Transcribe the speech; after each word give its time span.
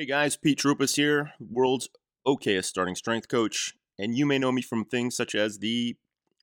Hey 0.00 0.06
guys, 0.06 0.34
Pete 0.34 0.58
Troupos 0.58 0.96
here, 0.96 1.34
world's 1.38 1.90
okayest 2.26 2.64
starting 2.64 2.94
strength 2.94 3.28
coach, 3.28 3.74
and 3.98 4.16
you 4.16 4.24
may 4.24 4.38
know 4.38 4.50
me 4.50 4.62
from 4.62 4.82
things 4.82 5.14
such 5.14 5.34
as 5.34 5.58
the 5.58 5.94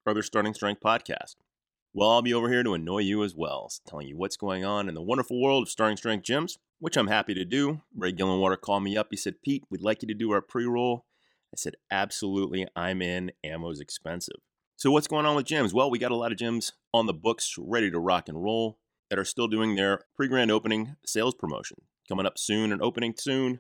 Other 0.05 0.21
Starting 0.21 0.53
Strength 0.53 0.79
podcast. 0.79 1.37
Well, 1.91 2.11
I'll 2.11 2.21
be 2.21 2.35
over 2.35 2.51
here 2.51 2.61
to 2.61 2.75
annoy 2.75 2.99
you 2.99 3.23
as 3.23 3.33
well, 3.35 3.67
telling 3.87 4.07
you 4.07 4.15
what's 4.15 4.37
going 4.37 4.63
on 4.63 4.87
in 4.87 4.93
the 4.93 5.01
wonderful 5.01 5.41
world 5.41 5.63
of 5.63 5.71
starting 5.71 5.97
strength 5.97 6.23
gyms, 6.23 6.59
which 6.77 6.95
I'm 6.95 7.07
happy 7.07 7.33
to 7.33 7.43
do. 7.43 7.81
Ray 7.95 8.13
Gillenwater 8.13 8.61
called 8.61 8.83
me 8.83 8.95
up. 8.95 9.07
He 9.09 9.17
said, 9.17 9.41
Pete, 9.43 9.63
we'd 9.71 9.81
like 9.81 10.03
you 10.03 10.07
to 10.07 10.13
do 10.13 10.29
our 10.29 10.41
pre 10.41 10.65
roll. 10.65 11.05
I 11.51 11.57
said, 11.57 11.77
absolutely, 11.89 12.67
I'm 12.75 13.01
in. 13.01 13.31
Ammo's 13.43 13.79
expensive. 13.79 14.37
So, 14.75 14.91
what's 14.91 15.07
going 15.07 15.25
on 15.25 15.35
with 15.35 15.47
gyms? 15.47 15.73
Well, 15.73 15.89
we 15.89 15.97
got 15.97 16.11
a 16.11 16.15
lot 16.15 16.31
of 16.31 16.37
gyms 16.37 16.73
on 16.93 17.07
the 17.07 17.11
books 17.11 17.55
ready 17.57 17.89
to 17.89 17.99
rock 17.99 18.29
and 18.29 18.43
roll 18.43 18.77
that 19.09 19.17
are 19.17 19.25
still 19.25 19.47
doing 19.47 19.75
their 19.75 20.01
pre 20.15 20.27
grand 20.27 20.51
opening 20.51 20.95
sales 21.03 21.33
promotion. 21.33 21.77
Coming 22.07 22.25
up 22.25 22.37
soon 22.37 22.71
and 22.71 22.81
opening 22.81 23.13
soon. 23.17 23.59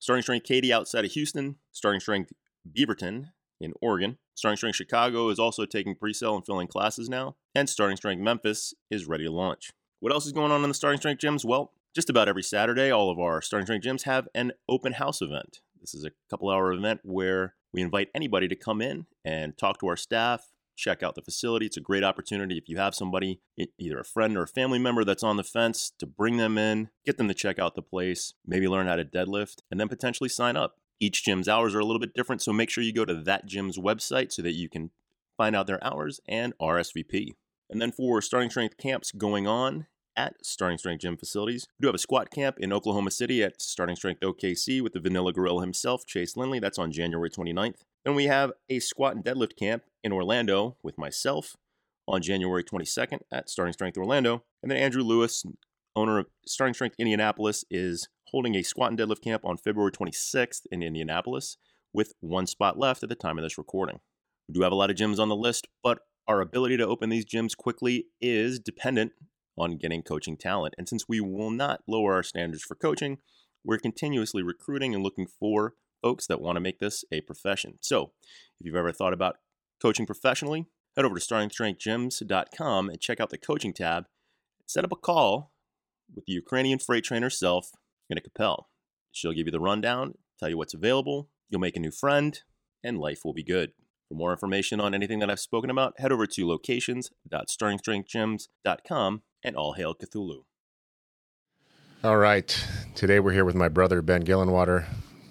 Starting 0.00 0.22
Strength 0.22 0.44
Katy 0.44 0.72
outside 0.72 1.04
of 1.04 1.12
Houston, 1.12 1.56
Starting 1.72 2.00
Strength 2.00 2.32
Beaverton 2.70 3.30
in 3.60 3.72
Oregon. 3.82 4.18
Starting 4.34 4.56
Strength 4.56 4.76
Chicago 4.76 5.30
is 5.30 5.38
also 5.38 5.64
taking 5.64 5.96
pre 5.96 6.12
sale 6.12 6.36
and 6.36 6.46
filling 6.46 6.68
classes 6.68 7.08
now. 7.08 7.34
And 7.54 7.68
Starting 7.68 7.96
Strength 7.96 8.22
Memphis 8.22 8.74
is 8.90 9.08
ready 9.08 9.24
to 9.24 9.32
launch. 9.32 9.70
What 10.00 10.12
else 10.12 10.26
is 10.26 10.32
going 10.32 10.52
on 10.52 10.62
in 10.62 10.68
the 10.68 10.74
Starting 10.74 11.00
Strength 11.00 11.20
gyms? 11.20 11.44
Well, 11.44 11.72
just 11.94 12.08
about 12.08 12.28
every 12.28 12.44
Saturday, 12.44 12.90
all 12.90 13.10
of 13.10 13.18
our 13.18 13.42
Starting 13.42 13.66
Strength 13.66 13.84
gyms 13.84 14.02
have 14.04 14.28
an 14.34 14.52
open 14.68 14.92
house 14.92 15.20
event. 15.20 15.60
This 15.80 15.94
is 15.94 16.04
a 16.04 16.12
couple 16.30 16.50
hour 16.50 16.72
event 16.72 17.00
where 17.02 17.54
we 17.72 17.82
invite 17.82 18.08
anybody 18.14 18.46
to 18.48 18.56
come 18.56 18.80
in 18.80 19.06
and 19.24 19.58
talk 19.58 19.80
to 19.80 19.88
our 19.88 19.96
staff, 19.96 20.52
check 20.78 21.02
out 21.02 21.16
the 21.16 21.22
facility. 21.22 21.66
It's 21.66 21.76
a 21.76 21.82
great 21.82 22.04
opportunity 22.04 22.56
if 22.56 22.68
you 22.68 22.78
have 22.78 22.94
somebody, 22.94 23.40
either 23.78 23.98
a 23.98 24.04
friend 24.04 24.36
or 24.36 24.44
a 24.44 24.48
family 24.48 24.78
member 24.78 25.04
that's 25.04 25.24
on 25.24 25.36
the 25.36 25.44
fence, 25.44 25.92
to 25.98 26.06
bring 26.06 26.36
them 26.36 26.56
in, 26.56 26.88
get 27.04 27.18
them 27.18 27.28
to 27.28 27.34
check 27.34 27.58
out 27.58 27.74
the 27.74 27.82
place, 27.82 28.34
maybe 28.46 28.68
learn 28.68 28.86
how 28.86 28.96
to 28.96 29.04
deadlift, 29.04 29.62
and 29.70 29.78
then 29.78 29.88
potentially 29.88 30.28
sign 30.28 30.56
up. 30.56 30.76
Each 31.00 31.24
gym's 31.24 31.48
hours 31.48 31.74
are 31.74 31.80
a 31.80 31.84
little 31.84 32.00
bit 32.00 32.14
different, 32.14 32.42
so 32.42 32.52
make 32.52 32.70
sure 32.70 32.82
you 32.82 32.92
go 32.92 33.04
to 33.04 33.14
that 33.14 33.46
gym's 33.46 33.76
website 33.76 34.32
so 34.32 34.40
that 34.42 34.54
you 34.54 34.68
can 34.68 34.90
find 35.36 35.54
out 35.54 35.66
their 35.66 35.82
hours 35.84 36.20
and 36.28 36.56
RSVP. 36.58 37.34
And 37.68 37.82
then 37.82 37.92
for 37.92 38.22
starting 38.22 38.50
strength 38.50 38.76
camps 38.78 39.12
going 39.12 39.46
on 39.46 39.86
at 40.16 40.34
Starting 40.44 40.78
Strength 40.78 41.02
Gym 41.02 41.16
facilities. 41.16 41.68
We 41.78 41.84
do 41.84 41.88
have 41.88 41.94
a 41.94 41.98
squat 41.98 42.30
camp 42.30 42.56
in 42.58 42.72
Oklahoma 42.72 43.12
City 43.12 43.42
at 43.44 43.62
Starting 43.62 43.94
Strength 43.94 44.20
OKC 44.20 44.82
with 44.82 44.92
the 44.92 45.00
Vanilla 45.00 45.32
Gorilla 45.32 45.60
himself, 45.60 46.04
Chase 46.06 46.36
Lindley. 46.36 46.58
That's 46.58 46.78
on 46.78 46.90
January 46.90 47.30
29th. 47.30 47.84
Then 48.08 48.14
we 48.14 48.24
have 48.24 48.52
a 48.70 48.78
squat 48.78 49.16
and 49.16 49.22
deadlift 49.22 49.54
camp 49.58 49.82
in 50.02 50.12
Orlando 50.12 50.78
with 50.82 50.96
myself 50.96 51.58
on 52.06 52.22
January 52.22 52.64
22nd 52.64 53.18
at 53.30 53.50
Starting 53.50 53.74
Strength 53.74 53.98
Orlando. 53.98 54.44
And 54.62 54.70
then 54.70 54.78
Andrew 54.78 55.02
Lewis, 55.02 55.44
owner 55.94 56.20
of 56.20 56.26
Starting 56.46 56.72
Strength 56.72 56.96
Indianapolis, 56.98 57.66
is 57.70 58.08
holding 58.28 58.54
a 58.54 58.62
squat 58.62 58.88
and 58.88 58.98
deadlift 58.98 59.20
camp 59.20 59.44
on 59.44 59.58
February 59.58 59.92
26th 59.92 60.62
in 60.72 60.82
Indianapolis 60.82 61.58
with 61.92 62.14
one 62.20 62.46
spot 62.46 62.78
left 62.78 63.02
at 63.02 63.10
the 63.10 63.14
time 63.14 63.36
of 63.36 63.44
this 63.44 63.58
recording. 63.58 64.00
We 64.48 64.54
do 64.54 64.62
have 64.62 64.72
a 64.72 64.74
lot 64.74 64.88
of 64.88 64.96
gyms 64.96 65.18
on 65.18 65.28
the 65.28 65.36
list, 65.36 65.68
but 65.82 65.98
our 66.26 66.40
ability 66.40 66.78
to 66.78 66.86
open 66.86 67.10
these 67.10 67.26
gyms 67.26 67.54
quickly 67.54 68.06
is 68.22 68.58
dependent 68.58 69.12
on 69.58 69.76
getting 69.76 70.00
coaching 70.00 70.38
talent. 70.38 70.72
And 70.78 70.88
since 70.88 71.10
we 71.10 71.20
will 71.20 71.50
not 71.50 71.82
lower 71.86 72.14
our 72.14 72.22
standards 72.22 72.62
for 72.62 72.74
coaching, 72.74 73.18
we're 73.62 73.76
continuously 73.76 74.42
recruiting 74.42 74.94
and 74.94 75.04
looking 75.04 75.26
for 75.26 75.74
folks 76.02 76.26
that 76.26 76.40
want 76.40 76.56
to 76.56 76.60
make 76.60 76.78
this 76.78 77.04
a 77.12 77.20
profession. 77.22 77.78
So, 77.80 78.12
if 78.60 78.66
you've 78.66 78.74
ever 78.74 78.92
thought 78.92 79.12
about 79.12 79.36
coaching 79.80 80.06
professionally, 80.06 80.66
head 80.96 81.04
over 81.04 81.18
to 81.18 81.24
startingstrengthgyms.com 81.24 82.88
and 82.88 83.00
check 83.00 83.20
out 83.20 83.30
the 83.30 83.38
coaching 83.38 83.72
tab. 83.72 84.04
Set 84.66 84.84
up 84.84 84.92
a 84.92 84.96
call 84.96 85.52
with 86.14 86.26
the 86.26 86.32
Ukrainian 86.32 86.78
freight 86.78 87.04
trainer 87.04 87.30
self, 87.30 87.70
Gina 88.10 88.20
Capel. 88.20 88.68
She'll 89.12 89.32
give 89.32 89.46
you 89.46 89.52
the 89.52 89.60
rundown, 89.60 90.14
tell 90.38 90.48
you 90.48 90.56
what's 90.56 90.74
available, 90.74 91.28
you'll 91.48 91.60
make 91.60 91.76
a 91.76 91.80
new 91.80 91.90
friend, 91.90 92.40
and 92.82 92.98
life 92.98 93.20
will 93.24 93.34
be 93.34 93.44
good. 93.44 93.72
For 94.08 94.14
more 94.14 94.32
information 94.32 94.80
on 94.80 94.94
anything 94.94 95.18
that 95.18 95.30
I've 95.30 95.40
spoken 95.40 95.70
about, 95.70 95.94
head 95.98 96.12
over 96.12 96.26
to 96.26 96.48
locations.startingstrengthgyms.com 96.48 99.22
and 99.44 99.56
all 99.56 99.74
hail 99.74 99.94
Cthulhu. 99.94 100.44
All 102.02 102.16
right. 102.16 102.66
Today 102.94 103.20
we're 103.20 103.32
here 103.32 103.44
with 103.44 103.56
my 103.56 103.68
brother, 103.68 104.00
Ben 104.02 104.24
Gillenwater. 104.24 104.86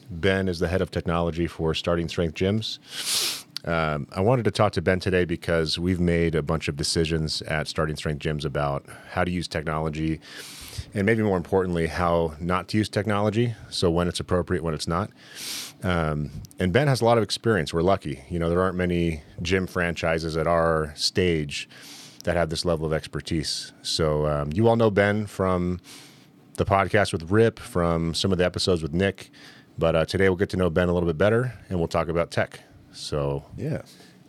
Ben 0.09 0.47
is 0.47 0.59
the 0.59 0.67
head 0.67 0.81
of 0.81 0.91
technology 0.91 1.47
for 1.47 1.73
Starting 1.73 2.07
Strength 2.07 2.35
Gyms. 2.35 3.45
Um, 3.65 4.07
I 4.11 4.21
wanted 4.21 4.45
to 4.45 4.51
talk 4.51 4.71
to 4.73 4.81
Ben 4.81 4.99
today 4.99 5.25
because 5.25 5.77
we've 5.77 5.99
made 5.99 6.35
a 6.35 6.41
bunch 6.41 6.67
of 6.67 6.77
decisions 6.77 7.41
at 7.43 7.67
Starting 7.67 7.95
Strength 7.95 8.21
Gyms 8.21 8.45
about 8.45 8.85
how 9.11 9.23
to 9.23 9.31
use 9.31 9.47
technology 9.47 10.19
and 10.93 11.05
maybe 11.05 11.23
more 11.23 11.37
importantly, 11.37 11.87
how 11.87 12.35
not 12.39 12.67
to 12.69 12.77
use 12.77 12.89
technology. 12.89 13.55
So 13.69 13.89
when 13.91 14.07
it's 14.07 14.19
appropriate, 14.19 14.63
when 14.63 14.73
it's 14.73 14.87
not. 14.87 15.11
Um, 15.83 16.31
and 16.59 16.71
Ben 16.71 16.87
has 16.87 17.01
a 17.01 17.05
lot 17.05 17.17
of 17.17 17.23
experience. 17.23 17.73
We're 17.73 17.81
lucky. 17.81 18.23
You 18.29 18.39
know, 18.39 18.49
there 18.49 18.61
aren't 18.61 18.77
many 18.77 19.23
gym 19.41 19.67
franchises 19.67 20.37
at 20.37 20.47
our 20.47 20.93
stage 20.95 21.67
that 22.23 22.35
have 22.35 22.49
this 22.49 22.65
level 22.65 22.85
of 22.85 22.93
expertise. 22.93 23.73
So 23.81 24.27
um, 24.27 24.51
you 24.53 24.67
all 24.67 24.75
know 24.75 24.91
Ben 24.91 25.27
from 25.27 25.79
the 26.55 26.65
podcast 26.65 27.13
with 27.13 27.29
Rip, 27.29 27.59
from 27.59 28.13
some 28.13 28.31
of 28.31 28.37
the 28.37 28.45
episodes 28.45 28.81
with 28.81 28.93
Nick. 28.93 29.29
But 29.77 29.95
uh, 29.95 30.05
today 30.05 30.27
we'll 30.29 30.37
get 30.37 30.49
to 30.49 30.57
know 30.57 30.69
Ben 30.69 30.89
a 30.89 30.93
little 30.93 31.07
bit 31.07 31.17
better, 31.17 31.53
and 31.69 31.77
we'll 31.77 31.87
talk 31.87 32.07
about 32.07 32.31
tech. 32.31 32.61
So 32.93 33.45
yeah, 33.55 33.83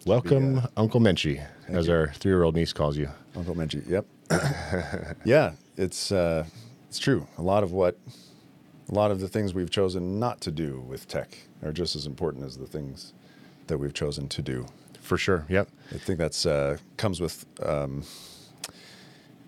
welcome, 0.04 0.56
be, 0.56 0.60
uh, 0.60 0.66
Uncle 0.76 1.00
Menchie, 1.00 1.44
as 1.68 1.86
you. 1.86 1.94
our 1.94 2.12
three-year-old 2.12 2.54
niece 2.54 2.72
calls 2.72 2.98
you. 2.98 3.08
Uncle 3.34 3.54
Menchie. 3.54 3.88
Yep. 3.88 5.16
yeah, 5.24 5.52
it's 5.76 6.12
uh, 6.12 6.44
it's 6.88 6.98
true. 6.98 7.26
A 7.38 7.42
lot 7.42 7.62
of 7.62 7.72
what, 7.72 7.98
a 8.90 8.94
lot 8.94 9.10
of 9.10 9.20
the 9.20 9.28
things 9.28 9.54
we've 9.54 9.70
chosen 9.70 10.18
not 10.18 10.42
to 10.42 10.50
do 10.50 10.80
with 10.80 11.08
tech 11.08 11.38
are 11.62 11.72
just 11.72 11.96
as 11.96 12.04
important 12.04 12.44
as 12.44 12.58
the 12.58 12.66
things 12.66 13.14
that 13.68 13.78
we've 13.78 13.94
chosen 13.94 14.28
to 14.28 14.42
do 14.42 14.66
for 15.00 15.16
sure. 15.16 15.46
Yep. 15.48 15.68
I 15.94 15.98
think 15.98 16.18
that's 16.18 16.44
uh, 16.44 16.76
comes 16.98 17.20
with 17.20 17.46
um, 17.62 18.04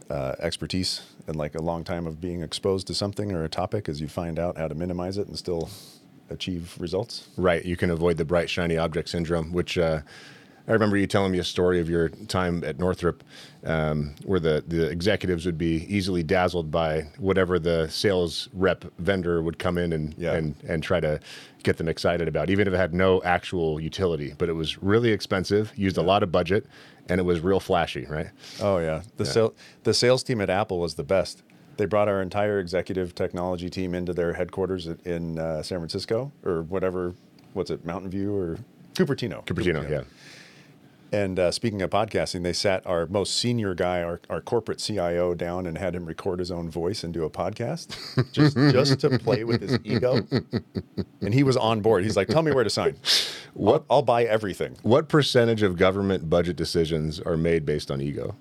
uh, 0.09 0.35
expertise 0.39 1.03
and 1.27 1.37
like 1.37 1.55
a 1.55 1.63
long 1.63 1.85
time 1.85 2.07
of 2.07 2.21
being 2.21 2.43
exposed 2.43 2.87
to 2.89 2.95
something 2.95 3.33
or 3.33 3.45
a 3.45 3.49
topic 3.49 3.89
as 3.89 4.01
you 4.01 4.09
find 4.09 4.39
out 4.39 4.57
how 4.57 4.69
to 4.69 4.75
minimize 4.75 5.19
it 5.19 5.27
and 5.27 5.39
still 5.39 5.71
achieve 6.31 6.77
results. 6.79 7.29
Right. 7.37 7.65
You 7.65 7.77
can 7.77 7.91
avoid 7.91 8.17
the 8.17 8.25
bright 8.25 8.49
shiny 8.49 8.77
object 8.77 9.09
syndrome, 9.09 9.53
which 9.53 9.77
uh, 9.77 10.01
I 10.69 10.73
remember 10.73 10.97
you 10.97 11.07
telling 11.07 11.33
me 11.33 11.39
a 11.39 11.45
story 11.45 11.81
of 11.81 11.89
your 11.89 12.11
time 12.11 12.63
at 12.65 12.79
Northrop, 12.79 13.25
um, 13.65 14.15
where 14.25 14.39
the, 14.39 14.63
the 14.69 14.89
executives 14.89 15.45
would 15.45 15.59
be 15.59 15.85
easily 15.89 16.23
dazzled 16.23 16.71
by 16.71 17.03
whatever 17.19 17.59
the 17.59 17.89
sales 17.89 18.49
rep 18.53 18.85
vendor 18.99 19.43
would 19.43 19.59
come 19.59 19.79
in 19.79 19.93
and 19.93 20.15
yeah. 20.17 20.35
and 20.35 20.55
and 20.69 20.83
try 20.83 21.01
to 21.01 21.19
get 21.65 21.77
them 21.77 21.89
excited 21.89 22.29
about, 22.29 22.51
even 22.51 22.69
if 22.69 22.75
it 22.75 22.77
had 22.77 22.95
no 22.95 23.23
actual 23.23 23.81
utility. 23.81 24.35
But 24.39 24.49
it 24.49 24.53
was 24.53 24.81
really 24.83 25.11
expensive, 25.11 25.73
used 25.77 25.99
a 25.99 26.03
lot 26.03 26.23
of 26.23 26.31
budget, 26.31 26.67
and 27.11 27.21
it 27.21 27.25
was 27.25 27.41
real 27.41 27.61
flashy, 27.61 28.07
right? 28.07 28.29
Oh 28.61 28.79
yeah, 28.79 29.03
the 29.17 29.25
yeah. 29.25 29.49
the 29.85 29.95
sales 29.95 30.23
team 30.23 30.41
at 30.41 30.49
Apple 30.49 30.79
was 30.79 30.95
the 30.95 31.05
best. 31.05 31.43
They 31.77 31.87
brought 31.87 32.09
our 32.09 32.21
entire 32.21 32.59
executive 32.61 33.15
technology 33.15 33.71
team 33.71 33.95
into 33.95 34.13
their 34.13 34.35
headquarters 34.35 34.87
in 35.05 35.39
uh, 35.39 35.63
San 35.63 35.79
Francisco 35.79 36.31
or 36.45 36.63
whatever. 36.63 37.15
What's 37.55 37.71
it, 37.71 37.85
Mountain 37.85 38.11
View 38.11 38.35
or 38.35 38.59
Cupertino? 38.95 39.45
Cupertino, 39.47 39.83
Cupertino. 39.85 39.91
yeah. 39.91 40.03
And 41.13 41.41
uh, 41.41 41.51
speaking 41.51 41.83
of 41.83 41.91
podcasting, 41.91 42.45
they 42.45 42.53
sat 42.53 42.87
our 42.87 43.07
most 43.07 43.37
senior 43.37 43.75
guy, 43.75 44.01
our, 44.03 44.21
our 44.31 44.41
corporate 44.41 44.79
CIO, 44.79 45.35
down 45.35 45.67
and 45.67 45.77
had 45.77 45.97
him 45.97 46.07
record 46.07 46.39
his 46.39 46.53
own 46.53 46.71
voice 46.71 47.03
and 47.03 47.13
do 47.13 47.25
a 47.25 47.31
podcast 47.31 47.89
just, 48.33 48.57
just 48.57 49.01
to 49.01 49.19
play 49.19 49.43
with 49.43 49.61
his 49.61 49.81
ego. 49.83 50.25
And 51.21 51.35
he 51.35 51.43
was 51.43 51.57
on 51.57 51.81
board. 51.81 52.05
He's 52.05 52.17
like, 52.17 52.29
tell 52.29 52.43
me 52.43 52.53
where 52.53 52.63
to 52.63 52.71
sign. 52.71 52.97
What, 53.55 53.85
I'll, 53.91 53.97
I'll 53.97 54.03
buy 54.03 54.23
everything. 54.25 54.77
What 54.83 55.09
percentage 55.09 55.63
of 55.63 55.77
government 55.77 56.31
budget 56.31 56.55
decisions 56.57 57.19
are 57.19 57.37
made 57.37 57.67
based 57.67 57.91
on 57.91 58.01
ego? 58.01 58.37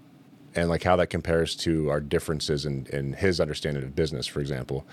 and 0.54 0.68
like 0.68 0.82
how 0.82 0.96
that 0.96 1.08
compares 1.08 1.54
to 1.56 1.90
our 1.90 2.00
differences 2.00 2.64
in, 2.64 2.86
in 2.86 3.12
his 3.12 3.40
understanding 3.40 3.82
of 3.82 3.94
business, 3.94 4.26
for 4.26 4.40
example, 4.40 4.86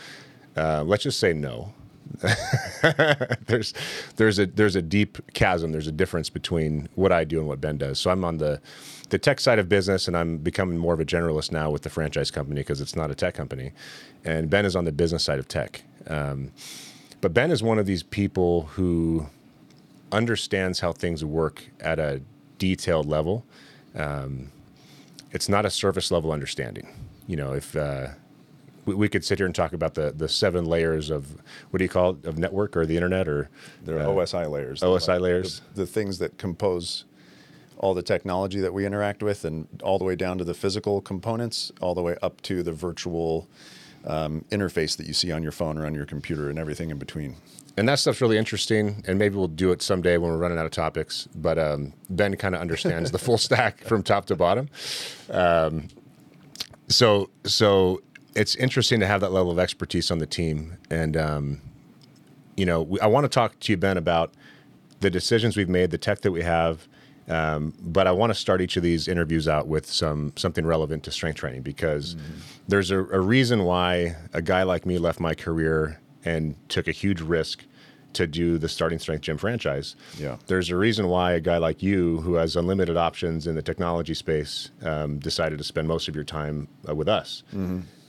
uh, 0.56 0.84
let's 0.84 1.04
just 1.04 1.20
say 1.20 1.34
no. 1.34 1.74
there's 3.48 3.74
there's 4.18 4.38
a 4.38 4.46
there's 4.46 4.75
a 4.75 4.81
deep 4.81 5.18
chasm. 5.34 5.72
There's 5.72 5.88
a 5.88 5.92
difference 5.92 6.30
between 6.30 6.90
what 6.96 7.12
I 7.12 7.24
do 7.24 7.40
and 7.40 7.48
what 7.48 7.62
Ben 7.62 7.78
does. 7.78 7.98
So 7.98 8.12
I'm 8.12 8.24
on 8.26 8.38
the 8.38 8.62
the 9.10 9.18
tech 9.18 9.40
side 9.40 9.58
of 9.58 9.69
business, 9.69 10.08
and 10.08 10.16
I'm 10.16 10.38
becoming 10.38 10.78
more 10.78 10.94
of 10.94 11.00
a 11.00 11.06
generalist 11.06 11.52
now 11.52 11.72
with 11.72 11.84
the 11.84 11.90
franchise 11.90 12.30
company 12.30 12.60
because 12.62 12.81
it's 12.81 12.96
not 12.96 13.10
a 13.10 13.16
tech 13.16 13.34
company, 13.34 13.72
and 14.26 14.50
Ben 14.50 14.66
is 14.66 14.76
on 14.76 14.84
the 14.86 14.92
business 14.92 15.24
side 15.24 15.40
of 15.40 15.48
tech. 15.48 15.84
Um, 16.08 16.52
but 17.22 17.34
Ben 17.34 17.52
is 17.52 17.64
one 17.64 17.80
of 17.80 17.86
these 17.86 18.04
people 18.04 18.64
who 18.64 19.28
understands 20.13 20.80
how 20.80 20.94
things 20.94 21.25
work 21.25 21.65
at 21.80 22.00
a 22.00 22.21
detailed 22.57 23.07
level. 23.07 23.45
Um, 23.95 24.51
it's 25.31 25.50
not 25.50 25.65
a 25.65 25.69
surface 25.69 26.12
level 26.12 26.31
understanding. 26.31 26.88
You 27.27 27.36
know, 27.36 27.54
if 27.54 27.75
uh, 27.75 28.10
we, 28.86 28.94
we 28.94 29.10
could 29.10 29.25
sit 29.25 29.39
here 29.39 29.45
and 29.45 29.56
talk 29.56 29.74
about 29.74 29.95
the 29.95 30.12
the 30.12 30.30
seven 30.30 30.65
layers 30.65 31.10
of 31.10 31.42
what 31.71 31.80
do 31.80 31.83
you 31.83 31.89
call 31.89 32.12
it 32.12 32.25
of 32.25 32.38
network 32.38 32.77
or 32.77 32.86
the 32.86 32.95
internet 32.95 33.27
or 33.27 33.50
They're 33.83 34.00
uh, 34.00 34.06
OSI 34.06 34.50
layers. 34.50 34.81
OSI 34.81 35.07
Like, 35.07 35.21
layers. 35.21 35.62
The, 35.74 35.81
the 35.81 35.88
things 35.88 36.19
that 36.19 36.38
compose 36.38 37.06
all 37.77 37.94
the 37.94 38.04
technology 38.04 38.62
that 38.62 38.74
we 38.74 38.86
interact 38.86 39.21
with, 39.21 39.44
and 39.44 39.68
all 39.83 39.98
the 39.98 40.06
way 40.06 40.16
down 40.16 40.38
to 40.38 40.44
the 40.44 40.54
physical 40.54 41.01
components, 41.01 41.71
all 41.81 41.94
the 41.94 42.01
way 42.01 42.16
up 42.21 42.39
to 42.44 42.63
the 42.63 42.71
virtual 42.71 43.48
um, 44.06 44.45
interface 44.51 44.95
that 44.95 45.07
you 45.07 45.13
see 45.13 45.31
on 45.31 45.44
your 45.44 45.51
phone 45.51 45.77
or 45.77 45.86
on 45.86 45.94
your 45.94 46.06
computer, 46.06 46.50
and 46.50 46.57
everything 46.59 46.92
in 46.92 46.98
between. 46.98 47.36
And 47.78 47.90
that 47.90 48.00
stuff's 48.00 48.22
really 48.22 48.38
interesting. 48.38 49.04
And 49.08 49.18
maybe 49.18 49.36
we'll 49.36 49.48
do 49.48 49.72
it 49.72 49.81
someday 49.81 50.18
when 50.18 50.31
we're 50.31 50.38
running 50.38 50.60
out 50.60 50.66
of 50.66 50.72
topics. 50.72 51.28
But 51.36 51.58
um, 51.58 51.94
Ben 52.10 52.36
kind 52.38 52.56
of 52.56 52.62
understands 52.62 53.12
the 53.12 53.18
full 53.18 53.38
stack 53.40 53.81
from 53.81 54.04
top 54.04 54.25
to 54.25 54.36
bottom. 54.36 54.70
Um, 55.30 55.88
so 56.88 57.30
so 57.44 58.02
it's 58.36 58.56
interesting 58.56 59.00
to 59.00 59.08
have 59.08 59.22
that 59.22 59.31
level 59.31 59.52
of 59.52 59.60
expertise 59.60 60.12
on 60.12 60.20
the 60.20 60.25
team. 60.25 60.78
And 60.90 61.18
um, 61.18 61.62
you 62.56 62.66
know, 62.66 62.84
we, 62.84 63.00
I 63.00 63.08
want 63.08 63.24
to 63.25 63.30
talk 63.30 63.60
to 63.62 63.72
you, 63.72 63.78
Ben, 63.78 63.98
about 63.98 64.34
the 65.00 65.10
decisions 65.10 65.58
we've 65.58 65.69
made, 65.69 65.92
the 65.92 65.98
tech 65.98 66.22
that 66.22 66.31
we 66.31 66.44
have. 66.44 66.88
Um, 67.30 67.74
but 67.80 68.06
I 68.06 68.12
want 68.12 68.31
to 68.31 68.40
start 68.40 68.62
each 68.62 68.76
of 68.76 68.84
these 68.84 69.08
interviews 69.08 69.48
out 69.48 69.68
with 69.68 69.86
some 69.86 70.34
something 70.36 70.66
relevant 70.66 71.04
to 71.04 71.12
strength 71.12 71.38
training 71.38 71.62
because 71.62 72.18
there's 72.68 72.92
a, 72.92 73.00
a 73.00 73.19
reason 73.19 73.64
why 73.64 74.18
a 74.34 74.42
guy 74.42 74.64
like 74.64 74.86
me 74.86 74.98
left 74.98 75.22
my 75.22 75.34
career 75.34 76.02
and 76.25 76.56
took 76.70 76.88
a 76.88 76.92
huge 76.92 77.22
risk 77.22 77.66
to 78.14 78.28
do 78.28 78.58
the 78.58 78.70
starting 78.70 79.00
strength 79.00 79.22
gym 79.22 79.38
franchise. 79.38 79.96
Yeah. 80.18 80.38
There's 80.48 80.70
a 80.70 80.75
reason 80.75 81.08
why 81.08 81.34
a 81.34 81.40
guy 81.40 81.58
like 81.58 81.81
you, 81.81 82.22
who 82.22 82.36
has 82.36 82.56
unlimited 82.56 82.96
options 82.96 83.48
in 83.48 83.56
the 83.56 83.62
technology 83.62 84.14
space, 84.14 84.70
um, 84.84 85.18
decided 85.20 85.58
to 85.58 85.64
spend 85.64 85.88
most 85.88 86.08
of 86.08 86.16
your 86.16 86.24
time 86.24 86.68
uh, 86.88 86.94
with 86.94 87.10
us. 87.10 87.44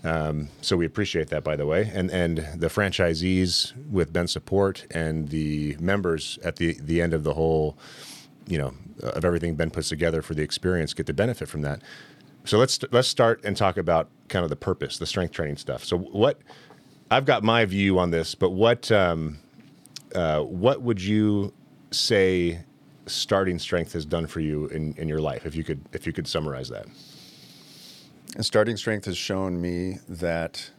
Um, 0.05 0.51
so 0.61 0.77
we 0.77 0.85
appreciate 0.85 1.29
that, 1.31 1.43
by 1.43 1.57
the 1.57 1.65
way, 1.65 1.91
and 1.95 2.11
and 2.11 2.39
the 2.57 2.67
franchisees 2.67 3.73
with 3.91 4.13
Ben's 4.13 4.33
support 4.33 4.87
and 4.91 5.29
the 5.29 5.77
members 5.81 6.39
at 6.45 6.57
the 6.57 6.77
the 6.79 7.01
end 7.01 7.15
of 7.15 7.25
the 7.25 7.33
whole, 7.33 7.79
you 8.47 8.59
know, 8.59 8.75
of 9.01 9.25
everything 9.25 9.55
Ben 9.55 9.71
puts 9.71 9.89
together 9.89 10.21
for 10.21 10.35
the 10.35 10.43
experience 10.43 10.93
get 10.93 11.07
to 11.07 11.15
benefit 11.15 11.49
from 11.49 11.63
that. 11.63 11.81
So 12.45 12.59
let's 12.59 12.79
let's 12.93 13.09
start 13.09 13.41
and 13.45 13.57
talk 13.57 13.79
about 13.79 14.11
kind 14.29 14.43
of 14.45 14.51
the 14.51 14.57
purpose, 14.57 14.99
the 14.99 15.07
strength 15.07 15.33
training 15.33 15.57
stuff. 15.57 15.83
So 15.83 15.97
what 15.97 16.39
I've 17.11 17.27
got 17.27 17.43
my 17.43 17.65
view 17.65 17.99
on 17.99 18.11
this, 18.11 18.35
but 18.35 18.51
what 18.51 18.91
um, 18.91 19.39
uh, 20.15 20.41
what 20.41 20.83
would 20.83 21.03
you 21.03 21.53
say 21.91 22.61
starting 23.07 23.59
strength 23.59 23.93
has 23.93 24.05
done 24.07 24.27
for 24.27 24.41
you 24.41 24.67
in, 24.67 24.95
in 24.95 25.09
your 25.09 25.21
life? 25.21 25.45
If 25.47 25.55
you 25.55 25.65
could 25.65 25.81
if 25.93 26.07
you 26.07 26.13
could 26.13 26.27
summarize 26.27 26.69
that. 26.71 26.87
And 28.35 28.45
starting 28.45 28.77
strength 28.77 29.05
has 29.05 29.17
shown 29.17 29.61
me 29.61 29.99
that 30.09 30.71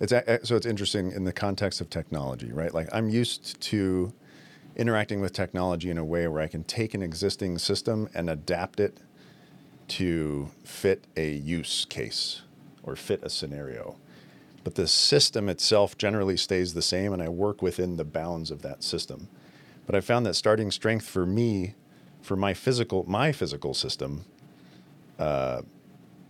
it's 0.00 0.12
a- 0.12 0.40
so 0.44 0.56
it's 0.56 0.66
interesting 0.66 1.12
in 1.12 1.24
the 1.24 1.32
context 1.32 1.80
of 1.80 1.90
technology, 1.90 2.52
right? 2.52 2.72
Like 2.72 2.88
I'm 2.92 3.08
used 3.08 3.60
to 3.62 4.12
interacting 4.76 5.20
with 5.20 5.32
technology 5.32 5.90
in 5.90 5.98
a 5.98 6.04
way 6.04 6.28
where 6.28 6.42
I 6.42 6.46
can 6.46 6.62
take 6.64 6.94
an 6.94 7.02
existing 7.02 7.58
system 7.58 8.08
and 8.14 8.30
adapt 8.30 8.78
it 8.78 8.98
to 9.88 10.50
fit 10.64 11.04
a 11.16 11.30
use 11.32 11.84
case 11.86 12.42
or 12.86 12.96
fit 12.96 13.20
a 13.22 13.28
scenario. 13.28 13.96
But 14.64 14.74
the 14.74 14.88
system 14.88 15.48
itself 15.48 15.96
generally 15.98 16.36
stays 16.36 16.74
the 16.74 16.82
same, 16.82 17.12
and 17.12 17.22
I 17.22 17.28
work 17.28 17.62
within 17.62 17.96
the 17.96 18.04
bounds 18.04 18.50
of 18.50 18.62
that 18.62 18.82
system. 18.82 19.28
But 19.86 19.94
I 19.94 20.00
found 20.00 20.26
that 20.26 20.34
starting 20.34 20.70
strength 20.70 21.06
for 21.08 21.26
me, 21.26 21.74
for 22.20 22.36
my 22.36 22.54
physical 22.54 23.04
my 23.08 23.30
physical 23.32 23.74
system, 23.74 24.24
uh, 25.18 25.62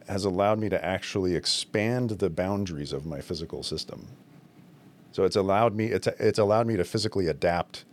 has 0.08 0.24
allowed 0.24 0.58
me 0.58 0.68
to 0.68 0.84
actually 0.84 1.34
expand 1.34 2.10
the 2.10 2.30
boundaries 2.30 2.92
of 2.92 3.06
my 3.06 3.20
physical 3.20 3.62
system. 3.62 4.08
So 5.12 5.24
it's 5.24 5.36
allowed 5.36 5.74
me 5.74 5.86
it's 5.86 6.06
it's 6.06 6.38
allowed 6.38 6.66
me 6.66 6.76
to 6.76 6.84
physically 6.84 7.26
adapt 7.28 7.84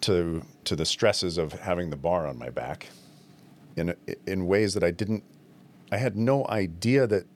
to 0.00 0.42
to 0.64 0.74
the 0.74 0.84
stresses 0.84 1.38
of 1.38 1.52
having 1.52 1.90
the 1.90 1.96
bar 1.96 2.26
on 2.26 2.38
my 2.38 2.50
back 2.50 2.88
in 3.76 3.94
in 4.26 4.46
ways 4.46 4.74
that 4.74 4.82
I 4.82 4.90
didn't 4.90 5.22
I 5.92 5.96
had 5.96 6.16
no 6.16 6.44
idea 6.48 7.06
that 7.06 7.26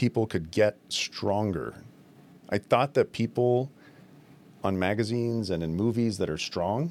people 0.00 0.26
could 0.26 0.50
get 0.50 0.78
stronger. 0.88 1.74
I 2.48 2.56
thought 2.56 2.94
that 2.94 3.12
people 3.12 3.70
on 4.64 4.78
magazines 4.78 5.50
and 5.50 5.62
in 5.62 5.74
movies 5.74 6.16
that 6.16 6.30
are 6.30 6.38
strong 6.38 6.90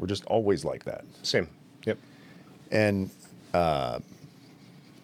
were 0.00 0.08
just 0.08 0.24
always 0.24 0.64
like 0.64 0.82
that. 0.82 1.04
Same. 1.22 1.48
Yep. 1.86 1.98
And 2.72 3.10
uh, 3.54 4.00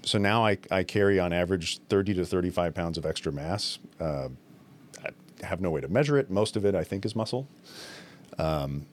so 0.03 0.19
now 0.19 0.45
I, 0.45 0.59
I 0.73 0.83
carry 0.83 1.21
on 1.21 1.33
average 1.33 1.79
30 1.89 2.15
to 2.15 2.25
35 2.25 2.75
pounds 2.75 2.99
of 2.99 3.07
extra 3.07 3.31
mass. 3.31 3.79
Uh, 4.01 4.31
I 5.05 5.47
have 5.47 5.61
no 5.61 5.71
way 5.71 5.81
to 5.81 5.89
measure 5.89 6.19
it. 6.19 6.29
Most 6.29 6.57
of 6.57 6.65
it, 6.65 6.75
I 6.75 6.83
think, 6.83 7.07
is 7.07 7.15
muscle. 7.15 7.47
Um, 8.41 8.87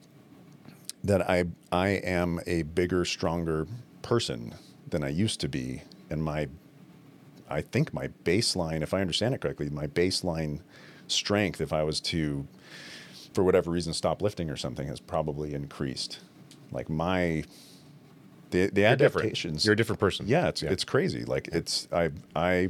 that 1.04 1.28
I, 1.28 1.46
I 1.72 1.88
am 1.88 2.40
a 2.46 2.62
bigger, 2.62 3.04
stronger 3.04 3.66
person 4.04 4.54
than 4.92 5.04
I 5.04 5.10
used 5.10 5.40
to 5.40 5.50
be. 5.50 5.82
And 6.12 6.24
my, 6.24 6.50
I 7.50 7.62
think 7.62 7.94
my 7.94 8.08
baseline, 8.24 8.82
if 8.82 8.94
I 8.94 9.02
understand 9.02 9.36
it 9.36 9.42
correctly, 9.42 9.70
my 9.70 9.88
baseline 9.88 10.60
strength, 11.08 11.62
if 11.62 11.72
I 11.74 11.84
was 11.84 12.00
to, 12.02 12.48
for 13.34 13.44
whatever 13.44 13.70
reason, 13.72 13.94
stop 13.94 14.22
lifting 14.22 14.50
or 14.50 14.56
something, 14.56 14.88
has 14.88 15.00
probably 15.00 15.54
increased. 15.54 16.20
Like 16.72 16.90
my, 16.90 17.44
the, 18.52 18.68
the 18.68 18.82
You're 18.82 18.96
different. 18.96 19.26
adaptations. 19.26 19.66
You're 19.66 19.74
a 19.74 19.76
different 19.78 20.00
person. 20.00 20.26
Yeah, 20.28 20.48
it's 20.48 20.64
it's 20.64 20.84
crazy. 20.84 21.26
Like 21.26 21.48
it's 21.50 21.88
I 21.92 22.10
I 22.36 22.70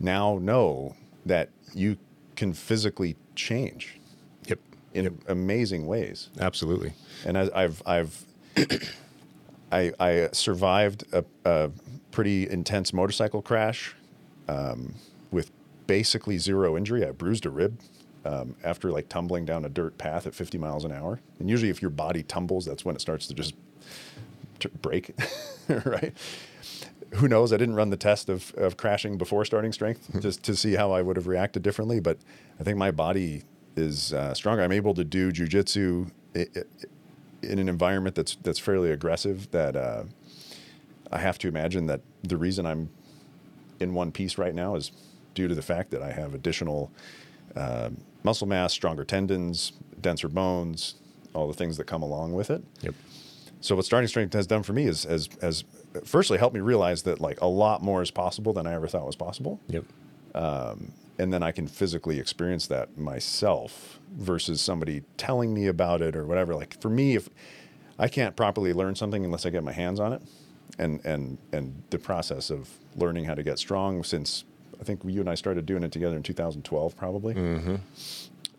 now 0.00 0.38
know 0.40 0.94
that 1.26 1.48
you 1.74 1.96
can 2.36 2.52
physically 2.52 3.16
change 3.36 3.98
Yep. 4.46 4.58
in 4.92 5.18
amazing 5.28 5.86
ways. 5.86 6.28
Absolutely. 6.40 6.92
And 7.24 7.38
I, 7.38 7.48
I've 7.54 7.82
I've 7.86 8.24
I 9.74 9.92
I 10.00 10.28
survived 10.32 11.04
a, 11.12 11.24
a 11.44 11.70
pretty 12.10 12.48
intense 12.48 12.92
motorcycle 12.92 13.42
crash 13.42 13.94
um, 14.48 14.94
with 15.30 15.50
basically 15.86 16.38
zero 16.38 16.76
injury. 16.76 17.04
I 17.06 17.10
bruised 17.10 17.46
a 17.46 17.50
rib. 17.50 17.80
Um, 18.26 18.56
after 18.64 18.90
like 18.90 19.10
tumbling 19.10 19.44
down 19.44 19.66
a 19.66 19.68
dirt 19.68 19.98
path 19.98 20.26
at 20.26 20.34
50 20.34 20.56
miles 20.56 20.86
an 20.86 20.92
hour, 20.92 21.20
and 21.38 21.50
usually 21.50 21.68
if 21.68 21.82
your 21.82 21.90
body 21.90 22.22
tumbles, 22.22 22.64
that's 22.64 22.82
when 22.82 22.96
it 22.96 23.02
starts 23.02 23.26
to 23.26 23.34
just 23.34 23.54
to 24.60 24.70
break, 24.70 25.12
right? 25.84 26.16
Who 27.16 27.28
knows? 27.28 27.52
I 27.52 27.58
didn't 27.58 27.74
run 27.74 27.90
the 27.90 27.98
test 27.98 28.30
of, 28.30 28.54
of 28.54 28.78
crashing 28.78 29.18
before 29.18 29.44
starting 29.44 29.72
strength 29.72 30.08
just 30.20 30.42
to 30.44 30.56
see 30.56 30.74
how 30.74 30.90
I 30.90 31.02
would 31.02 31.16
have 31.16 31.26
reacted 31.26 31.62
differently. 31.62 32.00
But 32.00 32.16
I 32.58 32.64
think 32.64 32.78
my 32.78 32.90
body 32.90 33.42
is 33.76 34.14
uh, 34.14 34.32
stronger. 34.32 34.62
I'm 34.62 34.72
able 34.72 34.94
to 34.94 35.04
do 35.04 35.30
jujitsu 35.30 36.10
in 37.48 37.58
an 37.58 37.68
environment 37.68 38.14
that's 38.14 38.36
that's 38.42 38.58
fairly 38.58 38.90
aggressive. 38.90 39.50
That 39.50 39.76
uh, 39.76 40.04
I 41.12 41.18
have 41.18 41.38
to 41.38 41.48
imagine 41.48 41.86
that 41.86 42.00
the 42.22 42.36
reason 42.36 42.66
I'm 42.66 42.90
in 43.80 43.94
one 43.94 44.12
piece 44.12 44.38
right 44.38 44.54
now 44.54 44.76
is 44.76 44.92
due 45.34 45.48
to 45.48 45.54
the 45.54 45.62
fact 45.62 45.90
that 45.90 46.02
I 46.02 46.12
have 46.12 46.34
additional 46.34 46.90
uh, 47.56 47.90
muscle 48.22 48.46
mass, 48.46 48.72
stronger 48.72 49.04
tendons, 49.04 49.72
denser 50.00 50.28
bones, 50.28 50.94
all 51.34 51.48
the 51.48 51.54
things 51.54 51.76
that 51.76 51.84
come 51.84 52.02
along 52.02 52.32
with 52.32 52.50
it. 52.50 52.62
Yep. 52.82 52.94
So 53.60 53.76
what 53.76 53.84
starting 53.84 54.08
strength 54.08 54.34
has 54.34 54.46
done 54.46 54.62
for 54.62 54.72
me 54.72 54.84
is 54.84 55.04
has 55.04 55.28
has 55.40 55.64
firstly 56.04 56.38
helped 56.38 56.54
me 56.54 56.60
realize 56.60 57.02
that 57.04 57.20
like 57.20 57.40
a 57.40 57.46
lot 57.46 57.82
more 57.82 58.02
is 58.02 58.10
possible 58.10 58.52
than 58.52 58.66
I 58.66 58.74
ever 58.74 58.86
thought 58.88 59.06
was 59.06 59.16
possible, 59.16 59.60
Yep. 59.68 59.84
Um, 60.34 60.92
and 61.18 61.32
then 61.32 61.42
I 61.42 61.52
can 61.52 61.66
physically 61.68 62.18
experience 62.18 62.66
that 62.68 62.98
myself 62.98 64.00
versus 64.16 64.60
somebody 64.60 65.02
telling 65.16 65.54
me 65.54 65.66
about 65.66 66.02
it 66.02 66.16
or 66.16 66.26
whatever. 66.26 66.54
Like 66.54 66.80
for 66.80 66.90
me, 66.90 67.14
if 67.14 67.28
I 67.98 68.08
can't 68.08 68.34
properly 68.34 68.72
learn 68.72 68.94
something 68.94 69.24
unless 69.24 69.46
I 69.46 69.50
get 69.50 69.62
my 69.62 69.72
hands 69.72 70.00
on 70.00 70.12
it, 70.12 70.22
and 70.78 71.04
and 71.04 71.38
and 71.52 71.82
the 71.90 71.98
process 71.98 72.50
of 72.50 72.68
learning 72.96 73.24
how 73.24 73.34
to 73.34 73.42
get 73.42 73.58
strong 73.58 74.02
since 74.02 74.44
I 74.80 74.84
think 74.84 75.02
you 75.04 75.20
and 75.20 75.30
I 75.30 75.36
started 75.36 75.66
doing 75.66 75.84
it 75.84 75.92
together 75.92 76.16
in 76.16 76.22
2012 76.22 76.96
probably. 76.96 77.34
Mm-hmm. 77.34 77.76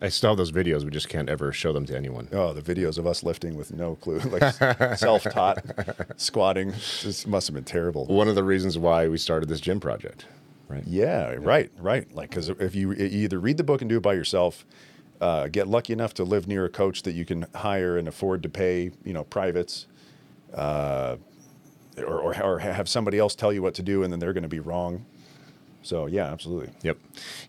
I 0.00 0.10
still 0.10 0.30
have 0.30 0.36
those 0.36 0.52
videos. 0.52 0.84
We 0.84 0.90
just 0.90 1.08
can't 1.08 1.28
ever 1.30 1.52
show 1.52 1.72
them 1.72 1.86
to 1.86 1.96
anyone. 1.96 2.28
Oh, 2.30 2.52
the 2.52 2.60
videos 2.60 2.98
of 2.98 3.06
us 3.06 3.22
lifting 3.22 3.54
with 3.56 3.72
no 3.72 3.94
clue, 3.96 4.18
like 4.30 4.52
self-taught 4.98 5.64
squatting, 6.20 6.72
this 7.02 7.26
must 7.26 7.46
have 7.46 7.54
been 7.54 7.64
terrible. 7.64 8.04
One 8.06 8.28
of 8.28 8.34
the 8.34 8.44
reasons 8.44 8.76
why 8.76 9.08
we 9.08 9.16
started 9.16 9.48
this 9.48 9.60
gym 9.60 9.80
project, 9.80 10.26
right? 10.68 10.84
Yeah, 10.86 11.34
right, 11.38 11.70
right. 11.78 12.12
Like, 12.14 12.30
because 12.30 12.48
if 12.48 12.74
you, 12.74 12.92
you 12.92 13.24
either 13.24 13.38
read 13.38 13.56
the 13.56 13.64
book 13.64 13.80
and 13.80 13.88
do 13.88 13.96
it 13.96 14.02
by 14.02 14.14
yourself, 14.14 14.64
uh, 15.20 15.48
get 15.48 15.66
lucky 15.66 15.92
enough 15.92 16.14
to 16.14 16.24
live 16.24 16.46
near 16.46 16.64
a 16.64 16.68
coach 16.68 17.02
that 17.02 17.12
you 17.12 17.24
can 17.24 17.46
hire 17.54 17.96
and 17.96 18.08
afford 18.08 18.42
to 18.42 18.48
pay, 18.48 18.90
you 19.04 19.12
know, 19.12 19.24
privates, 19.24 19.86
uh, 20.54 21.16
or, 21.98 22.20
or 22.20 22.42
or 22.42 22.58
have 22.58 22.88
somebody 22.88 23.18
else 23.18 23.34
tell 23.34 23.52
you 23.52 23.62
what 23.62 23.74
to 23.74 23.82
do, 23.82 24.02
and 24.02 24.12
then 24.12 24.20
they're 24.20 24.34
going 24.34 24.42
to 24.42 24.48
be 24.48 24.60
wrong. 24.60 25.06
So 25.82 26.06
yeah, 26.06 26.26
absolutely. 26.26 26.70
Yep. 26.82 26.98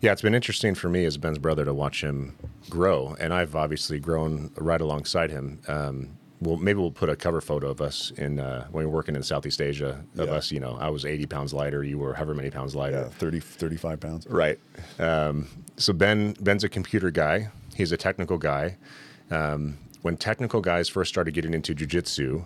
Yeah, 0.00 0.12
it's 0.12 0.22
been 0.22 0.34
interesting 0.34 0.74
for 0.74 0.88
me 0.88 1.04
as 1.04 1.16
Ben's 1.16 1.38
brother 1.38 1.64
to 1.64 1.74
watch 1.74 2.02
him 2.02 2.36
grow, 2.70 3.16
and 3.20 3.34
I've 3.34 3.56
obviously 3.56 3.98
grown 3.98 4.50
right 4.56 4.80
alongside 4.80 5.30
him. 5.30 5.60
Um, 5.66 6.10
well, 6.40 6.56
maybe 6.56 6.78
we'll 6.78 6.90
put 6.90 7.08
a 7.08 7.16
cover 7.16 7.40
photo 7.40 7.68
of 7.68 7.80
us 7.80 8.10
in 8.12 8.38
uh, 8.38 8.66
when 8.70 8.84
we 8.84 8.88
are 8.90 8.92
working 8.92 9.16
in 9.16 9.22
Southeast 9.22 9.60
Asia. 9.60 10.04
Of 10.16 10.28
Yeah. 10.28 10.34
us, 10.34 10.50
you 10.52 10.60
know, 10.60 10.76
I 10.80 10.88
was 10.90 11.04
80 11.04 11.26
pounds 11.26 11.52
lighter. 11.52 11.82
You 11.82 11.98
were 11.98 12.14
however 12.14 12.34
many 12.34 12.50
pounds 12.50 12.74
lighter. 12.74 13.02
Yeah, 13.02 13.08
30, 13.08 13.40
35 13.40 14.00
pounds. 14.00 14.26
Right. 14.28 14.58
Um, 14.98 15.48
so 15.76 15.92
Ben 15.92 16.34
Ben's 16.40 16.64
a 16.64 16.68
computer 16.68 17.10
guy. 17.10 17.48
He's 17.74 17.92
a 17.92 17.96
technical 17.96 18.38
guy. 18.38 18.76
Um, 19.30 19.78
when 20.02 20.16
technical 20.16 20.60
guys 20.60 20.88
first 20.88 21.08
started 21.10 21.34
getting 21.34 21.54
into 21.54 21.74
jujitsu, 21.74 22.44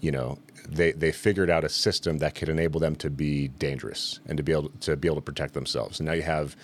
you 0.00 0.10
know, 0.10 0.38
they 0.68 0.92
they 0.92 1.10
figured 1.10 1.50
out 1.50 1.64
a 1.64 1.68
system 1.68 2.18
that 2.18 2.34
could 2.36 2.48
enable 2.48 2.78
them 2.80 2.94
to 2.96 3.10
be 3.10 3.48
dangerous 3.48 4.20
and 4.26 4.36
to 4.36 4.42
be 4.42 4.52
able 4.52 4.68
to 4.80 4.96
be 4.96 5.08
able 5.08 5.16
to 5.16 5.20
protect 5.22 5.54
themselves. 5.54 5.98
And 6.00 6.06
now 6.06 6.12
you 6.14 6.22
have 6.22 6.54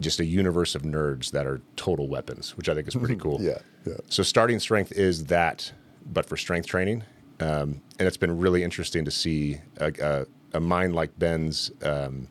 just 0.00 0.20
a 0.20 0.24
universe 0.24 0.74
of 0.74 0.82
nerds 0.82 1.30
that 1.30 1.46
are 1.46 1.60
total 1.76 2.08
weapons, 2.08 2.56
which 2.56 2.68
I 2.68 2.74
think 2.74 2.88
is 2.88 2.94
pretty 2.94 3.16
cool. 3.24 3.40
Yeah, 3.40 3.58
yeah. 3.86 3.94
So 4.08 4.22
starting 4.22 4.58
strength 4.60 4.92
is 4.92 5.26
that, 5.26 5.72
but 6.06 6.26
for 6.26 6.36
strength 6.36 6.66
training, 6.66 7.04
um, 7.40 7.80
and 7.98 8.06
it's 8.06 8.16
been 8.16 8.38
really 8.38 8.62
interesting 8.62 9.04
to 9.04 9.10
see 9.10 9.60
a, 9.78 9.92
a, 10.00 10.26
a 10.56 10.60
mind 10.60 10.94
like 10.94 11.18
Ben's 11.18 11.70
um, 11.82 12.28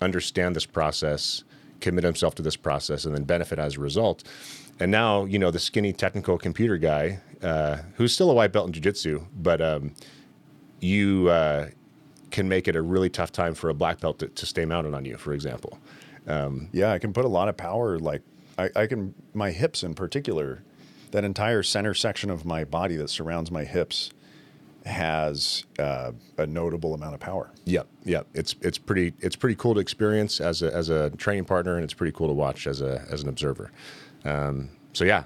understand 0.00 0.56
this 0.56 0.66
process, 0.66 1.44
commit 1.80 2.04
himself 2.04 2.34
to 2.36 2.42
this 2.42 2.56
process, 2.56 3.04
and 3.04 3.14
then 3.14 3.24
benefit 3.24 3.58
as 3.58 3.76
a 3.76 3.80
result. 3.80 4.24
And 4.80 4.90
now, 4.90 5.24
you 5.24 5.38
know, 5.38 5.50
the 5.50 5.58
skinny 5.58 5.92
technical 5.92 6.38
computer 6.38 6.76
guy, 6.76 7.20
uh, 7.42 7.78
who's 7.94 8.14
still 8.14 8.30
a 8.30 8.34
white 8.34 8.52
belt 8.52 8.66
in 8.66 8.72
jiu-jitsu, 8.72 9.26
but 9.34 9.60
um, 9.60 9.92
you 10.80 11.28
uh, 11.28 11.68
can 12.30 12.48
make 12.48 12.68
it 12.68 12.76
a 12.76 12.82
really 12.82 13.10
tough 13.10 13.32
time 13.32 13.54
for 13.54 13.70
a 13.70 13.74
black 13.74 14.00
belt 14.00 14.20
to, 14.20 14.28
to 14.28 14.46
stay 14.46 14.64
mounted 14.64 14.94
on 14.94 15.04
you, 15.04 15.16
for 15.16 15.32
example. 15.32 15.78
Yeah, 16.72 16.92
I 16.92 16.98
can 16.98 17.12
put 17.12 17.24
a 17.24 17.28
lot 17.28 17.48
of 17.48 17.56
power. 17.56 17.98
Like 17.98 18.22
I, 18.58 18.70
I 18.74 18.86
can, 18.86 19.14
my 19.34 19.50
hips 19.50 19.82
in 19.82 19.94
particular, 19.94 20.62
that 21.10 21.24
entire 21.24 21.62
center 21.62 21.94
section 21.94 22.30
of 22.30 22.44
my 22.44 22.64
body 22.64 22.96
that 22.96 23.08
surrounds 23.08 23.50
my 23.50 23.64
hips 23.64 24.10
has 24.84 25.64
uh, 25.78 26.12
a 26.38 26.46
notable 26.46 26.94
amount 26.94 27.14
of 27.14 27.20
power. 27.20 27.50
Yep, 27.64 27.86
yep. 28.04 28.26
It's 28.34 28.54
it's 28.60 28.78
pretty 28.78 29.12
it's 29.20 29.36
pretty 29.36 29.56
cool 29.56 29.74
to 29.74 29.80
experience 29.80 30.40
as 30.40 30.62
a 30.62 30.74
as 30.74 30.88
a 30.88 31.10
training 31.10 31.44
partner, 31.44 31.76
and 31.76 31.84
it's 31.84 31.94
pretty 31.94 32.12
cool 32.12 32.28
to 32.28 32.34
watch 32.34 32.66
as 32.66 32.80
a 32.80 33.04
as 33.10 33.22
an 33.22 33.28
observer. 33.28 33.70
Um, 34.24 34.70
so 34.92 35.04
yeah, 35.04 35.24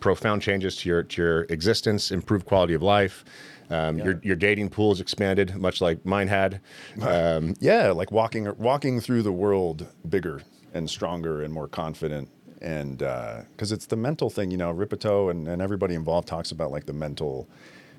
profound 0.00 0.42
changes 0.42 0.76
to 0.76 0.88
your 0.88 1.02
to 1.02 1.22
your 1.22 1.42
existence, 1.44 2.10
improved 2.10 2.46
quality 2.46 2.74
of 2.74 2.82
life. 2.82 3.24
Um, 3.72 3.98
Your 3.98 4.20
your 4.22 4.36
dating 4.36 4.68
pool 4.70 4.92
is 4.92 5.00
expanded, 5.00 5.54
much 5.56 5.80
like 5.80 6.04
mine 6.04 6.28
had. 6.28 6.60
Um, 7.00 7.54
Yeah, 7.60 7.90
like 7.92 8.12
walking 8.12 8.52
walking 8.58 9.00
through 9.00 9.22
the 9.22 9.32
world 9.32 9.86
bigger 10.08 10.42
and 10.74 10.88
stronger 10.88 11.42
and 11.42 11.52
more 11.52 11.68
confident. 11.68 12.28
And 12.60 12.98
because 12.98 13.72
it's 13.72 13.86
the 13.86 13.96
mental 13.96 14.30
thing, 14.30 14.50
you 14.52 14.56
know, 14.56 14.70
Rippetoe 14.70 15.30
and, 15.30 15.48
and 15.48 15.60
everybody 15.60 15.94
involved 15.94 16.28
talks 16.28 16.52
about 16.52 16.70
like 16.70 16.86
the 16.86 16.92
mental 16.92 17.48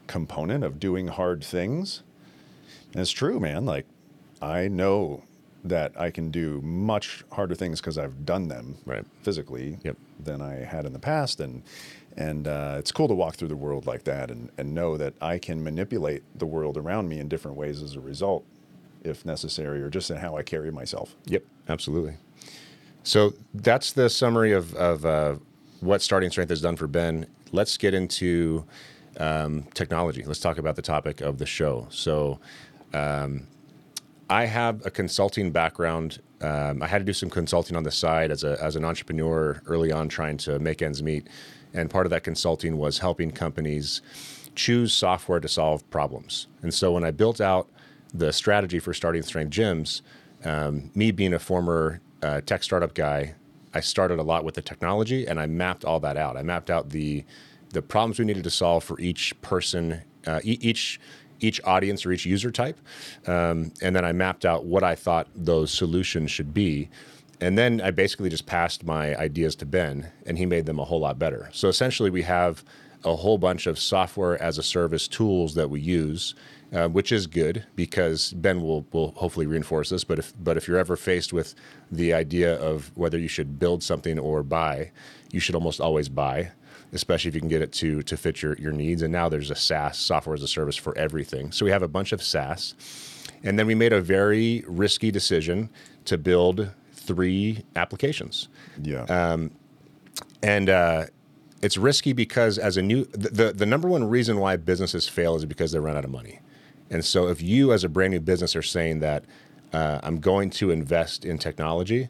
component 0.07 0.63
of 0.63 0.79
doing 0.79 1.07
hard 1.07 1.43
things. 1.43 2.03
And 2.93 3.01
it's 3.01 3.11
true, 3.11 3.39
man. 3.39 3.65
Like 3.65 3.85
I 4.41 4.67
know 4.69 5.23
that 5.65 5.93
I 5.99 6.11
can 6.11 6.29
do 6.29 6.61
much 6.61 7.23
harder 7.31 7.55
things 7.55 7.79
because 7.79 7.97
I've 7.97 8.25
done 8.25 8.47
them 8.49 8.77
Right. 8.85 9.05
physically 9.21 9.79
Yep. 9.83 9.97
than 10.19 10.41
I 10.41 10.55
had 10.55 10.85
in 10.85 10.93
the 10.93 10.99
past. 10.99 11.39
And 11.39 11.63
and 12.17 12.47
uh, 12.47 12.75
it's 12.77 12.91
cool 12.91 13.07
to 13.07 13.13
walk 13.13 13.35
through 13.35 13.47
the 13.47 13.55
world 13.55 13.85
like 13.85 14.03
that 14.03 14.29
and, 14.29 14.49
and 14.57 14.73
know 14.73 14.97
that 14.97 15.13
I 15.21 15.37
can 15.37 15.63
manipulate 15.63 16.23
the 16.37 16.45
world 16.45 16.77
around 16.77 17.09
me 17.09 17.19
in 17.19 17.27
different 17.27 17.57
ways 17.57 17.81
as 17.81 17.95
a 17.95 17.99
result, 17.99 18.45
if 19.03 19.25
necessary, 19.25 19.81
or 19.81 19.89
just 19.89 20.11
in 20.11 20.17
how 20.17 20.37
I 20.37 20.43
carry 20.43 20.71
myself. 20.71 21.15
Yep, 21.25 21.43
absolutely. 21.69 22.15
So 23.03 23.33
that's 23.53 23.93
the 23.93 24.09
summary 24.09 24.53
of, 24.53 24.73
of 24.75 25.05
uh, 25.05 25.35
what 25.81 26.01
starting 26.01 26.29
strength 26.29 26.49
has 26.49 26.61
done 26.61 26.75
for 26.75 26.87
Ben. 26.87 27.25
Let's 27.51 27.77
get 27.77 27.93
into 27.93 28.65
um, 29.17 29.63
technology. 29.73 30.23
Let's 30.23 30.39
talk 30.39 30.57
about 30.57 30.75
the 30.75 30.81
topic 30.81 31.21
of 31.21 31.37
the 31.37 31.45
show. 31.45 31.87
So, 31.89 32.39
um, 32.93 33.47
I 34.29 34.45
have 34.45 34.85
a 34.85 34.89
consulting 34.89 35.51
background. 35.51 36.19
Um, 36.41 36.81
I 36.81 36.87
had 36.87 36.99
to 36.99 37.03
do 37.03 37.13
some 37.13 37.29
consulting 37.29 37.75
on 37.75 37.83
the 37.83 37.91
side 37.91 38.31
as, 38.31 38.43
a, 38.43 38.57
as 38.61 38.75
an 38.75 38.85
entrepreneur 38.85 39.61
early 39.67 39.91
on, 39.91 40.09
trying 40.09 40.37
to 40.37 40.59
make 40.59 40.81
ends 40.81 41.03
meet. 41.03 41.27
And 41.73 41.89
part 41.89 42.05
of 42.05 42.09
that 42.11 42.23
consulting 42.23 42.77
was 42.77 42.99
helping 42.99 43.31
companies 43.31 44.01
choose 44.55 44.93
software 44.93 45.39
to 45.39 45.47
solve 45.47 45.89
problems. 45.89 46.47
And 46.61 46.73
so 46.73 46.91
when 46.91 47.03
I 47.03 47.11
built 47.11 47.41
out 47.41 47.69
the 48.13 48.31
strategy 48.31 48.79
for 48.79 48.93
starting 48.93 49.23
strength 49.23 49.51
gyms, 49.51 50.01
um, 50.43 50.91
me 50.93 51.11
being 51.11 51.33
a 51.33 51.39
former 51.39 51.99
uh, 52.21 52.41
tech 52.41 52.63
startup 52.63 52.93
guy, 52.93 53.35
I 53.73 53.79
started 53.79 54.19
a 54.19 54.23
lot 54.23 54.43
with 54.43 54.55
the 54.55 54.61
technology 54.61 55.25
and 55.25 55.39
I 55.39 55.47
mapped 55.47 55.83
all 55.83 55.99
that 56.01 56.17
out. 56.17 56.37
I 56.37 56.43
mapped 56.43 56.69
out 56.69 56.89
the 56.89 57.25
the 57.69 57.81
problems 57.81 58.19
we 58.19 58.25
needed 58.25 58.43
to 58.43 58.51
solve 58.51 58.83
for 58.83 58.99
each 58.99 59.33
person, 59.41 60.03
uh, 60.27 60.39
e- 60.43 60.59
each 60.61 60.99
each 61.39 61.59
audience 61.65 62.05
or 62.05 62.11
each 62.11 62.25
user 62.25 62.51
type, 62.51 62.79
um, 63.25 63.73
and 63.81 63.95
then 63.95 64.05
I 64.05 64.11
mapped 64.11 64.45
out 64.45 64.65
what 64.65 64.83
I 64.83 64.95
thought 64.95 65.27
those 65.35 65.71
solutions 65.71 66.29
should 66.29 66.53
be. 66.53 66.89
And 67.41 67.57
then 67.57 67.81
I 67.81 67.91
basically 67.91 68.29
just 68.29 68.45
passed 68.45 68.85
my 68.85 69.15
ideas 69.17 69.55
to 69.57 69.65
Ben, 69.65 70.11
and 70.25 70.37
he 70.37 70.45
made 70.45 70.65
them 70.65 70.79
a 70.79 70.85
whole 70.85 70.99
lot 70.99 71.19
better. 71.19 71.49
So 71.51 71.67
essentially, 71.67 72.09
we 72.09 72.21
have 72.21 72.63
a 73.03 73.15
whole 73.15 73.37
bunch 73.37 73.67
of 73.67 73.77
software 73.77 74.41
as 74.41 74.57
a 74.57 74.63
service 74.63 75.07
tools 75.07 75.55
that 75.55 75.69
we 75.69 75.81
use, 75.81 76.35
uh, 76.71 76.87
which 76.87 77.11
is 77.11 77.27
good 77.27 77.65
because 77.75 78.33
Ben 78.33 78.61
will 78.61 78.85
will 78.91 79.11
hopefully 79.11 79.45
reinforce 79.45 79.89
this. 79.89 80.03
But 80.03 80.19
if 80.19 80.33
but 80.41 80.57
if 80.57 80.67
you're 80.67 80.77
ever 80.77 80.95
faced 80.95 81.33
with 81.33 81.53
the 81.91 82.13
idea 82.13 82.55
of 82.55 82.91
whether 82.95 83.17
you 83.17 83.27
should 83.27 83.59
build 83.59 83.83
something 83.83 84.17
or 84.17 84.43
buy, 84.43 84.91
you 85.31 85.39
should 85.39 85.55
almost 85.55 85.81
always 85.81 86.09
buy, 86.09 86.51
especially 86.93 87.29
if 87.29 87.35
you 87.35 87.41
can 87.41 87.49
get 87.49 87.61
it 87.61 87.73
to 87.73 88.01
to 88.03 88.17
fit 88.17 88.41
your 88.41 88.55
your 88.55 88.71
needs. 88.71 89.01
And 89.01 89.11
now 89.11 89.27
there's 89.29 89.51
a 89.51 89.55
SaaS 89.55 89.97
software 89.97 90.33
as 90.33 90.43
a 90.43 90.47
service 90.47 90.77
for 90.77 90.97
everything. 90.97 91.51
So 91.51 91.65
we 91.65 91.71
have 91.71 91.83
a 91.83 91.87
bunch 91.87 92.11
of 92.11 92.23
SaaS, 92.23 92.75
and 93.43 93.59
then 93.59 93.67
we 93.67 93.75
made 93.75 93.93
a 93.93 94.01
very 94.01 94.63
risky 94.67 95.11
decision 95.11 95.69
to 96.05 96.17
build 96.17 96.71
three 97.07 97.63
applications 97.75 98.47
Yeah. 98.81 99.05
and 100.41 100.69
uh, 100.69 101.05
it's 101.61 101.77
risky 101.77 102.13
because 102.13 102.57
as 102.57 102.77
a 102.77 102.81
new 102.81 103.05
the, 103.05 103.29
the 103.29 103.53
the 103.53 103.65
number 103.65 103.87
one 103.87 104.03
reason 104.03 104.39
why 104.39 104.57
businesses 104.57 105.07
fail 105.07 105.35
is 105.35 105.45
because 105.45 105.71
they 105.71 105.79
run 105.79 105.95
out 105.97 106.05
of 106.05 106.11
money 106.11 106.39
and 106.89 107.03
so 107.03 107.27
if 107.27 107.41
you 107.41 107.71
as 107.73 107.83
a 107.83 107.89
brand 107.89 108.11
new 108.11 108.19
business 108.19 108.55
are 108.55 108.61
saying 108.61 108.99
that 108.99 109.23
uh, 109.73 109.99
i'm 110.03 110.19
going 110.19 110.49
to 110.49 110.71
invest 110.71 111.25
in 111.25 111.37
technology 111.37 112.09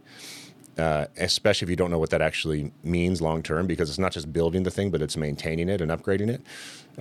uh, 0.77 1.05
especially 1.17 1.65
if 1.67 1.69
you 1.69 1.75
don't 1.75 1.91
know 1.91 1.99
what 1.99 2.09
that 2.09 2.21
actually 2.21 2.71
means 2.83 3.21
long 3.21 3.43
term 3.43 3.67
because 3.67 3.89
it's 3.89 3.99
not 3.99 4.11
just 4.11 4.33
building 4.33 4.63
the 4.63 4.71
thing 4.71 4.89
but 4.89 5.01
it's 5.01 5.15
maintaining 5.15 5.69
it 5.69 5.81
and 5.81 5.91
upgrading 5.91 6.29
it 6.29 6.41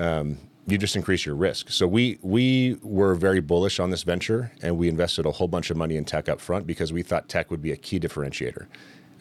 um, 0.00 0.36
you 0.66 0.78
just 0.78 0.94
increase 0.94 1.26
your 1.26 1.34
risk 1.34 1.70
so 1.70 1.86
we 1.86 2.18
we 2.22 2.78
were 2.82 3.14
very 3.14 3.40
bullish 3.40 3.80
on 3.80 3.90
this 3.90 4.02
venture 4.04 4.52
and 4.62 4.76
we 4.76 4.88
invested 4.88 5.26
a 5.26 5.32
whole 5.32 5.48
bunch 5.48 5.70
of 5.70 5.76
money 5.76 5.96
in 5.96 6.04
tech 6.04 6.28
up 6.28 6.40
front 6.40 6.66
because 6.66 6.92
we 6.92 7.02
thought 7.02 7.28
tech 7.28 7.50
would 7.50 7.62
be 7.62 7.72
a 7.72 7.76
key 7.76 7.98
differentiator 7.98 8.66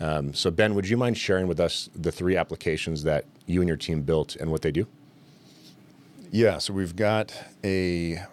um, 0.01 0.33
so 0.33 0.49
Ben, 0.49 0.73
would 0.73 0.89
you 0.89 0.97
mind 0.97 1.15
sharing 1.15 1.45
with 1.47 1.59
us 1.59 1.87
the 1.95 2.11
three 2.11 2.35
applications 2.35 3.03
that 3.03 3.25
you 3.45 3.61
and 3.61 3.67
your 3.67 3.77
team 3.77 4.01
built 4.01 4.35
and 4.35 4.49
what 4.49 4.63
they 4.63 4.71
do? 4.71 4.87
Yeah, 6.31 6.57
so 6.57 6.73
we've 6.73 6.95
got 6.95 7.31
a, 7.63 8.13
a 8.13 8.23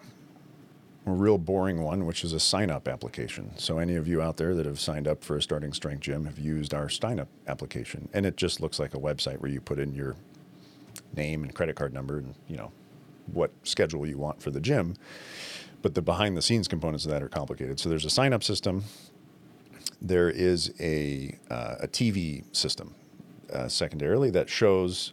real 1.05 1.37
boring 1.37 1.83
one, 1.83 2.07
which 2.07 2.25
is 2.25 2.33
a 2.33 2.41
sign 2.41 2.71
up 2.71 2.89
application. 2.89 3.51
So, 3.59 3.79
any 3.79 3.97
of 3.97 4.09
you 4.09 4.23
out 4.23 4.39
there 4.39 4.55
that 4.55 4.65
have 4.65 4.81
signed 4.81 5.07
up 5.07 5.23
for 5.23 5.37
a 5.37 5.43
starting 5.43 5.75
strength 5.75 6.01
gym 6.01 6.25
have 6.25 6.39
used 6.39 6.73
our 6.73 6.89
sign 6.89 7.21
up 7.21 7.29
application. 7.47 8.09
And 8.15 8.25
it 8.25 8.37
just 8.39 8.63
looks 8.63 8.79
like 8.79 8.95
a 8.95 8.99
website 8.99 9.39
where 9.39 9.51
you 9.51 9.61
put 9.61 9.79
in 9.79 9.95
your 9.95 10.17
name 11.17 11.43
and 11.43 11.55
credit 11.55 11.77
card 11.77 11.93
number 11.93 12.19
and, 12.19 12.35
you 12.47 12.57
know, 12.57 12.73
what 13.33 13.53
schedule 13.63 14.07
you 14.07 14.19
want 14.19 14.43
for 14.43 14.51
the 14.51 14.61
gym. 14.61 14.95
But 15.81 15.95
the 15.95 16.03
behind 16.03 16.37
the 16.37 16.43
scenes 16.43 16.67
components 16.67 17.05
of 17.05 17.13
that 17.13 17.23
are 17.23 17.29
complicated. 17.29 17.79
So, 17.79 17.89
there's 17.89 18.05
a 18.05 18.11
sign 18.11 18.33
up 18.33 18.43
system, 18.43 18.85
there 20.01 20.29
is 20.31 20.73
a, 20.81 21.37
uh, 21.51 21.77
a 21.81 21.89
TV 21.89 22.45
system 22.55 22.95
uh, 23.53 23.69
secondarily 23.69 24.31
that 24.31 24.49
shows 24.49 25.13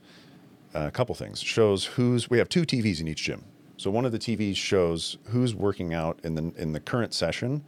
a 0.75 0.91
couple 0.91 1.15
things. 1.15 1.41
It 1.41 1.47
shows 1.47 1.85
who's 1.85 2.29
we 2.29 2.37
have 2.37 2.49
two 2.49 2.63
TVs 2.63 2.99
in 2.99 3.07
each 3.07 3.23
gym. 3.23 3.45
So 3.77 3.89
one 3.89 4.05
of 4.05 4.11
the 4.11 4.19
TVs 4.19 4.55
shows 4.55 5.17
who's 5.25 5.55
working 5.55 5.93
out 5.93 6.19
in 6.23 6.35
the 6.35 6.53
in 6.57 6.73
the 6.73 6.79
current 6.79 7.13
session. 7.13 7.63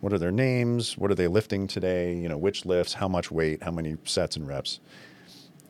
What 0.00 0.12
are 0.12 0.18
their 0.18 0.32
names? 0.32 0.96
What 0.96 1.10
are 1.10 1.14
they 1.14 1.28
lifting 1.28 1.66
today? 1.66 2.14
You 2.14 2.28
know, 2.28 2.38
which 2.38 2.64
lifts, 2.64 2.94
how 2.94 3.08
much 3.08 3.30
weight, 3.30 3.62
how 3.62 3.70
many 3.70 3.96
sets 4.04 4.36
and 4.36 4.48
reps, 4.48 4.80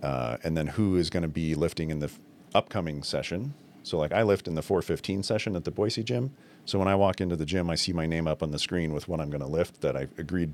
uh, 0.02 0.36
and 0.44 0.56
then 0.56 0.68
who 0.68 0.96
is 0.96 1.10
going 1.10 1.22
to 1.22 1.28
be 1.28 1.54
lifting 1.54 1.90
in 1.90 1.98
the 1.98 2.06
f- 2.06 2.20
upcoming 2.54 3.02
session. 3.02 3.54
So 3.82 3.99
like 3.99 4.12
I 4.12 4.22
lift 4.22 4.46
in 4.46 4.54
the 4.54 4.62
415 4.62 5.22
session 5.22 5.56
at 5.56 5.64
the 5.64 5.70
Boise 5.70 6.02
gym. 6.02 6.32
So 6.64 6.78
when 6.78 6.88
I 6.88 6.94
walk 6.94 7.20
into 7.20 7.37
the 7.37 7.46
gym, 7.46 7.70
I 7.70 7.75
see 7.75 7.92
my 7.92 8.06
name 8.06 8.26
up 8.26 8.42
on 8.42 8.50
the 8.50 8.58
screen 8.58 8.92
with 8.92 9.08
what 9.08 9.20
I'm 9.20 9.30
going 9.30 9.40
to 9.40 9.46
lift 9.46 9.80
that 9.80 9.96
I 9.96 10.06
agreed. 10.18 10.52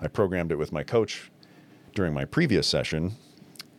I 0.00 0.08
programmed 0.08 0.52
it 0.52 0.56
with 0.56 0.72
my 0.72 0.82
coach 0.82 1.30
during 1.94 2.12
my 2.12 2.24
previous 2.24 2.66
session 2.66 3.12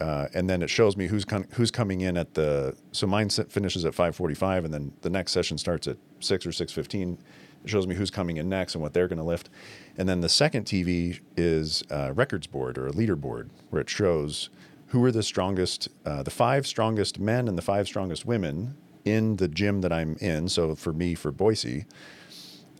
uh, 0.01 0.27
and 0.33 0.49
then 0.49 0.61
it 0.61 0.69
shows 0.69 0.97
me 0.97 1.07
who's 1.07 1.23
con- 1.23 1.47
who's 1.51 1.71
coming 1.71 2.01
in 2.01 2.17
at 2.17 2.33
the 2.33 2.75
so 2.91 3.07
mine 3.07 3.29
finishes 3.29 3.85
at 3.85 3.93
5:45 3.93 4.65
and 4.65 4.73
then 4.73 4.93
the 5.01 5.09
next 5.09 5.31
session 5.31 5.57
starts 5.57 5.87
at 5.87 5.97
6 6.19 6.45
or 6.45 6.51
6:15 6.51 7.17
it 7.63 7.69
shows 7.69 7.87
me 7.87 7.95
who's 7.95 8.11
coming 8.11 8.37
in 8.37 8.49
next 8.49 8.75
and 8.75 8.81
what 8.81 8.93
they're 8.93 9.07
going 9.07 9.19
to 9.19 9.23
lift 9.23 9.49
and 9.97 10.07
then 10.07 10.21
the 10.21 10.29
second 10.29 10.65
TV 10.65 11.19
is 11.37 11.83
a 11.89 12.11
records 12.13 12.47
board 12.47 12.77
or 12.77 12.87
a 12.87 12.91
leaderboard 12.91 13.49
where 13.69 13.81
it 13.81 13.89
shows 13.89 14.49
who 14.89 15.03
are 15.03 15.11
the 15.11 15.23
strongest, 15.23 15.89
uh, 16.05 16.23
the 16.23 16.31
five 16.31 16.67
strongest 16.67 17.19
men 17.19 17.47
and 17.47 17.57
the 17.57 17.61
five 17.61 17.87
strongest 17.87 18.25
women 18.25 18.75
in 19.05 19.37
the 19.37 19.47
gym 19.47 19.81
that 19.81 19.93
I'm 19.93 20.17
in. 20.19 20.49
So 20.49 20.75
for 20.75 20.91
me, 20.91 21.15
for 21.15 21.31
Boise, 21.31 21.85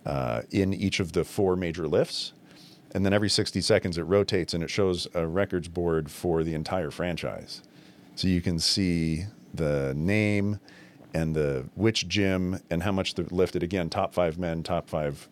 uh, 0.06 0.42
in 0.52 0.74
each 0.74 1.00
of 1.00 1.14
the 1.14 1.24
four 1.24 1.56
major 1.56 1.88
lifts. 1.88 2.34
And 2.94 3.06
then 3.06 3.14
every 3.14 3.30
60 3.30 3.62
seconds, 3.62 3.98
it 3.98 4.04
rotates 4.04 4.54
and 4.54 4.64
it 4.64 4.70
shows 4.70 5.08
a 5.14 5.28
records 5.28 5.68
board 5.68 6.10
for 6.10 6.44
the 6.44 6.54
entire 6.54 6.92
franchise. 6.92 7.62
So 8.16 8.28
you 8.28 8.42
can 8.42 8.60
see 8.60 9.26
the 9.54 9.94
name 9.96 10.60
and 11.14 11.36
the 11.36 11.66
which 11.76 12.08
gym 12.08 12.60
and 12.70 12.84
how 12.84 12.92
much 12.92 13.16
they're 13.16 13.26
lifted. 13.32 13.64
Again, 13.64 13.90
top 13.90 14.14
five 14.14 14.38
men, 14.38 14.64
top 14.64 14.90
five 14.90 15.28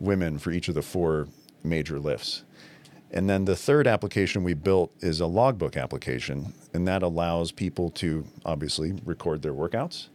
women 0.00 0.38
for 0.38 0.50
each 0.50 0.68
of 0.68 0.74
the 0.74 0.82
four 0.82 1.28
major 1.62 1.98
lifts. 1.98 2.44
And 3.10 3.28
then 3.28 3.44
the 3.44 3.56
third 3.56 3.86
application 3.86 4.44
we 4.44 4.54
built 4.54 4.92
is 5.00 5.20
a 5.20 5.26
logbook 5.26 5.76
application, 5.76 6.52
and 6.74 6.86
that 6.86 7.02
allows 7.02 7.52
people 7.52 7.90
to 7.90 8.26
obviously 8.44 9.00
record 9.04 9.42
their 9.42 9.54
workouts. 9.54 10.08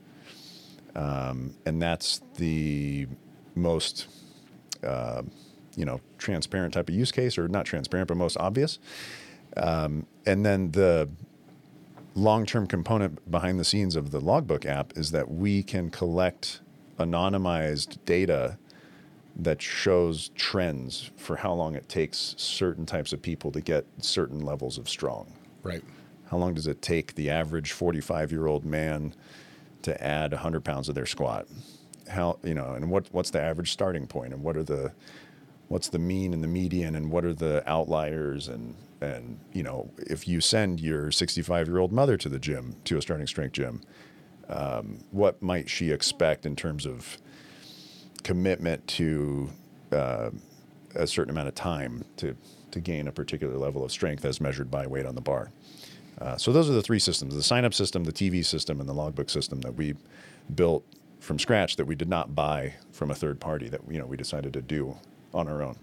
Um, 0.95 1.55
and 1.65 1.81
that's 1.81 2.21
the 2.37 3.07
most, 3.55 4.07
uh, 4.83 5.23
you 5.75 5.85
know, 5.85 6.01
transparent 6.17 6.73
type 6.73 6.89
of 6.89 6.95
use 6.95 7.11
case, 7.11 7.37
or 7.37 7.47
not 7.47 7.65
transparent, 7.65 8.07
but 8.07 8.17
most 8.17 8.37
obvious. 8.37 8.79
Um, 9.57 10.05
and 10.25 10.45
then 10.45 10.71
the 10.71 11.09
long-term 12.15 12.67
component 12.67 13.29
behind 13.31 13.59
the 13.59 13.63
scenes 13.63 13.95
of 13.95 14.11
the 14.11 14.19
logbook 14.19 14.65
app 14.65 14.93
is 14.95 15.11
that 15.11 15.31
we 15.31 15.63
can 15.63 15.89
collect 15.89 16.61
anonymized 16.99 17.97
data 18.05 18.57
that 19.35 19.61
shows 19.61 20.29
trends 20.35 21.09
for 21.17 21.37
how 21.37 21.53
long 21.53 21.75
it 21.75 21.89
takes 21.89 22.35
certain 22.37 22.85
types 22.85 23.13
of 23.13 23.21
people 23.21 23.51
to 23.51 23.61
get 23.61 23.85
certain 23.97 24.39
levels 24.39 24.77
of 24.77 24.87
strong. 24.87 25.33
Right. 25.63 25.83
How 26.29 26.37
long 26.37 26.53
does 26.53 26.67
it 26.67 26.81
take 26.81 27.15
the 27.15 27.29
average 27.29 27.71
45 27.71 28.31
year 28.31 28.45
old 28.45 28.63
man 28.63 29.15
to 29.83 30.03
add 30.03 30.31
100 30.31 30.63
pounds 30.63 30.89
of 30.89 30.95
their 30.95 31.05
squat? 31.05 31.47
How, 32.09 32.37
you 32.43 32.53
know, 32.53 32.73
and 32.73 32.89
what, 32.89 33.07
what's 33.11 33.29
the 33.29 33.41
average 33.41 33.71
starting 33.71 34.07
point 34.07 34.33
and 34.33 34.43
what 34.43 34.57
are 34.57 34.63
the, 34.63 34.91
what's 35.67 35.89
the 35.89 35.99
mean 35.99 36.33
and 36.33 36.43
the 36.43 36.47
median 36.47 36.95
and 36.95 37.11
what 37.11 37.23
are 37.23 37.33
the 37.33 37.67
outliers 37.69 38.47
and, 38.47 38.75
and, 39.01 39.39
you 39.53 39.63
know, 39.63 39.89
if 39.97 40.27
you 40.27 40.41
send 40.41 40.79
your 40.79 41.11
65 41.11 41.67
year 41.67 41.77
old 41.77 41.91
mother 41.91 42.17
to 42.17 42.29
the 42.29 42.39
gym, 42.39 42.75
to 42.85 42.97
a 42.97 43.01
starting 43.01 43.27
strength 43.27 43.53
gym, 43.53 43.81
um, 44.49 45.03
what 45.11 45.41
might 45.41 45.69
she 45.69 45.91
expect 45.91 46.45
in 46.45 46.55
terms 46.55 46.85
of 46.85 47.17
commitment 48.23 48.85
to 48.87 49.49
uh, 49.91 50.29
a 50.95 51.07
certain 51.07 51.31
amount 51.31 51.47
of 51.47 51.55
time 51.55 52.05
to 52.17 52.35
to 52.73 52.79
gain 52.79 53.07
a 53.07 53.11
particular 53.11 53.55
level 53.55 53.83
of 53.83 53.91
strength 53.91 54.25
as 54.25 54.41
measured 54.41 54.69
by 54.69 54.87
weight 54.87 55.05
on 55.05 55.15
the 55.15 55.21
bar. 55.21 55.51
Uh, 56.19 56.37
so 56.37 56.51
those 56.51 56.69
are 56.69 56.73
the 56.73 56.81
three 56.83 56.99
systems: 56.99 57.35
the 57.35 57.43
sign 57.43 57.65
up 57.65 57.73
system, 57.73 58.03
the 58.03 58.13
TV 58.13 58.45
system, 58.45 58.79
and 58.79 58.87
the 58.87 58.93
logbook 58.93 59.29
system 59.29 59.61
that 59.61 59.75
we 59.75 59.95
built 60.53 60.83
from 61.19 61.39
scratch 61.39 61.77
that 61.77 61.85
we 61.85 61.95
did 61.95 62.09
not 62.09 62.35
buy 62.35 62.73
from 62.91 63.09
a 63.09 63.15
third 63.15 63.39
party 63.39 63.69
that 63.69 63.81
you 63.89 63.97
know 63.99 64.05
we 64.05 64.17
decided 64.17 64.53
to 64.53 64.61
do 64.61 64.95
on 65.33 65.47
our 65.47 65.61
own. 65.61 65.75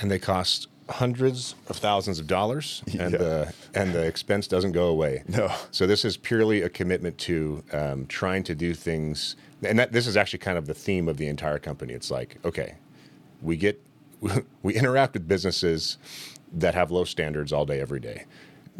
And 0.00 0.10
they 0.10 0.18
cost 0.18 0.68
hundreds 0.88 1.54
of 1.68 1.76
thousands 1.76 2.18
of 2.18 2.26
dollars, 2.26 2.82
and 2.98 3.12
Yeah. 3.12 3.18
the 3.18 3.54
and 3.74 3.92
the 3.92 4.04
expense 4.06 4.46
doesn't 4.48 4.72
go 4.72 4.86
away. 4.88 5.22
No. 5.28 5.52
So 5.70 5.86
this 5.86 6.04
is 6.04 6.16
purely 6.16 6.62
a 6.62 6.68
commitment 6.68 7.18
to 7.18 7.62
um, 7.72 8.06
trying 8.06 8.42
to 8.44 8.54
do 8.54 8.74
things, 8.74 9.36
and 9.62 9.78
that 9.78 9.92
this 9.92 10.06
is 10.06 10.16
actually 10.16 10.38
kind 10.40 10.56
of 10.58 10.66
the 10.66 10.74
theme 10.74 11.08
of 11.08 11.16
the 11.16 11.26
entire 11.28 11.58
company. 11.58 11.92
It's 11.92 12.10
like, 12.10 12.38
okay, 12.44 12.74
we 13.42 13.56
get 13.56 13.80
we 14.62 14.74
interact 14.74 15.14
with 15.14 15.28
businesses 15.28 15.98
that 16.52 16.74
have 16.74 16.90
low 16.90 17.04
standards 17.04 17.52
all 17.52 17.64
day, 17.64 17.80
every 17.80 18.00
day, 18.00 18.24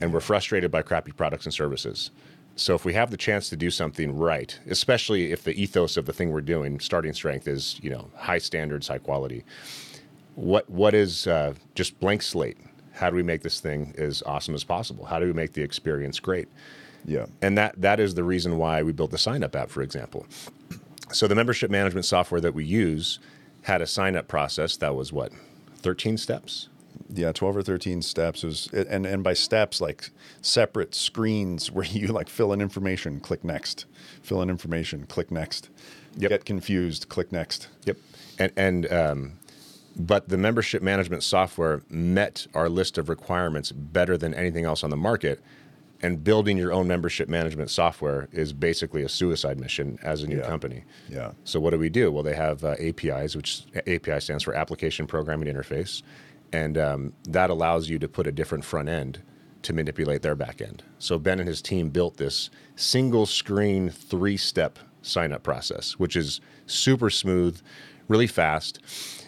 and 0.00 0.12
we're 0.12 0.20
frustrated 0.20 0.70
by 0.70 0.82
crappy 0.82 1.12
products 1.12 1.44
and 1.44 1.54
services. 1.54 2.10
So 2.56 2.74
if 2.74 2.84
we 2.84 2.94
have 2.94 3.10
the 3.10 3.16
chance 3.16 3.48
to 3.50 3.56
do 3.56 3.70
something 3.70 4.16
right, 4.16 4.58
especially 4.68 5.32
if 5.32 5.44
the 5.44 5.60
ethos 5.60 5.96
of 5.96 6.06
the 6.06 6.12
thing 6.12 6.30
we're 6.30 6.40
doing, 6.40 6.80
starting 6.80 7.12
strength, 7.12 7.48
is 7.48 7.78
you 7.82 7.90
know 7.90 8.10
high 8.16 8.38
standards, 8.38 8.88
high 8.88 8.98
quality 8.98 9.44
what 10.40 10.68
what 10.70 10.94
is 10.94 11.26
uh, 11.26 11.54
just 11.74 12.00
blank 12.00 12.22
slate? 12.22 12.56
How 12.92 13.10
do 13.10 13.16
we 13.16 13.22
make 13.22 13.42
this 13.42 13.60
thing 13.60 13.94
as 13.98 14.22
awesome 14.24 14.54
as 14.54 14.64
possible? 14.64 15.04
How 15.04 15.18
do 15.18 15.26
we 15.26 15.32
make 15.32 15.52
the 15.52 15.62
experience 15.62 16.18
great? 16.18 16.48
Yeah. 17.04 17.26
And 17.42 17.56
that 17.58 17.80
that 17.80 18.00
is 18.00 18.14
the 18.14 18.24
reason 18.24 18.56
why 18.56 18.82
we 18.82 18.92
built 18.92 19.10
the 19.10 19.18
sign 19.18 19.44
up 19.44 19.54
app, 19.54 19.70
for 19.70 19.82
example. 19.82 20.26
So 21.12 21.26
the 21.26 21.34
membership 21.34 21.70
management 21.70 22.06
software 22.06 22.40
that 22.40 22.54
we 22.54 22.64
use 22.64 23.18
had 23.62 23.82
a 23.82 23.86
sign 23.86 24.16
up 24.16 24.28
process 24.28 24.76
that 24.78 24.94
was 24.94 25.12
what, 25.12 25.32
13 25.76 26.16
steps? 26.16 26.69
Yeah, 27.12 27.32
12 27.32 27.56
or 27.56 27.62
13 27.62 28.02
steps 28.02 28.44
is 28.44 28.68
and 28.72 29.04
and 29.06 29.22
by 29.24 29.34
steps 29.34 29.80
like 29.80 30.10
separate 30.42 30.94
screens 30.94 31.70
where 31.72 31.84
you 31.84 32.08
like 32.08 32.28
fill 32.28 32.52
in 32.52 32.60
information, 32.60 33.20
click 33.20 33.42
next. 33.44 33.86
Fill 34.22 34.42
in 34.42 34.50
information, 34.50 35.06
click 35.06 35.30
next. 35.30 35.68
Yep. 36.16 36.28
Get 36.30 36.44
confused, 36.44 37.08
click 37.08 37.32
next. 37.32 37.68
Yep. 37.86 37.96
And 38.38 38.52
and 38.56 38.92
um, 38.92 39.32
but 39.96 40.28
the 40.28 40.38
membership 40.38 40.82
management 40.82 41.22
software 41.22 41.82
met 41.90 42.46
our 42.54 42.68
list 42.68 42.96
of 42.98 43.08
requirements 43.08 43.72
better 43.72 44.16
than 44.16 44.32
anything 44.34 44.64
else 44.64 44.84
on 44.84 44.90
the 44.90 44.96
market. 44.96 45.40
And 46.02 46.24
building 46.24 46.56
your 46.56 46.72
own 46.72 46.88
membership 46.88 47.28
management 47.28 47.68
software 47.70 48.26
is 48.32 48.54
basically 48.54 49.02
a 49.02 49.08
suicide 49.08 49.60
mission 49.60 49.98
as 50.02 50.22
a 50.22 50.26
new 50.26 50.38
Yeah. 50.38 50.46
company. 50.46 50.84
Yeah. 51.10 51.32
So 51.44 51.60
what 51.60 51.70
do 51.72 51.78
we 51.78 51.90
do? 51.90 52.10
Well, 52.10 52.22
they 52.22 52.34
have 52.34 52.64
uh, 52.64 52.74
APIs, 52.80 53.36
which 53.36 53.64
API 53.86 54.18
stands 54.20 54.42
for 54.42 54.54
Application 54.54 55.06
Programming 55.06 55.54
Interface, 55.54 56.02
and 56.52 56.76
um, 56.78 57.12
that 57.24 57.50
allows 57.50 57.88
you 57.88 57.98
to 57.98 58.08
put 58.08 58.26
a 58.26 58.32
different 58.32 58.64
front 58.64 58.88
end 58.88 59.22
to 59.62 59.72
manipulate 59.72 60.22
their 60.22 60.34
back 60.34 60.60
end. 60.62 60.82
So 60.98 61.18
Ben 61.18 61.38
and 61.38 61.48
his 61.48 61.60
team 61.60 61.90
built 61.90 62.16
this 62.16 62.50
single 62.76 63.26
screen 63.26 63.90
three 63.90 64.36
step 64.36 64.78
sign 65.02 65.32
up 65.32 65.42
process, 65.42 65.92
which 65.98 66.16
is 66.16 66.40
super 66.66 67.10
smooth, 67.10 67.60
really 68.08 68.26
fast. 68.26 68.78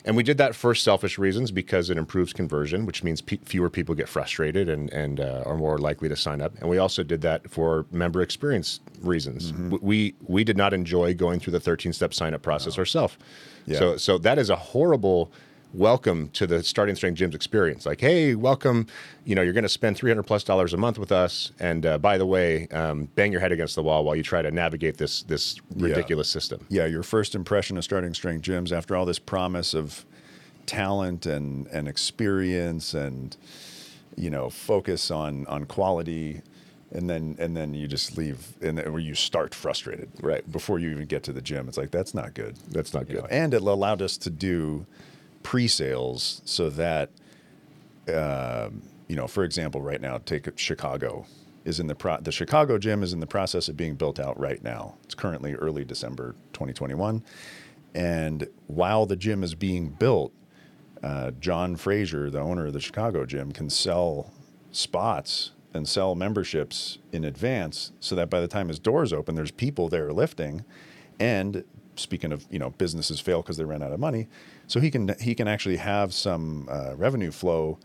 And 0.04 0.16
we 0.16 0.22
did 0.24 0.38
that 0.38 0.54
for 0.56 0.74
selfish 0.74 1.16
reasons 1.16 1.50
because 1.52 1.88
it 1.88 1.96
improves 1.96 2.32
conversion, 2.32 2.86
which 2.86 3.04
means 3.04 3.20
pe- 3.20 3.36
fewer 3.44 3.70
people 3.70 3.94
get 3.94 4.08
frustrated 4.08 4.68
and, 4.68 4.90
and 4.92 5.20
uh, 5.20 5.44
are 5.46 5.56
more 5.56 5.78
likely 5.78 6.08
to 6.08 6.16
sign 6.16 6.40
up. 6.40 6.54
And 6.60 6.68
we 6.68 6.78
also 6.78 7.02
did 7.04 7.20
that 7.20 7.48
for 7.48 7.86
member 7.92 8.20
experience 8.20 8.80
reasons. 9.00 9.52
W- 9.52 9.78
We, 9.80 10.14
we 10.26 10.42
did 10.44 10.56
not 10.56 10.72
enjoy 10.74 11.14
going 11.14 11.38
through 11.40 11.52
the 11.52 11.60
13 11.60 11.92
step 11.92 12.12
sign 12.14 12.34
up 12.34 12.42
process 12.42 12.78
ourselves. 12.78 13.16
Yeah. 13.66 13.78
So, 13.78 13.96
so 13.96 14.18
that 14.18 14.38
is 14.38 14.50
a 14.50 14.56
horrible 14.56 15.30
welcome 15.72 16.28
to 16.30 16.46
the 16.46 16.62
starting 16.62 16.94
strength 16.94 17.18
gyms 17.18 17.34
experience. 17.34 17.86
Like 17.86 18.00
hey 18.00 18.34
welcome. 18.34 18.86
You 19.24 19.34
know 19.34 19.42
you're 19.42 19.52
going 19.52 19.62
to 19.62 19.68
spend 19.68 19.96
300 19.96 20.22
plus 20.24 20.44
dollars 20.44 20.74
a 20.74 20.76
month 20.76 20.98
with 20.98 21.12
us 21.12 21.52
and 21.58 21.86
uh, 21.86 21.98
by 21.98 22.18
the 22.18 22.26
way 22.26 22.68
um, 22.68 23.06
bang 23.14 23.32
your 23.32 23.40
head 23.40 23.52
against 23.52 23.74
the 23.74 23.82
wall 23.82 24.04
while 24.04 24.16
you 24.16 24.22
try 24.22 24.42
to 24.42 24.50
navigate 24.50 24.98
this 24.98 25.22
this 25.22 25.60
ridiculous 25.76 26.28
system. 26.28 26.66
Yeah, 26.68 26.86
your 26.86 27.02
first 27.02 27.34
impression 27.34 27.76
of 27.78 27.84
starting 27.84 28.12
strength 28.14 28.44
gyms 28.44 28.72
after 28.72 28.96
all 28.96 29.06
this 29.06 29.18
promise 29.18 29.74
of 29.74 30.04
talent 30.66 31.26
and 31.26 31.66
and 31.68 31.88
experience 31.88 32.94
and 32.94 33.36
you 34.16 34.30
know 34.30 34.50
focus 34.50 35.10
on 35.10 35.46
on 35.46 35.64
quality 35.64 36.42
and 36.92 37.08
then 37.08 37.34
and 37.38 37.56
then 37.56 37.72
you 37.72 37.88
just 37.88 38.18
leave 38.18 38.54
and 38.60 38.76
then, 38.76 38.92
where 38.92 39.00
you 39.00 39.14
start 39.14 39.54
frustrated 39.54 40.10
Right. 40.20 40.50
before 40.52 40.78
you 40.78 40.90
even 40.90 41.06
get 41.06 41.22
to 41.24 41.32
the 41.32 41.40
gym. 41.40 41.66
It's 41.68 41.78
like 41.78 41.90
that's 41.90 42.12
not 42.12 42.34
good. 42.34 42.56
That's 42.70 42.92
not 42.92 43.08
you 43.08 43.14
good. 43.16 43.22
know, 43.22 43.28
and 43.30 43.54
it 43.54 43.62
allowed 43.62 44.02
us 44.02 44.18
to 44.18 44.30
do 44.30 44.84
pre-sales 45.42 46.42
so 46.44 46.70
that 46.70 47.10
um, 48.08 48.82
you 49.08 49.16
know 49.16 49.26
for 49.26 49.44
example 49.44 49.80
right 49.80 50.00
now 50.00 50.18
take 50.18 50.46
chicago 50.58 51.26
is 51.64 51.78
in 51.78 51.86
the 51.86 51.94
pro- 51.94 52.20
the 52.20 52.32
chicago 52.32 52.78
gym 52.78 53.02
is 53.02 53.12
in 53.12 53.20
the 53.20 53.26
process 53.26 53.68
of 53.68 53.76
being 53.76 53.94
built 53.94 54.18
out 54.18 54.38
right 54.38 54.62
now. 54.62 54.96
It's 55.04 55.14
currently 55.14 55.54
early 55.54 55.84
december 55.84 56.34
2021 56.52 57.22
and 57.94 58.48
while 58.66 59.06
the 59.06 59.16
gym 59.16 59.42
is 59.42 59.54
being 59.54 59.90
built 59.90 60.32
uh, 61.02 61.30
john 61.32 61.76
Fraser, 61.76 62.30
the 62.30 62.40
owner 62.40 62.66
of 62.66 62.72
the 62.72 62.80
chicago 62.80 63.26
gym 63.26 63.52
can 63.52 63.70
sell 63.70 64.32
spots 64.72 65.52
and 65.74 65.88
sell 65.88 66.14
memberships 66.14 66.98
in 67.12 67.24
advance 67.24 67.92
so 68.00 68.14
that 68.14 68.28
by 68.28 68.40
the 68.40 68.48
time 68.48 68.68
his 68.68 68.78
doors 68.78 69.12
open 69.12 69.34
there's 69.34 69.50
people 69.50 69.88
there 69.88 70.12
lifting. 70.12 70.64
And 71.18 71.64
speaking 71.96 72.32
of 72.32 72.46
you 72.50 72.58
know 72.58 72.70
businesses 72.70 73.20
fail 73.20 73.42
because 73.42 73.56
they 73.56 73.64
ran 73.64 73.82
out 73.82 73.92
of 73.92 74.00
money 74.00 74.28
so 74.72 74.80
he 74.80 74.90
can 74.90 75.14
he 75.20 75.34
can 75.34 75.48
actually 75.48 75.76
have 75.76 76.14
some 76.14 76.66
uh, 76.70 76.94
revenue 76.96 77.30
flow 77.30 77.78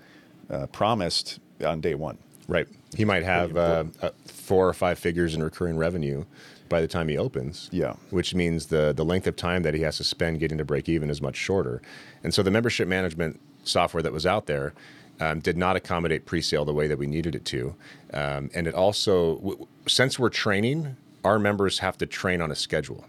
uh, 0.50 0.68
promised 0.68 1.40
on 1.66 1.82
day 1.82 1.96
one. 1.96 2.18
Right. 2.48 2.66
He 2.96 3.04
might 3.04 3.24
have 3.24 3.58
uh, 3.58 3.84
uh, 4.02 4.12
four 4.26 4.70
or 4.70 4.74
five 4.74 4.98
figures 4.98 5.36
in 5.36 5.44
recurring 5.44 5.76
revenue 5.76 6.24
by 6.70 6.80
the 6.80 6.88
time 6.88 7.10
he 7.10 7.18
opens. 7.18 7.70
Yeah. 7.74 7.96
which 8.10 8.34
means 8.34 8.68
the 8.68 8.94
the 8.96 9.04
length 9.04 9.28
of 9.28 9.36
time 9.36 9.64
that 9.64 9.74
he 9.74 9.82
has 9.82 9.98
to 9.98 10.06
spend 10.06 10.40
getting 10.40 10.58
to 10.60 10.64
break 10.64 10.88
even 10.88 11.10
is 11.10 11.22
much 11.22 11.36
shorter. 11.36 11.82
And 12.24 12.34
so 12.34 12.42
the 12.42 12.52
membership 12.52 12.88
management 12.88 13.42
software 13.66 14.02
that 14.02 14.14
was 14.14 14.26
out 14.26 14.46
there 14.46 14.74
um, 15.20 15.42
did 15.42 15.58
not 15.58 15.76
accommodate 15.76 16.26
pre-sale 16.26 16.64
the 16.64 16.74
way 16.74 16.88
that 16.88 16.98
we 16.98 17.06
needed 17.06 17.36
it 17.36 17.44
to. 17.46 17.76
Um, 18.14 18.50
and 18.56 18.66
it 18.66 18.74
also 18.74 19.36
w- 19.40 19.68
since 19.88 20.18
we're 20.18 20.30
training 20.30 20.96
our 21.26 21.38
members 21.38 21.80
have 21.80 21.98
to 21.98 22.06
train 22.06 22.40
on 22.40 22.50
a 22.50 22.56
schedule 22.56 23.04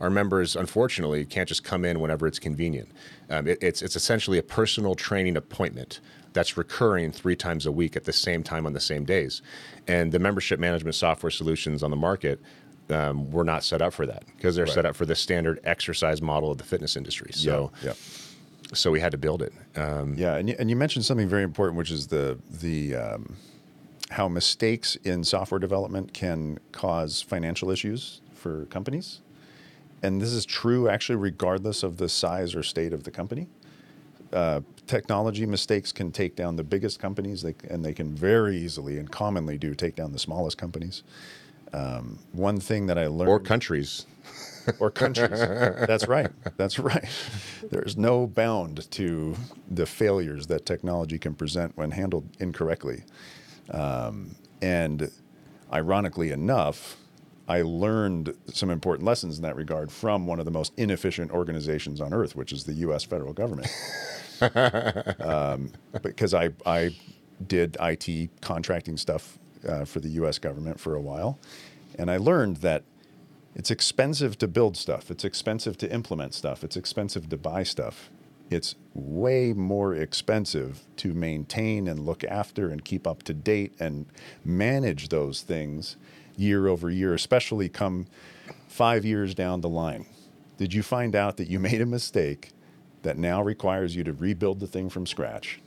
Our 0.00 0.10
members, 0.10 0.56
unfortunately, 0.56 1.24
can't 1.24 1.48
just 1.48 1.64
come 1.64 1.84
in 1.84 2.00
whenever 2.00 2.26
it's 2.26 2.38
convenient. 2.38 2.88
Um, 3.30 3.46
it, 3.46 3.58
it's 3.62 3.80
it's 3.82 3.96
essentially 3.96 4.38
a 4.38 4.42
personal 4.42 4.94
training 4.94 5.36
appointment 5.36 6.00
that's 6.32 6.56
recurring 6.56 7.12
three 7.12 7.36
times 7.36 7.64
a 7.64 7.70
week 7.72 7.96
at 7.96 8.04
the 8.04 8.12
same 8.12 8.42
time 8.42 8.66
on 8.66 8.72
the 8.72 8.80
same 8.80 9.04
days. 9.04 9.40
And 9.86 10.10
the 10.10 10.18
membership 10.18 10.58
management 10.58 10.96
software 10.96 11.30
solutions 11.30 11.82
on 11.84 11.90
the 11.90 11.96
market 11.96 12.40
um, 12.90 13.30
were 13.30 13.44
not 13.44 13.62
set 13.62 13.80
up 13.80 13.92
for 13.94 14.04
that 14.06 14.24
because 14.36 14.56
they're 14.56 14.64
Right. 14.64 14.74
set 14.74 14.84
up 14.84 14.96
for 14.96 15.06
the 15.06 15.14
standard 15.14 15.60
exercise 15.64 16.20
model 16.20 16.50
of 16.50 16.58
the 16.58 16.64
fitness 16.64 16.96
industry. 16.96 17.30
So, 17.32 17.70
yeah. 17.84 17.92
so 18.72 18.90
we 18.90 18.98
had 19.00 19.12
to 19.12 19.18
build 19.18 19.42
it. 19.42 19.52
Um, 19.76 20.14
Yeah, 20.16 20.34
and 20.36 20.48
you, 20.48 20.56
and 20.58 20.68
you 20.68 20.74
mentioned 20.76 21.04
something 21.04 21.28
very 21.28 21.44
important, 21.44 21.78
which 21.78 21.92
is 21.92 22.08
the 22.08 22.36
the 22.50 22.96
um, 22.96 23.36
how 24.10 24.26
mistakes 24.28 24.96
in 24.96 25.22
software 25.24 25.60
development 25.60 26.12
can 26.12 26.58
cause 26.72 27.22
financial 27.22 27.70
issues 27.70 28.20
for 28.34 28.66
companies, 28.66 29.20
and 30.04 30.20
this 30.20 30.32
is 30.32 30.44
true 30.44 30.88
actually 30.88 31.16
regardless 31.16 31.82
of 31.82 31.96
the 31.96 32.08
size 32.08 32.54
or 32.54 32.62
state 32.62 32.92
of 32.92 33.04
the 33.04 33.10
company. 33.10 33.48
Uh, 34.32 34.60
technology 34.86 35.46
mistakes 35.46 35.92
can 35.92 36.12
take 36.12 36.36
down 36.36 36.56
the 36.56 36.64
biggest 36.64 36.98
companies, 36.98 37.40
they, 37.42 37.54
and 37.70 37.84
they 37.84 37.94
can 37.94 38.14
very 38.14 38.56
easily 38.56 38.98
and 38.98 39.10
commonly 39.10 39.56
do 39.56 39.74
take 39.74 39.94
down 39.94 40.12
the 40.12 40.18
smallest 40.18 40.58
companies. 40.58 41.04
Um, 41.72 42.18
one 42.32 42.60
thing 42.60 42.86
that 42.86 42.98
I 42.98 43.06
learned, 43.06 43.30
or 43.30 43.40
countries. 43.40 44.06
or 44.78 44.90
countries. 44.90 45.40
That's 45.40 46.06
right. 46.06 46.30
That's 46.56 46.78
right. 46.78 47.04
There's 47.70 47.96
no 47.96 48.26
bound 48.26 48.90
to 48.92 49.36
the 49.70 49.86
failures 49.86 50.46
that 50.48 50.66
technology 50.66 51.18
can 51.18 51.34
present 51.34 51.76
when 51.76 51.92
handled 51.92 52.28
incorrectly. 52.40 53.04
Um, 53.70 54.34
and 54.60 55.10
ironically 55.72 56.30
enough, 56.30 56.96
I 57.46 57.62
learned 57.62 58.34
some 58.52 58.70
important 58.70 59.06
lessons 59.06 59.36
in 59.36 59.42
that 59.42 59.56
regard 59.56 59.92
from 59.92 60.26
one 60.26 60.38
of 60.38 60.44
the 60.44 60.50
most 60.50 60.72
inefficient 60.76 61.30
organizations 61.30 62.00
on 62.00 62.14
earth, 62.14 62.34
which 62.34 62.52
is 62.52 62.64
the 62.64 62.72
U.S. 62.74 63.04
federal 63.04 63.32
government. 63.32 63.68
um, 65.20 65.72
because 66.02 66.32
I, 66.32 66.50
I 66.64 66.96
did 67.46 67.76
IT 67.80 68.30
contracting 68.40 68.96
stuff 68.96 69.38
uh, 69.68 69.84
for 69.84 70.00
the 70.00 70.08
U.S. 70.10 70.38
government 70.38 70.80
for 70.80 70.94
a 70.94 71.00
while, 71.00 71.38
and 71.98 72.10
I 72.10 72.16
learned 72.16 72.58
that 72.58 72.82
it's 73.54 73.70
expensive 73.70 74.36
to 74.38 74.48
build 74.48 74.76
stuff. 74.76 75.10
It's 75.10 75.24
expensive 75.24 75.78
to 75.78 75.92
implement 75.92 76.34
stuff. 76.34 76.64
It's 76.64 76.76
expensive 76.76 77.28
to 77.28 77.36
buy 77.36 77.62
stuff. 77.62 78.10
It's 78.50 78.74
way 78.94 79.52
more 79.52 79.94
expensive 79.94 80.82
to 80.96 81.14
maintain 81.14 81.88
and 81.88 82.00
look 82.00 82.24
after 82.24 82.68
and 82.68 82.84
keep 82.84 83.06
up 83.06 83.22
to 83.24 83.34
date 83.34 83.72
and 83.78 84.06
manage 84.44 85.08
those 85.08 85.42
things 85.42 85.96
year 86.36 86.68
over 86.68 86.90
year, 86.90 87.14
especially 87.14 87.68
come 87.68 88.06
five 88.68 89.04
years 89.04 89.34
down 89.34 89.60
the 89.60 89.68
line. 89.68 90.06
Did 90.58 90.72
you 90.74 90.82
find 90.82 91.14
out 91.14 91.36
that 91.36 91.48
you 91.48 91.58
made 91.58 91.80
a 91.80 91.86
mistake 91.86 92.50
that 93.02 93.18
now 93.18 93.42
requires 93.42 93.96
you 93.96 94.04
to 94.04 94.12
rebuild 94.12 94.60
the 94.60 94.66
thing 94.66 94.88
from 94.88 95.06
scratch? 95.06 95.60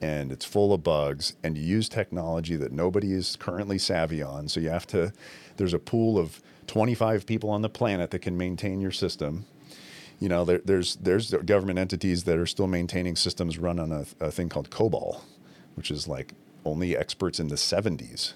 and 0.00 0.30
it's 0.30 0.44
full 0.44 0.72
of 0.72 0.82
bugs 0.82 1.36
and 1.42 1.56
you 1.56 1.64
use 1.64 1.88
technology 1.88 2.56
that 2.56 2.72
nobody 2.72 3.12
is 3.12 3.36
currently 3.36 3.78
savvy 3.78 4.22
on 4.22 4.48
so 4.48 4.60
you 4.60 4.68
have 4.68 4.86
to 4.86 5.12
there's 5.56 5.74
a 5.74 5.78
pool 5.78 6.18
of 6.18 6.42
25 6.66 7.26
people 7.26 7.50
on 7.50 7.62
the 7.62 7.68
planet 7.68 8.10
that 8.10 8.20
can 8.20 8.36
maintain 8.36 8.80
your 8.80 8.90
system 8.90 9.46
you 10.20 10.28
know 10.28 10.44
there, 10.44 10.60
there's 10.64 10.96
there's 10.96 11.30
government 11.30 11.78
entities 11.78 12.24
that 12.24 12.38
are 12.38 12.46
still 12.46 12.66
maintaining 12.66 13.16
systems 13.16 13.58
run 13.58 13.78
on 13.78 13.92
a, 13.92 14.06
a 14.20 14.30
thing 14.30 14.48
called 14.48 14.70
cobol 14.70 15.22
which 15.74 15.90
is 15.90 16.06
like 16.06 16.32
only 16.64 16.96
experts 16.96 17.40
in 17.40 17.48
the 17.48 17.54
70s 17.54 18.34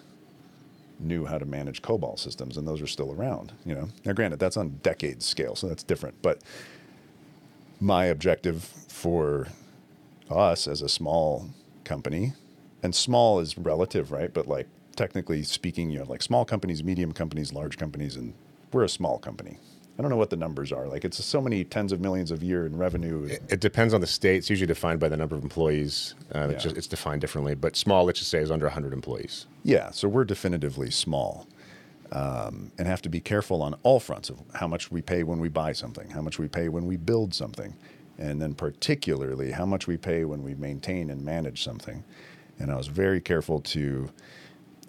knew 1.00 1.24
how 1.24 1.38
to 1.38 1.44
manage 1.44 1.82
cobol 1.82 2.18
systems 2.18 2.56
and 2.56 2.68
those 2.68 2.80
are 2.82 2.86
still 2.86 3.12
around 3.12 3.52
you 3.64 3.74
know 3.74 3.88
now 4.04 4.12
granted 4.12 4.38
that's 4.38 4.56
on 4.56 4.70
decades 4.82 5.24
scale 5.26 5.54
so 5.56 5.68
that's 5.68 5.82
different 5.82 6.14
but 6.22 6.40
my 7.80 8.04
objective 8.04 8.64
for 8.88 9.48
us 10.30 10.68
as 10.68 10.82
a 10.82 10.88
small 10.88 11.48
company, 11.84 12.34
and 12.82 12.94
small 12.94 13.40
is 13.40 13.56
relative, 13.58 14.12
right? 14.12 14.32
But 14.32 14.46
like 14.46 14.66
technically 14.96 15.42
speaking, 15.42 15.90
you 15.90 15.98
have 15.98 16.10
like 16.10 16.22
small 16.22 16.44
companies, 16.44 16.84
medium 16.84 17.12
companies, 17.12 17.52
large 17.52 17.78
companies, 17.78 18.16
and 18.16 18.34
we're 18.72 18.84
a 18.84 18.88
small 18.88 19.18
company. 19.18 19.58
I 20.00 20.02
don't 20.02 20.08
know 20.08 20.16
what 20.16 20.30
the 20.30 20.36
numbers 20.36 20.72
are. 20.72 20.88
Like 20.88 21.04
it's 21.04 21.22
so 21.22 21.42
many 21.42 21.62
tens 21.62 21.92
of 21.92 22.00
millions 22.00 22.30
of 22.30 22.42
year 22.42 22.64
in 22.64 22.74
revenue. 22.78 23.28
It 23.50 23.60
depends 23.60 23.92
on 23.92 24.00
the 24.00 24.06
state. 24.06 24.38
It's 24.38 24.48
usually 24.48 24.66
defined 24.66 24.98
by 24.98 25.10
the 25.10 25.16
number 25.18 25.36
of 25.36 25.42
employees. 25.42 26.14
Uh, 26.34 26.48
it's, 26.48 26.64
just, 26.64 26.78
it's 26.78 26.86
defined 26.86 27.20
differently, 27.20 27.54
but 27.54 27.76
small, 27.76 28.06
let's 28.06 28.18
just 28.18 28.30
say, 28.30 28.38
is 28.38 28.50
under 28.50 28.64
100 28.64 28.94
employees. 28.94 29.46
Yeah, 29.62 29.90
so 29.90 30.08
we're 30.08 30.24
definitively 30.24 30.90
small 30.90 31.46
um, 32.12 32.72
and 32.78 32.88
have 32.88 33.02
to 33.02 33.10
be 33.10 33.20
careful 33.20 33.60
on 33.60 33.74
all 33.82 34.00
fronts 34.00 34.30
of 34.30 34.40
how 34.54 34.66
much 34.66 34.90
we 34.90 35.02
pay 35.02 35.22
when 35.22 35.38
we 35.38 35.50
buy 35.50 35.72
something, 35.72 36.08
how 36.08 36.22
much 36.22 36.38
we 36.38 36.48
pay 36.48 36.70
when 36.70 36.86
we 36.86 36.96
build 36.96 37.34
something, 37.34 37.76
and 38.16 38.40
then 38.40 38.54
particularly 38.54 39.50
how 39.50 39.66
much 39.66 39.86
we 39.86 39.98
pay 39.98 40.24
when 40.24 40.42
we 40.42 40.54
maintain 40.54 41.10
and 41.10 41.22
manage 41.22 41.62
something. 41.62 42.02
And 42.58 42.72
I 42.72 42.76
was 42.76 42.86
very 42.86 43.20
careful 43.20 43.60
to 43.60 44.08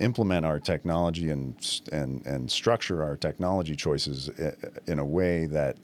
implement 0.02 0.46
our 0.46 0.60
technology 0.60 1.30
and 1.30 1.56
and 1.92 2.26
and 2.26 2.50
structure 2.52 3.04
our 3.04 3.16
technology 3.16 3.76
choices 3.76 4.30
in 4.88 5.00
a 5.00 5.06
way 5.06 5.46
that 5.46 5.78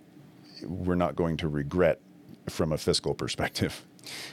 we're 0.63 0.95
not 0.95 1.15
going 1.15 1.37
to 1.37 1.47
regret 1.47 1.99
from 2.49 2.71
a 2.73 2.77
fiscal 2.77 3.13
perspective. 3.13 3.83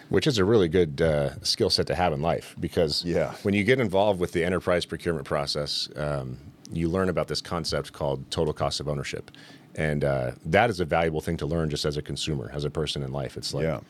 which 0.08 0.28
is 0.28 0.38
a 0.38 0.44
really 0.44 0.68
good 0.68 1.02
uh, 1.02 1.30
skill 1.42 1.68
set 1.68 1.84
to 1.88 1.96
have 1.96 2.12
in 2.12 2.22
life 2.22 2.54
because 2.60 3.04
Yeah. 3.04 3.32
when 3.42 3.54
you 3.54 3.64
get 3.64 3.80
involved 3.80 4.20
with 4.20 4.30
the 4.30 4.44
enterprise 4.44 4.84
procurement 4.86 5.26
process, 5.26 5.88
um, 5.96 6.38
you 6.72 6.88
learn 6.88 7.08
about 7.08 7.26
this 7.26 7.40
concept 7.40 7.92
called 7.92 8.30
total 8.30 8.52
cost 8.54 8.78
of 8.78 8.88
ownership. 8.88 9.32
And 9.74 10.04
uh, 10.04 10.32
that 10.46 10.70
is 10.70 10.78
a 10.78 10.84
valuable 10.84 11.20
thing 11.20 11.36
to 11.38 11.46
learn 11.46 11.70
just 11.70 11.84
as 11.84 11.96
a 11.96 12.02
consumer, 12.02 12.52
as 12.54 12.64
a 12.64 12.70
person 12.70 13.02
in 13.02 13.10
life. 13.10 13.36
It's 13.36 13.52
like 13.52 13.64
Yeah. 13.64 13.80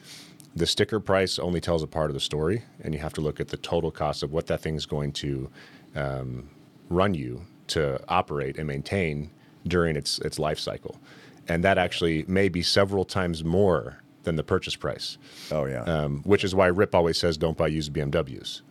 the 0.56 0.64
sticker 0.66 1.00
price 1.00 1.38
only 1.38 1.60
tells 1.60 1.82
a 1.82 1.86
part 1.86 2.08
of 2.08 2.14
the 2.14 2.20
story, 2.32 2.62
and 2.82 2.94
you 2.94 3.00
have 3.00 3.12
to 3.14 3.20
look 3.20 3.38
at 3.38 3.48
the 3.48 3.58
total 3.58 3.90
cost 3.90 4.22
of 4.22 4.32
what 4.32 4.46
that 4.46 4.62
thing's 4.62 4.86
going 4.86 5.12
to 5.24 5.50
um, 5.94 6.48
run 6.88 7.14
you 7.14 7.46
to 7.68 8.00
operate 8.08 8.58
and 8.58 8.66
maintain 8.66 9.30
during 9.66 9.96
its 9.96 10.18
its 10.20 10.38
life 10.38 10.58
cycle. 10.58 10.98
And 11.48 11.62
that 11.64 11.78
actually 11.78 12.24
may 12.26 12.48
be 12.48 12.62
several 12.62 13.04
times 13.04 13.44
more 13.44 14.02
than 14.22 14.36
the 14.36 14.42
purchase 14.42 14.74
price 14.76 15.18
Oh 15.52 15.66
yeah. 15.66 15.82
um, 15.82 16.22
which 16.24 16.44
is 16.44 16.54
why 16.54 16.66
Rip 16.68 16.94
always 16.94 17.18
says 17.18 17.36
don't 17.36 17.56
buy 17.58 17.66
used 17.66 17.92
BMWs. 17.92 18.62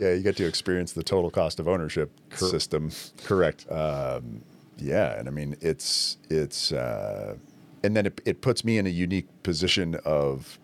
yeah, 0.00 0.12
you 0.12 0.22
get 0.22 0.36
to 0.36 0.46
experience 0.46 0.92
the 0.92 1.02
total 1.02 1.30
cost 1.30 1.58
of 1.58 1.66
ownership 1.68 2.10
system. 2.34 2.90
Correct. 3.24 3.66
Yeah, 3.70 5.18
and 5.18 5.28
I 5.28 5.30
mean 5.30 5.56
it's 5.60 6.18
it's 6.28 6.72
uh, 6.72 7.36
and 7.82 7.96
then 7.96 8.06
it, 8.06 8.20
it 8.26 8.40
puts 8.42 8.64
me 8.64 8.78
in 8.78 8.86
a 8.86 8.90
unique 8.90 9.28
position 9.42 9.94
of 10.04 10.58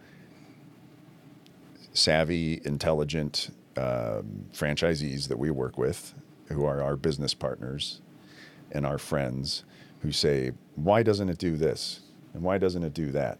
savvy, 1.92 2.60
intelligent 2.64 3.50
um, 3.78 4.46
franchisees 4.52 5.28
that 5.28 5.38
we 5.38 5.50
work 5.50 5.78
with, 5.78 6.14
who 6.48 6.64
are 6.64 6.82
our 6.82 6.96
business 6.96 7.34
partners 7.34 8.00
and 8.72 8.84
our 8.84 8.98
friends, 8.98 9.64
who 10.00 10.12
say, 10.12 10.52
"Why 10.74 11.02
doesn't 11.02 11.28
it 11.28 11.38
do 11.38 11.56
this? 11.56 12.00
And 12.34 12.42
why 12.42 12.58
doesn't 12.58 12.82
it 12.82 12.94
do 12.94 13.12
that?" 13.12 13.38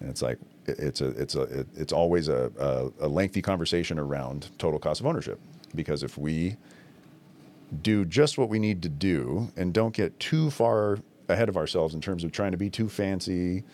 And 0.00 0.10
it's 0.10 0.22
like 0.22 0.38
it's 0.66 1.00
a 1.00 1.08
it's 1.08 1.34
a 1.34 1.42
it, 1.42 1.66
it's 1.76 1.92
always 1.92 2.28
a, 2.28 2.50
a 2.58 3.06
a 3.06 3.08
lengthy 3.08 3.42
conversation 3.42 3.98
around 3.98 4.50
total 4.58 4.78
cost 4.78 5.00
of 5.00 5.06
ownership 5.06 5.40
because 5.74 6.02
if 6.02 6.18
we 6.18 6.56
do 7.82 8.04
just 8.04 8.38
what 8.38 8.48
we 8.48 8.58
need 8.58 8.82
to 8.82 8.88
do 8.88 9.50
and 9.56 9.72
don't 9.72 9.94
get 9.94 10.18
too 10.20 10.50
far 10.50 10.98
ahead 11.28 11.48
of 11.48 11.56
ourselves 11.56 11.94
in 11.94 12.00
terms 12.00 12.24
of 12.24 12.32
trying 12.32 12.52
to 12.52 12.56
be 12.58 12.70
too 12.70 12.88
fancy 12.88 13.64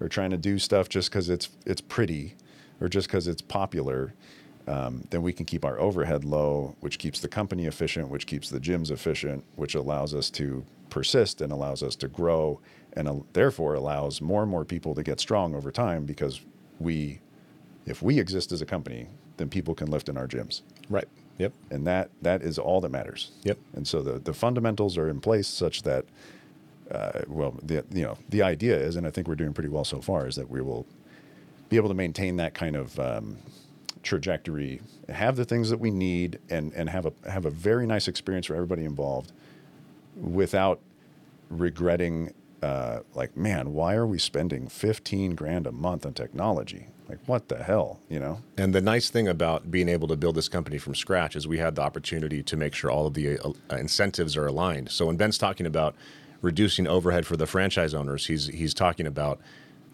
or 0.00 0.08
trying 0.08 0.30
to 0.30 0.36
do 0.36 0.58
stuff 0.58 0.88
just 0.88 1.10
because 1.10 1.28
it's 1.28 1.50
it's 1.66 1.80
pretty 1.80 2.34
or 2.80 2.88
just 2.88 3.06
because 3.08 3.28
it's 3.28 3.42
popular 3.42 4.14
um, 4.68 5.04
then 5.10 5.22
we 5.22 5.32
can 5.32 5.44
keep 5.44 5.64
our 5.64 5.78
overhead 5.80 6.24
low 6.24 6.74
which 6.80 6.98
keeps 6.98 7.20
the 7.20 7.28
company 7.28 7.66
efficient 7.66 8.08
which 8.08 8.26
keeps 8.26 8.48
the 8.50 8.60
gyms 8.60 8.90
efficient 8.90 9.44
which 9.56 9.74
allows 9.74 10.14
us 10.14 10.30
to 10.30 10.64
persist 10.90 11.40
and 11.40 11.52
allows 11.52 11.82
us 11.82 11.96
to 11.96 12.08
grow 12.08 12.60
and 12.94 13.08
uh, 13.08 13.14
therefore 13.32 13.74
allows 13.74 14.20
more 14.20 14.42
and 14.42 14.50
more 14.50 14.64
people 14.64 14.94
to 14.94 15.02
get 15.02 15.18
strong 15.18 15.54
over 15.54 15.70
time 15.70 16.04
because 16.04 16.40
we 16.78 17.20
if 17.86 18.02
we 18.02 18.18
exist 18.18 18.52
as 18.52 18.60
a 18.62 18.66
company 18.66 19.08
then 19.36 19.48
people 19.48 19.74
can 19.74 19.90
lift 19.90 20.08
in 20.08 20.16
our 20.16 20.28
gyms 20.28 20.62
right. 20.88 21.08
Yep. 21.38 21.52
and 21.70 21.86
that 21.86 22.10
that 22.20 22.42
is 22.42 22.58
all 22.58 22.80
that 22.82 22.90
matters. 22.90 23.32
Yep. 23.42 23.58
And 23.74 23.86
so 23.86 24.02
the 24.02 24.18
the 24.18 24.32
fundamentals 24.32 24.96
are 24.98 25.08
in 25.08 25.20
place 25.20 25.48
such 25.48 25.82
that, 25.82 26.04
uh, 26.90 27.22
well, 27.26 27.58
the 27.62 27.84
you 27.90 28.02
know 28.02 28.18
the 28.28 28.42
idea 28.42 28.76
is, 28.76 28.96
and 28.96 29.06
I 29.06 29.10
think 29.10 29.26
we're 29.28 29.34
doing 29.34 29.52
pretty 29.52 29.70
well 29.70 29.84
so 29.84 30.00
far, 30.00 30.26
is 30.26 30.36
that 30.36 30.50
we 30.50 30.60
will 30.60 30.86
be 31.68 31.76
able 31.76 31.88
to 31.88 31.94
maintain 31.94 32.36
that 32.36 32.54
kind 32.54 32.76
of 32.76 32.98
um, 33.00 33.38
trajectory, 34.02 34.80
have 35.08 35.36
the 35.36 35.44
things 35.44 35.70
that 35.70 35.78
we 35.78 35.90
need, 35.90 36.38
and 36.50 36.72
and 36.72 36.90
have 36.90 37.06
a 37.06 37.12
have 37.30 37.44
a 37.44 37.50
very 37.50 37.86
nice 37.86 38.08
experience 38.08 38.46
for 38.46 38.54
everybody 38.54 38.84
involved, 38.84 39.32
without 40.16 40.80
regretting. 41.48 42.34
Uh, 42.62 43.00
like, 43.14 43.36
man, 43.36 43.72
why 43.72 43.92
are 43.94 44.06
we 44.06 44.20
spending 44.20 44.68
15 44.68 45.34
grand 45.34 45.66
a 45.66 45.72
month 45.72 46.06
on 46.06 46.14
technology? 46.14 46.86
Like, 47.08 47.18
what 47.26 47.48
the 47.48 47.60
hell, 47.60 47.98
you 48.08 48.20
know? 48.20 48.38
And 48.56 48.72
the 48.72 48.80
nice 48.80 49.10
thing 49.10 49.26
about 49.26 49.68
being 49.68 49.88
able 49.88 50.06
to 50.06 50.16
build 50.16 50.36
this 50.36 50.48
company 50.48 50.78
from 50.78 50.94
scratch 50.94 51.34
is 51.34 51.48
we 51.48 51.58
had 51.58 51.74
the 51.74 51.82
opportunity 51.82 52.40
to 52.44 52.56
make 52.56 52.72
sure 52.72 52.88
all 52.88 53.08
of 53.08 53.14
the 53.14 53.36
uh, 53.40 53.52
incentives 53.72 54.36
are 54.36 54.46
aligned. 54.46 54.92
So 54.92 55.06
when 55.06 55.16
Ben's 55.16 55.38
talking 55.38 55.66
about 55.66 55.96
reducing 56.42 56.86
overhead 56.86 57.24
for 57.24 57.36
the 57.36 57.46
franchise 57.46 57.94
owners. 57.94 58.26
He's 58.26 58.48
he's 58.48 58.74
talking 58.74 59.06
about 59.06 59.40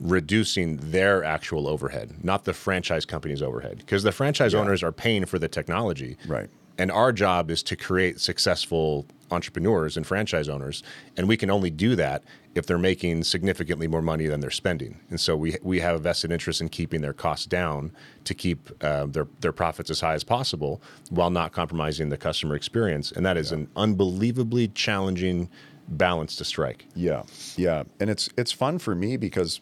reducing 0.01 0.77
their 0.77 1.25
actual 1.25 1.67
overhead, 1.67 2.15
not 2.23 2.45
the 2.45 2.53
franchise 2.55 3.05
company's 3.05 3.43
overhead, 3.43 3.79
because 3.79 4.03
the 4.03 4.13
franchise 4.13 4.53
Yeah. 4.53 4.61
owners 4.61 4.83
are 4.83 4.93
paying 4.93 5.25
for 5.27 5.39
the 5.39 5.49
technology. 5.49 6.17
Right. 6.27 6.49
And 6.81 6.93
our 6.93 7.13
job 7.13 7.51
is 7.51 7.63
to 7.65 7.75
create 7.77 8.21
successful 8.21 9.05
entrepreneurs 9.33 9.97
and 9.97 10.07
franchise 10.07 10.49
owners, 10.49 10.83
and 11.17 11.27
we 11.27 11.37
can 11.37 11.51
only 11.51 11.71
do 11.71 11.97
that 11.97 12.23
if 12.55 12.67
they're 12.67 12.79
making 12.79 13.25
significantly 13.25 13.87
more 13.89 14.01
money 14.01 14.27
than 14.27 14.41
they're 14.41 14.51
spending. 14.51 14.99
And 15.11 15.21
so 15.21 15.37
we 15.37 15.57
we 15.63 15.81
have 15.81 15.97
a 15.97 15.99
vested 15.99 16.31
interest 16.31 16.61
in 16.61 16.69
keeping 16.69 17.01
their 17.01 17.13
costs 17.13 17.47
down 17.47 17.91
to 18.25 18.33
keep 18.35 18.71
uh, 18.83 19.07
their 19.07 19.27
their 19.41 19.53
profits 19.53 19.91
as 19.91 20.01
high 20.01 20.15
as 20.15 20.23
possible 20.23 20.81
while 21.11 21.31
not 21.31 21.51
compromising 21.53 22.09
the 22.11 22.17
customer 22.17 22.55
experience. 22.55 23.11
And 23.11 23.27
that 23.27 23.37
is 23.37 23.51
an 23.51 23.69
unbelievably 23.75 24.69
challenging 24.69 25.49
balance 25.89 26.37
to 26.37 26.45
strike. 26.45 26.87
Yeah, 26.95 27.23
yeah, 27.57 27.83
and 27.99 28.09
it's 28.09 28.29
it's 28.39 28.53
fun 28.53 28.79
for 28.79 28.95
me 28.95 29.17
because 29.17 29.61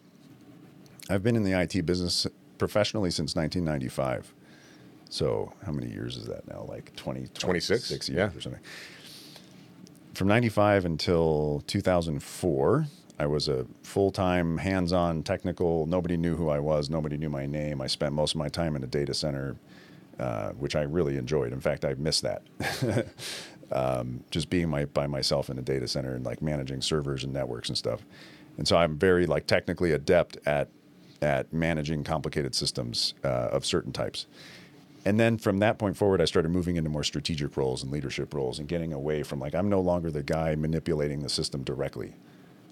I've 1.08 1.22
been 1.22 1.36
in 1.36 1.44
the 1.44 1.52
IT 1.52 1.86
business 1.86 2.26
professionally 2.58 3.10
since 3.10 3.36
1995. 3.36 4.32
So 5.08 5.52
how 5.64 5.72
many 5.72 5.90
years 5.90 6.16
is 6.16 6.26
that 6.26 6.48
now? 6.48 6.66
Like 6.68 6.94
20, 6.96 7.28
26, 7.28 7.84
six 7.84 8.08
yeah. 8.08 8.16
years 8.16 8.36
or 8.36 8.40
something. 8.40 8.60
From 10.14 10.28
95 10.28 10.84
until 10.84 11.62
2004, 11.66 12.86
I 13.18 13.26
was 13.26 13.48
a 13.48 13.66
full 13.82 14.10
time, 14.10 14.58
hands 14.58 14.92
on 14.92 15.22
technical. 15.22 15.86
Nobody 15.86 16.16
knew 16.16 16.36
who 16.36 16.48
I 16.48 16.58
was. 16.58 16.90
Nobody 16.90 17.16
knew 17.16 17.30
my 17.30 17.46
name. 17.46 17.80
I 17.80 17.86
spent 17.86 18.12
most 18.12 18.34
of 18.34 18.38
my 18.38 18.48
time 18.48 18.76
in 18.76 18.82
a 18.82 18.86
data 18.86 19.14
center, 19.14 19.56
uh, 20.18 20.50
which 20.52 20.74
I 20.74 20.82
really 20.82 21.16
enjoyed. 21.16 21.52
In 21.52 21.60
fact, 21.60 21.84
I 21.84 21.94
miss 21.94 22.20
that. 22.22 22.42
um, 23.72 24.24
just 24.30 24.50
being 24.50 24.68
my, 24.68 24.86
by 24.86 25.06
myself 25.06 25.50
in 25.50 25.58
a 25.58 25.62
data 25.62 25.86
center 25.86 26.14
and 26.14 26.24
like 26.24 26.42
managing 26.42 26.82
servers 26.82 27.24
and 27.24 27.32
networks 27.32 27.68
and 27.68 27.78
stuff. 27.78 28.04
And 28.58 28.66
so 28.66 28.76
I'm 28.76 28.96
very 28.98 29.26
like 29.26 29.46
technically 29.46 29.92
adept 29.92 30.38
at 30.46 30.68
at 31.22 31.52
managing 31.52 32.04
complicated 32.04 32.54
systems 32.54 33.14
uh, 33.24 33.28
of 33.28 33.64
certain 33.64 33.92
types. 33.92 34.26
And 35.04 35.20
then 35.20 35.38
from 35.38 35.58
that 35.58 35.78
point 35.78 35.96
forward, 35.96 36.20
I 36.20 36.24
started 36.24 36.50
moving 36.50 36.74
into 36.76 36.90
more 36.90 37.04
strategic 37.04 37.56
roles 37.56 37.82
and 37.82 37.92
leadership 37.92 38.34
roles 38.34 38.58
and 38.58 38.66
getting 38.66 38.92
away 38.92 39.22
from 39.22 39.38
like, 39.38 39.54
I'm 39.54 39.68
no 39.68 39.80
longer 39.80 40.10
the 40.10 40.22
guy 40.22 40.56
manipulating 40.56 41.20
the 41.20 41.28
system 41.28 41.62
directly. 41.62 42.14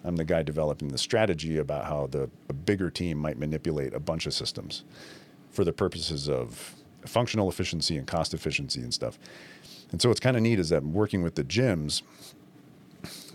I'm 0.04 0.16
the 0.16 0.24
guy 0.24 0.42
developing 0.42 0.88
the 0.88 0.98
strategy 0.98 1.58
about 1.58 1.84
how 1.84 2.08
the 2.08 2.28
a 2.48 2.52
bigger 2.52 2.90
team 2.90 3.18
might 3.18 3.38
manipulate 3.38 3.94
a 3.94 4.00
bunch 4.00 4.26
of 4.26 4.34
systems 4.34 4.84
for 5.50 5.64
the 5.64 5.72
purposes 5.72 6.28
of 6.28 6.74
functional 7.06 7.48
efficiency 7.48 7.96
and 7.96 8.06
cost 8.06 8.34
efficiency 8.34 8.80
and 8.80 8.92
stuff. 8.92 9.18
And 9.92 10.02
so 10.02 10.08
what's 10.08 10.20
kind 10.20 10.36
of 10.36 10.42
neat 10.42 10.58
is 10.58 10.70
that 10.70 10.82
working 10.82 11.22
with 11.22 11.36
the 11.36 11.44
gyms 11.44 12.02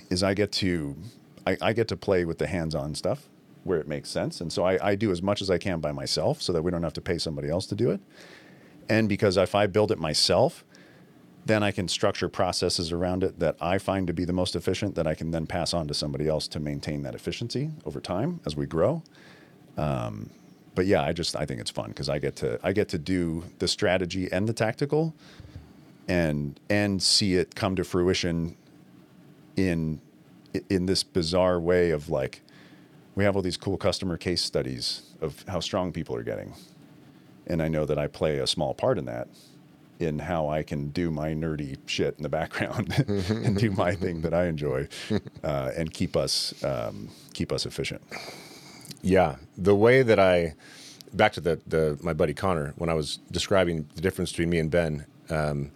is 0.09 0.23
I 0.23 0.33
get 0.33 0.51
to 0.53 0.97
I, 1.47 1.57
I 1.61 1.73
get 1.73 1.87
to 1.87 1.95
play 1.95 2.25
with 2.25 2.37
the 2.37 2.47
hands-on 2.47 2.95
stuff 2.95 3.29
where 3.69 3.79
it 3.79 3.87
makes 3.87 4.09
sense. 4.09 4.41
And 4.41 4.51
so 4.51 4.63
I, 4.63 4.89
I 4.89 4.95
do 4.95 5.11
as 5.11 5.21
much 5.21 5.41
as 5.41 5.49
I 5.51 5.59
can 5.59 5.79
by 5.79 5.91
myself 5.91 6.41
so 6.41 6.51
that 6.51 6.63
we 6.63 6.71
don't 6.71 6.81
have 6.83 6.93
to 6.93 7.01
pay 7.01 7.19
somebody 7.19 7.49
else 7.49 7.67
to 7.67 7.75
do 7.75 7.91
it. 7.91 8.01
And 8.89 9.07
because 9.07 9.37
if 9.37 9.53
I 9.53 9.67
build 9.67 9.91
it 9.91 9.99
myself, 9.99 10.65
then 11.45 11.61
I 11.61 11.71
can 11.71 11.87
structure 11.87 12.27
processes 12.27 12.91
around 12.91 13.23
it 13.23 13.39
that 13.39 13.55
I 13.61 13.77
find 13.77 14.07
to 14.07 14.13
be 14.13 14.25
the 14.25 14.33
most 14.33 14.55
efficient 14.55 14.95
that 14.95 15.05
I 15.05 15.13
can 15.13 15.29
then 15.29 15.45
pass 15.45 15.73
on 15.73 15.87
to 15.87 15.93
somebody 15.93 16.27
else 16.27 16.47
to 16.49 16.59
maintain 16.59 17.03
that 17.03 17.13
efficiency 17.13 17.69
over 17.85 18.01
time 18.01 18.39
as 18.45 18.55
we 18.55 18.65
grow. 18.65 19.03
Um, 19.77 20.31
but 20.73 20.87
yeah, 20.87 21.03
I 21.03 21.13
just 21.13 21.35
I 21.35 21.45
think 21.45 21.61
it's 21.61 21.71
fun 21.71 21.89
because 21.89 22.09
I 22.09 22.19
get 22.19 22.35
to 22.37 22.59
I 22.63 22.73
get 22.73 22.89
to 22.89 22.97
do 22.97 23.43
the 23.59 23.67
strategy 23.67 24.31
and 24.31 24.47
the 24.47 24.53
tactical, 24.53 25.13
and 26.07 26.59
and 26.69 27.01
see 27.01 27.35
it 27.35 27.55
come 27.55 27.75
to 27.75 27.83
fruition 27.83 28.55
in 29.55 30.01
in 30.69 30.85
this 30.85 31.03
bizarre 31.03 31.59
way 31.59 31.91
of 31.91 32.09
like 32.09 32.41
we 33.19 33.25
have 33.25 33.35
all 33.35 33.41
these 33.41 33.57
cool 33.57 33.77
customer 33.77 34.15
case 34.15 34.41
studies 34.41 35.01
of 35.19 35.43
how 35.49 35.59
strong 35.59 35.91
people 35.91 36.15
are 36.15 36.23
getting. 36.23 36.53
And 37.47 37.61
i 37.61 37.67
know 37.67 37.85
that 37.85 37.97
i 37.97 38.07
play 38.07 38.37
a 38.37 38.47
small 38.47 38.73
part 38.73 38.97
in 38.97 39.05
that 39.05 39.27
in 39.99 40.19
how 40.19 40.47
i 40.47 40.63
can 40.63 40.89
do 40.89 41.11
my 41.11 41.33
nerdy 41.33 41.77
shit 41.85 42.15
in 42.15 42.23
the 42.23 42.29
background 42.29 42.93
and 43.29 43.57
do 43.57 43.71
my 43.71 43.93
thing 43.93 44.21
that 44.21 44.33
i 44.33 44.45
enjoy 44.45 44.87
uh, 45.43 45.71
and 45.75 45.91
keep 45.91 46.15
us 46.15 46.63
um, 46.63 47.09
keep 47.33 47.51
us 47.51 47.65
efficient. 47.65 48.01
Yeah, 49.01 49.35
the 49.57 49.75
way 49.75 50.01
that 50.03 50.19
I 50.19 50.55
back 51.13 51.33
to 51.33 51.41
the 51.41 51.59
the 51.67 51.99
my 52.01 52.13
buddy 52.13 52.33
Connor 52.33 52.73
when 52.77 52.89
I 52.89 52.93
was 52.93 53.17
describing 53.31 53.87
the 53.95 54.01
difference 54.01 54.31
between 54.31 54.49
me 54.49 54.59
and 54.59 54.71
Ben, 54.71 55.05
um, 55.29 55.71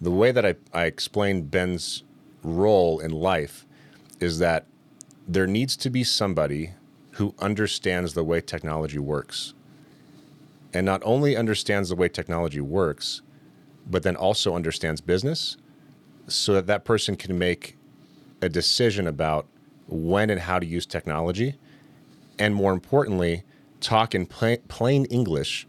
the 0.00 0.10
way 0.10 0.32
that 0.32 0.44
I 0.44 0.56
I 0.72 0.84
explained 0.86 1.50
Ben's 1.50 2.02
role 2.42 2.98
in 2.98 3.12
life 3.12 3.66
is 4.18 4.38
that 4.38 4.66
there 5.28 5.46
needs 5.46 5.76
to 5.76 5.90
be 5.90 6.02
somebody 6.02 6.72
who 7.18 7.34
understands 7.38 8.14
the 8.14 8.24
way 8.24 8.40
technology 8.40 8.98
works, 8.98 9.54
and 10.72 10.84
not 10.84 11.00
only 11.04 11.36
understands 11.36 11.88
the 11.88 11.96
way 11.96 12.08
technology 12.08 12.60
works, 12.60 13.22
but 13.88 14.02
then 14.02 14.16
also 14.16 14.54
understands 14.54 15.00
business, 15.00 15.56
so 16.26 16.54
that 16.54 16.66
that 16.66 16.84
person 16.84 17.16
can 17.16 17.38
make 17.38 17.76
a 18.42 18.48
decision 18.48 19.06
about 19.06 19.46
when 19.86 20.30
and 20.30 20.40
how 20.40 20.58
to 20.58 20.66
use 20.66 20.86
technology 20.86 21.56
and 22.38 22.54
more 22.54 22.72
importantly, 22.72 23.42
talk 23.80 24.14
in 24.14 24.26
pla- 24.26 24.56
plain 24.68 25.04
English 25.06 25.66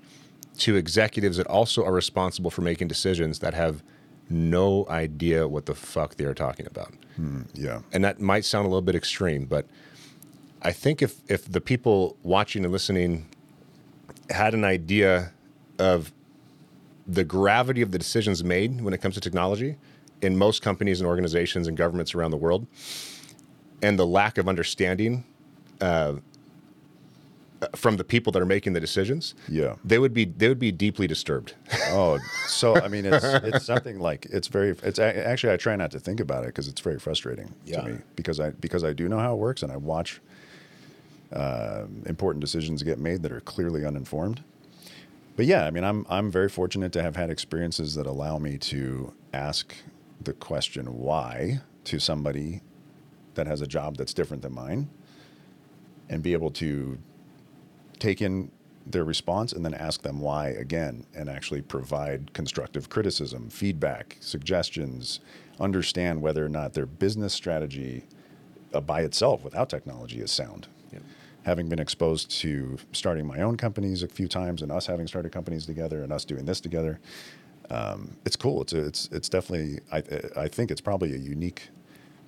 to 0.59 0.75
executives 0.75 1.38
that 1.38 1.47
also 1.47 1.83
are 1.83 1.93
responsible 1.93 2.51
for 2.51 2.62
making 2.62 2.88
decisions 2.88 3.39
that 3.39 3.53
have 3.53 3.81
no 4.29 4.85
idea 4.89 5.47
what 5.47 5.65
the 5.65 5.73
fuck 5.73 6.15
they 6.15 6.25
are 6.25 6.33
talking 6.33 6.67
about. 6.67 6.93
Hmm, 7.15 7.43
yeah 7.53 7.81
And 7.91 8.03
that 8.03 8.19
might 8.19 8.45
sound 8.45 8.65
a 8.65 8.69
little 8.69 8.81
bit 8.81 8.95
extreme, 8.95 9.45
but 9.45 9.65
I 10.61 10.71
think 10.71 11.01
if 11.01 11.15
if 11.27 11.49
the 11.51 11.61
people 11.61 12.17
watching 12.23 12.63
and 12.63 12.71
listening 12.71 13.27
had 14.29 14.53
an 14.53 14.63
idea 14.63 15.31
of 15.77 16.11
the 17.07 17.23
gravity 17.23 17.81
of 17.81 17.91
the 17.91 17.97
decisions 17.97 18.43
made 18.43 18.81
when 18.81 18.93
it 18.93 18.99
comes 19.01 19.15
to 19.15 19.21
technology 19.21 19.77
in 20.21 20.37
most 20.37 20.61
companies 20.61 20.99
and 20.99 21.07
organizations 21.07 21.67
and 21.67 21.75
governments 21.77 22.13
around 22.13 22.31
the 22.31 22.37
world, 22.37 22.67
and 23.81 23.97
the 23.97 24.05
lack 24.05 24.37
of 24.37 24.47
understanding 24.49 25.23
uh, 25.81 26.15
from 27.75 27.97
the 27.97 28.03
people 28.03 28.31
that 28.31 28.41
are 28.41 28.45
making 28.45 28.73
the 28.73 28.79
decisions, 28.79 29.33
Yeah. 29.47 29.75
they 29.83 29.97
would 29.97 30.13
be 30.13 30.25
they 30.25 30.47
would 30.49 30.59
be 30.59 30.71
deeply 30.71 31.07
disturbed. 31.07 31.53
Oh, 31.91 32.19
so 32.47 32.75
I 32.75 32.87
mean, 32.87 33.05
it's 33.05 33.23
it's 33.49 33.65
something 33.65 33.99
like 33.99 34.27
it's 34.29 34.47
very. 34.47 34.75
It's 34.83 34.99
actually 34.99 35.53
I 35.53 35.57
try 35.57 35.75
not 35.75 35.89
to 35.91 35.99
think 35.99 36.19
about 36.19 36.43
it 36.43 36.47
because 36.47 36.67
it's 36.67 36.81
very 36.81 36.99
frustrating 36.99 37.53
Yeah. 37.65 37.81
to 37.81 37.89
me 37.89 37.97
because 38.15 38.39
I 38.39 38.51
because 38.51 38.83
I 38.83 38.93
do 38.93 39.07
know 39.09 39.17
how 39.17 39.33
it 39.33 39.37
works 39.37 39.63
and 39.63 39.71
I 39.71 39.77
watch 39.77 40.21
uh, 41.31 41.85
important 42.05 42.41
decisions 42.41 42.83
get 42.83 42.99
made 42.99 43.21
that 43.23 43.31
are 43.31 43.41
clearly 43.41 43.85
uninformed. 43.85 44.43
But 45.35 45.45
yeah, 45.45 45.65
I 45.65 45.71
mean, 45.71 45.83
I'm 45.83 46.05
I'm 46.09 46.31
very 46.31 46.49
fortunate 46.49 46.91
to 46.93 47.01
have 47.01 47.15
had 47.15 47.29
experiences 47.29 47.95
that 47.95 48.05
allow 48.05 48.39
me 48.39 48.57
to 48.57 49.13
ask 49.33 49.73
the 50.21 50.33
question 50.33 50.97
why 50.97 51.61
to 51.85 51.99
somebody 51.99 52.61
that 53.35 53.47
has 53.47 53.61
a 53.61 53.67
job 53.67 53.95
that's 53.95 54.13
different 54.13 54.43
than 54.43 54.53
mine, 54.53 54.89
and 56.09 56.21
be 56.21 56.33
able 56.33 56.51
to 56.51 56.97
take 57.99 58.21
in 58.21 58.51
their 58.85 59.03
response 59.03 59.53
and 59.53 59.63
then 59.63 59.73
ask 59.73 60.01
them 60.01 60.19
why 60.19 60.49
again 60.49 61.05
and 61.13 61.29
actually 61.29 61.61
provide 61.61 62.33
constructive 62.33 62.89
criticism, 62.89 63.49
feedback, 63.49 64.17
suggestions, 64.19 65.19
understand 65.59 66.21
whether 66.21 66.43
or 66.43 66.49
not 66.49 66.73
their 66.73 66.87
business 66.87 67.33
strategy 67.33 68.03
uh, 68.73 68.81
by 68.81 69.01
itself 69.01 69.43
without 69.43 69.69
technology 69.69 70.19
is 70.19 70.31
sound. 70.31 70.67
Having 71.49 71.69
been 71.69 71.79
exposed 71.79 72.29
to 72.41 72.77
starting 72.91 73.25
my 73.25 73.39
own 73.39 73.57
companies 73.57 74.03
a 74.03 74.07
few 74.07 74.27
times 74.27 74.62
and 74.62 74.71
us 74.71 74.85
having 74.85 75.07
started 75.07 75.31
companies 75.31 75.65
together 75.65 76.03
and 76.03 76.13
us 76.13 76.23
doing 76.23 76.45
this 76.45 76.62
together, 76.62 76.99
um, 77.71 78.15
it's 78.23 78.35
cool. 78.35 78.62
It's 78.62 78.71
it's 78.71 79.09
it's 79.12 79.29
definitely 79.29 79.79
I 79.91 80.03
I 80.43 80.47
think 80.47 80.69
it's 80.69 80.79
probably 80.79 81.15
a 81.15 81.17
unique 81.17 81.69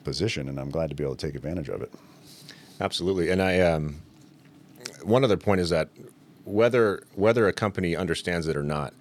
position 0.04 0.50
and 0.50 0.60
I'm 0.60 0.72
glad 0.72 0.90
to 0.90 0.96
be 0.96 1.04
able 1.04 1.16
to 1.16 1.28
take 1.28 1.36
advantage 1.36 1.70
of 1.70 1.84
it. 1.84 1.94
Absolutely, 2.80 3.30
and 3.30 3.44
I 3.44 3.60
um, 3.60 4.02
one 5.04 5.24
other 5.24 5.38
point 5.38 5.62
is 5.62 5.70
that 5.70 5.90
whether 6.44 7.04
whether 7.14 7.48
a 7.48 7.54
company 7.54 7.96
understands 7.96 8.48
it 8.48 8.58
or 8.58 8.64
not, 8.64 8.92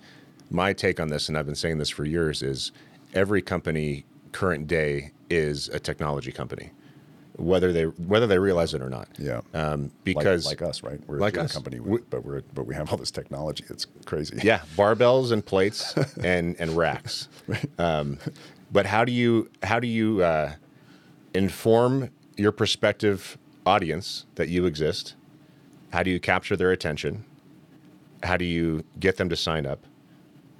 my 0.50 0.74
take 0.74 1.00
on 1.00 1.08
this, 1.08 1.30
and 1.30 1.38
I've 1.38 1.46
been 1.46 1.54
saying 1.54 1.78
this 1.78 1.88
for 1.88 2.04
years, 2.04 2.42
is 2.42 2.72
every 3.14 3.40
company 3.40 4.04
current 4.32 4.66
day 4.66 5.12
is 5.30 5.70
a 5.70 5.78
technology 5.80 6.30
company, 6.30 6.72
whether 7.40 7.72
they 7.72 7.84
whether 7.84 8.26
they 8.26 8.38
realize 8.38 8.74
it 8.74 8.82
or 8.82 8.88
not. 8.88 9.08
Yeah. 9.18 9.40
um, 9.54 9.82
Like- 9.84 9.90
because 10.04 10.46
like, 10.46 10.62
us, 10.62 10.82
right? 10.82 11.00
We're 11.06 11.18
like 11.18 11.36
a 11.36 11.42
us. 11.42 11.52
company, 11.52 11.80
We- 11.80 12.00
but 12.10 12.24
we're 12.24 12.42
but 12.54 12.66
we 12.66 12.74
have 12.74 12.90
all 12.90 12.98
this 12.98 13.10
technology. 13.10 13.64
It's 13.68 13.86
crazy. 14.04 14.38
yeah, 14.42 14.60
barbells 14.76 15.32
and 15.32 15.44
plates 15.44 15.94
and 16.22 16.56
and 16.58 16.76
racks. 16.76 17.28
Um, 17.78 18.18
but 18.72 18.86
how 18.86 19.04
do 19.04 19.12
you 19.12 19.50
how 19.62 19.80
do 19.80 19.86
you 19.88 20.22
uh, 20.22 20.52
inform 21.34 22.10
your 22.36 22.52
prospective 22.52 23.38
audience 23.66 24.26
that 24.36 24.48
you 24.48 24.66
exist? 24.66 25.14
How 25.92 26.02
do 26.02 26.10
you 26.10 26.20
capture 26.20 26.56
their 26.56 26.70
attention? 26.70 27.24
How 28.22 28.36
do 28.36 28.44
you 28.44 28.84
get 28.98 29.16
them 29.16 29.28
to 29.28 29.36
sign 29.36 29.66
up? 29.66 29.84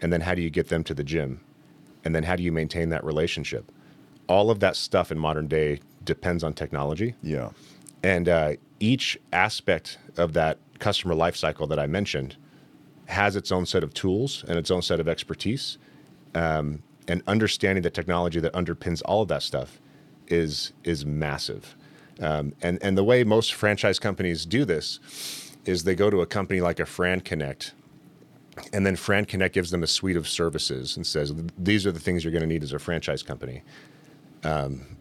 And 0.01 0.13
then 0.13 0.23
how 0.23 0.35
do 0.35 0.43
you 0.43 0.51
get 0.51 0.69
them 0.69 0.83
to 0.85 0.95
the 0.95 1.05
gym? 1.05 1.41
And 2.05 2.15
then 2.15 2.23
how 2.25 2.35
do 2.37 2.43
you 2.43 2.51
maintain 2.53 2.89
that 2.89 3.05
relationship? 3.05 3.71
All 4.27 4.51
of 4.51 4.61
that 4.61 4.77
stuff 4.77 5.13
in 5.13 5.19
modern 5.19 5.47
day 5.47 5.81
depends 6.05 6.43
on 6.45 6.55
technology. 6.55 7.15
Yeah. 7.23 7.51
And 8.03 8.29
uh, 8.29 8.53
each 8.79 9.19
aspect 9.33 9.99
of 10.17 10.33
that 10.33 10.59
customer 10.79 11.15
lifecycle 11.15 11.69
that 11.69 11.79
I 11.79 11.87
mentioned 11.87 12.37
has 13.07 13.37
its 13.37 13.53
own 13.53 13.67
set 13.67 13.83
of 13.83 13.93
tools 13.93 14.45
and 14.49 14.59
its 14.59 14.71
own 14.71 14.83
set 14.83 15.01
of 15.01 15.09
expertise. 15.09 15.79
Um, 16.35 16.83
and 17.09 17.23
understanding 17.27 17.83
the 17.83 17.91
technology 17.91 18.39
that 18.41 18.53
underpins 18.53 19.03
all 19.05 19.23
of 19.23 19.29
that 19.29 19.43
stuff 19.43 19.81
is 20.29 20.73
is 20.85 21.05
massive. 21.05 21.77
Um, 22.21 22.55
and 22.63 22.79
and 22.83 22.97
the 22.97 23.05
way 23.05 23.25
most 23.25 23.53
franchise 23.55 23.99
companies 23.99 24.47
do 24.47 24.65
this 24.65 25.01
is 25.65 25.85
they 25.85 25.95
go 25.95 26.09
to 26.09 26.21
a 26.21 26.27
company 26.27 26.61
like 26.61 26.79
a 26.79 26.85
FranConnect, 26.85 27.73
and 28.73 28.87
then 28.87 28.95
FranConnect 28.97 29.53
gives 29.53 29.71
them 29.71 29.83
a 29.83 29.87
suite 29.87 30.17
of 30.17 30.29
services 30.29 30.97
and 30.97 31.07
says 31.07 31.35
these 31.59 31.87
are 31.87 31.93
the 31.93 32.01
things 32.01 32.25
you're 32.25 32.33
going 32.33 32.43
to 32.43 32.47
need 32.47 32.63
as 32.63 32.73
a 32.73 32.79
franchise 32.79 33.23
company. 33.23 33.63
Um, 34.45 34.97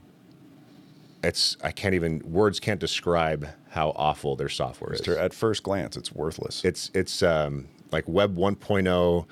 it's 1.23 1.57
I 1.63 1.71
can't 1.71 1.95
even 1.95 2.21
words 2.23 2.59
can't 2.59 2.79
describe 2.79 3.47
how 3.69 3.91
awful 3.95 4.35
their 4.35 4.49
software 4.49 4.93
is. 4.93 5.07
At 5.07 5.33
first 5.33 5.63
glance, 5.63 5.97
it's 5.97 6.11
worthless. 6.11 6.63
It's 6.63 6.91
it's 6.93 7.21
um, 7.21 7.67
like 7.91 8.07
Web 8.07 8.35
1.0, 8.35 9.25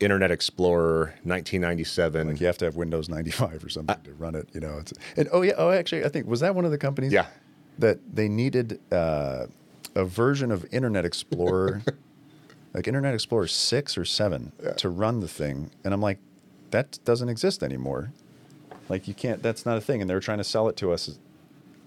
Internet 0.00 0.30
Explorer, 0.30 1.06
1997. 1.22 2.28
Like 2.28 2.40
you 2.40 2.46
have 2.46 2.58
to 2.58 2.64
have 2.64 2.76
Windows 2.76 3.08
95 3.08 3.64
or 3.64 3.68
something 3.68 3.96
uh, 3.96 4.04
to 4.04 4.12
run 4.14 4.34
it. 4.34 4.48
You 4.52 4.60
know. 4.60 4.78
It's, 4.78 4.92
and 5.16 5.28
oh 5.32 5.42
yeah, 5.42 5.54
oh 5.56 5.70
actually, 5.70 6.04
I 6.04 6.08
think 6.08 6.26
was 6.26 6.40
that 6.40 6.54
one 6.54 6.64
of 6.64 6.70
the 6.70 6.78
companies. 6.78 7.12
Yeah. 7.12 7.26
That 7.78 7.98
they 8.10 8.28
needed 8.28 8.80
uh, 8.90 9.46
a 9.94 10.04
version 10.04 10.50
of 10.50 10.64
Internet 10.72 11.04
Explorer, 11.04 11.82
like 12.74 12.88
Internet 12.88 13.12
Explorer 13.12 13.48
six 13.48 13.98
or 13.98 14.06
seven, 14.06 14.52
yeah. 14.62 14.72
to 14.72 14.88
run 14.88 15.20
the 15.20 15.28
thing, 15.28 15.70
and 15.84 15.92
I'm 15.92 16.00
like, 16.00 16.18
that 16.70 16.98
doesn't 17.04 17.28
exist 17.28 17.62
anymore. 17.62 18.12
Like 18.88 19.06
you 19.06 19.12
can't. 19.12 19.42
That's 19.42 19.66
not 19.66 19.76
a 19.76 19.82
thing, 19.82 20.00
and 20.00 20.08
they 20.08 20.14
were 20.14 20.20
trying 20.20 20.38
to 20.38 20.44
sell 20.44 20.68
it 20.68 20.76
to 20.78 20.90
us 20.90 21.18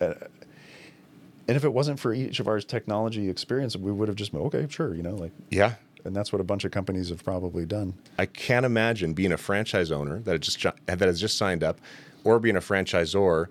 and 0.01 1.57
if 1.57 1.63
it 1.63 1.73
wasn't 1.73 1.99
for 1.99 2.13
each 2.13 2.39
of 2.39 2.47
our 2.47 2.59
technology 2.59 3.27
experience, 3.27 3.75
we 3.75 3.91
would 3.91 4.07
have 4.07 4.15
just 4.15 4.31
been, 4.31 4.41
okay, 4.41 4.67
sure, 4.69 4.93
you 4.93 5.01
know, 5.01 5.15
like 5.15 5.31
yeah. 5.49 5.75
And 6.05 6.15
that's 6.15 6.31
what 6.31 6.39
a 6.39 6.43
bunch 6.43 6.63
of 6.63 6.71
companies 6.71 7.09
have 7.09 7.23
probably 7.23 7.65
done. 7.65 7.93
I 8.17 8.25
can't 8.27 8.65
imagine 8.65 9.13
being 9.13 9.33
a 9.33 9.37
franchise 9.37 9.91
owner 9.91 10.19
that 10.19 10.39
just 10.39 10.63
that 10.85 10.99
has 11.01 11.19
just 11.19 11.37
signed 11.37 11.63
up, 11.63 11.79
or 12.23 12.39
being 12.39 12.55
a 12.55 12.61
franchisor 12.61 13.47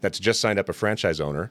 that's 0.00 0.18
just 0.18 0.40
signed 0.40 0.58
up 0.58 0.68
a 0.68 0.72
franchise 0.72 1.20
owner, 1.20 1.50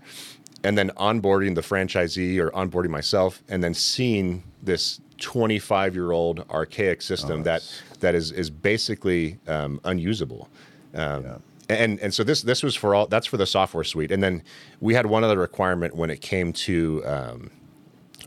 and 0.64 0.78
then 0.78 0.90
onboarding 0.92 1.54
the 1.54 1.62
franchisee 1.62 2.40
or 2.40 2.50
onboarding 2.52 2.90
myself, 2.90 3.44
and 3.50 3.64
then 3.64 3.74
seeing 3.74 4.44
this 4.64 5.02
25 5.18 5.96
year 5.96 6.12
old 6.14 6.46
archaic 6.50 7.02
system 7.02 7.42
oh, 7.42 7.44
that 7.44 7.82
that 8.00 8.16
is 8.16 8.32
is 8.32 8.50
basically 8.50 9.38
um, 9.48 9.82
unusable. 9.84 10.48
Um, 10.96 11.24
yeah 11.24 11.38
and 11.70 12.00
and 12.00 12.14
so 12.14 12.24
this 12.24 12.42
this 12.42 12.64
was 12.64 12.76
for 12.76 12.96
all 12.96 13.08
that's 13.08 13.28
for 13.28 13.38
the 13.38 13.46
software 13.46 13.84
suite. 13.84 14.12
And 14.12 14.22
then 14.24 14.44
we 14.82 14.96
had 14.96 15.06
one 15.06 15.24
other 15.24 15.38
requirement 15.38 15.96
when 15.96 16.10
it 16.10 16.20
came 16.22 16.52
to 16.54 17.04
um, 17.06 17.52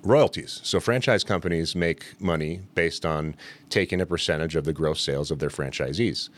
royalties. 0.04 0.60
So 0.62 0.80
franchise 0.80 1.24
companies 1.24 1.74
make 1.74 2.20
money 2.20 2.60
based 2.74 3.04
on 3.04 3.34
taking 3.68 4.00
a 4.00 4.06
percentage 4.06 4.56
of 4.56 4.64
the 4.64 4.72
gross 4.72 5.00
sales 5.00 5.30
of 5.30 5.40
their 5.40 5.50
franchisees. 5.50 6.30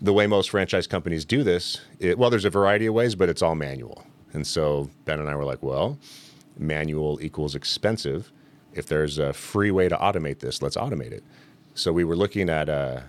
The 0.00 0.12
way 0.12 0.26
most 0.26 0.50
franchise 0.50 0.86
companies 0.86 1.24
do 1.24 1.42
this 1.44 1.80
it, 1.98 2.18
well 2.18 2.30
there's 2.30 2.44
a 2.44 2.50
variety 2.50 2.86
of 2.86 2.94
ways 2.94 3.14
but 3.14 3.28
it's 3.28 3.42
all 3.42 3.54
manual. 3.54 4.06
And 4.32 4.46
so 4.46 4.90
ben 5.04 5.20
and 5.20 5.28
i 5.28 5.36
were 5.36 5.44
like 5.44 5.62
well 5.62 5.98
manual 6.58 7.20
equals 7.20 7.54
expensive. 7.54 8.32
If 8.72 8.86
there's 8.86 9.18
a 9.18 9.32
free 9.32 9.70
way 9.70 9.88
to 9.90 9.96
automate 9.96 10.38
this 10.38 10.62
let's 10.62 10.76
automate 10.76 11.12
it. 11.12 11.22
So 11.74 11.92
we 11.92 12.04
were 12.04 12.16
looking 12.16 12.48
at 12.48 12.68
uh, 12.68 13.00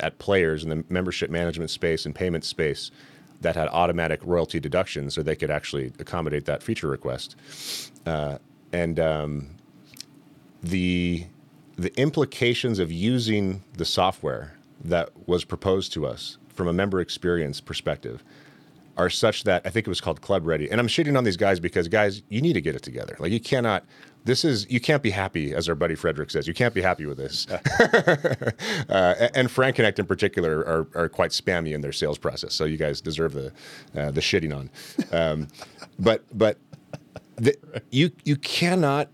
at 0.00 0.18
players 0.18 0.62
in 0.62 0.70
the 0.70 0.84
membership 0.88 1.30
management 1.30 1.70
space 1.70 2.06
and 2.06 2.14
payment 2.14 2.44
space 2.44 2.90
that 3.40 3.54
had 3.54 3.68
automatic 3.68 4.20
royalty 4.24 4.58
deductions, 4.60 5.14
so 5.14 5.22
they 5.22 5.36
could 5.36 5.50
actually 5.50 5.92
accommodate 5.98 6.44
that 6.46 6.62
feature 6.62 6.88
request. 6.88 7.36
Uh, 8.04 8.38
and 8.72 8.98
um, 8.98 9.50
the 10.62 11.26
the 11.76 11.96
implications 11.96 12.80
of 12.80 12.90
using 12.90 13.62
the 13.74 13.84
software 13.84 14.54
that 14.82 15.10
was 15.28 15.44
proposed 15.44 15.92
to 15.92 16.04
us 16.04 16.36
from 16.48 16.66
a 16.66 16.72
member 16.72 17.00
experience 17.00 17.60
perspective 17.60 18.24
are 18.98 19.08
such 19.08 19.44
that 19.44 19.62
I 19.64 19.70
think 19.70 19.86
it 19.86 19.90
was 19.90 20.00
called 20.00 20.20
ClubReady. 20.20 20.68
And 20.70 20.80
I'm 20.80 20.88
shitting 20.88 21.16
on 21.16 21.24
these 21.24 21.36
guys 21.36 21.60
because 21.60 21.88
guys, 21.88 22.22
you 22.28 22.42
need 22.42 22.54
to 22.54 22.60
get 22.60 22.74
it 22.74 22.82
together. 22.82 23.16
Like 23.18 23.32
you 23.32 23.40
cannot 23.40 23.84
this 24.24 24.44
is 24.44 24.70
you 24.70 24.78
can't 24.78 25.02
be 25.02 25.10
happy, 25.10 25.54
as 25.54 25.68
our 25.70 25.74
buddy 25.74 25.94
Frederick 25.94 26.30
says. 26.30 26.46
You 26.46 26.52
can't 26.52 26.74
be 26.74 26.82
happy 26.82 27.06
with 27.06 27.16
this. 27.16 27.46
uh, 27.50 29.28
and 29.34 29.48
FranConnect 29.48 29.98
in 29.98 30.04
particular 30.04 30.58
are, 30.58 30.86
are 30.94 31.08
quite 31.08 31.30
spammy 31.30 31.72
in 31.72 31.80
their 31.80 31.92
sales 31.92 32.18
process. 32.18 32.52
So 32.52 32.64
you 32.64 32.76
guys 32.76 33.00
deserve 33.00 33.32
the 33.32 33.52
uh, 33.96 34.10
the 34.10 34.20
shitting 34.20 34.54
on. 34.54 34.70
Um, 35.12 35.48
but 35.98 36.24
but 36.36 36.58
the, 37.36 37.56
you 37.90 38.10
you 38.24 38.36
cannot 38.36 39.08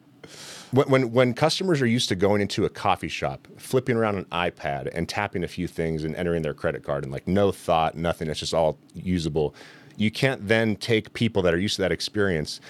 when, 0.74 0.88
when, 0.90 1.12
when 1.12 1.34
customers 1.34 1.80
are 1.80 1.86
used 1.86 2.08
to 2.08 2.16
going 2.16 2.40
into 2.40 2.64
a 2.64 2.68
coffee 2.68 3.08
shop, 3.08 3.46
flipping 3.58 3.96
around 3.96 4.16
an 4.16 4.24
iPad 4.26 4.90
and 4.92 5.08
tapping 5.08 5.44
a 5.44 5.48
few 5.48 5.68
things 5.68 6.02
and 6.02 6.16
entering 6.16 6.42
their 6.42 6.54
credit 6.54 6.82
card 6.82 7.04
and 7.04 7.12
like 7.12 7.28
no 7.28 7.52
thought, 7.52 7.94
nothing, 7.96 8.28
it's 8.28 8.40
just 8.40 8.52
all 8.52 8.76
usable. 8.92 9.54
You 9.96 10.10
can't 10.10 10.48
then 10.48 10.74
take 10.74 11.12
people 11.12 11.42
that 11.42 11.54
are 11.54 11.58
used 11.58 11.76
to 11.76 11.82
that 11.82 11.92
experience 11.92 12.60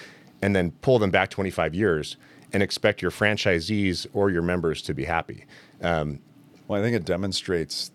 and 0.43 0.55
then 0.55 0.71
pull 0.81 0.99
them 0.99 1.09
back 1.09 1.31
25 1.31 1.73
years 1.73 2.17
and 2.53 2.61
expect 2.61 3.01
your 3.01 3.09
franchisees 3.09 4.05
or 4.13 4.29
your 4.29 4.43
members 4.43 4.83
to 4.83 4.93
be 4.93 5.05
happy. 5.05 5.45
Um, 5.81 6.19
well, 6.67 6.79
I 6.79 6.83
think 6.83 6.95
it 6.95 7.05
demonstrates 7.05 7.91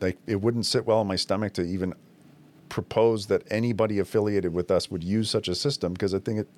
like 0.00 0.18
it 0.28 0.40
wouldn't 0.40 0.66
sit 0.66 0.86
well 0.86 1.00
in 1.00 1.08
my 1.08 1.16
stomach 1.16 1.54
to 1.54 1.62
even 1.62 1.94
propose 2.68 3.26
that 3.26 3.42
anybody 3.50 3.98
affiliated 3.98 4.52
with 4.52 4.70
us 4.70 4.88
would 4.88 5.02
use 5.02 5.28
such 5.28 5.48
a 5.48 5.54
system 5.56 5.94
because 5.94 6.14
I 6.14 6.20
think 6.20 6.38
it 6.38 6.48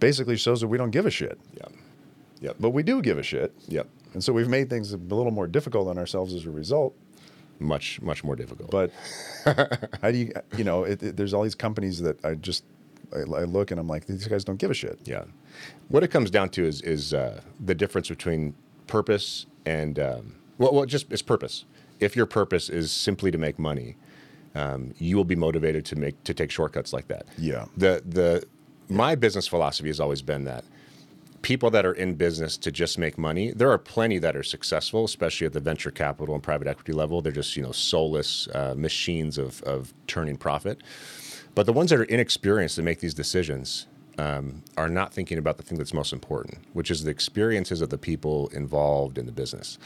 basically 0.00 0.36
shows 0.36 0.62
that 0.62 0.68
we 0.68 0.78
don't 0.78 0.90
give 0.90 1.04
a 1.04 1.10
shit. 1.10 1.38
Yeah. 1.54 1.66
Yep. 2.42 2.56
But 2.60 2.70
we 2.70 2.82
do 2.82 3.00
give 3.00 3.18
a 3.18 3.22
shit. 3.22 3.54
Yep. 3.68 3.88
And 4.12 4.22
so 4.22 4.32
we've 4.32 4.48
made 4.48 4.68
things 4.68 4.92
a 4.92 4.96
little 4.98 5.30
more 5.30 5.46
difficult 5.46 5.88
on 5.88 5.96
ourselves 5.96 6.34
as 6.34 6.44
a 6.44 6.50
result. 6.50 6.94
Much, 7.58 8.02
much 8.02 8.24
more 8.24 8.34
difficult. 8.34 8.70
But 8.70 8.90
how 10.02 10.10
do 10.10 10.18
you, 10.18 10.32
you 10.56 10.64
know, 10.64 10.84
it, 10.84 11.02
it, 11.02 11.16
there's 11.16 11.32
all 11.32 11.44
these 11.44 11.54
companies 11.54 12.00
that 12.00 12.22
I 12.24 12.34
just, 12.34 12.64
I, 13.14 13.20
I, 13.20 13.44
look 13.44 13.70
and 13.70 13.78
I'm 13.78 13.86
like, 13.86 14.06
these 14.06 14.26
guys 14.26 14.44
don't 14.44 14.58
give 14.58 14.70
a 14.70 14.74
shit. 14.74 14.98
Yeah. 15.04 15.24
What 15.88 16.02
it 16.02 16.08
comes 16.08 16.30
down 16.30 16.48
to 16.50 16.64
is 16.64 16.82
is 16.82 17.14
uh, 17.14 17.40
the 17.64 17.74
difference 17.74 18.08
between 18.08 18.54
purpose 18.86 19.46
and 19.64 19.98
um, 19.98 20.34
well, 20.58 20.72
well, 20.74 20.86
just 20.86 21.12
it's 21.12 21.22
purpose. 21.22 21.64
If 22.00 22.16
your 22.16 22.26
purpose 22.26 22.68
is 22.68 22.90
simply 22.90 23.30
to 23.30 23.38
make 23.38 23.58
money, 23.58 23.96
um, 24.54 24.92
you 24.98 25.16
will 25.16 25.24
be 25.24 25.36
motivated 25.36 25.84
to 25.86 25.96
make 25.96 26.22
to 26.24 26.34
take 26.34 26.50
shortcuts 26.50 26.92
like 26.92 27.08
that. 27.08 27.26
Yeah. 27.38 27.66
The 27.76 28.02
the 28.04 28.44
my 28.88 29.14
business 29.14 29.46
philosophy 29.46 29.88
has 29.88 30.00
always 30.00 30.22
been 30.22 30.44
that 30.44 30.64
people 31.42 31.70
that 31.70 31.84
are 31.84 31.92
in 31.92 32.14
business 32.14 32.56
to 32.56 32.70
just 32.70 32.98
make 32.98 33.18
money, 33.18 33.52
there 33.52 33.70
are 33.70 33.78
plenty 33.78 34.18
that 34.18 34.36
are 34.36 34.42
successful, 34.42 35.04
especially 35.04 35.46
at 35.46 35.52
the 35.52 35.60
venture 35.60 35.90
capital 35.90 36.34
and 36.34 36.42
private 36.42 36.66
equity 36.68 36.92
level. 36.92 37.20
They're 37.20 37.32
just 37.32 37.56
you 37.56 37.62
know 37.62 37.72
soulless 37.72 38.48
uh, 38.54 38.74
machines 38.76 39.38
of 39.38 39.62
of 39.62 39.92
turning 40.06 40.36
profit. 40.36 40.82
But 41.54 41.66
the 41.66 41.72
ones 41.72 41.90
that 41.90 41.98
are 41.98 42.04
inexperienced 42.04 42.76
to 42.76 42.82
make 42.82 43.00
these 43.00 43.12
decisions, 43.12 43.86
um, 44.18 44.62
are 44.76 44.88
not 44.88 45.12
thinking 45.12 45.38
about 45.38 45.56
the 45.56 45.62
thing 45.62 45.78
that's 45.78 45.94
most 45.94 46.12
important, 46.12 46.58
which 46.72 46.90
is 46.90 47.04
the 47.04 47.10
experiences 47.10 47.80
of 47.80 47.90
the 47.90 47.98
people 47.98 48.48
involved 48.48 49.18
in 49.18 49.26
the 49.26 49.32
business. 49.32 49.78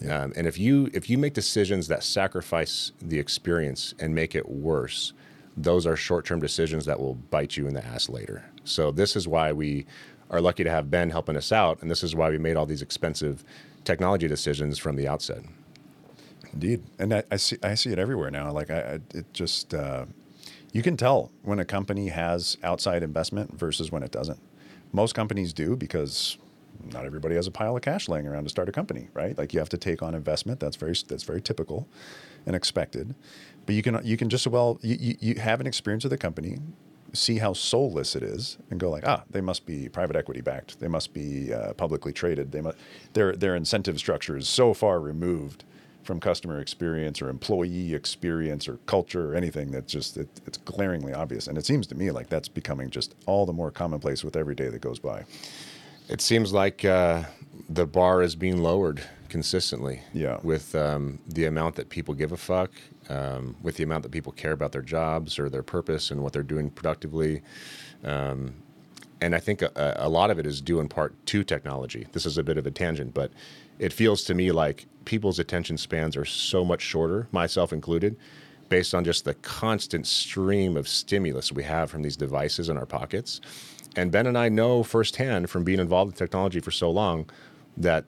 Yeah. 0.00 0.22
Um, 0.22 0.32
and 0.36 0.46
if 0.46 0.58
you 0.58 0.90
if 0.92 1.08
you 1.08 1.18
make 1.18 1.34
decisions 1.34 1.88
that 1.88 2.02
sacrifice 2.02 2.92
the 3.00 3.18
experience 3.18 3.94
and 3.98 4.14
make 4.14 4.34
it 4.34 4.48
worse, 4.48 5.12
those 5.56 5.86
are 5.86 5.96
short-term 5.96 6.40
decisions 6.40 6.84
that 6.86 6.98
will 6.98 7.14
bite 7.14 7.56
you 7.56 7.68
in 7.68 7.74
the 7.74 7.84
ass 7.84 8.08
later. 8.08 8.44
So 8.64 8.90
this 8.90 9.14
is 9.14 9.28
why 9.28 9.52
we 9.52 9.86
are 10.30 10.40
lucky 10.40 10.64
to 10.64 10.70
have 10.70 10.90
Ben 10.90 11.10
helping 11.10 11.36
us 11.36 11.52
out, 11.52 11.80
and 11.82 11.90
this 11.90 12.02
is 12.02 12.14
why 12.14 12.30
we 12.30 12.38
made 12.38 12.56
all 12.56 12.66
these 12.66 12.82
expensive 12.82 13.44
technology 13.84 14.28
decisions 14.28 14.78
from 14.78 14.96
the 14.96 15.06
outset. 15.06 15.42
Indeed, 16.52 16.82
and 16.98 17.14
I, 17.14 17.24
I 17.30 17.36
see 17.36 17.56
I 17.62 17.74
see 17.74 17.90
it 17.90 17.98
everywhere 17.98 18.30
now. 18.30 18.52
Like 18.52 18.70
I, 18.70 18.80
I 18.80 19.00
it 19.16 19.32
just. 19.32 19.74
Uh, 19.74 20.06
you 20.72 20.82
can 20.82 20.96
tell 20.96 21.30
when 21.42 21.60
a 21.60 21.64
company 21.64 22.08
has 22.08 22.58
outside 22.64 23.04
investment 23.04 23.56
versus 23.56 23.92
when 23.92 24.02
it 24.02 24.10
doesn't. 24.10 24.40
Most 24.92 25.14
companies 25.14 25.52
do 25.52 25.76
because 25.76 26.36
not 26.92 27.04
everybody 27.04 27.36
has 27.36 27.46
a 27.46 27.52
pile 27.52 27.76
of 27.76 27.82
cash 27.82 28.08
laying 28.08 28.26
around 28.26 28.44
to 28.44 28.50
start 28.50 28.68
a 28.68 28.72
company, 28.72 29.08
right? 29.14 29.38
Like 29.38 29.52
you 29.52 29.60
have 29.60 29.68
to 29.70 29.78
take 29.78 30.02
on 30.02 30.14
investment. 30.14 30.60
That's 30.60 30.76
very 30.76 30.94
that's 31.06 31.22
very 31.22 31.40
typical 31.40 31.88
and 32.46 32.56
expected. 32.56 33.14
But 33.66 33.76
you 33.76 33.82
can 33.82 34.00
you 34.04 34.16
can 34.16 34.28
just 34.28 34.46
well 34.46 34.78
you, 34.82 34.96
you, 34.98 35.16
you 35.20 35.34
have 35.40 35.60
an 35.60 35.66
experience 35.66 36.04
with 36.04 36.10
the 36.10 36.18
company, 36.18 36.58
see 37.14 37.38
how 37.38 37.52
soulless 37.52 38.14
it 38.16 38.22
is, 38.22 38.58
and 38.70 38.78
go 38.78 38.90
like 38.90 39.06
ah 39.06 39.22
they 39.30 39.40
must 39.40 39.66
be 39.66 39.88
private 39.88 40.16
equity 40.16 40.40
backed. 40.40 40.80
They 40.80 40.88
must 40.88 41.12
be 41.12 41.52
uh, 41.52 41.74
publicly 41.74 42.12
traded. 42.12 42.52
They 42.52 42.60
must 42.60 42.76
their 43.12 43.34
their 43.34 43.56
incentive 43.56 43.98
structure 43.98 44.36
is 44.36 44.48
so 44.48 44.74
far 44.74 45.00
removed 45.00 45.64
from 46.02 46.20
customer 46.20 46.60
experience 46.60 47.22
or 47.22 47.30
employee 47.30 47.94
experience 47.94 48.68
or 48.68 48.76
culture 48.84 49.32
or 49.32 49.34
anything 49.34 49.70
that's 49.70 49.90
just 49.90 50.18
it, 50.18 50.28
it's 50.46 50.58
glaringly 50.58 51.14
obvious 51.14 51.46
and 51.46 51.56
it 51.56 51.64
seems 51.64 51.86
to 51.86 51.94
me 51.94 52.10
like 52.10 52.28
that's 52.28 52.46
becoming 52.46 52.90
just 52.90 53.14
all 53.24 53.46
the 53.46 53.54
more 53.54 53.70
commonplace 53.70 54.22
with 54.22 54.36
every 54.36 54.54
day 54.54 54.68
that 54.68 54.82
goes 54.82 54.98
by 54.98 55.24
it 56.08 56.20
seems 56.20 56.52
like 56.52 56.84
uh, 56.84 57.22
the 57.68 57.86
bar 57.86 58.22
is 58.22 58.36
being 58.36 58.62
lowered 58.62 59.02
consistently. 59.28 60.02
Yeah. 60.12 60.38
With 60.42 60.74
um, 60.74 61.18
the 61.26 61.46
amount 61.46 61.76
that 61.76 61.88
people 61.88 62.14
give 62.14 62.32
a 62.32 62.36
fuck, 62.36 62.70
um, 63.08 63.56
with 63.62 63.76
the 63.76 63.84
amount 63.84 64.02
that 64.02 64.12
people 64.12 64.32
care 64.32 64.52
about 64.52 64.72
their 64.72 64.82
jobs 64.82 65.38
or 65.38 65.48
their 65.48 65.62
purpose 65.62 66.10
and 66.10 66.22
what 66.22 66.32
they're 66.32 66.42
doing 66.42 66.70
productively. 66.70 67.42
Um, 68.04 68.54
and 69.20 69.34
I 69.34 69.40
think 69.40 69.62
a, 69.62 69.94
a 69.96 70.08
lot 70.08 70.30
of 70.30 70.38
it 70.38 70.46
is 70.46 70.60
due 70.60 70.80
in 70.80 70.88
part 70.88 71.14
to 71.26 71.44
technology. 71.44 72.06
This 72.12 72.26
is 72.26 72.36
a 72.36 72.42
bit 72.42 72.58
of 72.58 72.66
a 72.66 72.70
tangent, 72.70 73.14
but 73.14 73.32
it 73.78 73.92
feels 73.92 74.24
to 74.24 74.34
me 74.34 74.52
like 74.52 74.86
people's 75.04 75.38
attention 75.38 75.76
spans 75.78 76.16
are 76.16 76.24
so 76.24 76.64
much 76.64 76.82
shorter, 76.82 77.28
myself 77.32 77.72
included, 77.72 78.16
based 78.68 78.94
on 78.94 79.04
just 79.04 79.24
the 79.24 79.34
constant 79.34 80.06
stream 80.06 80.76
of 80.76 80.88
stimulus 80.88 81.52
we 81.52 81.62
have 81.62 81.90
from 81.90 82.02
these 82.02 82.16
devices 82.16 82.68
in 82.68 82.76
our 82.76 82.86
pockets. 82.86 83.40
And 83.96 84.10
Ben 84.10 84.26
and 84.26 84.36
I 84.36 84.48
know 84.48 84.82
firsthand 84.82 85.50
from 85.50 85.64
being 85.64 85.78
involved 85.78 86.12
in 86.12 86.16
technology 86.16 86.60
for 86.60 86.70
so 86.70 86.90
long 86.90 87.28
that 87.76 88.04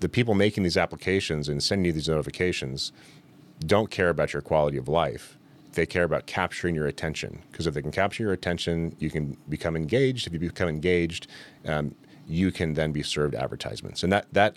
the 0.00 0.08
people 0.08 0.34
making 0.34 0.62
these 0.62 0.76
applications 0.76 1.48
and 1.48 1.62
sending 1.62 1.86
you 1.86 1.92
these 1.92 2.08
notifications 2.08 2.92
don't 3.60 3.90
care 3.90 4.08
about 4.08 4.32
your 4.32 4.42
quality 4.42 4.76
of 4.76 4.88
life. 4.88 5.36
They 5.72 5.86
care 5.86 6.04
about 6.04 6.26
capturing 6.26 6.74
your 6.74 6.86
attention 6.86 7.42
because 7.50 7.66
if 7.66 7.74
they 7.74 7.82
can 7.82 7.90
capture 7.90 8.22
your 8.22 8.32
attention, 8.32 8.94
you 8.98 9.10
can 9.10 9.36
become 9.48 9.76
engaged. 9.76 10.26
If 10.26 10.32
you 10.32 10.38
become 10.38 10.68
engaged, 10.68 11.26
um, 11.66 11.94
you 12.28 12.52
can 12.52 12.74
then 12.74 12.92
be 12.92 13.02
served 13.02 13.34
advertisements. 13.34 14.02
And 14.02 14.12
that 14.12 14.32
that 14.32 14.56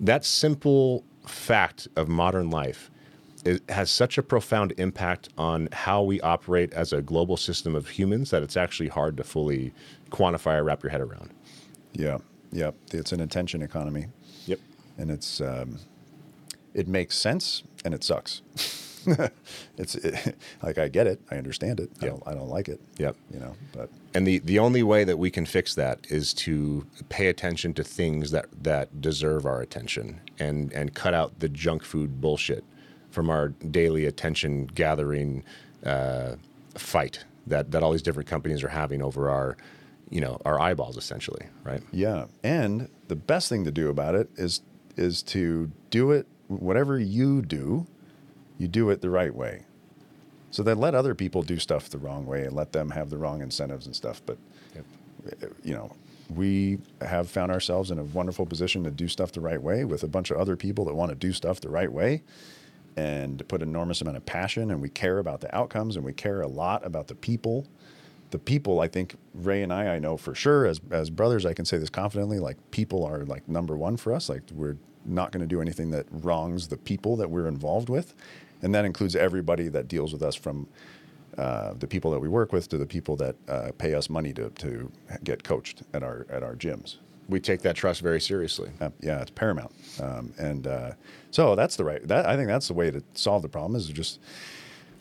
that 0.00 0.24
simple 0.24 1.04
fact 1.26 1.88
of 1.96 2.08
modern 2.08 2.50
life 2.50 2.90
it 3.44 3.62
has 3.70 3.90
such 3.90 4.18
a 4.18 4.22
profound 4.22 4.74
impact 4.78 5.28
on 5.38 5.68
how 5.72 6.02
we 6.02 6.20
operate 6.20 6.72
as 6.72 6.92
a 6.92 7.00
global 7.00 7.36
system 7.36 7.74
of 7.74 7.88
humans 7.88 8.30
that 8.30 8.42
it's 8.42 8.56
actually 8.56 8.88
hard 8.88 9.16
to 9.16 9.24
fully 9.24 9.72
quantify 10.10 10.56
or 10.56 10.64
wrap 10.64 10.82
your 10.82 10.90
head 10.90 11.00
around. 11.00 11.30
Yeah, 11.92 12.18
yeah. 12.52 12.72
It's 12.92 13.12
an 13.12 13.20
attention 13.20 13.62
economy. 13.62 14.06
Yep. 14.46 14.60
And 14.98 15.10
it's 15.10 15.40
um, 15.40 15.78
it 16.74 16.88
makes 16.88 17.16
sense 17.16 17.62
and 17.84 17.94
it 17.94 18.04
sucks. 18.04 18.42
it's 19.76 19.94
it, 19.94 20.36
like 20.62 20.78
I 20.78 20.88
get 20.88 21.06
it, 21.06 21.20
I 21.30 21.36
understand 21.36 21.80
it. 21.80 21.90
I, 22.00 22.06
don't, 22.06 22.22
I 22.26 22.34
don't 22.34 22.48
like 22.48 22.68
it. 22.68 22.80
Yep. 22.98 23.16
You 23.32 23.40
know, 23.40 23.54
but 23.72 23.90
And 24.14 24.26
the, 24.26 24.38
the 24.38 24.58
only 24.58 24.82
way 24.82 25.04
that 25.04 25.18
we 25.18 25.30
can 25.30 25.46
fix 25.46 25.74
that 25.74 26.06
is 26.08 26.34
to 26.34 26.86
pay 27.08 27.28
attention 27.28 27.74
to 27.74 27.84
things 27.84 28.30
that, 28.32 28.46
that 28.62 29.00
deserve 29.00 29.46
our 29.46 29.60
attention 29.60 30.20
and, 30.38 30.72
and 30.72 30.94
cut 30.94 31.14
out 31.14 31.38
the 31.40 31.48
junk 31.48 31.84
food 31.84 32.20
bullshit 32.20 32.64
from 33.10 33.30
our 33.30 33.48
daily 33.48 34.04
attention 34.04 34.66
gathering 34.66 35.42
uh, 35.84 36.34
fight 36.74 37.24
that, 37.46 37.70
that 37.70 37.82
all 37.82 37.92
these 37.92 38.02
different 38.02 38.28
companies 38.28 38.62
are 38.62 38.68
having 38.68 39.02
over 39.02 39.30
our, 39.30 39.56
you 40.10 40.20
know, 40.20 40.40
our 40.44 40.60
eyeballs 40.60 40.96
essentially, 40.96 41.46
right? 41.64 41.82
yeah. 41.92 42.26
And 42.42 42.88
the 43.08 43.16
best 43.16 43.48
thing 43.48 43.64
to 43.64 43.70
do 43.70 43.88
about 43.88 44.14
it 44.14 44.28
is 44.36 44.62
is 44.96 45.22
to 45.22 45.70
do 45.90 46.10
it 46.10 46.26
whatever 46.48 46.98
you 46.98 47.42
do, 47.42 47.86
you 48.58 48.68
do 48.68 48.90
it 48.90 49.00
the 49.00 49.10
right 49.10 49.34
way. 49.34 49.64
So 50.50 50.62
then 50.62 50.78
let 50.78 50.94
other 50.94 51.14
people 51.14 51.42
do 51.42 51.58
stuff 51.58 51.90
the 51.90 51.98
wrong 51.98 52.26
way 52.26 52.44
and 52.44 52.54
let 52.56 52.72
them 52.72 52.90
have 52.90 53.10
the 53.10 53.18
wrong 53.18 53.42
incentives 53.42 53.86
and 53.86 53.94
stuff. 53.94 54.22
But 54.24 54.38
you 55.62 55.74
know, 55.74 55.92
we 56.34 56.78
have 57.02 57.30
found 57.30 57.52
ourselves 57.52 57.90
in 57.90 57.98
a 57.98 58.04
wonderful 58.04 58.46
position 58.46 58.84
to 58.84 58.90
do 58.90 59.08
stuff 59.08 59.32
the 59.32 59.40
right 59.40 59.62
way 59.62 59.84
with 59.84 60.02
a 60.02 60.08
bunch 60.08 60.30
of 60.30 60.38
other 60.38 60.56
people 60.56 60.84
that 60.86 60.94
want 60.94 61.10
to 61.10 61.14
do 61.14 61.32
stuff 61.32 61.60
the 61.60 61.68
right 61.68 61.92
way 61.92 62.22
and 62.96 63.46
put 63.48 63.62
enormous 63.62 64.00
amount 64.00 64.16
of 64.16 64.26
passion 64.26 64.70
and 64.70 64.82
we 64.82 64.88
care 64.88 65.18
about 65.18 65.40
the 65.40 65.54
outcomes 65.54 65.96
and 65.96 66.04
we 66.04 66.12
care 66.12 66.40
a 66.40 66.48
lot 66.48 66.84
about 66.84 67.06
the 67.06 67.14
people. 67.14 67.66
The 68.30 68.38
people, 68.38 68.80
I 68.80 68.88
think 68.88 69.16
Ray 69.34 69.62
and 69.62 69.72
I, 69.72 69.94
I 69.94 69.98
know 69.98 70.16
for 70.16 70.34
sure 70.34 70.66
as 70.66 70.80
as 70.90 71.08
brothers, 71.08 71.46
I 71.46 71.54
can 71.54 71.64
say 71.64 71.78
this 71.78 71.90
confidently. 71.90 72.38
Like 72.38 72.56
people 72.70 73.04
are 73.04 73.24
like 73.24 73.48
number 73.48 73.76
one 73.76 73.96
for 73.96 74.12
us. 74.12 74.28
Like 74.28 74.42
we're 74.52 74.76
not 75.04 75.32
going 75.32 75.40
to 75.40 75.46
do 75.46 75.60
anything 75.60 75.90
that 75.90 76.06
wrongs 76.10 76.68
the 76.68 76.76
people 76.76 77.16
that 77.16 77.30
we're 77.30 77.48
involved 77.48 77.88
with, 77.88 78.14
and 78.62 78.74
that 78.74 78.84
includes 78.84 79.16
everybody 79.16 79.68
that 79.68 79.88
deals 79.88 80.12
with 80.12 80.22
us 80.22 80.34
from 80.34 80.68
uh, 81.36 81.74
the 81.78 81.86
people 81.86 82.10
that 82.10 82.18
we 82.18 82.28
work 82.28 82.52
with 82.52 82.68
to 82.68 82.78
the 82.78 82.86
people 82.86 83.16
that 83.16 83.36
uh, 83.48 83.70
pay 83.78 83.94
us 83.94 84.10
money 84.10 84.32
to, 84.32 84.50
to 84.50 84.90
get 85.22 85.44
coached 85.44 85.82
at 85.94 86.02
our 86.02 86.26
at 86.30 86.42
our 86.42 86.54
gyms. 86.54 86.96
We 87.28 87.40
take 87.40 87.60
that 87.62 87.76
trust 87.76 88.00
very 88.00 88.20
seriously. 88.20 88.70
Uh, 88.80 88.90
yeah, 89.00 89.20
it's 89.20 89.30
paramount. 89.30 89.72
Um, 90.00 90.32
and 90.38 90.66
uh, 90.66 90.92
so 91.30 91.54
that's 91.54 91.76
the 91.76 91.84
right. 91.84 92.06
That 92.08 92.26
I 92.26 92.36
think 92.36 92.48
that's 92.48 92.68
the 92.68 92.74
way 92.74 92.90
to 92.90 93.02
solve 93.14 93.42
the 93.42 93.48
problem 93.48 93.76
is 93.76 93.86
just 93.88 94.18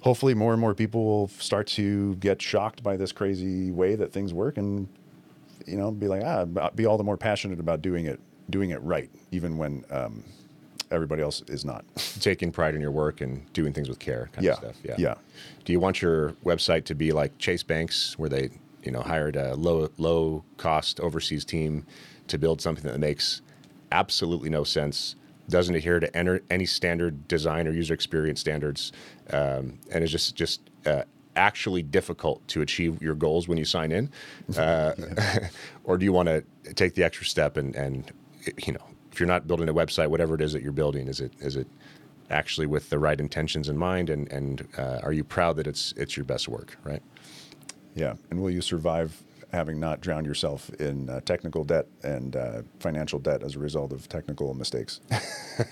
hopefully 0.02 0.34
more 0.34 0.54
and 0.54 0.62
more 0.62 0.74
people 0.74 1.06
will 1.06 1.28
start 1.28 1.68
to 1.68 2.16
get 2.16 2.42
shocked 2.42 2.84
by 2.84 2.98
this 2.98 3.12
crazy 3.12 3.72
way 3.72 3.96
that 3.96 4.14
things 4.14 4.34
work 4.34 4.58
and 4.58 4.88
you 5.66 5.76
know 5.76 5.92
be 5.92 6.08
like 6.08 6.24
ah 6.24 6.70
be 6.76 6.86
all 6.86 6.98
the 6.98 7.04
more 7.04 7.18
passionate 7.18 7.60
about 7.60 7.82
doing 7.82 8.06
it 8.06 8.20
doing 8.50 8.70
it 8.72 8.82
right 8.82 9.10
even 9.32 9.58
when 9.58 9.84
um, 9.92 10.24
everybody 10.92 11.22
else 11.22 11.42
is 11.48 11.66
not. 11.66 11.86
Taking 12.20 12.52
pride 12.52 12.76
in 12.76 12.82
your 12.82 12.92
work 12.92 13.22
and 13.22 13.52
doing 13.54 13.74
things 13.74 13.90
with 13.90 14.00
care 14.00 14.30
kind 14.34 14.46
Yeah, 14.46 14.52
of 14.54 14.58
stuff. 14.58 14.76
Yeah. 14.84 14.96
yeah. 14.98 15.16
Do 15.66 15.74
you 15.74 15.80
want 15.80 16.02
your 16.02 16.32
website 16.46 16.86
to 16.86 16.96
be 16.96 17.12
like 17.12 17.38
Chase 17.38 17.64
Banks, 17.64 18.18
where 18.18 18.30
they, 18.30 18.50
you 18.84 18.92
know, 18.92 19.02
hired 19.02 19.36
a 19.36 19.56
low 19.56 19.90
low 19.98 20.44
cost 20.58 21.00
overseas 21.00 21.44
team 21.46 21.86
to 22.28 22.38
build 22.38 22.62
something 22.62 22.84
that 22.90 23.00
makes 23.00 23.42
absolutely 23.92 24.50
no 24.50 24.64
sense, 24.64 25.16
doesn't 25.50 25.76
adhere 25.76 26.00
to 26.00 26.16
enter 26.16 26.42
any 26.50 26.66
standard 26.66 27.28
design 27.28 27.68
or 27.68 27.72
user 27.72 27.94
experience 27.94 28.40
standards, 28.40 28.92
um, 29.32 29.80
and 29.92 30.04
is 30.04 30.12
just 30.12 30.36
just 30.36 30.62
uh, 30.86 31.04
actually 31.36 31.84
difficult 31.84 32.46
to 32.50 32.62
achieve 32.62 33.02
your 33.02 33.16
goals 33.16 33.48
when 33.48 33.58
you 33.58 33.66
sign 33.66 33.92
in, 33.92 34.10
uh, 34.58 34.94
or 35.84 35.98
do 35.98 36.06
you 36.06 36.12
want 36.14 36.28
to 36.28 36.44
take 36.74 36.96
the 36.96 37.04
extra 37.04 37.26
step 37.26 37.58
and 37.58 37.76
and 37.76 38.12
you 38.66 38.74
know 38.74 38.86
if 39.12 39.20
you're 39.20 39.28
not 39.28 39.48
building 39.48 39.70
a 39.70 39.74
website, 39.74 40.10
whatever 40.10 40.36
it 40.36 40.42
is 40.42 40.54
that 40.54 40.62
you're 40.62 40.72
building, 40.72 41.08
is 41.08 41.20
it 41.22 41.34
is 41.40 41.56
it 41.56 41.68
actually 42.30 42.68
with 42.68 42.90
the 42.90 43.00
right 43.00 43.20
intentions 43.20 43.70
in 43.70 43.78
mind, 43.78 44.10
and 44.10 44.32
and 44.32 44.68
uh, 44.78 45.00
are 45.04 45.14
you 45.14 45.24
proud 45.24 45.56
that 45.58 45.68
it's 45.68 45.94
it's 45.98 46.18
your 46.18 46.26
best 46.26 46.48
work, 46.48 46.78
right? 46.84 47.02
Yeah, 47.96 48.16
and 48.30 48.42
will 48.42 48.52
you 48.52 48.62
survive 48.62 49.24
having 49.52 49.80
not 49.80 50.02
drowned 50.02 50.26
yourself 50.28 50.70
in 50.80 51.10
uh, 51.10 51.22
technical 51.22 51.64
debt 51.64 51.88
and 52.04 52.36
uh, 52.36 52.62
financial 52.80 53.20
debt 53.20 53.44
as 53.44 53.56
a 53.56 53.60
result 53.60 53.94
of 53.94 54.08
technical 54.10 54.54
mistakes? 54.54 55.02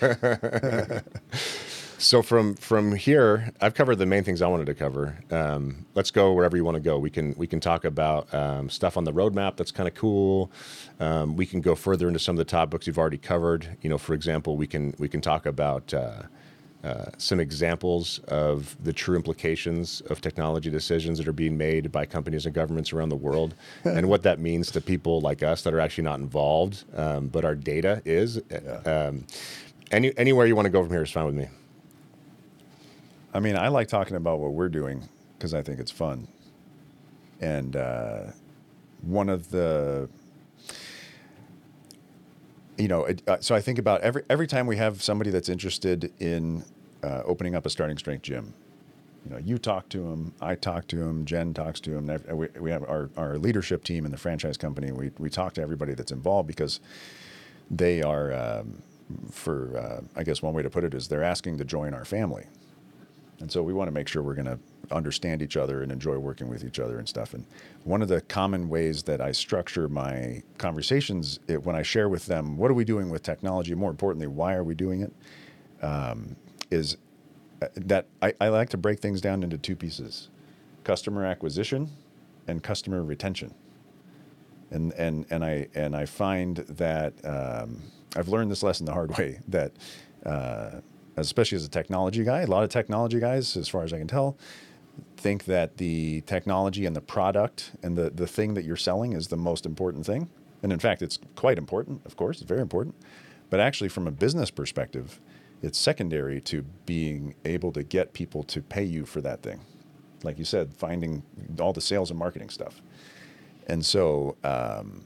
So 1.98 2.22
from 2.22 2.56
from 2.56 2.94
here, 2.96 3.52
I've 3.62 3.74
covered 3.74 3.96
the 3.96 4.06
main 4.06 4.24
things 4.24 4.42
I 4.42 4.48
wanted 4.48 4.66
to 4.66 4.76
cover. 4.76 5.18
Um, 5.32 5.86
let's 5.96 6.12
go 6.12 6.34
wherever 6.34 6.58
you 6.58 6.66
want 6.66 6.76
to 6.76 6.82
go. 6.82 7.00
We 7.00 7.10
can 7.10 7.34
we 7.38 7.48
can 7.48 7.60
talk 7.60 7.86
about 7.86 8.32
um, 8.34 8.70
stuff 8.70 8.98
on 8.98 9.06
the 9.06 9.14
roadmap 9.14 9.56
that's 9.56 9.72
kind 9.72 9.88
of 9.88 9.96
cool. 9.96 10.52
Um, 11.00 11.36
we 11.36 11.46
can 11.46 11.62
go 11.62 11.74
further 11.74 12.08
into 12.08 12.20
some 12.20 12.34
of 12.36 12.38
the 12.38 12.46
topics 12.46 12.86
you've 12.86 12.98
already 12.98 13.18
covered. 13.18 13.78
You 13.82 13.90
know, 13.90 13.98
for 13.98 14.14
example, 14.14 14.58
we 14.58 14.68
can 14.68 14.94
we 15.00 15.08
can 15.08 15.22
talk 15.22 15.46
about. 15.46 15.94
Uh, 15.94 16.24
uh, 16.84 17.10
some 17.18 17.40
examples 17.40 18.20
of 18.28 18.78
the 18.84 18.94
true 18.94 19.16
implications 19.16 20.02
of 20.02 20.22
technology 20.22 20.70
decisions 20.70 21.18
that 21.18 21.28
are 21.28 21.34
being 21.34 21.58
made 21.58 21.92
by 21.92 22.06
companies 22.06 22.46
and 22.46 22.54
governments 22.54 22.94
around 22.94 23.10
the 23.10 23.16
world, 23.16 23.56
and 23.86 24.08
what 24.08 24.22
that 24.22 24.40
means 24.40 24.70
to 24.70 24.80
people 24.80 25.20
like 25.20 25.42
us 25.42 25.64
that 25.64 25.74
are 25.74 25.80
actually 25.80 26.04
not 26.04 26.20
involved, 26.20 26.84
um, 26.96 27.28
but 27.28 27.44
our 27.44 27.56
data 27.56 28.04
is. 28.06 28.40
Um, 28.86 29.26
any 29.90 30.16
anywhere 30.16 30.46
you 30.46 30.56
want 30.56 30.68
to 30.68 30.70
go 30.70 30.84
from 30.84 30.92
here 30.92 31.02
is 31.02 31.10
fine 31.10 31.26
with 31.26 31.34
me. 31.34 31.48
I 33.36 33.42
mean, 33.42 33.58
I 33.58 33.68
like 33.68 33.90
talking 33.90 34.16
about 34.16 34.40
what 34.40 34.54
we're 34.54 34.70
doing 34.70 35.10
because 35.38 35.54
I 35.54 35.62
think 35.62 35.82
it's 35.82 35.92
fun. 35.92 36.30
And 37.42 37.76
uh, 37.76 38.28
one 39.02 39.28
of 39.28 39.52
the, 39.52 40.08
you 42.78 42.88
know, 42.88 43.04
it, 43.04 43.22
uh, 43.28 43.38
so 43.42 43.54
I 43.54 43.60
think 43.60 43.78
about 43.78 44.00
every 44.02 44.24
every 44.30 44.48
time 44.48 44.68
we 44.68 44.78
have 44.78 45.04
somebody 45.04 45.32
that's 45.32 45.50
interested 45.50 46.14
in 46.22 46.64
uh, 47.04 47.24
opening 47.26 47.56
up 47.56 47.66
a 47.66 47.70
starting 47.70 47.98
strength 47.98 48.22
gym. 48.22 48.54
You 49.26 49.32
know, 49.32 49.38
you 49.38 49.58
talk 49.58 49.90
to 49.90 49.98
them, 49.98 50.34
I 50.40 50.56
talk 50.56 50.88
to 50.88 50.96
them, 50.96 51.26
Jen 51.26 51.54
talks 51.54 51.82
to 51.82 51.90
them. 51.90 52.22
We, 52.38 52.48
we 52.60 52.72
have 52.72 52.84
our, 52.84 53.10
our 53.18 53.38
leadership 53.38 53.84
team 53.84 54.06
in 54.06 54.12
the 54.12 54.18
franchise 54.18 54.56
company. 54.56 54.92
We, 54.92 55.12
we 55.18 55.32
talk 55.32 55.56
to 55.56 55.62
everybody 55.62 55.96
that's 55.96 56.12
involved 56.12 56.48
because 56.48 56.80
they 57.72 58.04
are, 58.04 58.32
um, 58.32 58.84
for 59.32 59.78
uh, 59.78 60.20
I 60.20 60.24
guess 60.24 60.44
one 60.44 60.54
way 60.54 60.62
to 60.62 60.70
put 60.70 60.84
it 60.84 60.94
is 60.94 61.08
they're 61.08 61.24
asking 61.24 61.58
to 61.58 61.66
join 61.66 61.96
our 61.96 62.06
family. 62.06 62.46
And 63.40 63.52
so 63.52 63.62
we 63.62 63.74
want 63.74 63.88
to 63.88 63.92
make 63.92 64.08
sure 64.08 64.22
we're 64.24 64.36
going 64.36 64.46
to 64.46 64.60
understand 64.92 65.42
each 65.42 65.58
other 65.58 65.82
and 65.82 65.92
enjoy 65.92 66.18
working 66.18 66.48
with 66.48 66.64
each 66.64 66.80
other 66.80 67.00
and 67.00 67.08
stuff. 67.08 67.34
And 67.34 67.46
one 67.84 68.02
of 68.02 68.08
the 68.08 68.22
common 68.22 68.70
ways 68.70 69.04
that 69.04 69.20
I 69.20 69.32
structure 69.32 69.90
my 69.90 70.42
conversations 70.58 71.40
it, 71.48 71.64
when 71.64 71.76
I 71.76 71.82
share 71.82 72.08
with 72.08 72.26
them, 72.28 72.58
what 72.58 72.72
are 72.72 72.76
we 72.76 72.86
doing 72.86 73.10
with 73.10 73.24
technology? 73.24 73.76
More 73.76 73.90
importantly, 73.90 74.28
why 74.28 74.54
are 74.54 74.64
we 74.64 74.76
doing 74.76 75.02
it? 75.02 75.14
Um, 75.84 76.36
is 76.72 76.98
uh, 77.62 77.68
that 77.76 78.08
I, 78.22 78.34
I 78.40 78.48
like 78.50 78.70
to 78.70 78.78
break 78.78 79.00
things 79.00 79.22
down 79.22 79.44
into 79.44 79.58
two 79.58 79.76
pieces 79.76 80.30
customer 80.84 81.26
acquisition 81.26 81.90
and 82.48 82.62
customer 82.62 83.04
retention. 83.04 83.54
And, 84.72 84.94
and, 84.94 85.26
and, 85.32 85.44
I, 85.44 85.68
and 85.74 85.96
I 85.96 86.06
find 86.06 86.58
that 86.58 87.14
um, 87.24 87.82
I've 88.16 88.30
learned 88.30 88.52
this 88.52 88.62
lesson 88.62 88.86
the 88.86 88.94
hard 88.94 89.18
way 89.18 89.40
that 89.48 89.72
uh, 90.26 90.82
especially 91.18 91.56
as 91.56 91.66
a 91.66 91.70
technology 91.70 92.24
guy, 92.24 92.42
a 92.42 92.48
lot 92.48 92.64
of 92.64 92.70
technology 92.70 93.20
guys, 93.20 93.56
as 93.56 93.68
far 93.68 93.84
as 93.84 93.94
I 93.94 93.98
can 93.98 94.08
tell, 94.08 94.38
think 95.18 95.46
that 95.46 95.78
the 95.78 96.22
technology 96.22 96.86
and 96.86 96.96
the 96.96 97.02
product 97.02 97.72
and 97.84 97.98
the, 97.98 98.10
the 98.10 98.28
thing 98.28 98.54
that 98.54 98.64
you're 98.64 98.76
selling 98.76 99.14
is 99.14 99.28
the 99.28 99.38
most 99.38 99.66
important 99.66 100.06
thing. 100.06 100.30
And 100.64 100.72
in 100.72 100.80
fact, 100.80 101.02
it's 101.02 101.20
quite 101.36 101.58
important, 101.58 102.02
of 102.06 102.16
course, 102.16 102.42
it's 102.42 102.48
very 102.48 102.62
important. 102.62 102.96
But 103.50 103.60
actually, 103.60 103.90
from 103.90 104.08
a 104.08 104.12
business 104.12 104.50
perspective, 104.50 105.20
it's 105.62 105.78
secondary 105.78 106.42
to 106.42 106.64
being 106.86 107.36
able 107.46 107.72
to 107.74 107.84
get 107.84 108.14
people 108.14 108.44
to 108.44 108.62
pay 108.62 108.84
you 108.84 109.06
for 109.06 109.22
that 109.22 109.42
thing. 109.42 109.62
Like 110.24 110.40
you 110.40 110.46
said, 110.46 110.74
finding 110.74 111.24
all 111.60 111.74
the 111.74 111.82
sales 111.82 112.10
and 112.10 112.20
marketing 112.20 112.50
stuff. 112.50 112.82
And 113.68 113.86
so 113.86 114.38
um, 114.44 115.04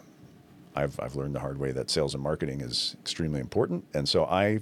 I've, 0.75 0.99
I've 0.99 1.15
learned 1.15 1.35
the 1.35 1.39
hard 1.39 1.57
way 1.59 1.71
that 1.71 1.89
sales 1.89 2.13
and 2.13 2.23
marketing 2.23 2.61
is 2.61 2.95
extremely 3.01 3.39
important. 3.39 3.85
And 3.93 4.07
so 4.07 4.25
I 4.25 4.59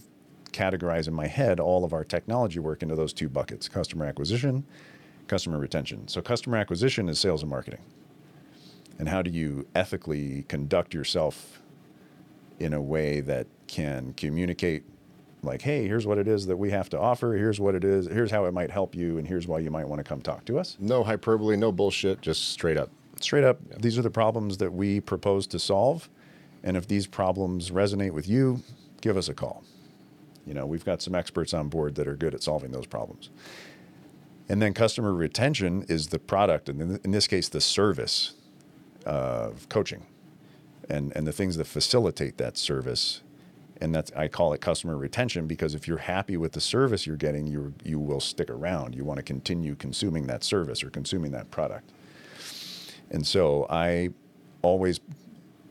categorize 0.57 1.07
in 1.07 1.13
my 1.13 1.27
head 1.27 1.59
all 1.59 1.83
of 1.83 1.93
our 1.93 2.03
technology 2.03 2.59
work 2.59 2.81
into 2.81 2.95
those 2.95 3.13
two 3.13 3.29
buckets 3.29 3.69
customer 3.69 4.05
acquisition, 4.05 4.65
customer 5.27 5.59
retention. 5.59 6.07
So, 6.07 6.21
customer 6.21 6.57
acquisition 6.57 7.09
is 7.09 7.19
sales 7.19 7.41
and 7.41 7.49
marketing. 7.49 7.81
And 8.99 9.07
how 9.07 9.21
do 9.21 9.29
you 9.29 9.67
ethically 9.75 10.43
conduct 10.47 10.93
yourself 10.93 11.61
in 12.59 12.73
a 12.73 12.81
way 12.81 13.21
that 13.21 13.45
can 13.67 14.13
communicate 14.13 14.83
like, 15.43 15.61
hey, 15.61 15.87
here's 15.87 16.07
what 16.07 16.17
it 16.17 16.27
is 16.27 16.47
that 16.47 16.57
we 16.57 16.71
have 16.71 16.89
to 16.89 16.99
offer. 16.99 17.33
Here's 17.33 17.59
what 17.59 17.75
it 17.75 17.83
is. 17.83 18.07
Here's 18.07 18.31
how 18.31 18.45
it 18.45 18.53
might 18.53 18.71
help 18.71 18.95
you. 18.95 19.17
And 19.17 19.27
here's 19.27 19.47
why 19.47 19.59
you 19.59 19.69
might 19.69 19.87
want 19.87 19.99
to 19.99 20.03
come 20.03 20.21
talk 20.21 20.45
to 20.45 20.57
us. 20.57 20.77
No 20.79 21.03
hyperbole, 21.03 21.55
no 21.55 21.71
bullshit, 21.71 22.21
just 22.21 22.49
straight 22.49 22.77
up. 22.77 22.89
Straight 23.21 23.43
up, 23.43 23.59
these 23.79 23.97
are 23.97 24.01
the 24.01 24.09
problems 24.09 24.57
that 24.57 24.73
we 24.73 24.99
propose 24.99 25.47
to 25.47 25.59
solve. 25.59 26.09
And 26.63 26.75
if 26.75 26.87
these 26.87 27.07
problems 27.07 27.71
resonate 27.71 28.11
with 28.11 28.27
you, 28.27 28.61
give 29.01 29.15
us 29.15 29.29
a 29.29 29.33
call. 29.33 29.63
You 30.47 30.53
know, 30.53 30.65
we've 30.65 30.85
got 30.85 31.01
some 31.01 31.13
experts 31.13 31.53
on 31.53 31.67
board 31.67 31.95
that 31.95 32.07
are 32.07 32.15
good 32.15 32.33
at 32.33 32.41
solving 32.41 32.71
those 32.71 32.87
problems. 32.87 33.29
And 34.49 34.61
then 34.61 34.73
customer 34.73 35.13
retention 35.13 35.83
is 35.89 36.07
the 36.07 36.19
product, 36.19 36.69
and 36.69 36.99
in, 37.03 37.11
this 37.11 37.27
case, 37.27 37.49
the 37.49 37.59
service 37.59 38.33
of 39.05 39.67
coaching 39.67 40.05
and, 40.89 41.13
and 41.15 41.27
the 41.27 41.33
things 41.33 41.57
that 41.57 41.65
facilitate 41.65 42.37
that 42.37 42.57
service. 42.57 43.21
And 43.81 43.93
that's 43.93 44.11
I 44.13 44.27
call 44.27 44.53
it 44.53 44.61
customer 44.61 44.97
retention 44.97 45.47
because 45.47 45.75
if 45.75 45.87
you're 45.87 45.97
happy 45.97 46.37
with 46.37 46.53
the 46.53 46.61
service 46.61 47.05
you're 47.05 47.17
getting, 47.17 47.45
you 47.45 47.73
you 47.83 47.99
will 47.99 48.19
stick 48.19 48.49
around. 48.49 48.95
You 48.95 49.03
want 49.03 49.17
to 49.17 49.23
continue 49.23 49.75
consuming 49.75 50.25
that 50.27 50.43
service 50.43 50.83
or 50.83 50.89
consuming 50.89 51.31
that 51.33 51.51
product. 51.51 51.91
And 53.11 53.27
so 53.27 53.67
I 53.69 54.09
always 54.61 54.99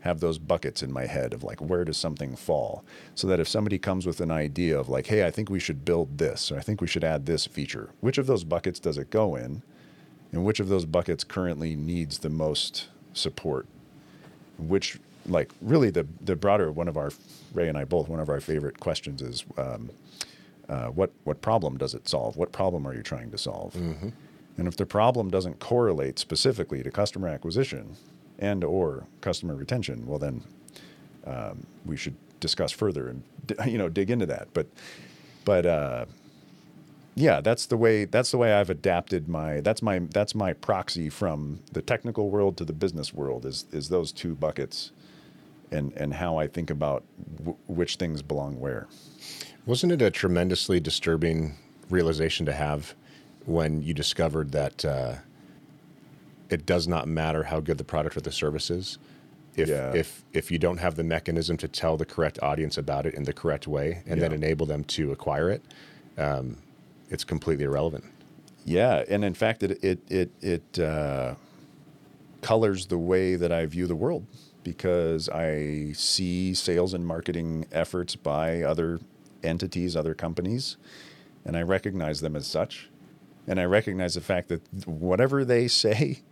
have 0.00 0.20
those 0.20 0.38
buckets 0.38 0.82
in 0.82 0.92
my 0.92 1.06
head 1.06 1.32
of 1.32 1.42
like 1.42 1.60
where 1.60 1.84
does 1.84 1.96
something 1.96 2.36
fall? 2.36 2.84
So 3.14 3.26
that 3.26 3.40
if 3.40 3.48
somebody 3.48 3.78
comes 3.78 4.06
with 4.06 4.20
an 4.20 4.30
idea 4.30 4.78
of 4.78 4.88
like 4.88 5.06
hey 5.06 5.26
i 5.26 5.30
think 5.30 5.50
we 5.50 5.60
should 5.60 5.84
build 5.84 6.18
this 6.18 6.50
or 6.52 6.58
i 6.58 6.60
think 6.60 6.80
we 6.80 6.86
should 6.86 7.04
add 7.04 7.26
this 7.26 7.46
feature 7.46 7.90
which 8.00 8.18
of 8.18 8.26
those 8.26 8.44
buckets 8.44 8.78
does 8.80 8.98
it 8.98 9.10
go 9.10 9.36
in? 9.36 9.62
And 10.32 10.44
which 10.44 10.60
of 10.60 10.68
those 10.68 10.84
buckets 10.84 11.24
currently 11.24 11.76
needs 11.76 12.18
the 12.18 12.28
most 12.28 12.88
support? 13.14 13.66
Which 14.58 14.98
like 15.26 15.50
really 15.60 15.90
the 15.90 16.06
the 16.20 16.36
broader 16.36 16.70
one 16.70 16.88
of 16.88 16.96
our 16.96 17.10
ray 17.52 17.68
and 17.68 17.76
i 17.76 17.84
both 17.84 18.08
one 18.08 18.20
of 18.20 18.28
our 18.28 18.40
favorite 18.40 18.78
questions 18.78 19.22
is 19.22 19.44
um, 19.56 19.90
uh, 20.68 20.86
what 20.88 21.10
what 21.24 21.40
problem 21.40 21.76
does 21.78 21.94
it 21.94 22.08
solve? 22.08 22.36
What 22.36 22.52
problem 22.52 22.86
are 22.86 22.94
you 22.94 23.02
trying 23.02 23.30
to 23.30 23.38
solve? 23.38 23.74
Mm-hmm. 23.74 24.08
and 24.58 24.68
if 24.68 24.76
the 24.76 24.86
problem 24.86 25.30
doesn't 25.30 25.58
correlate 25.58 26.18
specifically 26.18 26.82
to 26.82 26.90
customer 26.90 27.28
acquisition 27.28 27.96
and 28.38 28.64
or 28.64 29.04
customer 29.20 29.54
retention, 29.54 30.06
well 30.06 30.18
then 30.18 30.42
um, 31.26 31.66
we 31.84 31.96
should 31.96 32.16
discuss 32.40 32.72
further 32.72 33.08
and 33.08 33.22
you 33.66 33.78
know 33.78 33.88
dig 33.88 34.10
into 34.10 34.26
that. 34.26 34.48
But 34.52 34.66
but 35.44 35.66
uh, 35.66 36.06
yeah, 37.14 37.40
that's 37.40 37.66
the 37.66 37.76
way 37.76 38.04
that's 38.04 38.30
the 38.30 38.38
way 38.38 38.52
I've 38.52 38.70
adapted 38.70 39.28
my 39.28 39.60
that's 39.60 39.82
my 39.82 40.00
that's 40.10 40.34
my 40.34 40.52
proxy 40.52 41.08
from 41.08 41.60
the 41.72 41.82
technical 41.82 42.30
world 42.30 42.56
to 42.58 42.64
the 42.64 42.72
business 42.74 43.14
world 43.14 43.46
is 43.46 43.64
is 43.72 43.88
those 43.88 44.12
two 44.12 44.34
buckets, 44.34 44.92
and 45.70 45.92
and 45.94 46.14
how 46.14 46.36
I 46.38 46.46
think 46.46 46.70
about 46.70 47.04
w- 47.38 47.56
which 47.66 47.96
things 47.96 48.22
belong 48.22 48.60
where. 48.60 48.86
Wasn't 49.64 49.90
it 49.92 50.02
a 50.02 50.10
tremendously 50.10 50.78
disturbing 50.78 51.56
realization 51.90 52.46
to 52.46 52.52
have 52.52 52.94
when 53.46 53.82
you 53.82 53.94
discovered 53.94 54.52
that? 54.52 54.84
Uh, 54.84 55.14
it 56.50 56.66
does 56.66 56.86
not 56.86 57.08
matter 57.08 57.44
how 57.44 57.60
good 57.60 57.78
the 57.78 57.84
product 57.84 58.16
or 58.16 58.20
the 58.20 58.32
service 58.32 58.70
is. 58.70 58.98
If, 59.54 59.68
yeah. 59.68 59.92
if 59.94 60.22
if 60.34 60.50
you 60.50 60.58
don't 60.58 60.76
have 60.78 60.96
the 60.96 61.04
mechanism 61.04 61.56
to 61.58 61.68
tell 61.68 61.96
the 61.96 62.04
correct 62.04 62.38
audience 62.42 62.76
about 62.76 63.06
it 63.06 63.14
in 63.14 63.22
the 63.22 63.32
correct 63.32 63.66
way 63.66 64.02
and 64.06 64.20
yeah. 64.20 64.28
then 64.28 64.32
enable 64.32 64.66
them 64.66 64.84
to 64.84 65.12
acquire 65.12 65.50
it, 65.50 65.62
um, 66.18 66.58
it's 67.08 67.24
completely 67.24 67.64
irrelevant. 67.64 68.04
Yeah, 68.66 69.04
and 69.08 69.24
in 69.24 69.32
fact, 69.32 69.62
it 69.62 69.82
it 69.82 70.00
it, 70.10 70.30
it 70.42 70.78
uh, 70.78 71.36
colors 72.42 72.86
the 72.86 72.98
way 72.98 73.36
that 73.36 73.50
I 73.50 73.64
view 73.64 73.86
the 73.86 73.96
world 73.96 74.26
because 74.62 75.28
I 75.28 75.92
see 75.92 76.52
sales 76.52 76.92
and 76.92 77.06
marketing 77.06 77.66
efforts 77.72 78.16
by 78.16 78.62
other 78.62 79.00
entities, 79.42 79.96
other 79.96 80.14
companies, 80.14 80.76
and 81.44 81.56
I 81.56 81.62
recognize 81.62 82.20
them 82.20 82.36
as 82.36 82.46
such. 82.46 82.90
And 83.46 83.60
I 83.60 83.64
recognize 83.64 84.14
the 84.14 84.20
fact 84.20 84.48
that 84.48 84.62
whatever 84.86 85.44
they 85.44 85.68
say 85.68 86.22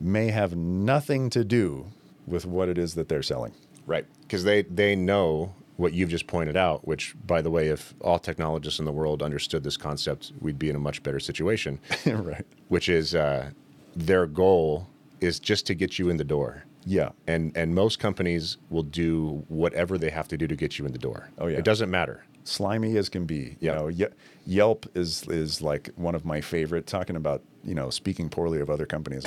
may 0.00 0.28
have 0.28 0.56
nothing 0.56 1.30
to 1.30 1.44
do 1.44 1.86
with 2.26 2.46
what 2.46 2.68
it 2.68 2.78
is 2.78 2.94
that 2.94 3.08
they're 3.08 3.22
selling. 3.22 3.52
Right. 3.86 4.06
Because 4.22 4.44
they, 4.44 4.62
they 4.62 4.96
know 4.96 5.54
what 5.76 5.92
you've 5.92 6.08
just 6.08 6.26
pointed 6.26 6.56
out, 6.56 6.86
which, 6.86 7.14
by 7.26 7.42
the 7.42 7.50
way, 7.50 7.68
if 7.68 7.94
all 8.00 8.18
technologists 8.18 8.78
in 8.78 8.84
the 8.84 8.92
world 8.92 9.22
understood 9.22 9.62
this 9.62 9.76
concept, 9.76 10.32
we'd 10.40 10.58
be 10.58 10.70
in 10.70 10.76
a 10.76 10.80
much 10.80 11.02
better 11.02 11.20
situation. 11.20 11.78
right. 12.06 12.46
Which 12.68 12.88
is 12.88 13.14
uh, 13.14 13.50
their 13.94 14.26
goal 14.26 14.88
is 15.20 15.38
just 15.38 15.66
to 15.66 15.74
get 15.74 15.98
you 15.98 16.08
in 16.08 16.16
the 16.16 16.24
door. 16.24 16.64
Yeah. 16.84 17.10
And 17.26 17.56
and 17.56 17.74
most 17.74 17.98
companies 17.98 18.58
will 18.70 18.84
do 18.84 19.44
whatever 19.48 19.98
they 19.98 20.10
have 20.10 20.28
to 20.28 20.36
do 20.36 20.46
to 20.46 20.54
get 20.54 20.78
you 20.78 20.86
in 20.86 20.92
the 20.92 20.98
door. 20.98 21.30
Oh 21.38 21.48
yeah. 21.48 21.58
It 21.58 21.64
doesn't 21.64 21.90
matter 21.90 22.24
slimy 22.48 22.96
as 22.96 23.08
can 23.08 23.26
be. 23.26 23.56
You 23.60 23.72
know, 23.72 23.90
Yelp 24.46 24.86
is 24.94 25.26
is 25.28 25.60
like 25.60 25.90
one 25.96 26.14
of 26.14 26.24
my 26.24 26.40
favorite. 26.40 26.86
Talking 26.86 27.16
about 27.16 27.42
you 27.64 27.74
know 27.74 27.90
speaking 27.90 28.28
poorly 28.28 28.60
of 28.60 28.70
other 28.70 28.86
companies. 28.86 29.24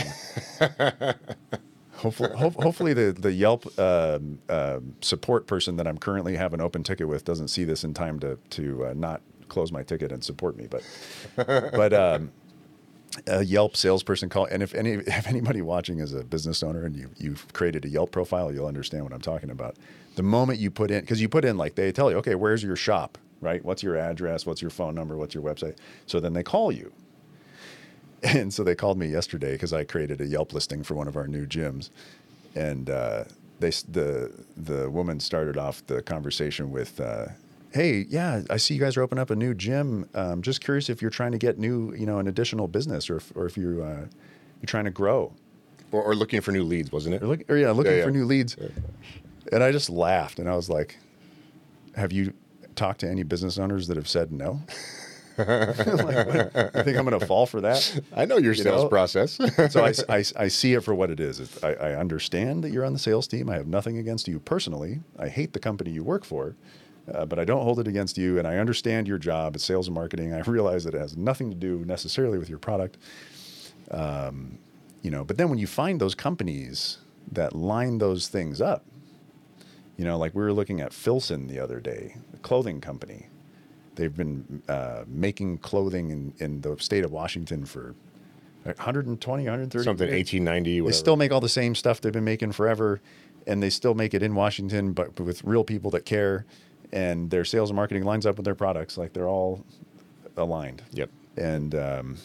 hopefully, 1.96 2.30
ho- 2.36 2.50
hopefully 2.50 2.94
the 2.94 3.12
the 3.12 3.32
Yelp 3.32 3.72
uh, 3.78 4.20
uh, 4.48 4.80
support 5.02 5.48
person 5.48 5.76
that 5.78 5.88
I'm 5.88 5.98
currently 5.98 6.36
have 6.36 6.54
an 6.54 6.62
open 6.62 6.84
ticket 6.84 7.08
with 7.08 7.26
doesn't 7.26 7.50
see 7.50 7.64
this 7.64 7.84
in 7.84 7.94
time 7.94 8.20
to 8.22 8.38
to 8.52 8.86
uh, 8.88 8.94
not 8.96 9.22
close 9.50 9.72
my 9.72 9.84
ticket 9.84 10.12
and 10.12 10.24
support 10.24 10.56
me. 10.56 10.68
But 10.70 10.84
but 11.36 11.94
um, 11.94 12.32
a 13.28 13.44
Yelp 13.44 13.76
salesperson 13.76 14.30
call, 14.30 14.46
and 14.46 14.64
if 14.64 14.74
any 14.74 14.92
if 15.08 15.28
anybody 15.28 15.62
watching 15.62 16.00
is 16.00 16.14
a 16.14 16.24
business 16.24 16.64
owner 16.64 16.86
and 16.86 16.96
you 16.96 17.10
you've 17.18 17.52
created 17.54 17.86
a 17.86 17.90
Yelp 17.90 18.12
profile, 18.12 18.52
you'll 18.54 18.68
understand 18.68 19.04
what 19.04 19.14
I'm 19.14 19.22
talking 19.22 19.50
about. 19.50 19.76
The 20.16 20.24
moment 20.24 20.60
you 20.60 20.72
put 20.72 20.92
in, 20.92 21.02
because 21.02 21.22
you 21.22 21.30
put 21.30 21.46
in 21.46 21.58
like 21.58 21.76
they 21.76 21.92
tell 21.92 22.12
you, 22.12 22.18
okay, 22.18 22.36
where's 22.36 22.64
your 22.64 22.76
shop, 22.76 23.18
right? 23.42 23.64
What's 23.64 23.84
your 23.84 23.98
address? 23.98 24.46
What's 24.46 24.62
your 24.62 24.72
phone 24.72 24.96
number? 24.96 25.18
What's 25.18 25.34
your 25.34 25.44
website? 25.44 25.78
So 26.08 26.20
then 26.20 26.34
they 26.34 26.44
call 26.44 26.72
you, 26.72 26.92
and 28.24 28.54
so 28.54 28.64
they 28.64 28.76
called 28.76 28.98
me 28.98 29.08
yesterday 29.08 29.54
because 29.54 29.74
I 29.74 29.84
created 29.84 30.22
a 30.22 30.26
Yelp 30.26 30.54
listing 30.54 30.84
for 30.84 30.96
one 30.96 31.08
of 31.08 31.16
our 31.16 31.28
new 31.28 31.46
gyms, 31.46 31.90
and 32.56 32.90
uh, 32.90 33.26
they 33.60 33.70
the 33.70 34.32
the 34.58 34.90
woman 34.90 35.20
started 35.20 35.58
off 35.58 35.86
the 35.88 36.02
conversation 36.02 36.72
with. 36.72 37.00
Uh, 37.00 37.28
hey, 37.72 38.06
yeah, 38.10 38.42
I 38.50 38.58
see 38.58 38.74
you 38.74 38.80
guys 38.80 38.98
are 38.98 39.02
opening 39.02 39.22
up 39.22 39.30
a 39.30 39.36
new 39.36 39.54
gym. 39.54 40.10
Um, 40.14 40.42
just 40.42 40.62
curious 40.62 40.90
if 40.90 41.02
you're 41.02 41.12
trying 41.12 41.32
to 41.32 41.38
get 41.38 41.58
new, 41.58 41.94
you 41.94 42.06
know, 42.06 42.20
an 42.20 42.28
additional 42.28 42.68
business, 42.68 43.10
or 43.10 43.18
if, 43.18 43.36
or 43.36 43.46
if 43.46 43.58
you 43.58 43.84
uh, 43.84 44.06
you're 44.62 44.68
trying 44.68 44.86
to 44.86 44.92
grow, 44.92 45.34
or, 45.92 46.04
or, 46.04 46.16
looking 46.16 46.42
for 46.42 46.52
new 46.52 46.64
leads, 46.64 46.92
wasn't 46.92 47.16
it? 47.16 47.24
Or, 47.24 47.28
look, 47.28 47.42
or 47.50 47.58
yeah, 47.58 47.72
looking 47.72 47.94
yeah, 47.94 48.00
yeah. 48.00 48.04
for 48.06 48.12
new 48.12 48.26
leads. 48.26 48.58
Yeah. 48.60 48.68
And 49.52 49.64
I 49.64 49.72
just 49.72 49.90
laughed, 49.90 50.40
and 50.40 50.50
I 50.50 50.56
was 50.56 50.70
like, 50.70 50.98
"Have 51.96 52.12
you 52.12 52.34
talked 52.76 53.02
to 53.02 53.10
any 53.10 53.24
business 53.24 53.58
owners 53.58 53.88
that 53.88 53.98
have 53.98 54.08
said 54.08 54.32
no?" 54.32 54.62
like, 55.40 55.48
I 55.48 56.84
think 56.84 56.98
I'm 56.98 57.06
going 57.06 57.18
to 57.18 57.26
fall 57.26 57.46
for 57.46 57.62
that. 57.62 58.02
I 58.14 58.26
know 58.26 58.38
your 58.38 58.52
you 58.52 58.62
sales 58.62 58.84
know? 58.84 58.90
process. 58.90 59.40
so 59.72 59.86
I, 59.86 59.94
I, 60.18 60.24
I, 60.36 60.48
see 60.50 60.74
it 60.74 60.84
for 60.84 60.94
what 60.94 61.10
it 61.10 61.22
is. 61.22 61.64
I, 61.64 61.76
I 61.76 61.96
understand 61.96 62.62
that 62.66 62.72
you're 62.72 62.84
on 62.84 62.92
the 62.92 63.00
sales 63.00 63.26
team. 63.26 63.50
I 63.50 63.56
have 63.56 63.66
nothing 63.66 63.98
against 63.98 64.28
you 64.28 64.42
personally. 64.42 65.00
I 65.18 65.30
hate 65.30 65.54
the 65.54 65.60
company 65.60 65.92
you 65.92 66.04
work 66.04 66.26
for 66.26 66.58
uh, 67.14 67.26
but 67.26 67.40
I 67.40 67.46
don't 67.46 67.64
hold 67.64 67.80
it 67.80 67.88
against 67.88 68.18
you. 68.18 68.38
And 68.38 68.48
I 68.48 68.58
understand 68.58 69.08
your 69.08 69.18
job 69.18 69.56
as 69.56 69.64
sales 69.64 69.88
and 69.88 69.96
marketing. 69.96 70.34
I 70.34 70.40
realize 70.42 70.84
that 70.84 70.94
it 70.94 71.00
has 71.00 71.18
nothing 71.18 71.50
to 71.50 71.56
do 71.56 71.84
necessarily 71.86 72.38
with 72.38 72.50
your 72.50 72.60
product. 72.60 72.98
Um, 73.92 74.60
you 75.02 75.12
know, 75.12 75.24
but 75.24 75.38
then 75.38 75.50
when 75.50 75.60
you 75.60 75.68
find 75.68 76.00
those 76.00 76.16
companies 76.16 76.98
that 77.32 77.56
line 77.56 77.98
those 78.00 78.28
things 78.28 78.62
up, 78.62 78.84
you 79.98 80.06
know, 80.06 80.18
like 80.18 80.34
we 80.34 80.42
were 80.42 80.54
looking 80.54 80.82
at 80.82 80.94
Filson 80.94 81.48
the 81.48 81.60
other 81.60 81.80
day, 81.80 82.16
a 82.34 82.38
clothing 82.38 82.80
company. 82.82 83.28
They've 83.96 84.16
been 84.16 84.64
uh, 84.70 85.04
making 85.08 85.58
clothing 85.58 86.10
in, 86.10 86.34
in 86.38 86.62
the 86.62 86.78
state 86.78 87.04
of 87.04 87.12
Washington 87.12 87.66
for 87.66 87.96
120, 88.64 89.44
130 89.44 89.84
something, 89.84 90.10
1890. 90.10 90.82
Whatever. 90.82 90.92
They 90.92 90.98
still 90.98 91.18
make 91.18 91.32
all 91.32 91.42
the 91.42 91.50
same 91.50 91.76
stuff 91.76 92.00
they've 92.00 92.14
been 92.14 92.24
making 92.24 92.54
forever, 92.54 93.02
and 93.46 93.62
they 93.62 93.70
still 93.70 93.94
make 93.94 94.14
it 94.14 94.24
in 94.24 94.36
Washington, 94.36 94.94
but 94.94 95.20
with 95.20 95.44
real 95.44 95.64
people 95.66 95.92
that 95.92 96.06
care 96.06 96.46
and 96.92 97.30
their 97.30 97.46
sales 97.46 97.70
and 97.70 97.76
marketing 97.76 98.04
lines 98.04 98.26
up 98.26 98.36
with 98.38 98.46
their 98.46 98.56
products. 98.56 98.98
Like 98.98 99.14
they're 99.14 99.28
all 99.28 99.64
aligned. 100.38 100.82
Yep. 100.92 101.10
And 101.38 101.76
um, 101.76 102.18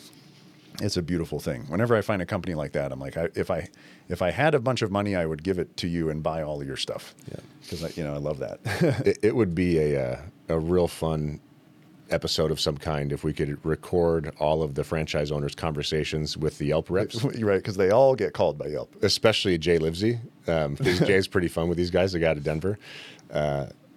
it's 0.81 0.97
a 0.97 1.03
beautiful 1.03 1.39
thing. 1.39 1.63
Whenever 1.69 1.95
I 1.97 2.01
find 2.01 2.21
a 2.23 2.27
company 2.27 2.55
like 2.55 2.73
that, 2.73 2.93
I'm 2.93 3.01
like, 3.01 3.17
I, 3.17 3.29
if 3.35 3.51
I 3.51 3.69
if 4.09 4.21
I 4.23 4.31
had 4.31 4.55
a 4.55 4.61
bunch 4.61 4.83
of 4.83 4.91
money, 4.91 5.17
I 5.17 5.25
would 5.27 5.43
give 5.43 5.59
it 5.59 5.77
to 5.79 5.89
you 5.89 6.11
and 6.11 6.23
buy 6.23 6.43
all 6.43 6.61
of 6.61 6.67
your 6.67 6.77
stuff. 6.77 7.15
Yeah. 7.31 7.41
because 7.63 7.85
I, 7.85 7.89
you 7.97 8.05
know, 8.05 8.15
I 8.15 8.19
love 8.19 8.39
that. 8.39 8.61
it, 9.07 9.19
it 9.23 9.37
would 9.37 9.55
be 9.55 9.79
a 9.79 10.13
uh, 10.15 10.21
a 10.49 10.59
real 10.59 10.89
fun 10.89 11.41
episode 12.11 12.51
of 12.51 12.61
some 12.61 12.77
kind 12.77 13.13
if 13.13 13.25
we 13.25 13.33
could 13.33 13.65
record 13.65 14.31
all 14.39 14.63
of 14.63 14.75
the 14.75 14.85
franchise 14.85 15.33
owners' 15.33 15.55
conversations 15.55 16.37
with 16.37 16.59
the 16.59 16.67
Yelp 16.67 16.91
reps, 16.91 17.25
You're 17.35 17.49
right, 17.49 17.57
because 17.57 17.77
they 17.77 17.91
all 17.91 18.15
get 18.15 18.35
called 18.35 18.59
by 18.59 18.67
Yelp. 18.67 18.95
especially 19.03 19.57
Jay 19.59 19.79
Livesey. 19.79 20.19
Um, 20.47 20.77
Jay's 20.83 21.27
pretty 21.27 21.49
fun 21.49 21.69
with 21.69 21.79
these 21.79 21.91
guys. 21.91 22.13
The 22.13 22.19
guy 22.19 22.29
out 22.29 22.37
of 22.37 22.45
Denver, 22.45 22.79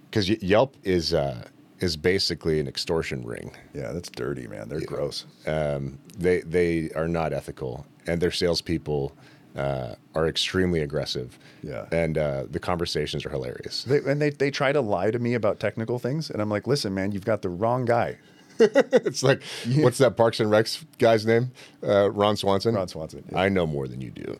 because 0.10 0.30
Yelp 0.30 0.76
is 0.84 1.14
uh, 1.14 1.48
is 1.80 1.96
basically 1.98 2.60
an 2.60 2.68
extortion 2.68 3.24
ring. 3.26 3.52
Yeah, 3.74 3.92
that's 3.92 4.10
dirty, 4.10 4.48
man. 4.48 4.70
They're 4.70 4.82
gross. 4.82 5.26
Um, 5.46 6.00
they 6.18 6.42
they 6.42 6.90
are 6.96 7.08
not 7.08 7.34
ethical, 7.34 7.86
and 8.08 8.22
their 8.22 8.32
salespeople 8.32 9.16
uh, 9.56 9.96
are 10.16 10.28
extremely 10.28 10.82
aggressive. 10.82 11.38
Yeah. 11.64 11.86
and 11.92 12.18
uh, 12.18 12.46
the 12.50 12.60
conversations 12.60 13.26
are 13.26 13.30
hilarious. 13.30 13.84
They, 13.84 13.98
and 13.98 14.22
they, 14.22 14.30
they 14.30 14.52
try 14.52 14.72
to 14.72 14.80
lie 14.80 15.12
to 15.12 15.20
me 15.20 15.34
about 15.34 15.60
technical 15.60 16.00
things, 16.00 16.30
and 16.30 16.42
I'm 16.42 16.50
like, 16.50 16.68
listen, 16.68 16.94
man, 16.94 17.12
you've 17.12 17.26
got 17.26 17.42
the 17.42 17.50
wrong 17.50 17.84
guy. 17.84 18.18
It's 19.08 19.24
like, 19.24 19.42
what's 19.78 20.00
that 20.00 20.18
Parks 20.18 20.40
and 20.40 20.50
Recs 20.52 20.84
guy's 20.98 21.26
name? 21.26 21.52
Uh, 21.82 22.10
Ron 22.12 22.36
Swanson. 22.36 22.76
Ron 22.76 22.88
Swanson, 22.88 23.24
yeah. 23.32 23.40
I 23.40 23.50
know 23.50 23.66
more 23.66 23.88
than 23.88 24.02
you 24.02 24.12
do. 24.12 24.38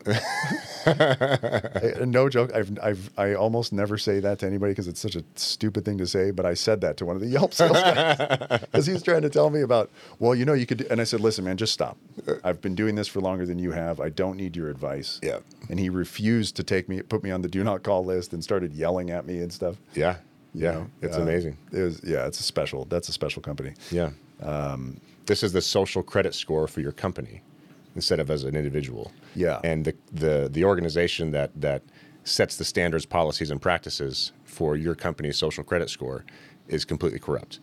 Uh, 0.86 2.04
no 2.04 2.28
joke. 2.28 2.52
I've, 2.54 2.76
I've 2.82 3.10
I 3.16 3.34
almost 3.34 3.72
never 3.72 3.98
say 3.98 4.20
that 4.20 4.40
to 4.40 4.46
anybody 4.46 4.72
because 4.72 4.88
it's 4.88 5.00
such 5.00 5.16
a 5.16 5.24
stupid 5.36 5.84
thing 5.84 5.98
to 5.98 6.06
say. 6.06 6.30
But 6.30 6.46
I 6.46 6.54
said 6.54 6.80
that 6.82 6.96
to 6.98 7.04
one 7.04 7.16
of 7.16 7.22
the 7.22 7.28
Yelp 7.28 7.54
sales 7.54 7.72
guys 7.72 8.60
because 8.60 8.86
he's 8.86 9.02
trying 9.02 9.22
to 9.22 9.30
tell 9.30 9.50
me 9.50 9.60
about. 9.62 9.90
Well, 10.18 10.34
you 10.34 10.44
know, 10.44 10.54
you 10.54 10.66
could. 10.66 10.82
And 10.82 11.00
I 11.00 11.04
said, 11.04 11.20
listen, 11.20 11.44
man, 11.44 11.56
just 11.56 11.72
stop. 11.72 11.96
I've 12.44 12.60
been 12.60 12.74
doing 12.74 12.94
this 12.94 13.08
for 13.08 13.20
longer 13.20 13.46
than 13.46 13.58
you 13.58 13.72
have. 13.72 14.00
I 14.00 14.08
don't 14.08 14.36
need 14.36 14.56
your 14.56 14.68
advice. 14.68 15.20
Yeah. 15.22 15.38
And 15.70 15.78
he 15.78 15.88
refused 15.88 16.56
to 16.56 16.62
take 16.62 16.88
me, 16.88 17.02
put 17.02 17.22
me 17.22 17.30
on 17.30 17.42
the 17.42 17.48
do 17.48 17.62
not 17.64 17.82
call 17.82 18.04
list, 18.04 18.32
and 18.32 18.42
started 18.42 18.72
yelling 18.72 19.10
at 19.10 19.26
me 19.26 19.38
and 19.38 19.52
stuff. 19.52 19.76
yeah, 19.94 20.16
yeah, 20.54 20.72
know, 20.72 20.90
it's 21.02 21.16
uh, 21.16 21.22
amazing. 21.22 21.56
It 21.72 21.82
was 21.82 22.00
yeah, 22.04 22.26
it's 22.26 22.40
a 22.40 22.42
special. 22.42 22.84
That's 22.86 23.08
a 23.08 23.12
special 23.12 23.42
company. 23.42 23.74
Yeah. 23.90 24.10
Um, 24.42 25.00
this 25.26 25.42
is 25.42 25.52
the 25.52 25.60
social 25.60 26.02
credit 26.02 26.34
score 26.34 26.66
for 26.66 26.80
your 26.80 26.92
company 26.92 27.42
instead 27.94 28.20
of 28.20 28.30
as 28.30 28.44
an 28.44 28.56
individual. 28.56 29.12
Yeah. 29.34 29.60
And 29.64 29.84
the 29.84 29.94
the 30.12 30.48
the 30.50 30.64
organization 30.64 31.30
that 31.32 31.50
that 31.60 31.82
sets 32.24 32.56
the 32.56 32.64
standards, 32.64 33.06
policies, 33.06 33.50
and 33.50 33.60
practices 33.60 34.32
for 34.44 34.76
your 34.76 34.94
company's 34.94 35.36
social 35.36 35.64
credit 35.64 35.90
score 35.90 36.24
is 36.68 36.84
completely 36.84 37.18
corrupt 37.18 37.60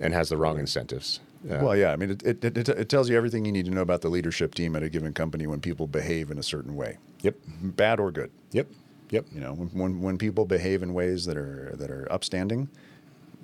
and 0.00 0.12
has 0.12 0.28
the 0.28 0.36
wrong 0.36 0.58
incentives. 0.58 1.20
Uh, 1.48 1.58
Well, 1.62 1.76
yeah. 1.76 1.92
I 1.92 1.96
mean, 1.96 2.10
it, 2.10 2.22
it, 2.22 2.44
it, 2.44 2.68
it 2.68 2.88
tells 2.88 3.08
you 3.08 3.16
everything 3.16 3.44
you 3.44 3.52
need 3.52 3.64
to 3.64 3.70
know 3.70 3.80
about 3.80 4.00
the 4.00 4.08
leadership 4.08 4.54
team 4.54 4.76
at 4.76 4.82
a 4.82 4.88
given 4.88 5.12
company 5.12 5.46
when 5.46 5.60
people 5.60 5.86
behave 5.86 6.30
in 6.30 6.38
a 6.38 6.42
certain 6.42 6.76
way, 6.76 6.98
yep. 7.22 7.36
bad 7.46 7.98
or 7.98 8.12
good. 8.12 8.30
Yep. 8.52 8.68
Yep. 9.12 9.26
You 9.32 9.40
know, 9.40 9.52
when, 9.52 9.68
when, 9.68 10.00
when 10.00 10.18
people 10.18 10.44
behave 10.44 10.82
in 10.82 10.92
ways 10.94 11.26
that 11.26 11.36
are 11.36 11.72
that 11.76 11.90
are 11.90 12.10
upstanding, 12.10 12.68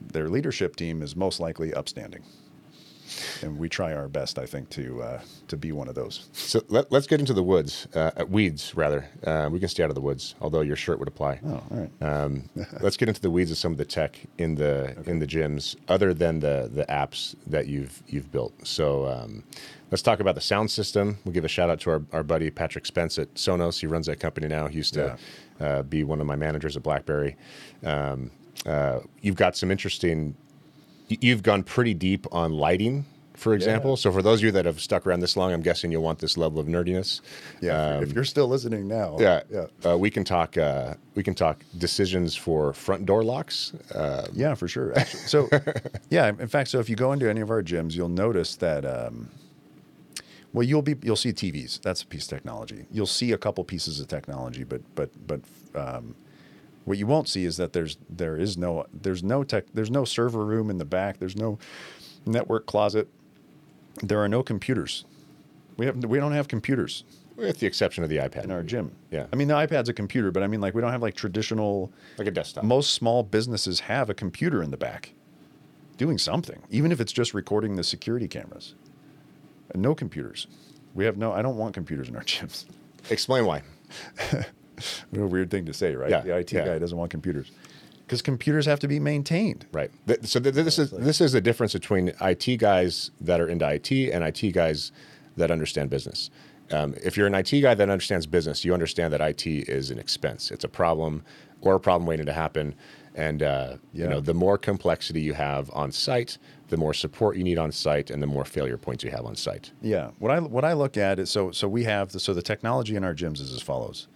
their 0.01 0.29
leadership 0.29 0.77
team 0.77 1.03
is 1.03 1.15
most 1.15 1.41
likely 1.41 1.73
upstanding. 1.73 2.25
And 3.43 3.59
we 3.59 3.71
try 3.71 3.95
our 3.95 4.07
best, 4.07 4.39
I 4.39 4.45
think, 4.45 4.69
to 4.71 5.03
uh, 5.03 5.21
to 5.49 5.57
be 5.57 5.73
one 5.73 5.89
of 5.89 5.95
those. 5.95 6.29
So 6.33 6.63
let, 6.69 6.93
let's 6.93 7.07
get 7.07 7.21
into 7.21 7.33
the 7.33 7.43
woods, 7.43 7.89
uh, 7.95 8.11
uh, 8.17 8.27
weeds 8.27 8.75
rather. 8.75 9.09
Uh, 9.27 9.49
we 9.51 9.59
can 9.61 9.69
stay 9.69 9.83
out 9.83 9.89
of 9.91 9.95
the 9.95 10.03
woods, 10.03 10.35
although 10.41 10.61
your 10.61 10.77
shirt 10.77 10.99
would 10.99 11.09
apply. 11.09 11.41
Oh, 11.45 11.55
all 11.55 11.65
right. 11.71 12.03
Um, 12.03 12.51
let's 12.81 12.99
get 12.99 13.09
into 13.09 13.23
the 13.23 13.31
weeds 13.31 13.51
of 13.51 13.57
some 13.57 13.73
of 13.73 13.79
the 13.79 13.87
tech 13.87 14.19
in 14.37 14.57
the 14.57 14.95
in 15.07 15.21
the 15.21 15.27
gyms, 15.27 15.77
other 15.89 16.13
than 16.13 16.41
the 16.41 16.71
the 16.73 16.85
apps 16.85 17.35
that 17.47 17.67
you've 17.67 18.03
you've 18.09 18.31
built. 18.31 18.53
So 18.67 19.07
um, 19.07 19.43
let's 19.91 20.03
talk 20.03 20.21
about 20.21 20.35
the 20.35 20.41
sound 20.41 20.71
system. 20.71 21.19
We'll 21.25 21.33
give 21.33 21.45
a 21.45 21.49
shout 21.49 21.71
out 21.71 21.81
to 21.81 21.91
our, 21.91 22.03
our 22.13 22.23
buddy 22.23 22.51
Patrick 22.51 22.87
Spence 22.87 23.19
at 23.19 23.33
Sonos. 23.35 23.81
He 23.81 23.87
runs 23.87 24.07
that 24.07 24.21
company 24.21 24.49
now. 24.49 24.67
He 24.69 24.77
used 24.77 24.95
to 24.95 25.17
uh, 25.61 25.83
be 25.83 26.05
one 26.05 26.21
of 26.21 26.27
my 26.27 26.37
managers 26.37 26.77
at 26.77 26.83
BlackBerry. 26.83 27.37
Um, 27.85 28.31
uh, 28.67 29.01
you've 29.21 29.37
got 29.37 29.57
some 29.57 29.71
interesting. 29.71 30.35
You've 31.09 31.43
gone 31.43 31.63
pretty 31.63 31.95
deep 31.95 32.27
on 32.33 32.53
lighting. 32.53 33.07
For 33.35 33.55
example, 33.55 33.97
so 33.97 34.11
for 34.11 34.21
those 34.21 34.41
of 34.41 34.47
you 34.47 34.51
that 34.51 34.65
have 34.65 34.81
stuck 34.81 35.07
around 35.07 35.21
this 35.21 35.37
long, 35.37 35.53
I'm 35.53 35.63
guessing 35.63 35.93
you'll 35.93 36.03
want 36.03 36.19
this 36.19 36.37
level 36.37 36.59
of 36.59 36.67
nerdiness. 36.67 37.21
Yeah. 37.61 37.99
if, 37.99 38.09
if 38.09 38.13
you're 38.13 38.25
still 38.25 38.49
listening 38.49 38.89
now. 38.89 39.15
Um, 39.15 39.21
Yeah, 39.23 39.41
Yeah. 39.49 39.67
Uh, 39.89 39.97
we 39.97 40.11
can 40.11 40.25
talk. 40.25 40.59
Uh, 40.59 40.95
we 41.15 41.23
can 41.23 41.37
talk 41.37 41.63
decisions 41.79 42.35
for 42.35 42.73
front 42.73 43.07
door 43.07 43.23
locks. 43.23 43.73
Uh, 43.95 44.27
Yeah, 44.33 44.55
for 44.55 44.67
sure. 44.67 44.93
Actually. 44.99 45.21
So, 45.21 45.49
yeah, 46.11 46.29
in 46.31 46.49
fact, 46.49 46.69
so 46.71 46.81
if 46.81 46.91
you 46.91 46.97
go 46.97 47.13
into 47.13 47.31
any 47.31 47.41
of 47.41 47.51
our 47.51 47.63
gyms, 47.63 47.95
you'll 47.95 48.09
notice 48.09 48.57
that. 48.57 48.85
Um, 48.85 49.31
well, 50.53 50.67
you'll 50.67 50.83
be 50.83 50.97
you'll 51.03 51.17
see 51.17 51.33
TVs. 51.33 51.81
That's 51.83 52.03
a 52.03 52.07
piece 52.07 52.25
of 52.25 52.31
technology. 52.31 52.87
You'll 52.91 53.07
see 53.07 53.33
a 53.33 53.39
couple 53.39 53.65
pieces 53.65 54.01
of 54.01 54.09
technology, 54.09 54.65
but 54.65 54.83
but 54.95 55.11
but 55.27 55.41
um, 55.75 56.15
what 56.85 56.99
you 56.99 57.07
won't 57.07 57.29
see 57.29 57.45
is 57.45 57.57
that 57.59 57.73
there's 57.73 57.99
there 58.09 58.37
is 58.37 58.57
no 58.57 58.87
there's 58.93 59.23
no 59.23 59.45
tech 59.45 59.65
there's 59.75 59.91
no 59.91 60.05
server 60.05 60.45
room 60.45 60.71
in 60.71 60.79
the 60.79 60.85
back. 60.85 61.19
There's 61.19 61.37
no 61.37 61.59
network 62.25 62.67
closet. 62.67 63.09
There 64.03 64.21
are 64.21 64.29
no 64.29 64.43
computers. 64.43 65.05
We 65.77 65.87
have 65.87 66.03
we 66.05 66.19
don't 66.19 66.33
have 66.33 66.49
computers 66.49 67.05
with 67.37 67.61
the 67.61 67.67
exception 67.67 68.03
of 68.03 68.11
the 68.11 68.17
iPad. 68.17 68.45
in 68.45 68.51
our 68.51 68.63
gym. 68.63 68.93
Yeah. 69.11 69.27
I 69.33 69.37
mean 69.37 69.49
the 69.49 69.55
iPad's 69.55 69.89
a 69.89 69.93
computer, 69.95 70.31
but 70.31 70.43
I 70.43 70.47
mean 70.47 70.61
like 70.61 70.75
we 70.75 70.81
don't 70.81 70.93
have 70.93 71.03
like 71.03 71.15
traditional 71.15 71.93
like 72.17 72.27
a 72.27 72.31
desktop. 72.31 72.65
most 72.65 72.95
small 72.95 73.23
businesses 73.23 73.81
have 73.81 74.09
a 74.11 74.15
computer 74.15 74.63
in 74.63 74.71
the 74.71 74.77
back 74.77 75.13
doing 75.99 76.17
something, 76.17 76.63
even 76.71 76.91
if 76.91 77.01
it's 77.01 77.13
just 77.13 77.35
recording 77.35 77.77
the 77.77 77.85
security 77.85 78.29
cameras. 78.29 78.75
No 79.75 79.95
computers. 79.95 80.47
We 80.95 81.05
have 81.05 81.17
no, 81.17 81.33
I 81.33 81.43
don't 81.43 81.57
want 81.57 81.75
computers 81.75 82.09
in 82.09 82.17
our 82.17 82.23
gyms. 82.25 82.65
Explain 83.11 83.47
why. 83.47 83.63
What 85.11 85.23
a 85.23 85.27
weird 85.27 85.51
thing 85.51 85.67
to 85.67 85.73
say, 85.75 85.97
right? 85.97 86.09
Yeah, 86.11 86.21
The 86.21 86.37
IT 86.37 86.53
yeah. 86.53 86.65
guy 86.65 86.79
doesn't 86.79 86.97
want 86.97 87.11
computers 87.11 87.51
because 88.07 88.23
computers 88.23 88.65
have 88.67 88.79
to 88.81 88.87
be 88.87 89.01
maintained. 89.01 89.67
Right. 89.73 89.91
So 90.23 90.39
th- 90.39 90.55
this 90.55 90.79
is 90.79 90.91
this 90.93 91.21
is 91.21 91.33
the 91.33 91.41
difference 91.41 91.73
between 91.73 92.13
IT 92.21 92.59
guys 92.59 93.11
that 93.21 93.41
are 93.41 93.49
into 93.49 93.69
IT 93.69 93.91
and 93.91 94.23
IT 94.25 94.53
guys 94.53 94.93
that 95.37 95.51
understand 95.51 95.91
business. 95.91 96.31
Um, 96.71 96.95
if 97.03 97.17
you're 97.17 97.27
an 97.27 97.35
IT 97.35 97.51
guy 97.61 97.75
that 97.75 97.89
understands 97.91 98.27
business, 98.27 98.65
you 98.65 98.73
understand 98.73 99.13
that 99.15 99.21
IT 99.21 99.47
is 99.47 99.91
an 99.91 99.99
expense. 99.99 100.51
It's 100.51 100.65
a 100.65 100.69
problem 100.69 101.25
or 101.61 101.75
a 101.75 101.81
problem 101.81 102.07
waiting 102.07 102.27
to 102.27 102.33
happen. 102.33 102.75
And 103.15 103.43
uh, 103.43 103.77
you 103.93 104.07
know, 104.07 104.21
the 104.21 104.35
more 104.35 104.57
complexity 104.59 105.23
you 105.23 105.35
have 105.35 105.71
on 105.73 105.91
site, 105.91 106.39
the 106.69 106.77
more 106.77 106.95
support 106.95 107.37
you 107.37 107.45
need 107.45 107.59
on 107.59 107.73
site, 107.73 108.11
and 108.11 108.23
the 108.23 108.27
more 108.27 108.45
failure 108.45 108.77
points 108.77 109.03
you 109.03 109.11
have 109.11 109.25
on 109.25 109.35
site. 109.37 109.73
Yeah. 109.81 110.11
What 110.19 110.31
I 110.31 110.41
what 110.41 110.65
I 110.65 110.75
look 110.75 110.97
at 110.97 111.19
is 111.19 111.31
so 111.31 111.51
so 111.51 111.69
we 111.69 111.85
have 111.85 112.13
the, 112.13 112.21
so 112.21 112.35
the 112.35 112.43
technology 112.43 112.97
in 112.97 113.05
our 113.05 113.15
gyms 113.15 113.41
is 113.41 113.53
as 113.53 113.63
follows: 113.63 114.09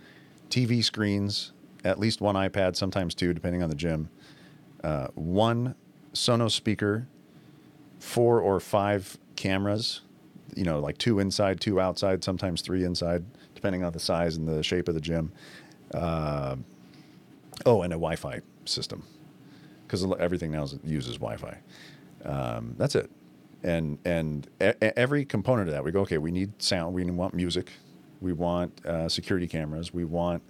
TV 0.51 0.85
screens, 0.85 1.53
at 1.85 1.99
least 1.99 2.21
one 2.21 2.35
iPad, 2.35 2.77
sometimes 2.77 3.15
two, 3.15 3.33
depending 3.33 3.63
on 3.63 3.69
the 3.69 3.75
gym. 3.75 4.09
Uh, 4.85 5.09
one 5.15 5.75
Sonos 6.13 6.53
speaker, 6.53 7.07
four 7.99 8.41
or 8.41 8.61
five 8.61 9.19
cameras. 9.37 10.03
You 10.55 10.65
know, 10.65 10.81
like 10.81 10.99
two 10.99 11.19
inside, 11.19 11.61
two 11.61 11.81
outside, 11.81 12.23
sometimes 12.23 12.61
three 12.61 12.85
inside, 12.85 13.25
depending 13.55 13.85
on 13.85 13.93
the 13.95 13.99
size 13.99 14.37
and 14.37 14.47
the 14.47 14.63
shape 14.63 14.87
of 14.87 14.95
the 14.95 15.01
gym. 15.01 15.33
Uh, 15.95 16.57
oh, 17.65 17.81
and 17.81 17.93
a 17.93 17.97
Wi-Fi 17.97 18.43
system, 18.67 19.03
because 19.87 20.05
everything 20.19 20.51
now 20.51 20.67
uses 20.85 21.17
Wi-Fi. 21.17 21.59
Um, 22.25 22.75
that's 22.79 22.95
it. 22.95 23.11
And 23.63 23.99
and 24.05 24.49
every 24.81 25.25
component 25.25 25.69
of 25.69 25.75
that, 25.75 25.85
we 25.85 25.93
go, 25.93 26.01
okay, 26.01 26.19
we 26.19 26.33
need 26.33 26.61
sound, 26.61 26.95
we 26.95 27.05
want 27.05 27.33
music, 27.35 27.71
we 28.21 28.33
want 28.33 28.85
uh, 28.85 29.09
security 29.09 29.47
cameras, 29.47 29.95
we 29.95 30.05
want 30.05 30.43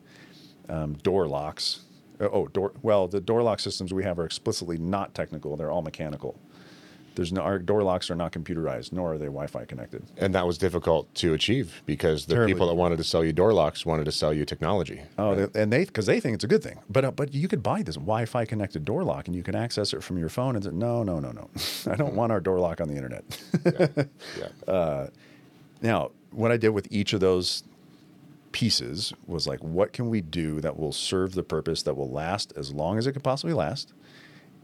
um, 0.69 0.95
door 0.95 1.27
locks. 1.27 1.81
Uh, 2.21 2.29
Oh, 2.33 2.47
door. 2.47 2.73
Well, 2.83 3.09
the 3.09 3.21
door 3.21 3.43
lock 3.43 3.61
systems 3.61 3.93
we 3.93 4.05
have 4.05 4.19
are 4.19 4.25
explicitly 4.25 4.79
not 4.79 5.15
technical; 5.15 5.57
they're 5.57 5.71
all 5.71 5.83
mechanical. 5.83 6.39
There's 7.15 7.33
no 7.33 7.43
our 7.43 7.59
door 7.59 7.83
locks 7.83 8.11
are 8.11 8.17
not 8.17 8.33
computerized, 8.33 8.93
nor 8.93 9.15
are 9.15 9.19
they 9.19 9.27
Wi-Fi 9.27 9.65
connected. 9.67 10.03
And 10.17 10.35
that 10.35 10.47
was 10.47 10.59
difficult 10.59 11.13
to 11.17 11.35
achieve 11.35 11.83
because 11.87 12.27
the 12.27 12.35
Terribly 12.35 12.55
people 12.55 12.69
that 12.69 12.75
wanted 12.75 12.99
to 12.99 13.05
sell 13.05 13.25
you 13.25 13.33
door 13.33 13.53
locks 13.53 13.85
wanted 13.85 14.05
to 14.05 14.13
sell 14.13 14.33
you 14.33 14.45
technology. 14.45 15.03
Oh, 15.19 15.35
they, 15.35 15.61
and 15.61 15.73
they 15.73 15.85
because 15.85 16.07
they 16.07 16.21
think 16.21 16.35
it's 16.35 16.45
a 16.45 16.49
good 16.49 16.63
thing. 16.63 16.79
But 16.89 17.05
uh, 17.05 17.11
but 17.11 17.35
you 17.35 17.49
could 17.49 17.63
buy 17.63 17.83
this 17.83 17.97
Wi-Fi 17.97 18.45
connected 18.47 18.85
door 18.85 19.05
lock, 19.05 19.27
and 19.27 19.37
you 19.37 19.43
can 19.43 19.55
access 19.55 19.93
it 19.93 20.03
from 20.03 20.19
your 20.19 20.29
phone. 20.29 20.57
And 20.57 20.65
say, 20.65 20.71
no, 20.73 21.03
no, 21.03 21.21
no, 21.21 21.33
no, 21.33 21.51
I 21.91 21.97
don't 21.97 22.15
want 22.15 22.33
our 22.33 22.41
door 22.41 22.59
lock 22.59 22.81
on 22.81 22.89
the 22.89 22.97
internet. 22.97 23.25
Yeah. 24.67 25.09
Now, 25.83 26.13
what 26.31 26.53
I 26.53 26.57
did 26.57 26.69
with 26.69 26.87
each 26.93 27.13
of 27.13 27.19
those 27.19 27.65
pieces 28.53 29.13
was 29.27 29.47
like, 29.47 29.59
what 29.61 29.93
can 29.93 30.09
we 30.09 30.21
do 30.21 30.61
that 30.61 30.79
will 30.79 30.93
serve 30.93 31.35
the 31.35 31.43
purpose 31.43 31.83
that 31.83 31.97
will 31.97 32.11
last 32.11 32.53
as 32.57 32.73
long 32.73 32.99
as 32.99 33.07
it 33.07 33.13
could 33.13 33.25
possibly 33.25 33.53
last 33.53 33.93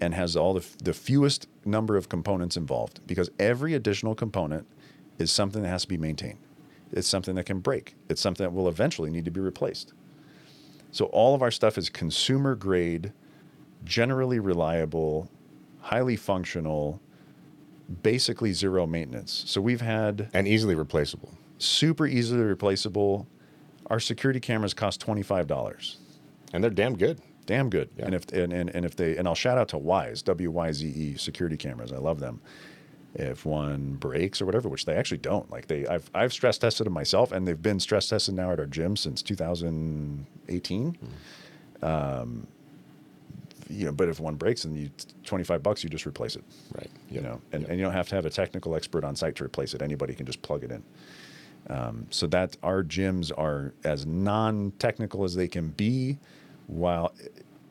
and 0.00 0.14
has 0.14 0.36
all 0.36 0.54
the, 0.54 0.64
the 0.82 0.92
fewest 0.92 1.48
number 1.64 1.96
of 1.96 2.08
components 2.08 2.56
involved? 2.56 3.00
Because 3.06 3.30
every 3.38 3.74
additional 3.74 4.14
component 4.14 4.66
is 5.18 5.30
something 5.32 5.62
that 5.62 5.68
has 5.68 5.82
to 5.82 5.88
be 5.88 5.98
maintained. 5.98 6.38
It's 6.92 7.08
something 7.08 7.34
that 7.34 7.44
can 7.44 7.58
break. 7.60 7.96
It's 8.08 8.20
something 8.20 8.44
that 8.44 8.52
will 8.52 8.68
eventually 8.68 9.10
need 9.10 9.24
to 9.24 9.30
be 9.30 9.40
replaced. 9.40 9.92
So 10.90 11.06
all 11.06 11.34
of 11.34 11.42
our 11.42 11.50
stuff 11.50 11.76
is 11.76 11.90
consumer 11.90 12.54
grade, 12.54 13.12
generally 13.84 14.38
reliable, 14.38 15.28
highly 15.80 16.16
functional, 16.16 17.00
basically 18.02 18.52
zero 18.52 18.86
maintenance. 18.86 19.44
So 19.46 19.60
we've 19.60 19.80
had 19.82 20.30
and 20.32 20.48
easily 20.48 20.74
replaceable. 20.74 21.36
super 21.58 22.06
easily 22.06 22.42
replaceable. 22.42 23.26
Our 23.88 24.00
security 24.00 24.40
cameras 24.40 24.74
cost 24.74 25.00
twenty 25.00 25.22
five 25.22 25.46
dollars. 25.46 25.98
And 26.52 26.62
they're 26.62 26.70
damn 26.70 26.96
good. 26.96 27.20
Damn 27.48 27.70
good. 27.70 27.88
And 27.98 28.14
if 28.14 28.30
and, 28.30 28.52
and, 28.52 28.68
and 28.74 28.84
if 28.84 28.94
they 28.94 29.16
and 29.16 29.26
I'll 29.26 29.34
shout 29.34 29.56
out 29.56 29.68
to 29.68 29.78
Wyze 29.78 30.22
W 30.24 30.50
Y 30.50 30.70
Z 30.70 30.86
E 30.86 31.16
security 31.16 31.56
cameras. 31.56 31.94
I 31.94 31.96
love 31.96 32.20
them. 32.20 32.42
If 33.14 33.46
one 33.46 33.94
breaks 33.94 34.42
or 34.42 34.46
whatever, 34.46 34.68
which 34.68 34.84
they 34.84 34.94
actually 34.94 35.16
don't, 35.18 35.50
like 35.50 35.66
they, 35.66 35.86
I've 35.86 36.10
I've 36.14 36.30
stress 36.34 36.58
tested 36.58 36.84
them 36.84 36.92
myself, 36.92 37.32
and 37.32 37.48
they've 37.48 37.60
been 37.60 37.80
stress 37.80 38.06
tested 38.06 38.34
now 38.34 38.52
at 38.52 38.60
our 38.60 38.66
gym 38.66 38.96
since 38.96 39.22
2018. 39.22 40.98
Um, 41.80 42.46
you 43.70 43.86
know, 43.86 43.92
but 43.92 44.10
if 44.10 44.20
one 44.20 44.34
breaks 44.34 44.64
and 44.64 44.76
you 44.76 44.90
25 45.24 45.62
bucks, 45.62 45.82
you 45.82 45.88
just 45.88 46.06
replace 46.06 46.36
it. 46.36 46.44
Right. 46.74 46.90
You 47.10 47.22
know, 47.22 47.40
and, 47.52 47.64
and 47.64 47.78
you 47.78 47.84
don't 47.84 47.94
have 47.94 48.08
to 48.08 48.14
have 48.14 48.26
a 48.26 48.30
technical 48.30 48.76
expert 48.76 49.04
on 49.04 49.16
site 49.16 49.36
to 49.36 49.44
replace 49.44 49.72
it. 49.72 49.80
Anybody 49.80 50.12
can 50.12 50.26
just 50.26 50.42
plug 50.42 50.64
it 50.64 50.70
in. 50.70 50.82
Um, 51.70 52.06
so 52.10 52.26
that 52.26 52.58
our 52.62 52.82
gyms 52.82 53.32
are 53.36 53.72
as 53.84 54.04
non-technical 54.04 55.24
as 55.24 55.34
they 55.34 55.48
can 55.48 55.68
be, 55.70 56.18
while 56.68 57.12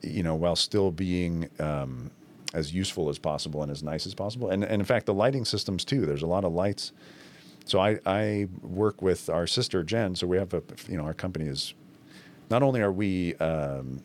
you 0.02 0.24
know, 0.24 0.36
while 0.36 0.56
still 0.56 0.92
being 0.92 1.50
um, 1.60 2.12
as 2.54 2.74
useful 2.74 3.10
as 3.10 3.18
possible 3.18 3.64
and 3.64 3.72
as 3.72 3.84
nice 3.84 4.06
as 4.06 4.14
possible. 4.14 4.50
And, 4.50 4.64
and 4.64 4.82
in 4.82 4.86
fact, 4.86 5.06
the 5.06 5.14
lighting 5.14 5.46
systems 5.46 5.84
too. 5.84 6.06
There's 6.06 6.22
a 6.22 6.28
lot 6.28 6.44
of 6.44 6.54
lights. 6.54 6.92
So 7.66 7.80
I, 7.80 8.00
I 8.06 8.48
work 8.62 9.02
with 9.02 9.30
our 9.30 9.46
sister 9.48 9.84
Jen. 9.84 10.16
So 10.16 10.28
we 10.28 10.38
have 10.38 10.54
a 10.54 10.64
you 10.88 10.98
know 10.98 11.04
our 11.04 11.14
company 11.14 11.46
is 11.48 11.74
not 12.50 12.64
only 12.64 12.82
are 12.82 12.92
we 12.92 13.36
um, 13.36 14.02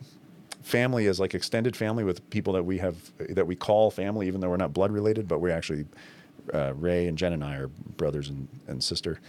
family 0.63 1.07
as 1.07 1.21
like 1.21 1.35
extended 1.35 1.77
family 1.77 2.03
with 2.03 2.29
people 2.31 2.53
that 2.55 2.65
we 2.65 2.79
have 2.79 2.97
that 3.19 3.47
we 3.47 3.55
call 3.55 3.91
family, 3.91 4.27
even 4.27 4.41
though 4.41 4.51
we're 4.51 4.57
not 4.57 4.73
blood 4.73 4.91
related, 4.91 5.29
but 5.29 5.39
we're 5.39 5.55
actually 5.55 5.87
uh, 6.53 6.73
Ray 6.75 7.07
and 7.07 7.17
Jen 7.17 7.33
and 7.33 7.45
I 7.45 7.57
are 7.57 7.69
brothers 7.69 8.29
and, 8.29 8.49
and 8.67 8.83
sister. 8.83 9.21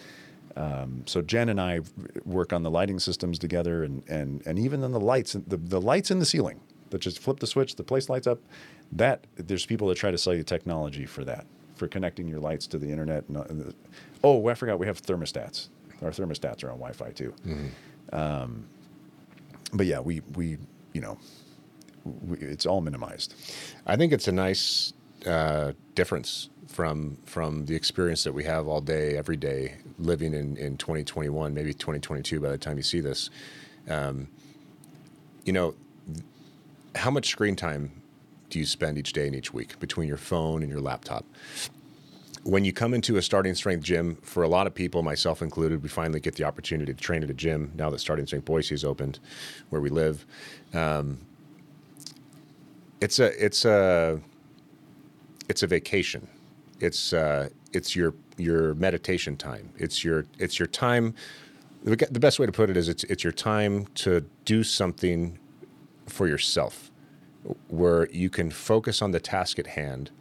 Um, 0.56 1.04
so 1.06 1.22
Jen 1.22 1.50
and 1.50 1.60
I 1.60 1.82
work 2.26 2.54
on 2.54 2.64
the 2.64 2.70
lighting 2.70 3.00
systems 3.00 3.40
together, 3.40 3.84
and 3.84 4.08
and 4.08 4.46
and 4.46 4.60
even 4.60 4.82
then 4.82 4.92
the 4.92 5.00
lights, 5.00 5.34
the 5.34 5.58
the 5.58 5.82
lights 5.82 6.12
in 6.12 6.20
the 6.20 6.26
ceiling 6.26 6.60
that 6.92 7.00
just 7.00 7.20
flip 7.20 7.40
the 7.40 7.48
switch, 7.48 7.76
the 7.76 7.84
place 7.84 8.10
lights 8.10 8.28
up. 8.28 8.40
That 8.92 9.26
there's 9.36 9.66
people 9.66 9.88
that 9.88 9.96
try 9.96 10.12
to 10.12 10.18
sell 10.18 10.36
you 10.36 10.44
technology 10.44 11.06
for 11.08 11.24
that, 11.26 11.46
for 11.76 11.88
connecting 11.88 12.28
your 12.28 12.40
lights 12.40 12.68
to 12.68 12.78
the 12.78 12.90
internet. 12.92 13.28
And, 13.30 13.38
uh, 13.38 13.72
oh, 14.24 14.48
I 14.48 14.54
forgot 14.54 14.78
we 14.78 14.86
have 14.86 15.02
thermostats. 15.02 15.70
Our 16.04 16.12
thermostats 16.12 16.64
are 16.64 16.72
on 16.72 16.78
Wi-Fi 16.78 17.12
too. 17.12 17.34
Um, 18.12 18.66
but 19.74 19.88
yeah, 19.88 20.00
we 20.00 20.22
we 20.36 20.58
you 20.94 21.02
know, 21.02 21.18
we, 22.06 22.38
it's 22.38 22.68
all 22.68 22.82
minimized. 22.82 23.34
I 23.88 23.96
think 23.96 24.14
it's 24.14 24.28
a 24.28 24.32
nice 24.32 24.94
uh, 25.26 25.74
difference 25.96 26.50
from 26.68 27.18
from 27.26 27.66
the 27.66 27.76
experience 27.76 28.24
that 28.24 28.34
we 28.34 28.44
have 28.44 28.68
all 28.68 28.82
day, 28.82 29.18
every 29.18 29.38
day, 29.38 29.76
living 29.98 30.34
in, 30.34 30.58
in 30.58 30.78
2021, 30.78 31.54
maybe 31.54 31.74
2022 31.74 32.40
by 32.40 32.50
the 32.50 32.58
time 32.58 32.78
you 32.78 32.84
see 32.84 33.00
this. 33.00 33.30
Um, 33.90 34.28
you 35.44 35.54
know, 35.54 35.76
how 36.96 37.12
much 37.12 37.30
screen 37.30 37.56
time 37.56 37.92
do 38.50 38.60
you 38.60 38.66
spend 38.66 38.98
each 38.98 39.14
day 39.14 39.28
and 39.28 39.36
each 39.36 39.54
week 39.54 39.80
between 39.80 40.08
your 40.08 40.18
phone 40.18 40.62
and 40.62 40.72
your 40.72 40.82
laptop? 40.82 41.26
When 42.44 42.66
you 42.66 42.74
come 42.74 42.94
into 42.94 43.16
a 43.16 43.22
starting 43.22 43.56
strength 43.56 43.84
gym, 43.84 44.18
for 44.18 44.44
a 44.44 44.50
lot 44.50 44.68
of 44.68 44.76
people, 44.76 45.02
myself 45.02 45.42
included, 45.42 45.82
we 45.82 45.88
finally 45.88 46.20
get 46.20 46.36
the 46.36 46.44
opportunity 46.44 46.94
to 46.94 47.00
train 47.00 47.24
at 47.24 47.30
a 47.30 47.34
gym 47.34 47.72
now 47.76 47.90
that 47.90 48.00
starting 48.00 48.26
strength 48.26 48.46
Boise 48.46 48.76
is 48.76 48.84
opened, 48.84 49.20
where 49.70 49.82
we 49.82 49.90
live. 49.90 50.26
Um, 50.74 51.20
it's 53.00 53.20
a 53.20 53.44
it's 53.44 53.66
a 53.66 54.22
it's 55.50 55.64
a 55.64 55.68
vacation. 55.68 56.28
It's 56.84 57.14
uh, 57.14 57.48
it's 57.72 57.96
your 57.96 58.14
your 58.38 58.76
meditation 58.76 59.38
time. 59.38 59.70
It's 59.78 60.04
your 60.04 60.26
it's 60.38 60.60
your 60.60 60.68
time. 60.68 61.16
The 61.86 62.20
best 62.20 62.40
way 62.40 62.46
to 62.46 62.52
put 62.52 62.70
it 62.70 62.76
is 62.76 62.90
it's 62.90 63.06
it's 63.06 63.24
your 63.24 63.34
time 63.34 63.88
to 63.96 64.26
do 64.44 64.64
something 64.64 65.40
for 66.08 66.28
yourself, 66.28 66.92
where 67.70 68.10
you 68.12 68.30
can 68.30 68.52
focus 68.52 69.02
on 69.02 69.12
the 69.12 69.20
task 69.22 69.60
at 69.60 69.68
hand, 69.68 70.12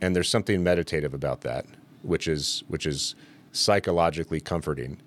and 0.00 0.16
there's 0.16 0.28
something 0.28 0.62
meditative 0.62 1.12
about 1.12 1.42
that, 1.42 1.66
which 2.02 2.26
is 2.26 2.64
which 2.68 2.86
is 2.86 3.14
psychologically 3.52 4.40
comforting, 4.40 5.00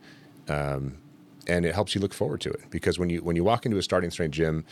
um, 0.48 0.98
and 1.48 1.66
it 1.66 1.74
helps 1.74 1.96
you 1.96 2.02
look 2.02 2.14
forward 2.14 2.42
to 2.42 2.52
it 2.52 2.70
because 2.70 3.00
when 3.00 3.10
you 3.10 3.24
when 3.24 3.36
you 3.36 3.44
walk 3.44 3.66
into 3.66 3.78
a 3.80 3.84
starting 3.84 4.12
strength 4.12 4.34
gym, 4.34 4.64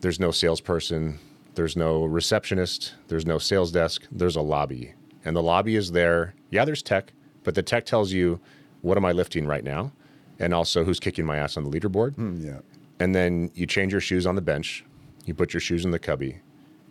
there's 0.00 0.18
no 0.18 0.32
salesperson, 0.32 1.20
there's 1.54 1.76
no 1.76 2.04
receptionist, 2.04 2.94
there's 3.06 3.26
no 3.26 3.38
sales 3.38 3.70
desk, 3.70 4.02
there's 4.10 4.36
a 4.36 4.42
lobby. 4.42 4.94
And 5.28 5.36
the 5.36 5.42
lobby 5.42 5.76
is 5.76 5.92
there. 5.92 6.34
Yeah, 6.50 6.64
there's 6.64 6.82
tech, 6.82 7.12
but 7.44 7.54
the 7.54 7.62
tech 7.62 7.84
tells 7.84 8.12
you 8.12 8.40
what 8.80 8.96
am 8.96 9.04
I 9.04 9.12
lifting 9.12 9.46
right 9.46 9.62
now? 9.62 9.92
And 10.38 10.54
also 10.54 10.84
who's 10.84 10.98
kicking 10.98 11.26
my 11.26 11.36
ass 11.36 11.58
on 11.58 11.64
the 11.64 11.70
leaderboard. 11.70 12.14
Yeah. 12.42 12.60
And 12.98 13.14
then 13.14 13.50
you 13.54 13.66
change 13.66 13.92
your 13.92 14.00
shoes 14.00 14.26
on 14.26 14.36
the 14.36 14.40
bench, 14.40 14.86
you 15.26 15.34
put 15.34 15.52
your 15.52 15.60
shoes 15.60 15.84
in 15.84 15.90
the 15.90 15.98
cubby, 15.98 16.40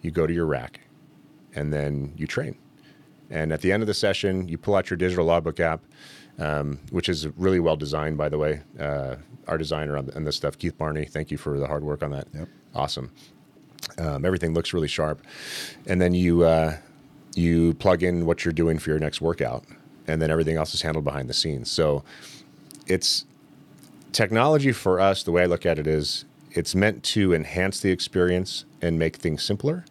you 0.02 0.12
go 0.12 0.28
to 0.28 0.34
your 0.34 0.46
rack, 0.46 0.82
and 1.56 1.74
then 1.74 2.14
you 2.16 2.28
train. 2.28 2.56
And 3.32 3.52
at 3.52 3.62
the 3.62 3.72
end 3.72 3.82
of 3.82 3.88
the 3.88 3.94
session, 3.96 4.48
you 4.48 4.60
pull 4.60 4.76
out 4.76 4.92
your 4.92 4.98
digital 4.98 5.26
logbook 5.26 5.60
app, 5.60 5.82
um, 6.38 6.80
which 6.92 7.10
is 7.10 7.28
really 7.38 7.60
well 7.60 7.76
designed, 7.76 8.18
by 8.20 8.30
the 8.30 8.38
way. 8.38 8.62
Uh, 8.80 9.16
our 9.48 9.58
designer 9.58 9.98
on, 9.98 10.12
on 10.16 10.26
this 10.26 10.36
stuff, 10.36 10.60
Keith 10.60 10.78
Barney, 10.78 11.06
thank 11.06 11.32
you 11.32 11.38
for 11.38 11.58
the 11.58 11.66
hard 11.66 11.84
work 11.84 12.04
on 12.04 12.12
that. 12.12 12.28
Yep. 12.36 12.50
Awesome. 12.76 13.12
Um, 13.98 14.26
everything 14.26 14.54
looks 14.54 14.74
really 14.74 14.88
sharp. 14.88 15.26
And 15.88 16.00
then 16.00 16.14
you 16.14 16.44
uh, 16.44 16.78
you 17.38 17.74
plug 17.76 18.04
in 18.04 18.26
what 18.26 18.44
you're 18.44 18.54
doing 18.54 18.80
for 18.80 18.90
your 18.90 19.00
next 19.00 19.22
workout, 19.22 19.64
and 20.08 20.22
then 20.22 20.32
everything 20.32 20.58
else 20.58 20.74
is 20.74 20.82
handled 20.82 21.06
behind 21.06 21.30
the 21.30 21.34
scenes. 21.34 21.70
So 21.70 22.04
it's 22.88 23.26
technology 24.12 24.72
for 24.72 25.00
us. 25.00 25.24
The 25.24 25.32
way 25.32 25.44
I 25.44 25.46
look 25.46 25.66
at 25.66 25.78
it 25.78 25.88
is, 25.88 26.26
it's 26.52 26.74
meant 26.74 27.04
to 27.04 27.34
enhance 27.34 27.80
the 27.80 27.92
experience 27.92 28.66
and 28.82 28.98
make 28.98 29.18
things 29.18 29.44
simpler. 29.44 29.86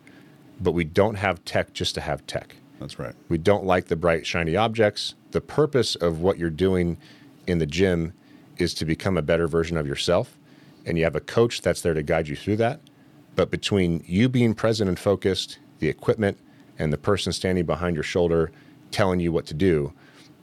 But 0.61 0.73
we 0.73 0.85
don't 0.85 1.17
have 1.17 1.45
tech 1.45 1.73
just 1.73 1.95
to 1.97 2.01
have 2.01 2.27
tech. 2.27 2.57
That's 2.81 2.99
right. 2.99 3.15
We 3.29 3.39
don't 3.39 3.65
like 3.65 3.87
the 3.87 3.97
bright, 3.97 4.27
shiny 4.27 4.57
objects. 4.57 5.15
The 5.31 5.41
purpose 5.41 5.95
of 5.97 6.21
what 6.21 6.39
you're 6.39 6.51
doing 6.51 6.97
in 7.47 7.59
the 7.59 7.67
gym 7.67 8.15
is 8.57 8.75
to 8.75 8.85
become 8.85 9.17
a 9.17 9.23
better 9.23 9.47
version 9.47 9.77
of 9.77 9.87
yourself. 9.87 10.37
And 10.87 10.97
you 10.97 11.05
have 11.05 11.17
a 11.17 11.21
coach 11.21 11.61
that's 11.61 11.83
there 11.83 11.95
to 11.95 12.03
guide 12.03 12.27
you 12.27 12.37
through 12.37 12.57
that. 12.57 12.81
But 13.35 13.51
between 13.51 14.03
you 14.07 14.29
being 14.29 14.55
present 14.55 14.89
and 14.89 14.99
focused, 14.99 15.59
the 15.79 15.89
equipment, 15.89 16.39
and 16.79 16.93
the 16.93 16.99
person 16.99 17.33
standing 17.33 17.65
behind 17.65 17.97
your 17.97 18.03
shoulder 18.03 18.53
telling 18.91 19.21
you 19.21 19.33
what 19.33 19.47
to 19.47 19.55
do, 19.55 19.93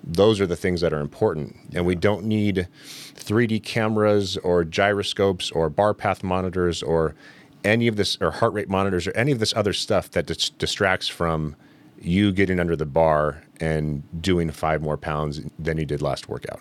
those 0.03 0.41
are 0.41 0.47
the 0.47 0.55
things 0.55 0.81
that 0.81 0.93
are 0.93 0.99
important. 0.99 1.55
And 1.73 1.85
we 1.85 1.95
don't 1.95 2.25
need 2.25 2.67
3D 3.15 3.63
cameras 3.63 4.37
or 4.37 4.63
gyroscopes 4.65 5.51
or 5.51 5.69
bar 5.69 5.93
path 5.93 6.23
monitors 6.23 6.83
or 6.83 7.15
any 7.63 7.87
of 7.87 7.95
this, 7.95 8.17
or 8.19 8.31
heart 8.31 8.53
rate 8.53 8.69
monitors 8.69 9.07
or 9.07 9.11
any 9.15 9.31
of 9.31 9.39
this 9.39 9.53
other 9.55 9.73
stuff 9.73 10.11
that 10.11 10.25
dis- 10.25 10.49
distracts 10.49 11.07
from 11.07 11.55
you 12.01 12.33
getting 12.33 12.59
under 12.59 12.75
the 12.75 12.85
bar 12.85 13.43
and 13.61 14.03
doing 14.21 14.51
five 14.51 14.81
more 14.81 14.97
pounds 14.97 15.41
than 15.57 15.77
you 15.77 15.85
did 15.85 16.01
last 16.01 16.27
workout. 16.27 16.59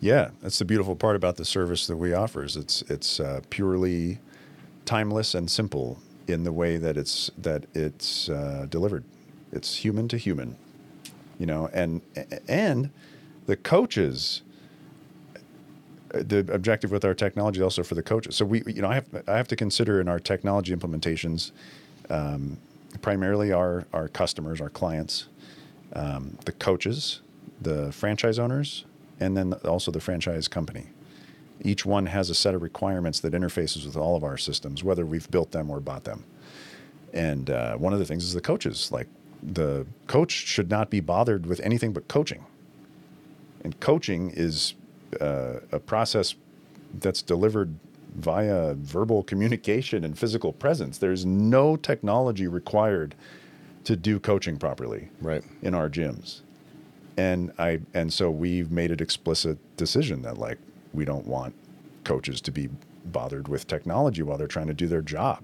Yeah, 0.00 0.30
that's 0.42 0.58
the 0.58 0.64
beautiful 0.64 0.96
part 0.96 1.16
about 1.16 1.36
the 1.36 1.44
service 1.44 1.86
that 1.86 1.96
we 1.96 2.12
offer. 2.12 2.44
Is 2.44 2.56
it's 2.56 2.82
it's 2.82 3.20
uh, 3.20 3.40
purely 3.50 4.18
timeless 4.84 5.34
and 5.34 5.50
simple 5.50 6.00
in 6.32 6.44
the 6.44 6.52
way 6.52 6.76
that 6.76 6.96
it's 6.96 7.30
that 7.38 7.66
it's 7.74 8.28
uh, 8.28 8.66
delivered. 8.68 9.04
It's 9.52 9.76
human 9.76 10.08
to 10.08 10.16
human, 10.16 10.56
you 11.38 11.46
know, 11.46 11.68
and 11.72 12.02
and 12.48 12.90
the 13.46 13.56
coaches. 13.56 14.42
The 16.12 16.38
objective 16.52 16.90
with 16.90 17.04
our 17.04 17.14
technology 17.14 17.62
also 17.62 17.84
for 17.84 17.94
the 17.94 18.02
coaches. 18.02 18.34
So 18.34 18.44
we, 18.44 18.64
you 18.66 18.82
know, 18.82 18.88
I 18.88 18.94
have 18.94 19.24
I 19.28 19.36
have 19.36 19.46
to 19.48 19.56
consider 19.56 20.00
in 20.00 20.08
our 20.08 20.18
technology 20.18 20.74
implementations, 20.74 21.52
um, 22.08 22.58
primarily 23.00 23.52
our 23.52 23.86
our 23.92 24.08
customers, 24.08 24.60
our 24.60 24.70
clients, 24.70 25.28
um, 25.92 26.36
the 26.46 26.52
coaches, 26.52 27.20
the 27.60 27.92
franchise 27.92 28.40
owners, 28.40 28.84
and 29.20 29.36
then 29.36 29.52
also 29.64 29.92
the 29.92 30.00
franchise 30.00 30.48
company. 30.48 30.86
Each 31.62 31.84
one 31.84 32.06
has 32.06 32.30
a 32.30 32.34
set 32.34 32.54
of 32.54 32.62
requirements 32.62 33.20
that 33.20 33.32
interfaces 33.32 33.84
with 33.84 33.96
all 33.96 34.16
of 34.16 34.24
our 34.24 34.38
systems, 34.38 34.82
whether 34.82 35.04
we've 35.04 35.30
built 35.30 35.52
them 35.52 35.70
or 35.70 35.80
bought 35.80 36.04
them. 36.04 36.24
And 37.12 37.50
uh, 37.50 37.76
one 37.76 37.92
of 37.92 37.98
the 37.98 38.04
things 38.04 38.24
is 38.24 38.34
the 38.34 38.40
coaches. 38.40 38.90
Like 38.92 39.08
the 39.42 39.86
coach 40.06 40.30
should 40.32 40.70
not 40.70 40.90
be 40.90 41.00
bothered 41.00 41.46
with 41.46 41.60
anything 41.60 41.92
but 41.92 42.08
coaching. 42.08 42.44
And 43.62 43.78
coaching 43.80 44.30
is 44.30 44.74
uh, 45.20 45.60
a 45.72 45.78
process 45.78 46.34
that's 46.98 47.20
delivered 47.22 47.74
via 48.16 48.74
verbal 48.74 49.22
communication 49.22 50.04
and 50.04 50.18
physical 50.18 50.52
presence. 50.52 50.98
There's 50.98 51.24
no 51.26 51.76
technology 51.76 52.46
required 52.48 53.14
to 53.84 53.96
do 53.96 54.18
coaching 54.18 54.56
properly 54.56 55.08
Right. 55.20 55.42
in 55.62 55.74
our 55.74 55.88
gyms. 55.88 56.40
And 57.16 57.52
I 57.58 57.80
and 57.92 58.12
so 58.12 58.30
we've 58.30 58.70
made 58.70 58.90
it 58.90 59.00
explicit 59.00 59.58
decision 59.76 60.22
that 60.22 60.38
like 60.38 60.58
we 60.92 61.04
don't 61.04 61.26
want 61.26 61.54
coaches 62.04 62.40
to 62.42 62.50
be 62.50 62.68
bothered 63.06 63.48
with 63.48 63.66
technology 63.66 64.22
while 64.22 64.36
they're 64.38 64.46
trying 64.46 64.66
to 64.66 64.74
do 64.74 64.86
their 64.86 65.02
job. 65.02 65.42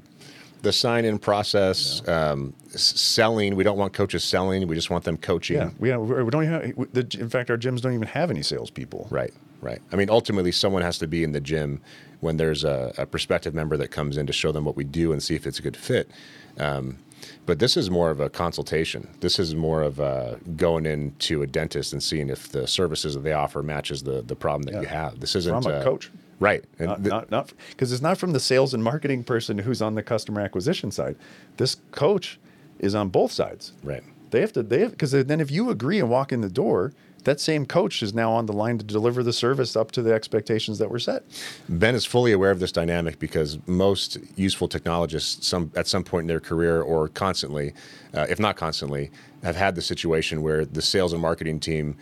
the 0.63 0.73
sign-in 0.73 1.19
process, 1.19 2.07
um, 2.09 2.53
selling. 2.71 3.55
We 3.57 3.65
don't 3.65 3.79
want 3.79 3.93
coaches 3.93 4.25
selling. 4.25 4.67
We 4.67 4.75
just 4.75 4.91
want 4.91 5.05
them 5.05 5.17
coaching. 5.17 5.57
Yeah, 5.57 5.71
we, 5.79 5.97
we 5.97 6.31
don't 6.31 6.45
have, 6.45 6.65
in 6.65 7.31
fact, 7.31 7.51
our 7.51 7.57
gyms 7.57 7.81
don't 7.81 7.95
even 7.95 8.09
have 8.09 8.31
any 8.31 8.43
salespeople. 8.43 9.07
Right, 9.11 9.33
right. 9.61 9.81
I 9.93 9.97
mean, 9.97 10.11
ultimately, 10.11 10.53
someone 10.53 10.83
has 10.83 10.99
to 10.99 11.07
be 11.07 11.23
in 11.23 11.33
the 11.33 11.41
gym 11.41 11.81
when 12.21 12.37
there's 12.37 12.65
a, 12.65 12.93
a 12.99 13.07
prospective 13.07 13.55
member 13.55 13.77
that 13.77 13.89
comes 13.89 14.17
in 14.17 14.27
to 14.27 14.33
show 14.33 14.51
them 14.53 14.65
what 14.65 14.77
we 14.77 14.85
do 14.85 15.13
and 15.13 15.23
see 15.23 15.35
if 15.35 15.47
it's 15.47 15.59
a 15.59 15.63
good 15.63 15.77
fit. 15.77 16.11
Um, 16.59 16.99
but 17.47 17.59
this 17.59 17.77
is 17.77 17.91
more 17.91 18.11
of 18.11 18.21
a 18.21 18.29
consultation. 18.31 19.09
This 19.21 19.39
is 19.39 19.55
more 19.55 19.83
of 19.83 19.99
a 20.01 20.39
going 20.57 20.87
into 20.87 21.43
a 21.43 21.47
dentist 21.47 21.93
and 21.93 22.03
seeing 22.03 22.29
if 22.29 22.49
the 22.51 22.67
services 22.67 23.15
that 23.15 23.21
they 23.25 23.33
offer 23.33 23.63
matches 23.63 24.03
the 24.03 24.23
the 24.23 24.37
problem 24.37 24.63
that 24.73 24.81
you 24.83 24.89
have. 24.89 25.21
This 25.21 25.35
isn't 25.37 25.63
From 25.63 25.73
a 25.73 25.77
uh, 25.77 25.83
coach. 25.85 26.11
right? 26.41 26.65
And 26.79 26.89
Not, 26.89 26.97
th- 26.99 27.11
not, 27.11 27.31
not, 27.31 27.53
because 27.71 27.93
it's 27.93 28.03
not 28.03 28.19
from 28.19 28.33
the 28.33 28.41
sales 28.41 28.75
and 28.75 28.83
marketing 28.83 29.25
person 29.25 29.59
who's 29.59 29.81
on 29.83 29.95
the 29.95 30.03
customer 30.03 30.41
acquisition 30.41 30.91
side. 30.91 31.17
This 31.57 31.77
coach 31.93 32.39
is 32.79 32.95
on 32.95 33.09
both 33.09 33.33
sides. 33.33 33.73
right. 33.83 34.03
They 34.33 34.41
have 34.41 34.53
to, 34.55 34.63
they 34.65 34.81
have, 34.81 34.91
because 34.91 35.13
then 35.13 35.41
if 35.41 35.51
you 35.53 35.71
agree 35.71 36.01
and 36.01 36.11
walk 36.11 36.33
in 36.33 36.41
the 36.41 36.51
door, 36.51 36.93
that 37.27 37.41
same 37.41 37.67
coach 37.67 38.03
is 38.03 38.15
now 38.15 38.33
on 38.33 38.47
the 38.47 38.53
line 38.53 38.79
to 38.79 38.85
deliver 38.85 39.23
the 39.23 39.33
service 39.33 39.77
up 39.77 39.93
to 39.93 40.03
the 40.03 40.13
expectations 40.13 40.79
that 40.79 40.91
were 40.91 40.99
set. 40.99 41.25
Ben 41.69 41.95
is 41.95 42.07
fully 42.07 42.33
aware 42.33 42.51
of 42.51 42.61
this 42.61 42.73
dynamic 42.73 43.19
because 43.19 43.59
most 43.67 44.17
useful 44.37 44.69
technologists, 44.69 45.47
some 45.47 45.71
at 45.77 45.87
some 45.87 46.03
point 46.03 46.25
in 46.25 46.29
their 46.29 46.41
career 46.41 46.81
or 46.81 47.09
constantly, 47.09 47.75
uh, 48.15 48.27
if 48.31 48.41
not 48.41 48.57
constantly, 48.57 49.11
have 49.43 49.57
had 49.57 49.75
the 49.75 49.83
situation 49.83 50.41
where 50.41 50.65
the 50.65 50.83
sales 50.83 51.13
and 51.13 51.21
marketing 51.21 51.61
team 51.61 51.97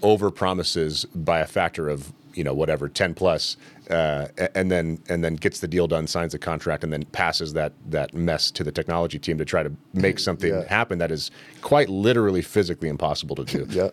over 0.00 0.30
promises 0.30 1.04
by 1.14 1.40
a 1.40 1.46
factor 1.46 1.88
of 1.88 2.12
you 2.34 2.44
know 2.44 2.54
whatever 2.54 2.88
10 2.88 3.14
plus 3.14 3.56
uh, 3.90 4.26
and 4.54 4.70
then 4.70 4.98
and 5.08 5.22
then 5.22 5.34
gets 5.36 5.60
the 5.60 5.68
deal 5.68 5.86
done 5.86 6.06
signs 6.06 6.32
the 6.32 6.38
contract 6.38 6.82
and 6.84 6.92
then 6.92 7.04
passes 7.06 7.52
that 7.52 7.72
that 7.90 8.14
mess 8.14 8.50
to 8.50 8.64
the 8.64 8.72
technology 8.72 9.18
team 9.18 9.36
to 9.38 9.44
try 9.44 9.62
to 9.62 9.72
make 9.92 10.18
something 10.28 10.50
Yeah. 10.52 10.64
happen 10.68 10.98
that 10.98 11.10
is 11.10 11.30
quite 11.60 11.88
literally 11.88 12.42
physically 12.42 12.88
impossible 12.88 13.36
to 13.36 13.44
do 13.44 13.66
Yeah. 13.70 13.90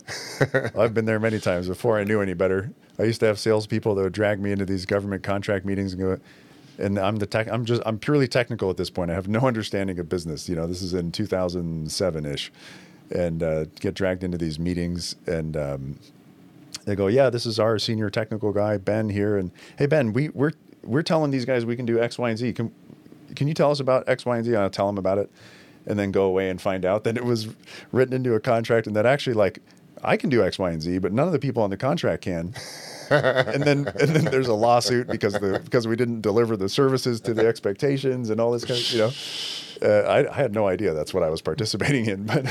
I've 0.77 0.93
been 0.93 1.05
there 1.05 1.19
many 1.19 1.39
times 1.39 1.67
before 1.67 1.99
I 1.99 2.03
knew 2.03 2.21
any 2.21 2.33
better. 2.33 2.71
I 2.97 3.03
used 3.03 3.19
to 3.21 3.25
have 3.27 3.39
salespeople 3.39 3.95
that 3.95 4.01
would 4.03 4.13
drag 4.13 4.39
me 4.41 4.51
into 4.51 4.65
these 4.65 4.85
government 4.85 5.23
contract 5.23 5.65
meetings 5.65 5.93
and 5.93 6.01
go, 6.01 6.17
and 6.77 6.97
I'm 6.99 7.15
the 7.17 7.25
tech, 7.25 7.47
I'm 7.49 7.63
just, 7.65 7.81
I'm 7.85 7.97
purely 7.99 8.27
technical 8.27 8.69
at 8.69 8.77
this 8.77 8.89
point. 8.89 9.09
I 9.11 9.13
have 9.13 9.27
no 9.29 9.39
understanding 9.41 9.99
of 9.99 10.09
business. 10.09 10.49
You 10.49 10.55
know, 10.55 10.67
this 10.67 10.81
is 10.81 10.93
in 10.93 11.11
2007 11.11 12.25
ish 12.25 12.51
and 13.11 13.41
uh, 13.41 13.65
get 13.79 13.93
dragged 13.95 14.23
into 14.23 14.37
these 14.37 14.59
meetings 14.59 15.15
and, 15.27 15.55
um, 15.57 15.99
they 16.89 16.95
go, 16.95 17.07
yeah, 17.07 17.29
this 17.29 17.45
is 17.45 17.59
our 17.59 17.77
senior 17.79 18.09
technical 18.09 18.51
guy, 18.51 18.77
Ben 18.77 19.09
here. 19.09 19.37
And 19.37 19.51
hey, 19.77 19.85
Ben, 19.85 20.13
we, 20.13 20.29
we're, 20.29 20.53
we're 20.83 21.03
telling 21.03 21.31
these 21.31 21.45
guys 21.45 21.65
we 21.65 21.75
can 21.75 21.85
do 21.85 22.01
X, 22.01 22.17
Y, 22.17 22.29
and 22.29 22.37
Z. 22.37 22.53
Can, 22.53 22.73
can 23.35 23.47
you 23.47 23.53
tell 23.53 23.71
us 23.71 23.79
about 23.79 24.07
X, 24.07 24.25
Y, 24.25 24.35
and 24.37 24.45
Z? 24.45 24.55
I'll 24.55 24.69
tell 24.69 24.87
them 24.87 24.97
about 24.97 25.17
it. 25.17 25.29
And 25.85 25.97
then 25.97 26.11
go 26.11 26.23
away 26.23 26.49
and 26.49 26.61
find 26.61 26.85
out 26.85 27.03
that 27.05 27.17
it 27.17 27.23
was 27.23 27.47
written 27.91 28.13
into 28.13 28.35
a 28.35 28.39
contract 28.39 28.85
and 28.85 28.95
that 28.95 29.05
actually 29.05 29.33
like 29.33 29.59
I 30.03 30.17
can 30.17 30.29
do 30.29 30.43
X, 30.43 30.59
Y, 30.59 30.69
and 30.71 30.81
Z, 30.81 30.99
but 30.99 31.11
none 31.11 31.27
of 31.27 31.33
the 31.33 31.39
people 31.39 31.63
on 31.63 31.69
the 31.69 31.77
contract 31.77 32.23
can. 32.23 32.53
and 33.09 33.63
then 33.63 33.87
and 33.99 34.09
then 34.09 34.25
there's 34.25 34.47
a 34.47 34.53
lawsuit 34.53 35.07
because 35.07 35.33
the 35.33 35.59
because 35.63 35.87
we 35.87 35.95
didn't 35.95 36.21
deliver 36.21 36.55
the 36.55 36.69
services 36.69 37.19
to 37.21 37.33
the 37.33 37.47
expectations 37.47 38.29
and 38.29 38.39
all 38.39 38.51
this 38.51 38.65
kind 38.65 38.79
of 38.79 38.91
you 38.91 38.99
know. 38.99 39.11
Uh, 39.82 39.88
I, 40.01 40.30
I 40.30 40.34
had 40.34 40.53
no 40.53 40.67
idea 40.67 40.93
that's 40.93 41.13
what 41.13 41.23
I 41.23 41.30
was 41.30 41.41
participating 41.41 42.05
in, 42.07 42.25
but 42.25 42.43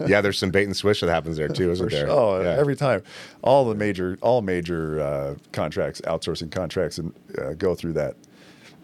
yeah 0.06 0.20
there's 0.20 0.38
some 0.38 0.50
bait 0.50 0.64
and 0.64 0.76
switch 0.76 1.00
that 1.00 1.08
happens 1.08 1.36
there 1.38 1.48
too 1.48 1.70
isn't 1.70 1.90
there 1.90 2.10
Oh, 2.10 2.40
Yeah. 2.42 2.50
every 2.58 2.76
time, 2.76 3.02
all 3.42 3.64
the 3.64 3.74
major, 3.74 4.18
all 4.20 4.42
major 4.42 5.00
uh, 5.00 5.34
contracts, 5.52 6.00
outsourcing 6.02 6.50
contracts, 6.50 6.98
and 6.98 7.14
uh, 7.38 7.54
go 7.54 7.74
through 7.74 7.94
that. 7.94 8.14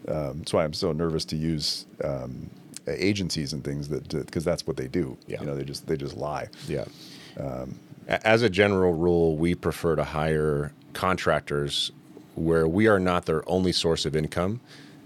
Um, 0.07 0.39
that's 0.39 0.53
why 0.53 0.63
I'm 0.63 0.73
so 0.73 0.91
nervous 0.91 1.23
to 1.25 1.35
use 1.37 1.85
um, 2.03 2.49
agencies 2.87 3.53
and 3.53 3.63
things 3.63 3.87
that 3.89 4.09
because 4.09 4.43
that's 4.43 4.65
what 4.67 4.75
they 4.75 4.87
do. 4.87 5.15
Yeah. 5.27 5.39
You 5.41 5.45
know, 5.45 5.55
they 5.55 5.63
just 5.63 5.87
they 5.87 5.95
just 5.95 6.17
lie. 6.17 6.47
Yeah. 6.67 6.85
A- 7.37 8.27
As 8.27 8.41
a 8.41 8.49
general 8.49 8.93
rule, 8.93 9.37
we 9.37 9.55
prefer 9.55 9.95
to 9.95 10.03
hire 10.03 10.73
contractors 10.93 11.91
where 12.35 12.67
we 12.67 12.87
are 12.87 12.99
not 12.99 13.25
their 13.27 13.47
only 13.47 13.71
source 13.71 14.05
of 14.05 14.15
income. 14.15 14.59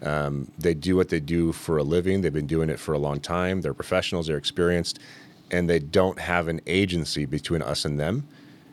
Um, 0.03 0.51
they 0.59 0.73
do 0.73 0.95
what 0.95 1.09
they 1.09 1.19
do 1.19 1.51
for 1.51 1.77
a 1.77 1.83
living. 1.83 2.21
They've 2.21 2.33
been 2.33 2.47
doing 2.47 2.69
it 2.69 2.79
for 2.79 2.93
a 2.93 2.99
long 2.99 3.19
time. 3.19 3.61
They're 3.61 3.73
professionals. 3.73 4.27
They're 4.27 4.37
experienced, 4.37 4.99
and 5.51 5.69
they 5.69 5.79
don't 5.79 6.19
have 6.19 6.47
an 6.47 6.61
agency 6.67 7.25
between 7.25 7.61
us 7.61 7.83
and 7.85 7.99
them, 7.99 8.27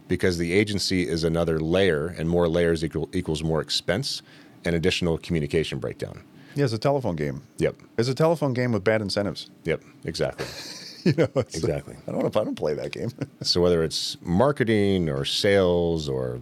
because 0.08 0.36
the 0.38 0.52
agency 0.52 1.08
is 1.08 1.24
another 1.24 1.58
layer, 1.60 2.08
and 2.08 2.28
more 2.28 2.46
layers 2.48 2.84
equal, 2.84 3.08
equals 3.12 3.42
more 3.42 3.60
expense 3.60 4.20
and 4.64 4.74
additional 4.74 5.18
communication 5.18 5.78
breakdown. 5.78 6.22
Yeah, 6.54 6.64
it's 6.64 6.72
a 6.72 6.78
telephone 6.78 7.16
game. 7.16 7.42
Yep. 7.58 7.76
It's 7.98 8.08
a 8.08 8.14
telephone 8.14 8.52
game 8.54 8.72
with 8.72 8.84
bad 8.84 9.00
incentives. 9.02 9.50
Yep. 9.64 9.82
Exactly. 10.04 10.46
you 11.04 11.12
know, 11.16 11.28
Exactly. 11.36 11.96
I 12.06 12.12
don't 12.12 12.20
know 12.20 12.26
if 12.28 12.36
I 12.36 12.44
don't 12.44 12.54
play 12.54 12.74
that 12.74 12.92
game. 12.92 13.10
So 13.42 13.60
whether 13.60 13.82
it's 13.82 14.16
marketing 14.22 15.08
or 15.08 15.24
sales 15.24 16.08
or 16.08 16.40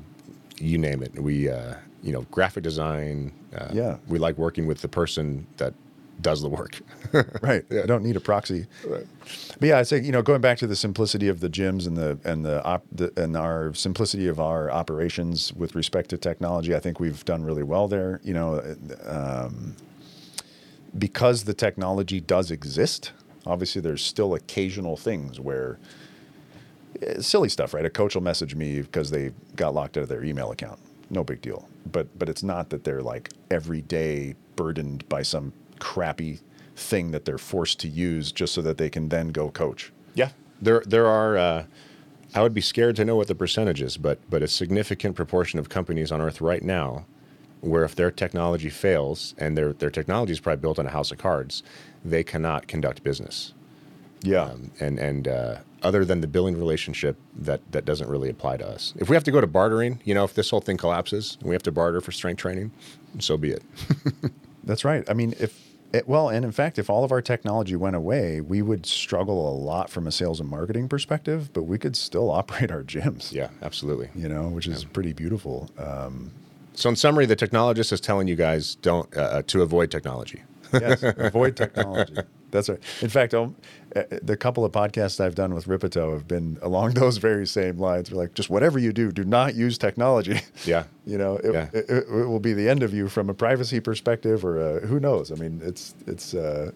you 0.58 0.76
name 0.78 1.02
it, 1.02 1.18
we 1.18 1.48
uh, 1.48 1.74
you 2.02 2.12
know 2.12 2.22
graphic 2.30 2.62
design. 2.62 3.32
Uh, 3.56 3.68
Yeah. 3.72 3.96
we 4.08 4.18
like 4.18 4.36
working 4.38 4.66
with 4.66 4.80
the 4.80 4.88
person 4.88 5.46
that 5.58 5.74
does 6.20 6.40
the 6.40 6.48
work. 6.48 6.80
right. 7.42 7.64
I 7.72 7.86
don't 7.86 8.04
need 8.04 8.16
a 8.16 8.20
proxy. 8.20 8.66
Right. 8.86 9.06
But 9.58 9.68
yeah, 9.68 9.78
I 9.78 9.82
say 9.82 10.00
you 10.00 10.12
know 10.12 10.22
going 10.22 10.40
back 10.40 10.58
to 10.58 10.66
the 10.66 10.76
simplicity 10.76 11.28
of 11.28 11.40
the 11.40 11.48
gyms 11.48 11.86
and 11.86 11.96
the 11.96 12.18
and 12.24 12.44
the, 12.44 12.62
op, 12.64 12.84
the 12.92 13.12
and 13.16 13.36
our 13.36 13.74
simplicity 13.74 14.28
of 14.28 14.38
our 14.40 14.70
operations 14.70 15.52
with 15.52 15.74
respect 15.74 16.10
to 16.10 16.18
technology, 16.18 16.74
I 16.74 16.80
think 16.80 17.00
we've 17.00 17.24
done 17.24 17.44
really 17.44 17.62
well 17.62 17.88
there. 17.88 18.20
You 18.22 18.34
know, 18.34 18.76
um, 19.04 19.74
because 20.96 21.44
the 21.44 21.54
technology 21.54 22.20
does 22.20 22.50
exist. 22.50 23.12
Obviously, 23.46 23.80
there's 23.80 24.04
still 24.04 24.34
occasional 24.34 24.96
things 24.96 25.40
where 25.40 25.78
eh, 27.00 27.20
silly 27.20 27.48
stuff, 27.48 27.74
right? 27.74 27.84
A 27.84 27.90
coach 27.90 28.14
will 28.14 28.22
message 28.22 28.54
me 28.54 28.80
because 28.82 29.10
they 29.10 29.32
got 29.56 29.74
locked 29.74 29.96
out 29.96 30.02
of 30.04 30.08
their 30.08 30.22
email 30.22 30.52
account. 30.52 30.78
No 31.12 31.22
big 31.22 31.42
deal. 31.42 31.68
But 31.92 32.18
but 32.18 32.28
it's 32.28 32.42
not 32.42 32.70
that 32.70 32.84
they're 32.84 33.02
like 33.02 33.28
every 33.50 33.82
day 33.82 34.34
burdened 34.56 35.08
by 35.08 35.22
some 35.22 35.52
crappy 35.78 36.40
thing 36.74 37.10
that 37.10 37.26
they're 37.26 37.38
forced 37.38 37.78
to 37.80 37.88
use 37.88 38.32
just 38.32 38.54
so 38.54 38.62
that 38.62 38.78
they 38.78 38.88
can 38.88 39.10
then 39.10 39.28
go 39.28 39.50
coach. 39.50 39.92
yeah, 40.14 40.30
there 40.60 40.82
there 40.86 41.06
are. 41.06 41.36
Uh, 41.36 41.64
I 42.34 42.40
would 42.40 42.54
be 42.54 42.62
scared 42.62 42.96
to 42.96 43.04
know 43.04 43.14
what 43.14 43.28
the 43.28 43.34
percentage 43.34 43.82
is, 43.82 43.98
but 43.98 44.18
but 44.30 44.42
a 44.42 44.48
significant 44.48 45.14
proportion 45.14 45.58
of 45.58 45.68
companies 45.68 46.10
on 46.10 46.22
Earth 46.22 46.40
right 46.40 46.62
now, 46.62 47.04
where 47.60 47.84
if 47.84 47.94
their 47.94 48.10
technology 48.10 48.70
fails 48.70 49.34
and 49.36 49.56
their 49.56 49.74
their 49.74 49.90
technology 49.90 50.32
is 50.32 50.40
probably 50.40 50.62
built 50.62 50.78
on 50.78 50.86
a 50.86 50.90
house 50.90 51.12
of 51.12 51.18
cards, 51.18 51.62
they 52.02 52.24
cannot 52.24 52.68
conduct 52.68 53.04
business. 53.04 53.52
Yeah. 54.22 54.44
Um, 54.44 54.70
and 54.80 54.98
and 54.98 55.28
uh, 55.28 55.56
other 55.82 56.04
than 56.04 56.20
the 56.20 56.26
billing 56.26 56.56
relationship, 56.56 57.16
that 57.36 57.60
that 57.72 57.84
doesn't 57.84 58.08
really 58.08 58.30
apply 58.30 58.56
to 58.58 58.66
us. 58.66 58.94
If 58.96 59.08
we 59.08 59.16
have 59.16 59.24
to 59.24 59.30
go 59.30 59.40
to 59.40 59.46
bartering, 59.46 60.00
you 60.04 60.14
know, 60.14 60.24
if 60.24 60.34
this 60.34 60.50
whole 60.50 60.60
thing 60.60 60.76
collapses 60.76 61.36
and 61.40 61.48
we 61.48 61.54
have 61.54 61.62
to 61.64 61.72
barter 61.72 62.00
for 62.00 62.12
strength 62.12 62.38
training, 62.38 62.70
so 63.18 63.36
be 63.36 63.50
it. 63.50 63.62
That's 64.64 64.84
right. 64.84 65.04
I 65.10 65.14
mean, 65.14 65.34
if 65.40 65.58
it, 65.92 66.08
well, 66.08 66.28
and 66.30 66.44
in 66.44 66.52
fact, 66.52 66.78
if 66.78 66.88
all 66.88 67.04
of 67.04 67.12
our 67.12 67.20
technology 67.20 67.76
went 67.76 67.96
away, 67.96 68.40
we 68.40 68.62
would 68.62 68.86
struggle 68.86 69.52
a 69.52 69.54
lot 69.54 69.90
from 69.90 70.06
a 70.06 70.12
sales 70.12 70.40
and 70.40 70.48
marketing 70.48 70.88
perspective, 70.88 71.52
but 71.52 71.64
we 71.64 71.76
could 71.78 71.96
still 71.96 72.30
operate 72.30 72.70
our 72.70 72.82
gyms. 72.82 73.32
yeah, 73.32 73.48
absolutely. 73.60 74.08
You 74.14 74.28
know, 74.28 74.48
which 74.48 74.66
is 74.66 74.84
pretty 74.84 75.12
beautiful. 75.12 75.68
Um, 75.76 76.30
So 76.74 76.88
in 76.88 76.96
summary, 76.96 77.26
the 77.26 77.36
technologist 77.36 77.92
is 77.92 78.00
telling 78.00 78.26
you 78.28 78.36
guys 78.36 78.76
don't 78.76 79.14
uh, 79.14 79.20
uh, 79.20 79.42
to 79.48 79.60
avoid 79.62 79.90
technology. 79.90 80.42
yes, 80.72 81.02
avoid 81.02 81.56
technology. 81.62 82.16
That's 82.50 82.68
right. 82.70 82.80
In 83.02 83.08
fact, 83.10 83.34
um, 83.34 83.54
the 84.22 84.36
couple 84.36 84.64
of 84.64 84.72
podcasts 84.72 85.20
I've 85.20 85.34
done 85.34 85.54
with 85.54 85.66
Rippetoe 85.66 86.12
have 86.12 86.26
been 86.26 86.58
along 86.62 86.94
those 86.94 87.18
very 87.18 87.46
same 87.46 87.78
lines. 87.78 88.10
We're 88.10 88.18
like, 88.22 88.34
just 88.34 88.50
whatever 88.50 88.78
you 88.78 88.92
do, 88.92 89.12
do 89.12 89.24
not 89.24 89.54
use 89.54 89.78
technology. 89.78 90.40
Yeah. 90.64 90.84
you 91.06 91.18
know, 91.18 91.36
it, 91.36 91.52
Yeah. 91.52 91.68
it, 91.72 91.86
it 91.90 92.08
will 92.08 92.40
be 92.40 92.52
the 92.52 92.68
end 92.68 92.82
of 92.82 92.94
you 92.94 93.08
from 93.08 93.28
a 93.30 93.34
privacy 93.34 93.80
perspective, 93.80 94.44
or 94.44 94.60
uh 94.60 94.80
who 94.86 95.00
knows? 95.00 95.30
I 95.32 95.34
mean, 95.34 95.60
it's 95.64 95.94
it's 96.06 96.34
uh, 96.34 96.70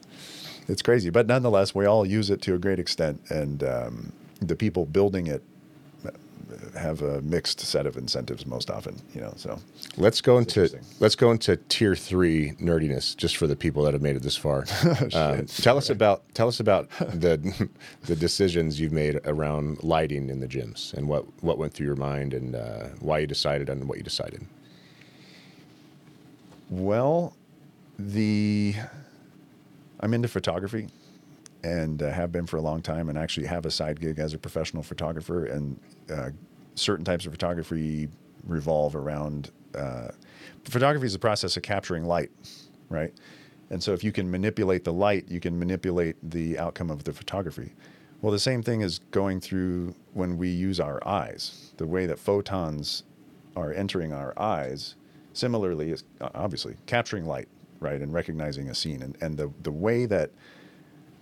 it's 0.69 0.83
crazy, 0.83 1.11
but 1.11 1.27
nonetheless, 1.27 1.75
we 1.75 1.87
all 1.87 2.05
use 2.05 2.29
it 2.31 2.43
to 2.43 2.55
a 2.55 2.59
great 2.59 2.79
extent, 2.81 3.21
and 3.31 3.63
um, 3.63 4.13
the 4.41 4.57
people 4.57 4.85
building 4.85 5.27
it 5.29 5.43
uh, 5.43 5.56
have 6.79 7.03
a 7.03 7.21
mixed 7.23 7.61
set 7.61 7.87
of 7.87 7.97
incentives 7.97 8.47
most 8.47 8.71
often. 8.71 9.01
You 9.15 9.23
know, 9.23 9.35
so 9.37 9.59
Let's 9.97 10.21
go 10.21 10.39
into 10.39 10.79
let's 11.01 11.15
go 11.15 11.31
into 11.31 11.57
tier 11.57 11.97
three 11.97 12.53
nerdiness, 12.61 13.17
just 13.17 13.37
for 13.37 13.47
the 13.47 13.57
people 13.57 13.83
that 13.85 13.95
have 13.95 14.03
made 14.03 14.17
it 14.17 14.23
this 14.23 14.37
far. 14.37 14.67
um, 15.15 15.47
tell 15.47 15.79
us 15.79 15.89
about 15.91 16.23
tell 16.35 16.49
us 16.49 16.61
about 16.61 16.89
the 16.99 17.69
the 18.03 18.17
decisions 18.17 18.81
you've 18.81 18.93
made 18.93 19.21
around 19.25 19.83
lighting 19.83 20.29
in 20.29 20.41
the 20.41 20.47
gyms 20.47 20.93
and 20.95 21.09
what 21.09 21.25
what 21.43 21.59
went 21.59 21.73
through 21.73 21.87
your 21.87 21.97
mind 21.97 22.35
and 22.35 22.55
uh, 22.55 22.89
why 23.01 23.19
you 23.19 23.27
decided 23.27 23.71
on 23.71 23.87
what 23.89 23.97
you 23.97 24.05
decided. 24.05 24.47
Well, 26.69 27.35
the 27.99 28.75
I'm 30.01 30.13
into 30.13 30.29
photography 30.29 30.89
and 31.67 32.03
uh, 32.03 32.11
have 32.11 32.31
been 32.31 32.47
for 32.47 32.59
a 32.59 32.63
long 32.63 32.81
time, 32.83 33.09
and 33.09 33.19
actually 33.19 33.47
have 33.47 33.67
a 33.67 33.71
side 33.71 33.99
gig 34.01 34.19
as 34.19 34.35
a 34.35 34.39
professional 34.39 34.83
photographer. 34.83 35.47
And 35.47 35.81
uh, 36.17 36.31
certain 36.75 37.05
types 37.05 37.27
of 37.27 37.33
photography 37.33 38.09
revolve 38.45 38.95
around 38.95 39.51
uh, 39.75 40.09
photography 40.65 41.07
is 41.07 41.13
the 41.13 41.19
process 41.19 41.57
of 41.57 41.63
capturing 41.63 42.05
light, 42.05 42.31
right? 42.89 43.13
And 43.71 43.83
so 43.83 43.93
if 43.93 44.05
you 44.05 44.13
can 44.13 44.31
manipulate 44.31 44.85
the 44.85 44.93
light, 44.93 45.25
you 45.29 45.41
can 45.41 45.59
manipulate 45.59 46.17
the 46.23 46.59
outcome 46.59 46.91
of 46.91 47.03
the 47.03 47.13
photography. 47.13 47.75
Well, 48.23 48.33
the 48.33 48.39
same 48.39 48.63
thing 48.63 48.83
is 48.83 49.01
going 49.11 49.41
through 49.41 49.95
when 50.15 50.39
we 50.39 50.49
use 50.49 50.81
our 50.81 51.07
eyes. 51.07 51.75
The 51.77 51.87
way 51.87 52.07
that 52.07 52.19
photons 52.19 53.03
are 53.57 53.73
entering 53.73 54.13
our 54.13 54.33
eyes, 54.39 54.95
similarly, 55.33 55.91
is 55.91 56.05
obviously 56.21 56.77
capturing 56.87 57.27
light, 57.27 57.49
right, 57.81 58.01
and 58.01 58.13
recognizing 58.13 58.71
a 58.71 58.75
scene. 58.75 59.03
And, 59.03 59.19
and 59.21 59.37
the, 59.37 59.53
the 59.63 59.73
way 59.73 60.07
that 60.07 60.31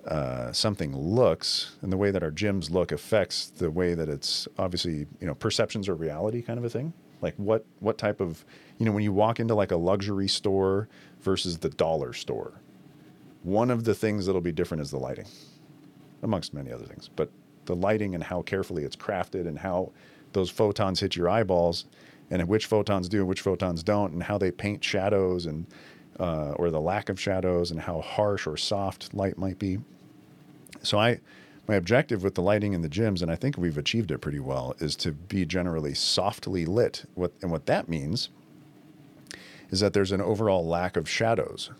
uh, 0.06 0.52
something 0.52 0.96
looks 0.96 1.76
and 1.82 1.92
the 1.92 1.96
way 1.96 2.10
that 2.10 2.22
our 2.22 2.30
gyms 2.30 2.70
look 2.70 2.92
affects 2.92 3.46
the 3.46 3.70
way 3.70 3.94
that 3.94 4.08
it's 4.08 4.46
obviously, 4.58 5.06
you 5.20 5.26
know, 5.26 5.34
perceptions 5.34 5.88
or 5.88 5.94
reality 5.94 6.42
kind 6.42 6.58
of 6.58 6.64
a 6.64 6.70
thing. 6.70 6.92
Like 7.22 7.34
what, 7.36 7.64
what 7.80 7.96
type 7.96 8.20
of, 8.20 8.44
you 8.78 8.84
know, 8.84 8.92
when 8.92 9.02
you 9.02 9.12
walk 9.12 9.40
into 9.40 9.54
like 9.54 9.70
a 9.70 9.76
luxury 9.76 10.28
store 10.28 10.88
versus 11.20 11.58
the 11.58 11.70
dollar 11.70 12.12
store, 12.12 12.60
one 13.42 13.70
of 13.70 13.84
the 13.84 13.94
things 13.94 14.26
that'll 14.26 14.40
be 14.40 14.52
different 14.52 14.82
is 14.82 14.90
the 14.90 14.98
lighting 14.98 15.26
amongst 16.22 16.52
many 16.52 16.70
other 16.70 16.84
things. 16.84 17.08
But 17.14 17.30
the 17.64 17.76
lighting 17.76 18.14
and 18.14 18.22
how 18.22 18.42
carefully 18.42 18.84
it's 18.84 18.96
crafted 18.96 19.46
and 19.46 19.58
how 19.58 19.92
those 20.32 20.50
photons 20.50 21.00
hit 21.00 21.16
your 21.16 21.28
eyeballs 21.28 21.86
and 22.30 22.46
which 22.48 22.66
photons 22.66 23.08
do 23.08 23.20
and 23.20 23.28
which 23.28 23.40
photons 23.40 23.82
don't 23.82 24.12
and 24.12 24.22
how 24.22 24.38
they 24.38 24.50
paint 24.50 24.82
shadows 24.84 25.46
and 25.46 25.66
uh, 26.20 26.52
or 26.52 26.70
the 26.70 26.80
lack 26.80 27.08
of 27.08 27.18
shadows 27.18 27.70
and 27.70 27.80
how 27.80 28.00
harsh 28.00 28.46
or 28.46 28.56
soft 28.56 29.14
light 29.14 29.36
might 29.36 29.58
be. 29.58 29.78
So 30.84 30.98
I 30.98 31.20
my 31.66 31.76
objective 31.76 32.22
with 32.22 32.34
the 32.34 32.42
lighting 32.42 32.74
in 32.74 32.82
the 32.82 32.90
gyms, 32.90 33.22
and 33.22 33.30
I 33.30 33.36
think 33.36 33.56
we've 33.56 33.78
achieved 33.78 34.10
it 34.10 34.18
pretty 34.18 34.40
well, 34.40 34.76
is 34.80 34.94
to 34.96 35.12
be 35.12 35.46
generally 35.46 35.94
softly 35.94 36.66
lit. 36.66 37.04
What 37.14 37.32
and 37.42 37.50
what 37.50 37.66
that 37.66 37.88
means 37.88 38.28
is 39.70 39.80
that 39.80 39.92
there's 39.92 40.12
an 40.12 40.20
overall 40.20 40.66
lack 40.66 40.96
of 40.96 41.08
shadows. 41.08 41.70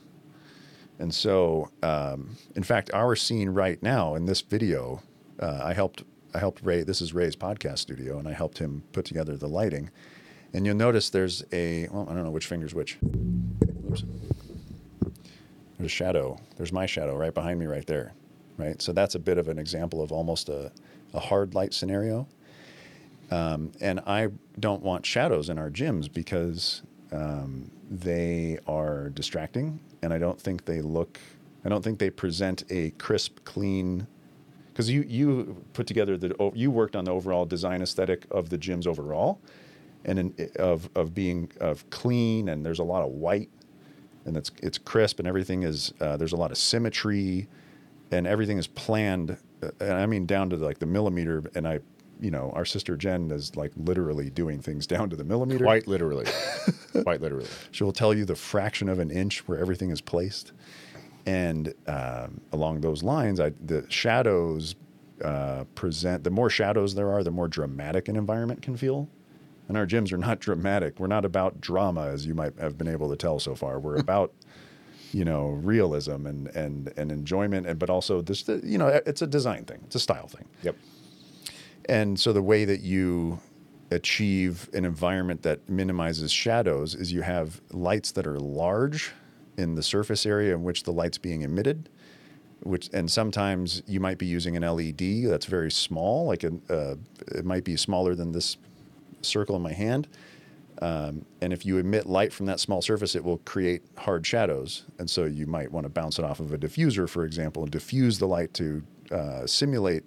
And 0.99 1.15
so, 1.15 1.71
um, 1.83 2.37
in 2.55 2.63
fact, 2.63 2.91
our 2.95 3.17
scene 3.17 3.51
right 3.51 3.83
now 3.83 4.15
in 4.15 4.27
this 4.27 4.41
video, 4.41 5.03
uh, 5.41 5.61
I 5.63 5.75
helped 5.75 6.05
I 6.33 6.39
helped 6.39 6.65
Ray. 6.65 6.83
This 6.83 7.01
is 7.01 7.13
Ray's 7.13 7.37
podcast 7.37 7.79
studio, 7.79 8.19
and 8.19 8.27
I 8.27 8.33
helped 8.33 8.59
him 8.59 8.85
put 8.93 9.05
together 9.05 9.37
the 9.37 9.49
lighting. 9.49 9.91
And 10.53 10.65
you'll 10.65 10.77
notice 10.77 11.11
there's 11.11 11.45
a 11.53 11.89
well, 11.89 12.09
I 12.09 12.15
don't 12.15 12.25
know 12.25 12.31
which 12.31 12.47
finger's 12.47 12.75
which. 12.75 12.97
Oops. 13.91 14.05
There's 15.79 15.87
a 15.87 15.89
shadow. 15.89 16.39
There's 16.57 16.73
my 16.73 16.87
shadow 16.87 17.17
right 17.17 17.35
behind 17.35 17.59
me, 17.59 17.67
right 17.67 17.87
there, 17.87 18.13
right. 18.57 18.81
So 18.81 18.93
that's 18.93 19.15
a 19.15 19.19
bit 19.19 19.39
of 19.39 19.49
an 19.49 19.59
example 19.59 20.03
of 20.03 20.13
almost 20.13 20.49
a, 20.49 20.71
a 21.13 21.21
hard 21.21 21.55
light 21.55 21.75
scenario. 21.75 22.27
Um, 23.31 23.73
and 23.81 24.01
I 24.07 24.29
don't 24.61 24.83
want 24.83 25.07
shadows 25.07 25.49
in 25.49 25.59
our 25.59 25.71
gyms 25.71 26.13
because 26.13 26.83
um, 27.13 27.71
they 27.91 28.59
are 28.67 29.11
distracting, 29.11 29.81
and 30.03 30.13
I 30.13 30.19
don't 30.19 30.41
think 30.41 30.65
they 30.65 30.81
look. 30.81 31.19
I 31.65 31.69
don't 31.69 31.83
think 31.83 31.99
they 31.99 32.11
present 32.11 32.65
a 32.71 32.91
crisp, 32.91 33.45
clean. 33.45 34.07
Because 34.73 34.91
you 34.91 35.03
you 35.03 35.65
put 35.73 35.87
together 35.87 36.17
the 36.17 36.53
you 36.55 36.71
worked 36.71 36.97
on 36.97 37.05
the 37.05 37.13
overall 37.13 37.47
design 37.47 37.81
aesthetic 37.81 38.27
of 38.31 38.51
the 38.51 38.59
gyms 38.59 38.87
overall, 38.87 39.41
and 40.05 40.19
in, 40.19 40.51
of 40.57 40.91
of 40.95 41.15
being 41.15 41.51
of 41.61 41.89
clean, 41.91 42.49
and 42.49 42.67
there's 42.67 42.81
a 42.81 42.85
lot 42.85 43.03
of 43.03 43.13
white, 43.13 43.51
and 44.25 44.37
it's 44.37 44.51
it's 44.63 44.79
crisp, 44.79 45.19
and 45.19 45.29
everything 45.29 45.63
is 45.63 45.95
uh, 46.01 46.17
there's 46.17 46.33
a 46.33 46.37
lot 46.37 46.51
of 46.51 46.59
symmetry, 46.59 47.47
and 48.11 48.27
everything 48.27 48.59
is 48.59 48.67
planned, 48.67 49.37
uh, 49.63 49.71
and 49.81 49.93
I 49.93 50.07
mean 50.07 50.27
down 50.27 50.51
to 50.51 50.57
like 50.57 50.79
the 50.79 50.87
millimeter. 50.87 51.43
And 51.55 51.67
I 51.67 51.81
you 52.21 52.31
know, 52.31 52.53
our 52.55 52.65
sister 52.65 52.97
Jen 52.97 53.31
is 53.31 53.57
like 53.57 53.73
literally 53.77 54.31
doing 54.31 54.61
things 54.61 54.87
down 54.87 55.11
to 55.11 55.17
the 55.17 55.25
millimeter. 55.25 55.65
Quite 55.65 55.87
literally. 55.87 56.27
Quite 57.03 57.21
literally. 57.21 57.49
She'll 57.71 57.93
tell 57.93 58.15
you 58.15 58.25
the 58.25 58.37
fraction 58.37 58.89
of 58.89 58.99
an 58.99 59.11
inch 59.11 59.47
where 59.49 59.59
everything 59.59 59.91
is 59.91 60.01
placed. 60.01 60.53
And 61.27 61.75
um, 61.87 62.41
along 62.53 62.81
those 62.81 63.03
lines, 63.03 63.41
I, 63.41 63.53
the 63.65 63.85
shadows 63.89 64.75
uh, 65.23 65.65
present, 65.75 66.25
the 66.25 66.31
more 66.31 66.51
shadows 66.51 66.95
there 66.95 67.11
are, 67.11 67.23
the 67.23 67.31
more 67.31 67.49
dramatic 67.49 68.09
an 68.09 68.17
environment 68.17 68.63
can 68.63 68.77
feel. 68.77 69.09
And 69.69 69.77
our 69.77 69.87
gyms 69.87 70.13
are 70.13 70.19
not 70.19 70.41
dramatic. 70.41 70.99
We're 70.99 71.07
not 71.07 71.25
about 71.25 71.61
drama, 71.61 72.07
as 72.09 72.27
you 72.27 72.35
might 72.35 72.59
have 72.59 72.77
been 72.77 72.89
able 72.89 73.11
to 73.11 73.17
tell 73.17 73.39
so 73.39 73.55
far. 73.55 73.79
We're 73.79 73.97
about, 73.97 74.33
you 75.15 75.25
know, 75.25 75.49
realism 75.49 76.27
and, 76.27 76.49
and, 76.49 76.93
and 76.97 77.13
enjoyment, 77.13 77.67
and 77.67 77.79
but 77.79 77.89
also 77.89 78.21
this, 78.21 78.47
you 78.49 78.79
know, 78.79 78.89
it's 79.07 79.23
a 79.23 79.27
design 79.27 79.65
thing, 79.65 79.81
it's 79.85 79.95
a 79.95 80.01
style 80.01 80.27
thing. 80.27 80.45
Yep. 80.63 80.77
And 81.89 82.19
so 82.19 82.33
the 82.33 82.43
way 82.43 82.65
that 82.65 82.81
you 82.81 83.39
achieve 83.91 84.69
an 84.73 84.85
environment 84.85 85.43
that 85.43 85.69
minimizes 85.69 86.33
shadows 86.33 86.95
is 86.95 87.13
you 87.13 87.23
have 87.23 87.61
lights 87.71 88.13
that 88.13 88.27
are 88.27 88.41
large 88.41 89.13
in 89.57 89.77
the 89.77 89.83
surface 89.83 90.27
area 90.27 90.53
in 90.55 90.65
which 90.65 90.83
the 90.83 90.93
light's 90.93 91.19
being 91.19 91.43
emitted 91.43 91.89
which 92.65 92.89
and 92.95 93.11
sometimes 93.11 93.83
you 93.87 94.01
might 94.01 94.17
be 94.17 94.27
using 94.27 94.57
an 94.57 94.63
LED 94.63 95.31
that's 95.31 95.47
very 95.47 95.71
small 95.71 96.27
like 96.27 96.45
a, 96.45 96.53
uh, 96.71 96.97
it 97.29 97.45
might 97.45 97.63
be 97.63 97.77
smaller 97.77 98.15
than 98.15 98.33
this 98.33 98.57
circle 99.21 99.55
in 99.55 99.63
my 99.63 99.73
hand 99.73 100.09
um, 100.83 101.25
and 101.41 101.53
if 101.53 101.65
you 101.65 101.79
emit 101.79 102.07
light 102.07 102.33
from 102.33 102.47
that 102.47 102.61
small 102.61 102.83
surface 102.83 103.15
it 103.15 103.25
will 103.25 103.39
create 103.39 103.83
hard 103.99 104.27
shadows 104.27 104.85
and 104.99 105.09
so 105.09 105.25
you 105.25 105.47
might 105.47 105.71
want 105.71 105.85
to 105.85 105.89
bounce 105.89 106.19
it 106.19 106.25
off 106.25 106.41
of 106.41 106.53
a 106.53 106.59
diffuser 106.59 107.09
for 107.09 107.25
example 107.25 107.63
and 107.63 107.71
diffuse 107.71 108.19
the 108.19 108.27
light 108.27 108.53
to 108.55 108.83
uh, 109.11 109.47
simulate 109.47 110.05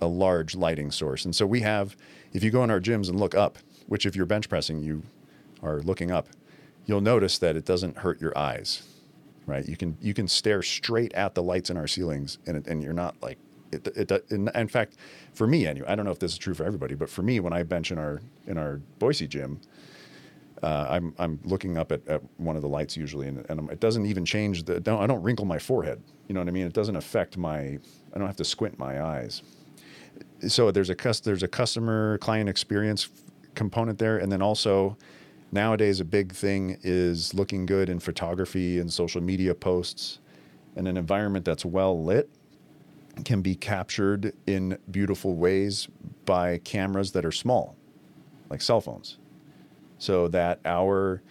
a 0.00 0.06
large 0.06 0.54
lighting 0.54 0.90
source. 0.90 1.24
And 1.24 1.34
so 1.34 1.46
we 1.46 1.60
have, 1.60 1.96
if 2.32 2.42
you 2.44 2.50
go 2.50 2.62
in 2.64 2.70
our 2.70 2.80
gyms 2.80 3.08
and 3.08 3.18
look 3.18 3.34
up, 3.34 3.58
which 3.86 4.06
if 4.06 4.14
you're 4.14 4.26
bench 4.26 4.48
pressing, 4.48 4.82
you 4.82 5.02
are 5.62 5.80
looking 5.80 6.10
up, 6.10 6.28
you'll 6.86 7.00
notice 7.00 7.38
that 7.38 7.56
it 7.56 7.64
doesn't 7.64 7.98
hurt 7.98 8.20
your 8.20 8.36
eyes, 8.36 8.82
right? 9.46 9.66
You 9.66 9.76
can 9.76 9.96
you 10.00 10.14
can 10.14 10.28
stare 10.28 10.62
straight 10.62 11.12
at 11.14 11.34
the 11.34 11.42
lights 11.42 11.70
in 11.70 11.76
our 11.76 11.86
ceilings, 11.86 12.38
and 12.46 12.56
it, 12.56 12.66
and 12.66 12.82
you're 12.82 12.92
not 12.92 13.16
like 13.22 13.38
it. 13.72 13.86
it 13.88 14.26
in, 14.30 14.48
in, 14.54 14.68
fact, 14.68 14.94
for 15.34 15.46
me, 15.46 15.66
anyway, 15.66 15.86
I 15.88 15.94
don't 15.94 16.04
know 16.04 16.10
if 16.10 16.18
this 16.18 16.32
is 16.32 16.38
true 16.38 16.54
for 16.54 16.64
everybody, 16.64 16.94
but 16.94 17.10
for 17.10 17.22
me, 17.22 17.40
when 17.40 17.52
I 17.52 17.62
bench 17.62 17.90
in 17.90 17.98
our 17.98 18.20
in 18.46 18.58
our 18.58 18.80
Boise 18.98 19.26
gym, 19.26 19.60
uh, 20.62 20.86
I'm 20.88 21.14
I'm 21.18 21.40
looking 21.44 21.78
up 21.78 21.92
at, 21.92 22.06
at 22.08 22.22
one 22.38 22.56
of 22.56 22.62
the 22.62 22.68
lights 22.68 22.96
usually, 22.96 23.28
and, 23.28 23.44
and 23.48 23.70
it 23.70 23.80
doesn't 23.80 24.06
even 24.06 24.24
change 24.24 24.64
the. 24.64 24.80
Don't, 24.80 25.00
I 25.00 25.06
don't 25.06 25.22
wrinkle 25.22 25.46
my 25.46 25.58
forehead. 25.58 26.02
You 26.26 26.34
know 26.34 26.40
what 26.40 26.48
I 26.48 26.52
mean? 26.52 26.66
It 26.66 26.72
doesn't 26.72 26.96
affect 26.96 27.36
my. 27.36 27.58
I 27.60 28.18
don't 28.18 28.26
have 28.26 28.36
to 28.36 28.44
squint 28.44 28.78
my 28.78 29.02
eyes 29.02 29.42
so 30.46 30.70
there's 30.70 30.90
a 30.90 30.96
there's 31.24 31.42
a 31.42 31.48
customer 31.48 32.18
client 32.18 32.48
experience 32.48 33.08
component 33.54 33.98
there, 33.98 34.18
and 34.18 34.30
then 34.30 34.42
also 34.42 34.96
nowadays 35.50 36.00
a 36.00 36.04
big 36.04 36.32
thing 36.32 36.78
is 36.82 37.34
looking 37.34 37.66
good 37.66 37.88
in 37.88 37.98
photography 37.98 38.78
and 38.78 38.92
social 38.92 39.20
media 39.20 39.54
posts, 39.54 40.20
and 40.76 40.86
an 40.86 40.96
environment 40.96 41.44
that's 41.44 41.64
well 41.64 42.02
lit 42.02 42.28
can 43.24 43.42
be 43.42 43.54
captured 43.54 44.32
in 44.46 44.78
beautiful 44.90 45.34
ways 45.34 45.88
by 46.24 46.58
cameras 46.58 47.12
that 47.12 47.24
are 47.24 47.32
small, 47.32 47.74
like 48.48 48.62
cell 48.62 48.80
phones, 48.80 49.18
so 49.98 50.28
that 50.28 50.60
our 50.64 51.22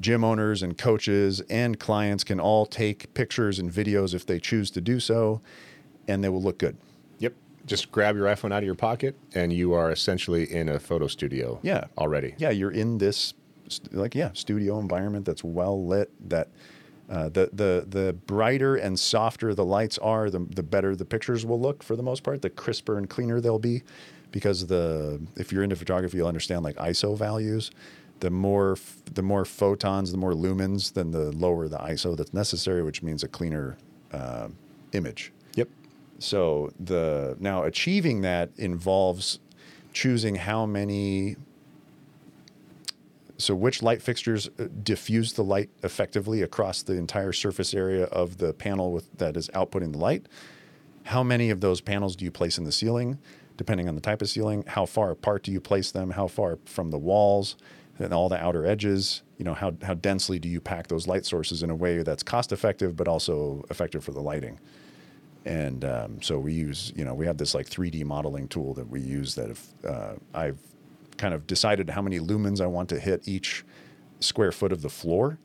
gym 0.00 0.24
owners 0.24 0.62
and 0.62 0.76
coaches 0.78 1.40
and 1.50 1.78
clients 1.78 2.24
can 2.24 2.40
all 2.40 2.66
take 2.66 3.12
pictures 3.14 3.58
and 3.58 3.70
videos 3.70 4.14
if 4.14 4.24
they 4.26 4.38
choose 4.40 4.70
to 4.70 4.80
do 4.80 4.98
so, 4.98 5.40
and 6.08 6.24
they 6.24 6.28
will 6.28 6.42
look 6.42 6.58
good 6.58 6.76
Yep. 7.18 7.34
just 7.66 7.92
grab 7.92 8.16
your 8.16 8.26
iPhone 8.26 8.52
out 8.52 8.58
of 8.58 8.64
your 8.64 8.74
pocket 8.74 9.16
and 9.34 9.52
you 9.52 9.72
are 9.74 9.90
essentially 9.92 10.50
in 10.52 10.68
a 10.68 10.80
photo 10.80 11.06
studio. 11.06 11.60
Yeah. 11.62 11.84
Already. 11.98 12.34
Yeah, 12.38 12.50
you're 12.50 12.72
in 12.72 12.98
this 12.98 13.34
like 13.92 14.14
yeah 14.14 14.30
studio 14.34 14.78
environment 14.80 15.24
that's 15.24 15.44
well 15.44 15.86
lit. 15.86 16.10
That 16.28 16.48
uh, 17.08 17.28
the 17.28 17.50
the 17.52 17.84
the 17.88 18.12
brighter 18.26 18.76
and 18.76 18.98
softer 18.98 19.54
the 19.54 19.64
lights 19.64 19.98
are, 19.98 20.28
the 20.30 20.40
the 20.40 20.62
better 20.62 20.96
the 20.96 21.04
pictures 21.04 21.46
will 21.46 21.60
look 21.60 21.82
for 21.82 21.94
the 21.96 22.02
most 22.02 22.22
part. 22.22 22.42
The 22.42 22.50
crisper 22.50 22.98
and 22.98 23.08
cleaner 23.08 23.40
they'll 23.40 23.58
be, 23.58 23.82
because 24.30 24.66
the 24.66 25.20
if 25.36 25.52
you're 25.52 25.62
into 25.62 25.76
photography, 25.76 26.16
you'll 26.18 26.28
understand 26.28 26.62
like 26.64 26.76
ISO 26.76 27.16
values. 27.16 27.70
The 28.22 28.30
more 28.30 28.76
the 29.12 29.22
more 29.22 29.44
photons, 29.44 30.12
the 30.12 30.16
more 30.16 30.30
lumens, 30.32 30.92
then 30.92 31.10
the 31.10 31.32
lower 31.32 31.66
the 31.66 31.78
ISO 31.78 32.16
that's 32.16 32.32
necessary, 32.32 32.80
which 32.84 33.02
means 33.02 33.24
a 33.24 33.28
cleaner 33.28 33.76
uh, 34.12 34.46
image. 34.92 35.32
Yep. 35.56 35.68
So 36.20 36.70
the 36.78 37.36
now 37.40 37.64
achieving 37.64 38.20
that 38.20 38.50
involves 38.56 39.40
choosing 39.92 40.36
how 40.36 40.66
many 40.66 41.34
so 43.38 43.56
which 43.56 43.82
light 43.82 44.00
fixtures 44.00 44.48
uh, 44.56 44.68
diffuse 44.84 45.32
the 45.32 45.42
light 45.42 45.68
effectively 45.82 46.42
across 46.42 46.80
the 46.84 46.92
entire 46.92 47.32
surface 47.32 47.74
area 47.74 48.04
of 48.04 48.38
the 48.38 48.52
panel 48.52 48.92
with 48.92 49.10
that 49.18 49.36
is 49.36 49.48
outputting 49.48 49.90
the 49.90 49.98
light 49.98 50.26
how 51.06 51.24
many 51.24 51.50
of 51.50 51.60
those 51.60 51.80
panels 51.80 52.14
do 52.14 52.24
you 52.24 52.30
place 52.30 52.56
in 52.56 52.62
the 52.62 52.70
ceiling 52.70 53.18
depending 53.56 53.88
on 53.88 53.96
the 53.96 54.00
type 54.00 54.22
of 54.22 54.28
ceiling 54.28 54.62
how 54.68 54.86
far 54.86 55.10
apart 55.10 55.42
do 55.42 55.50
you 55.50 55.60
place 55.60 55.90
them 55.90 56.10
how 56.10 56.28
far 56.28 56.60
from 56.64 56.92
the 56.92 56.98
walls 56.98 57.56
and 58.02 58.12
all 58.12 58.28
the 58.28 58.42
outer 58.42 58.66
edges 58.66 59.22
you 59.38 59.44
know 59.44 59.54
how, 59.54 59.72
how 59.82 59.94
densely 59.94 60.38
do 60.38 60.48
you 60.48 60.60
pack 60.60 60.88
those 60.88 61.06
light 61.06 61.24
sources 61.24 61.62
in 61.62 61.70
a 61.70 61.74
way 61.74 62.02
that's 62.02 62.22
cost 62.22 62.52
effective 62.52 62.96
but 62.96 63.08
also 63.08 63.64
effective 63.70 64.04
for 64.04 64.12
the 64.12 64.20
lighting 64.20 64.58
and 65.44 65.84
um, 65.84 66.22
so 66.22 66.38
we 66.38 66.52
use, 66.52 66.92
you 66.94 67.04
know, 67.04 67.14
we 67.14 67.26
have 67.26 67.36
this 67.36 67.54
like 67.54 67.68
3D 67.68 68.04
modeling 68.04 68.48
tool 68.48 68.74
that 68.74 68.88
we 68.88 69.00
use 69.00 69.34
that 69.34 69.50
if 69.50 69.66
uh, 69.84 70.14
I've 70.34 70.58
kind 71.16 71.34
of 71.34 71.46
decided 71.46 71.90
how 71.90 72.02
many 72.02 72.20
lumens 72.20 72.60
I 72.60 72.66
want 72.66 72.88
to 72.90 73.00
hit 73.00 73.26
each 73.26 73.64
square 74.20 74.52
foot 74.52 74.72
of 74.72 74.82
the 74.82 74.88
floor. 74.88 75.38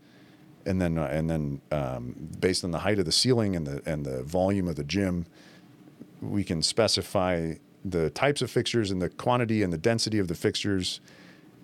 and 0.66 0.82
then 0.82 0.98
uh, 0.98 1.10
and 1.12 1.30
then 1.30 1.62
um, 1.72 2.16
based 2.40 2.64
on 2.64 2.72
the 2.72 2.80
height 2.80 3.00
of 3.00 3.06
the 3.06 3.12
ceiling 3.12 3.56
and 3.56 3.66
the 3.66 3.82
and 3.86 4.06
the 4.06 4.22
volume 4.24 4.68
of 4.68 4.76
the 4.76 4.84
gym, 4.84 5.26
we 6.22 6.44
can 6.44 6.62
specify 6.62 7.54
the 7.86 8.10
types 8.12 8.42
of 8.42 8.52
fixtures 8.52 8.92
and 8.92 9.02
the 9.02 9.10
quantity 9.10 9.64
and 9.64 9.72
the 9.72 9.78
density 9.78 10.20
of 10.20 10.28
the 10.28 10.36
fixtures 10.36 11.00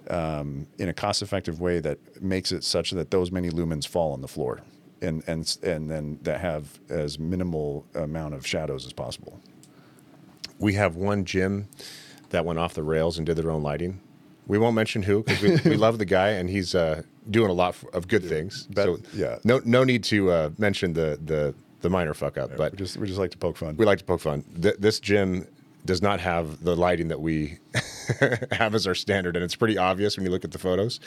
um, 0.10 0.68
in 0.78 0.89
a 0.89 0.93
cost-effective 0.93 1.60
way 1.60 1.80
that 1.80 2.22
makes 2.22 2.51
it 2.51 2.64
such 2.64 2.91
that 2.91 3.12
those 3.12 3.32
many 3.32 3.49
lumens 3.49 3.88
fall 3.88 4.14
on 4.14 4.22
the 4.22 4.28
floor, 4.28 4.62
and 5.01 5.24
and 5.28 5.58
and 5.64 5.89
then 5.89 6.20
that 6.24 6.39
have 6.41 6.80
as 6.89 7.20
minimal 7.20 7.86
amount 7.95 8.34
of 8.34 8.45
shadows 8.45 8.86
as 8.86 8.93
possible. 8.93 9.39
We 10.60 10.74
have 10.74 10.95
one 10.95 11.26
gym 11.26 11.68
that 12.30 12.45
went 12.45 12.60
off 12.60 12.74
the 12.74 12.84
rails 12.84 13.18
and 13.18 13.26
did 13.26 13.38
their 13.38 13.51
own 13.51 13.64
lighting. 13.64 13.99
We 14.47 14.58
won't 14.58 14.76
mention 14.76 15.04
who 15.04 15.24
because 15.24 15.41
we, 15.41 15.72
we 15.72 15.78
love 15.78 15.97
the 15.99 16.06
guy 16.06 16.30
and 16.30 16.49
he's 16.49 16.76
uh, 16.76 17.04
doing 17.30 17.49
a 17.49 17.54
lot 17.54 17.76
of 17.93 18.08
good 18.08 18.26
things. 18.26 18.68
So 18.76 18.99
yeah. 19.14 19.39
no 19.43 19.62
no 19.64 19.84
need 19.84 20.04
to 20.06 20.32
uh, 20.32 20.49
mention 20.58 20.93
the 20.93 21.20
the 21.24 21.54
the 21.82 21.89
minor 21.89 22.14
fuck 22.14 22.38
up, 22.38 22.56
but 22.58 22.72
we 22.72 22.78
just 22.78 22.97
we 22.97 23.08
just 23.08 23.20
like 23.20 23.32
to 23.32 23.38
poke 23.38 23.58
fun. 23.58 23.78
we 23.78 23.86
like 23.86 23.99
to 23.99 24.04
poke 24.04 24.22
fun. 24.22 24.43
Th- 24.62 24.76
this 24.80 24.99
gym 24.99 25.47
does 25.86 26.01
not 26.01 26.19
have 26.19 26.63
the 26.63 26.75
lighting 26.75 27.09
that 27.09 27.21
we 27.21 27.59
have 28.51 28.73
as 28.75 28.88
our 28.88 28.95
standard, 28.95 29.36
and 29.36 29.43
it's 29.43 29.55
pretty 29.55 29.77
obvious 29.77 30.17
when 30.17 30.25
you 30.25 30.31
look 30.31 30.43
at 30.45 30.51
the 30.51 30.59
photos. 30.59 30.99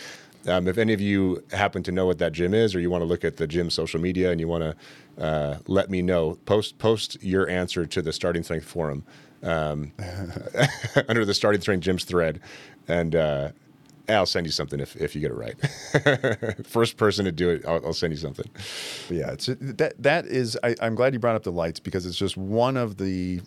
Um, 0.47 0.69
if 0.69 0.79
any 0.79 0.93
of 0.93 1.01
you 1.01 1.43
happen 1.51 1.83
to 1.85 1.93
know 1.93 2.07
what 2.07 2.19
that 2.19 2.33
gym 2.33 2.55
is, 2.55 2.75
or 2.75 2.81
you 2.81 2.91
want 2.91 3.03
to 3.03 3.07
look 3.07 3.25
at 3.25 3.37
the 3.37 3.47
gym 3.47 3.71
social 3.71 4.01
media 4.01 4.31
and 4.31 4.41
you 4.41 4.49
want 4.49 4.63
to 4.63 5.25
uh, 5.25 5.59
let 5.67 5.91
me 5.91 6.03
know, 6.03 6.39
post 6.45 6.79
post 6.79 7.23
your 7.23 7.49
answer 7.49 7.87
to 7.87 8.03
the 8.03 8.13
Starting 8.13 8.43
Strength 8.43 8.67
forum 8.67 9.05
um, 9.43 9.93
under 11.09 11.25
the 11.25 11.35
Starting 11.35 11.61
Strength 11.61 11.85
Gyms 11.87 12.05
thread, 12.05 12.41
and 12.87 13.17
uh, 13.17 13.51
I'll 14.09 14.27
send 14.27 14.47
you 14.47 14.53
something 14.53 14.81
if, 14.81 14.97
if 14.97 15.15
you 15.15 15.21
get 15.21 15.31
it 15.31 15.35
right. 15.35 16.67
First 16.67 16.97
person 16.97 17.25
to 17.25 17.33
do 17.33 17.51
it, 17.51 17.65
I'll, 17.67 17.87
I'll 17.87 17.93
send 17.93 18.13
you 18.13 18.19
something. 18.19 18.47
Yeah, 19.11 19.35
that 19.35 19.95
that 19.99 20.27
is. 20.27 20.59
I, 20.63 20.77
I'm 20.81 20.95
glad 20.95 21.13
you 21.13 21.19
brought 21.19 21.37
up 21.37 21.43
the 21.43 21.53
lights 21.53 21.81
because 21.81 22.07
it's 22.07 22.17
just 22.17 22.37
one 22.37 22.77
of 22.77 22.99
the. 22.99 23.41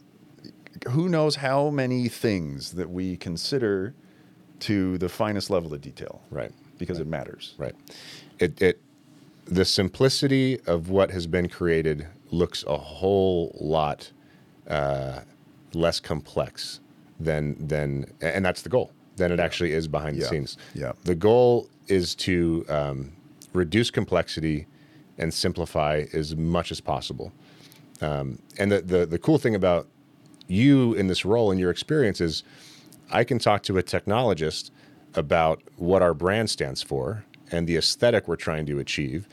Who 0.89 1.09
knows 1.09 1.35
how 1.37 1.69
many 1.69 2.07
things 2.09 2.73
that 2.73 2.89
we 2.89 3.17
consider 3.17 3.93
to 4.61 4.97
the 4.97 5.09
finest 5.09 5.49
level 5.49 5.73
of 5.73 5.81
detail, 5.81 6.21
Right. 6.29 6.51
Because 6.77 6.99
it 6.99 7.07
matters. 7.07 7.55
Right. 7.57 7.75
It 8.39 8.61
it 8.61 8.81
the 9.45 9.65
simplicity 9.65 10.59
of 10.67 10.89
what 10.89 11.11
has 11.11 11.27
been 11.27 11.49
created 11.49 12.07
looks 12.31 12.63
a 12.67 12.77
whole 12.77 13.53
lot 13.59 14.11
uh, 14.67 15.21
less 15.73 15.99
complex 15.99 16.79
than 17.19 17.67
than 17.67 18.05
and 18.21 18.45
that's 18.45 18.61
the 18.61 18.69
goal 18.69 18.91
than 19.17 19.31
it 19.33 19.39
actually 19.41 19.73
is 19.73 19.87
behind 19.89 20.15
the 20.15 20.21
Yeah. 20.21 20.29
scenes. 20.29 20.57
Yeah. 20.73 20.91
The 21.03 21.15
goal 21.15 21.67
is 21.87 22.15
to 22.15 22.65
um, 22.69 23.11
reduce 23.53 23.91
complexity 23.91 24.65
and 25.17 25.33
simplify 25.33 26.05
as 26.13 26.35
much 26.37 26.71
as 26.71 26.79
possible. 26.79 27.33
Um, 27.99 28.39
and 28.57 28.71
the, 28.71 28.81
the 28.81 29.05
the 29.05 29.19
cool 29.19 29.37
thing 29.37 29.53
about 29.55 29.87
you 30.49 30.93
in 30.93 31.07
this 31.07 31.23
role 31.23 31.51
and 31.51 31.59
your 31.59 31.71
experience 31.71 32.19
is 32.19 32.43
I 33.11 33.23
can 33.23 33.39
talk 33.39 33.63
to 33.63 33.77
a 33.77 33.83
technologist 33.83 34.71
about 35.15 35.61
what 35.77 36.01
our 36.01 36.13
brand 36.13 36.49
stands 36.49 36.81
for 36.81 37.23
and 37.51 37.67
the 37.67 37.77
aesthetic 37.77 38.27
we're 38.27 38.35
trying 38.35 38.65
to 38.67 38.79
achieve. 38.79 39.27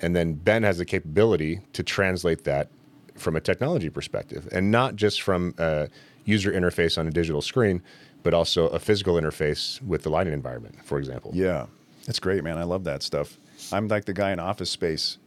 And 0.00 0.14
then 0.14 0.34
Ben 0.34 0.62
has 0.62 0.78
the 0.78 0.84
capability 0.84 1.60
to 1.72 1.82
translate 1.82 2.44
that 2.44 2.68
from 3.16 3.36
a 3.36 3.40
technology 3.40 3.90
perspective 3.90 4.48
and 4.52 4.70
not 4.70 4.96
just 4.96 5.22
from 5.22 5.54
a 5.58 5.88
user 6.24 6.52
interface 6.52 6.96
on 6.96 7.06
a 7.06 7.10
digital 7.10 7.42
screen, 7.42 7.82
but 8.22 8.32
also 8.32 8.68
a 8.68 8.78
physical 8.78 9.14
interface 9.14 9.82
with 9.82 10.02
the 10.02 10.10
lighting 10.10 10.32
environment, 10.32 10.76
for 10.84 10.98
example. 10.98 11.30
Yeah, 11.34 11.66
that's 12.06 12.20
great, 12.20 12.44
man. 12.44 12.58
I 12.58 12.64
love 12.64 12.84
that 12.84 13.02
stuff. 13.02 13.38
I'm 13.72 13.88
like 13.88 14.04
the 14.04 14.12
guy 14.12 14.32
in 14.32 14.38
Office 14.38 14.70
Space 14.70 15.18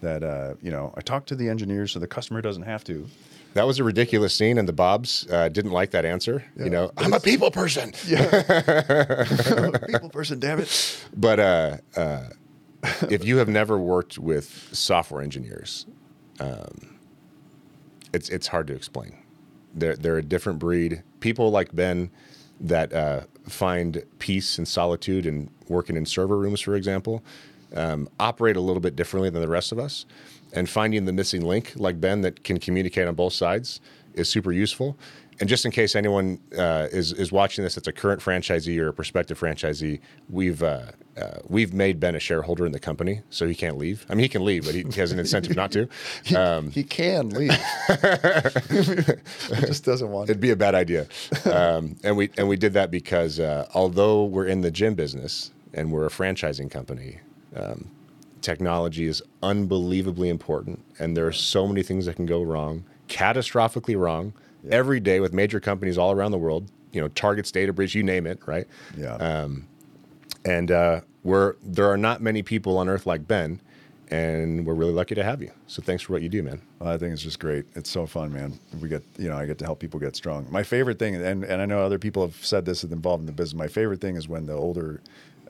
that 0.00 0.22
uh, 0.22 0.54
you 0.60 0.70
know. 0.70 0.92
I 0.96 1.00
talk 1.00 1.26
to 1.26 1.36
the 1.36 1.48
engineers 1.48 1.92
so 1.92 1.98
the 1.98 2.06
customer 2.06 2.40
doesn't 2.40 2.64
have 2.64 2.84
to. 2.84 3.06
That 3.54 3.66
was 3.66 3.78
a 3.78 3.84
ridiculous 3.84 4.34
scene, 4.34 4.58
and 4.58 4.66
the 4.68 4.72
Bobs 4.72 5.26
uh, 5.30 5.48
didn't 5.48 5.72
like 5.72 5.90
that 5.90 6.04
answer. 6.04 6.44
Yeah. 6.56 6.64
You 6.64 6.70
know, 6.70 6.92
I'm 6.96 7.12
a 7.12 7.20
people 7.20 7.50
person. 7.50 7.92
Yeah, 8.06 9.24
people 9.86 10.08
person, 10.08 10.38
damn 10.40 10.60
it. 10.60 11.06
But 11.14 11.40
uh, 11.40 11.76
uh, 11.96 12.28
if 13.10 13.24
you 13.24 13.36
have 13.38 13.48
never 13.48 13.78
worked 13.78 14.18
with 14.18 14.70
software 14.72 15.22
engineers, 15.22 15.86
um, 16.40 16.98
it's 18.12 18.28
it's 18.30 18.46
hard 18.46 18.66
to 18.68 18.74
explain. 18.74 19.16
They're 19.74 19.96
they're 19.96 20.18
a 20.18 20.22
different 20.22 20.58
breed. 20.58 21.02
People 21.20 21.50
like 21.50 21.74
Ben 21.74 22.10
that 22.60 22.92
uh, 22.92 23.22
find 23.48 24.02
peace 24.18 24.58
and 24.58 24.66
solitude 24.66 25.26
in 25.26 25.50
working 25.68 25.96
in 25.96 26.06
server 26.06 26.38
rooms, 26.38 26.60
for 26.60 26.74
example, 26.74 27.22
um, 27.74 28.08
operate 28.20 28.56
a 28.56 28.60
little 28.60 28.80
bit 28.80 28.96
differently 28.96 29.30
than 29.30 29.40
the 29.40 29.48
rest 29.48 29.72
of 29.72 29.78
us. 29.78 30.06
And 30.52 30.68
finding 30.68 31.06
the 31.06 31.12
missing 31.12 31.42
link, 31.42 31.72
like 31.76 32.00
Ben, 32.00 32.20
that 32.22 32.44
can 32.44 32.58
communicate 32.58 33.08
on 33.08 33.14
both 33.14 33.32
sides, 33.32 33.80
is 34.14 34.28
super 34.28 34.52
useful. 34.52 34.98
And 35.40 35.48
just 35.48 35.64
in 35.64 35.70
case 35.72 35.96
anyone 35.96 36.38
uh, 36.56 36.88
is 36.92 37.12
is 37.12 37.32
watching 37.32 37.64
this, 37.64 37.74
that's 37.74 37.88
a 37.88 37.92
current 37.92 38.20
franchisee 38.20 38.78
or 38.78 38.88
a 38.88 38.92
prospective 38.92 39.40
franchisee, 39.40 39.98
we've 40.28 40.62
uh, 40.62 40.92
uh, 41.16 41.38
we've 41.48 41.72
made 41.72 41.98
Ben 41.98 42.14
a 42.14 42.20
shareholder 42.20 42.64
in 42.66 42.72
the 42.72 42.78
company, 42.78 43.22
so 43.30 43.46
he 43.46 43.54
can't 43.54 43.76
leave. 43.76 44.06
I 44.08 44.14
mean, 44.14 44.22
he 44.22 44.28
can 44.28 44.44
leave, 44.44 44.64
but 44.66 44.74
he, 44.74 44.82
he 44.82 45.00
has 45.00 45.10
an 45.10 45.18
incentive 45.18 45.56
not 45.56 45.72
to. 45.72 45.88
Um, 46.36 46.70
He 46.70 46.84
can 46.84 47.30
leave. 47.30 47.50
he 48.70 49.66
just 49.66 49.84
doesn't 49.84 50.10
want. 50.10 50.30
It'd 50.30 50.40
be 50.40 50.50
a 50.50 50.56
bad 50.56 50.74
idea. 50.74 51.06
Um, 51.44 51.96
and 52.04 52.16
we 52.16 52.30
and 52.38 52.48
we 52.48 52.56
did 52.56 52.74
that 52.74 52.90
because 52.90 53.40
uh, 53.40 53.66
although 53.74 54.24
we're 54.24 54.46
in 54.46 54.60
the 54.60 54.70
gym 54.70 54.94
business 54.94 55.50
and 55.74 55.90
we're 55.90 56.06
a 56.06 56.10
franchising 56.10 56.70
company, 56.70 57.18
um, 57.56 57.90
technology 58.42 59.06
is 59.06 59.22
unbelievably 59.42 60.28
important, 60.28 60.84
and 60.98 61.16
there 61.16 61.26
are 61.26 61.32
so 61.32 61.66
many 61.66 61.82
things 61.82 62.06
that 62.06 62.16
can 62.16 62.26
go 62.26 62.42
wrong, 62.42 62.84
catastrophically 63.08 63.98
wrong, 63.98 64.32
every 64.70 65.00
day 65.00 65.20
with 65.20 65.32
major 65.32 65.60
companies 65.60 65.98
all 65.98 66.12
around 66.12 66.30
the 66.30 66.38
world. 66.38 66.70
You 66.92 67.00
know, 67.00 67.08
Target's 67.08 67.50
data 67.50 67.72
breach, 67.72 67.94
you 67.94 68.02
name 68.02 68.26
it, 68.26 68.40
right? 68.46 68.66
Yeah. 68.96 69.46
And 70.44 70.70
uh, 70.70 71.00
we're 71.22 71.54
there 71.62 71.88
are 71.90 71.96
not 71.96 72.20
many 72.20 72.42
people 72.42 72.76
on 72.78 72.88
earth 72.88 73.06
like 73.06 73.26
Ben, 73.28 73.60
and 74.08 74.66
we're 74.66 74.74
really 74.74 74.92
lucky 74.92 75.14
to 75.14 75.22
have 75.22 75.40
you. 75.40 75.50
So 75.68 75.80
thanks 75.82 76.02
for 76.02 76.12
what 76.12 76.22
you 76.22 76.28
do, 76.28 76.42
man. 76.42 76.60
I 76.80 76.96
think 76.98 77.12
it's 77.12 77.22
just 77.22 77.38
great. 77.38 77.64
It's 77.74 77.88
so 77.88 78.06
fun, 78.06 78.32
man. 78.32 78.58
We 78.80 78.88
get, 78.88 79.02
you 79.18 79.28
know, 79.28 79.36
I 79.36 79.46
get 79.46 79.58
to 79.58 79.64
help 79.64 79.78
people 79.78 80.00
get 80.00 80.16
strong. 80.16 80.46
My 80.50 80.64
favorite 80.64 80.98
thing, 80.98 81.14
and, 81.14 81.44
and 81.44 81.62
I 81.62 81.66
know 81.66 81.80
other 81.80 81.98
people 81.98 82.22
have 82.26 82.44
said 82.44 82.64
this 82.64 82.82
is 82.84 82.92
involved 82.92 83.20
in 83.20 83.26
the 83.26 83.32
business. 83.32 83.56
My 83.56 83.68
favorite 83.68 84.00
thing 84.00 84.16
is 84.16 84.28
when 84.28 84.46
the 84.46 84.52
older 84.52 85.00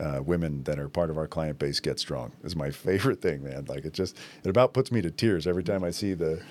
uh, 0.02 0.20
women 0.22 0.64
that 0.64 0.78
are 0.78 0.88
part 0.88 1.10
of 1.10 1.16
our 1.16 1.28
client 1.28 1.58
base 1.58 1.80
get 1.80 1.98
strong. 1.98 2.32
Is 2.42 2.56
my 2.56 2.70
favorite 2.86 3.22
thing, 3.22 3.42
man. 3.44 3.66
Like 3.68 3.84
it 3.84 3.92
just, 3.92 4.16
it 4.44 4.48
about 4.48 4.74
puts 4.74 4.90
me 4.90 5.00
to 5.02 5.10
tears 5.10 5.46
every 5.46 5.62
time 5.64 5.84
I 5.84 5.90
see 5.90 6.14
the, 6.14 6.42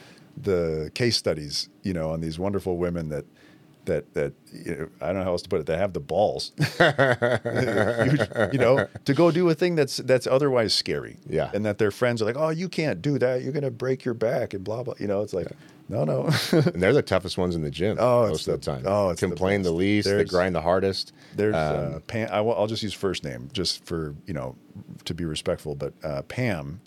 the 0.41 0.89
case 0.95 1.17
studies, 1.17 1.69
you 1.83 1.93
know, 1.93 2.11
on 2.11 2.21
these 2.21 2.39
wonderful 2.39 2.77
women 2.77 3.09
that, 3.09 3.25
that 3.85 4.13
that 4.13 4.33
you 4.53 4.75
know, 4.75 4.89
I 5.01 5.07
don't 5.07 5.15
know 5.15 5.23
how 5.23 5.31
else 5.31 5.41
to 5.41 5.49
put 5.49 5.59
it. 5.59 5.65
They 5.65 5.75
have 5.75 5.93
the 5.93 5.99
balls, 5.99 6.51
you, 6.79 8.49
you 8.53 8.59
know, 8.59 8.87
to 9.05 9.13
go 9.15 9.31
do 9.31 9.49
a 9.49 9.55
thing 9.55 9.75
that's 9.75 9.97
that's 9.97 10.27
otherwise 10.27 10.73
scary. 10.73 11.17
Yeah. 11.27 11.49
and 11.53 11.65
that 11.65 11.79
their 11.79 11.89
friends 11.89 12.21
are 12.21 12.25
like, 12.25 12.37
"Oh, 12.37 12.49
you 12.49 12.69
can't 12.69 13.01
do 13.01 13.17
that. 13.17 13.41
You're 13.41 13.53
gonna 13.53 13.71
break 13.71 14.05
your 14.05 14.13
back," 14.13 14.53
and 14.53 14.63
blah 14.63 14.83
blah. 14.83 14.93
You 14.99 15.07
know, 15.07 15.21
it's 15.21 15.33
like, 15.33 15.47
no, 15.91 16.03
no. 16.05 16.29
And 16.51 16.81
they're 16.81 16.93
the 16.93 17.01
toughest 17.01 17.37
ones 17.37 17.55
in 17.55 17.61
the 17.61 17.69
gym 17.69 17.97
Oh, 17.99 18.27
most 18.29 18.47
of 18.47 18.53
the 18.61 18.71
the- 18.71 18.77
time. 18.77 18.83
oh, 18.87 19.09
it's 19.09 19.21
the 19.21 19.27
complain 19.27 19.61
the, 19.61 19.69
best. 19.69 19.75
least, 19.77 20.07
they 20.09 20.23
grind 20.25 20.55
the 20.55 20.61
hardest. 20.61 21.13
There's 21.35 21.53
Um, 21.55 21.95
uh, 21.95 21.99
Pam. 22.07 22.29
I, 22.31 22.41
will 22.41 22.67
just 22.67 22.81
use 22.83 22.93
first 22.93 23.23
name 23.23 23.49
just 23.53 23.85
for 23.85 24.15
you 24.25 24.33
know 24.33 24.55
to 25.05 25.13
be 25.13 25.25
respectful. 25.25 25.75
But 25.75 25.93
uh, 26.03 26.21
Pam, 26.23 26.81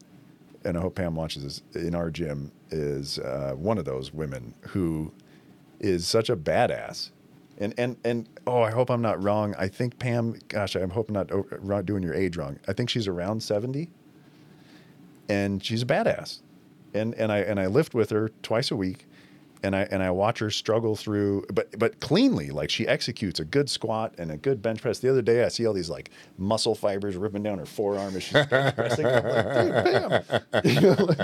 and 0.64 0.76
I 0.76 0.80
hope 0.80 0.94
Pam 0.96 1.14
watches 1.14 1.42
this 1.44 1.62
in 1.84 1.94
our 1.94 2.10
gym 2.10 2.50
is 2.70 3.18
uh, 3.18 3.52
one 3.56 3.78
of 3.78 3.84
those 3.84 4.12
women 4.12 4.54
who 4.68 5.12
is 5.80 6.06
such 6.06 6.28
a 6.30 6.36
badass. 6.36 7.10
And 7.58 7.72
and 7.78 7.96
and 8.04 8.28
oh, 8.48 8.62
I 8.62 8.70
hope 8.72 8.90
I'm 8.90 9.02
not 9.02 9.22
wrong. 9.22 9.54
I 9.56 9.68
think 9.68 9.98
Pam. 10.00 10.36
Gosh, 10.48 10.74
I'm 10.74 10.90
hoping 10.90 11.12
not 11.14 11.30
not 11.64 11.86
doing 11.86 12.02
your 12.02 12.14
age 12.14 12.36
wrong. 12.36 12.58
I 12.66 12.72
think 12.72 12.90
she's 12.90 13.06
around 13.06 13.42
seventy, 13.44 13.90
and 15.28 15.62
she's 15.64 15.82
a 15.82 15.86
badass. 15.86 16.40
And 16.94 17.14
and 17.14 17.32
I 17.32 17.38
and 17.38 17.58
I 17.58 17.66
lift 17.66 17.94
with 17.94 18.10
her 18.10 18.30
twice 18.42 18.70
a 18.70 18.76
week, 18.76 19.06
and 19.62 19.74
I 19.74 19.82
and 19.90 20.02
I 20.02 20.10
watch 20.10 20.38
her 20.38 20.50
struggle 20.50 20.94
through, 20.94 21.46
but 21.52 21.76
but 21.78 21.98
cleanly. 22.00 22.50
Like 22.50 22.70
she 22.70 22.86
executes 22.86 23.40
a 23.40 23.44
good 23.44 23.68
squat 23.68 24.14
and 24.18 24.30
a 24.30 24.36
good 24.36 24.62
bench 24.62 24.82
press. 24.82 24.98
The 24.98 25.10
other 25.10 25.22
day, 25.22 25.44
I 25.44 25.48
see 25.48 25.66
all 25.66 25.72
these 25.72 25.90
like 25.90 26.10
muscle 26.38 26.74
fibers 26.74 27.16
ripping 27.16 27.42
down 27.42 27.58
her 27.58 27.66
forearm 27.66 28.14
as 28.16 28.22
she's 28.22 28.46
bench 28.46 28.74
pressing. 28.76 29.06
I'm 29.06 29.24
like, 29.24 29.54
dude, 29.54 30.22
Pam, 30.52 30.62
you 30.64 30.80
know, 30.80 31.04
like, 31.04 31.18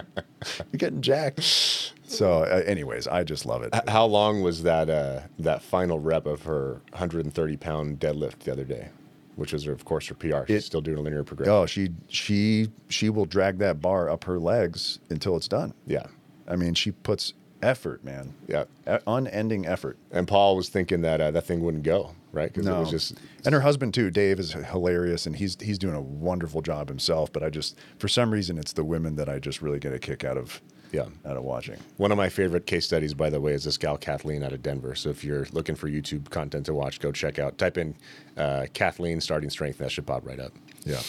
you're 0.73 0.79
getting 0.79 1.03
jacked. 1.03 1.43
So, 1.43 2.43
uh, 2.43 2.63
anyways, 2.67 3.07
I 3.07 3.23
just 3.23 3.47
love 3.47 3.63
it. 3.63 3.73
how 3.89 4.05
long 4.07 4.43
was 4.43 4.65
that 4.65 4.91
uh, 4.91 5.21
that 5.39 5.63
final 5.63 6.01
rep 6.01 6.27
of 6.27 6.43
her 6.43 6.81
130 6.91 7.57
pound 7.59 8.01
deadlift 8.01 8.41
the 8.41 8.53
other 8.53 8.65
day, 8.65 8.89
which 9.37 9.53
is 9.55 9.67
of 9.67 9.85
course 9.85 10.07
her 10.09 10.15
PR. 10.15 10.47
She's 10.47 10.57
It- 10.57 10.65
still 10.65 10.81
doing 10.81 10.99
a 10.99 11.01
linear 11.01 11.25
progression. 11.25 11.53
Oh, 11.53 11.67
she 11.67 11.91
she 12.09 12.71
she 12.89 13.11
will 13.11 13.27
drag 13.27 13.59
that 13.59 13.81
bar 13.81 14.11
up 14.11 14.25
her 14.25 14.39
legs 14.39 14.99
until 15.11 15.37
it's 15.37 15.49
done. 15.49 15.75
Yeah, 15.87 16.07
I 16.49 16.57
mean, 16.57 16.75
she 16.75 16.91
puts 16.93 17.35
effort, 17.63 18.03
man. 18.03 18.33
Yeah. 18.49 18.65
E- 18.91 18.97
unending 19.07 19.67
effort. 19.67 19.99
And 20.11 20.27
Paul 20.27 20.57
was 20.57 20.69
thinking 20.71 21.03
that 21.03 21.21
uh, 21.21 21.31
that 21.33 21.45
thing 21.45 21.61
wouldn't 21.63 21.83
go 21.83 22.13
right 22.33 22.51
because 22.53 22.67
it 22.67 22.73
was 22.73 22.91
just 22.91 23.19
and 23.45 23.53
her 23.55 23.61
husband 23.61 23.93
too, 23.93 24.11
Dave, 24.11 24.39
is 24.41 24.53
hilarious, 24.53 25.27
and 25.27 25.37
he's 25.37 25.57
he's 25.61 25.79
doing 25.79 25.95
a 25.95 26.01
wonderful 26.01 26.63
job 26.63 26.89
himself. 26.89 27.33
But 27.33 27.43
I 27.43 27.51
just, 27.51 27.77
for 27.99 28.09
some 28.09 28.31
reason, 28.31 28.57
it's 28.59 28.73
the 28.73 28.85
women 28.85 29.17
that 29.17 29.29
I 29.29 29.39
just 29.39 29.61
really 29.63 29.79
get 29.79 29.93
a 29.93 29.99
kick 29.99 30.25
out 30.25 30.37
of, 30.39 30.61
Yeah. 30.93 31.07
out 31.25 31.37
of 31.37 31.45
watching. 31.45 31.77
One 31.99 32.11
of 32.11 32.19
my 32.19 32.29
favorite 32.29 32.67
case 32.67 32.85
studies, 32.87 33.15
by 33.15 33.31
the 33.31 33.41
way, 33.41 33.53
is 33.53 33.65
this 33.65 33.77
gal 33.79 33.97
Kathleen 33.97 34.43
out 34.43 34.53
of 34.53 34.63
Denver. 34.63 34.95
So 34.95 35.11
if 35.11 35.23
you're 35.25 35.47
looking 35.53 35.75
for 35.75 35.89
YouTube 35.89 36.29
content 36.31 36.67
to 36.67 36.75
watch, 36.75 36.99
go 37.01 37.13
check 37.13 37.39
out. 37.39 37.59
Type 37.59 37.79
in 37.79 37.95
uh, 38.37 38.67
Kathleen 38.75 39.21
starting 39.21 39.51
strength. 39.51 39.79
That 39.79 39.91
should 39.93 40.07
pop 40.07 40.27
right 40.27 40.41
up. 40.41 40.53
Yeah. 40.85 41.01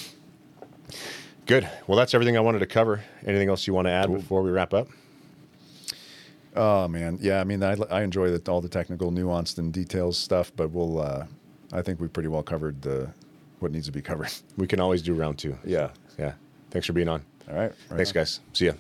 Good. 1.46 1.68
Well, 1.88 1.98
that's 1.98 2.14
everything 2.14 2.38
I 2.38 2.42
wanted 2.42 2.60
to 2.60 2.66
cover. 2.68 3.02
Anything 3.26 3.50
else 3.50 3.66
you 3.66 3.74
want 3.74 3.88
to 3.88 3.92
add 3.92 4.12
before 4.12 4.42
we 4.44 4.52
wrap 4.52 4.74
up? 4.74 4.88
Oh 6.56 6.88
man, 6.88 7.18
yeah. 7.22 7.40
I 7.40 7.46
mean, 7.46 7.64
I, 7.64 7.78
I 7.90 8.02
enjoy 8.04 8.30
the, 8.38 8.52
all 8.52 8.60
the 8.60 8.68
technical, 8.68 9.10
nuanced, 9.12 9.58
and 9.58 9.72
details 9.72 10.18
stuff, 10.18 10.52
but 10.56 10.70
we'll. 10.72 11.00
Uh, 11.00 11.26
I 11.72 11.82
think 11.82 12.02
we 12.02 12.08
pretty 12.10 12.28
well 12.28 12.44
covered 12.44 12.82
the 12.82 13.10
what 13.60 13.72
needs 13.72 13.86
to 13.86 13.92
be 13.94 14.02
covered. 14.02 14.30
We 14.58 14.68
can 14.68 14.80
always 14.82 15.02
do 15.02 15.14
round 15.14 15.38
two. 15.38 15.58
Yeah. 15.64 15.92
Yeah. 16.20 16.34
Thanks 16.70 16.88
for 16.88 16.94
being 16.94 17.08
on. 17.08 17.24
All 17.50 17.56
right. 17.56 17.72
right 17.90 17.98
Thanks, 17.98 18.10
on. 18.12 18.14
guys. 18.16 18.40
See 18.54 18.66
ya. 18.66 18.74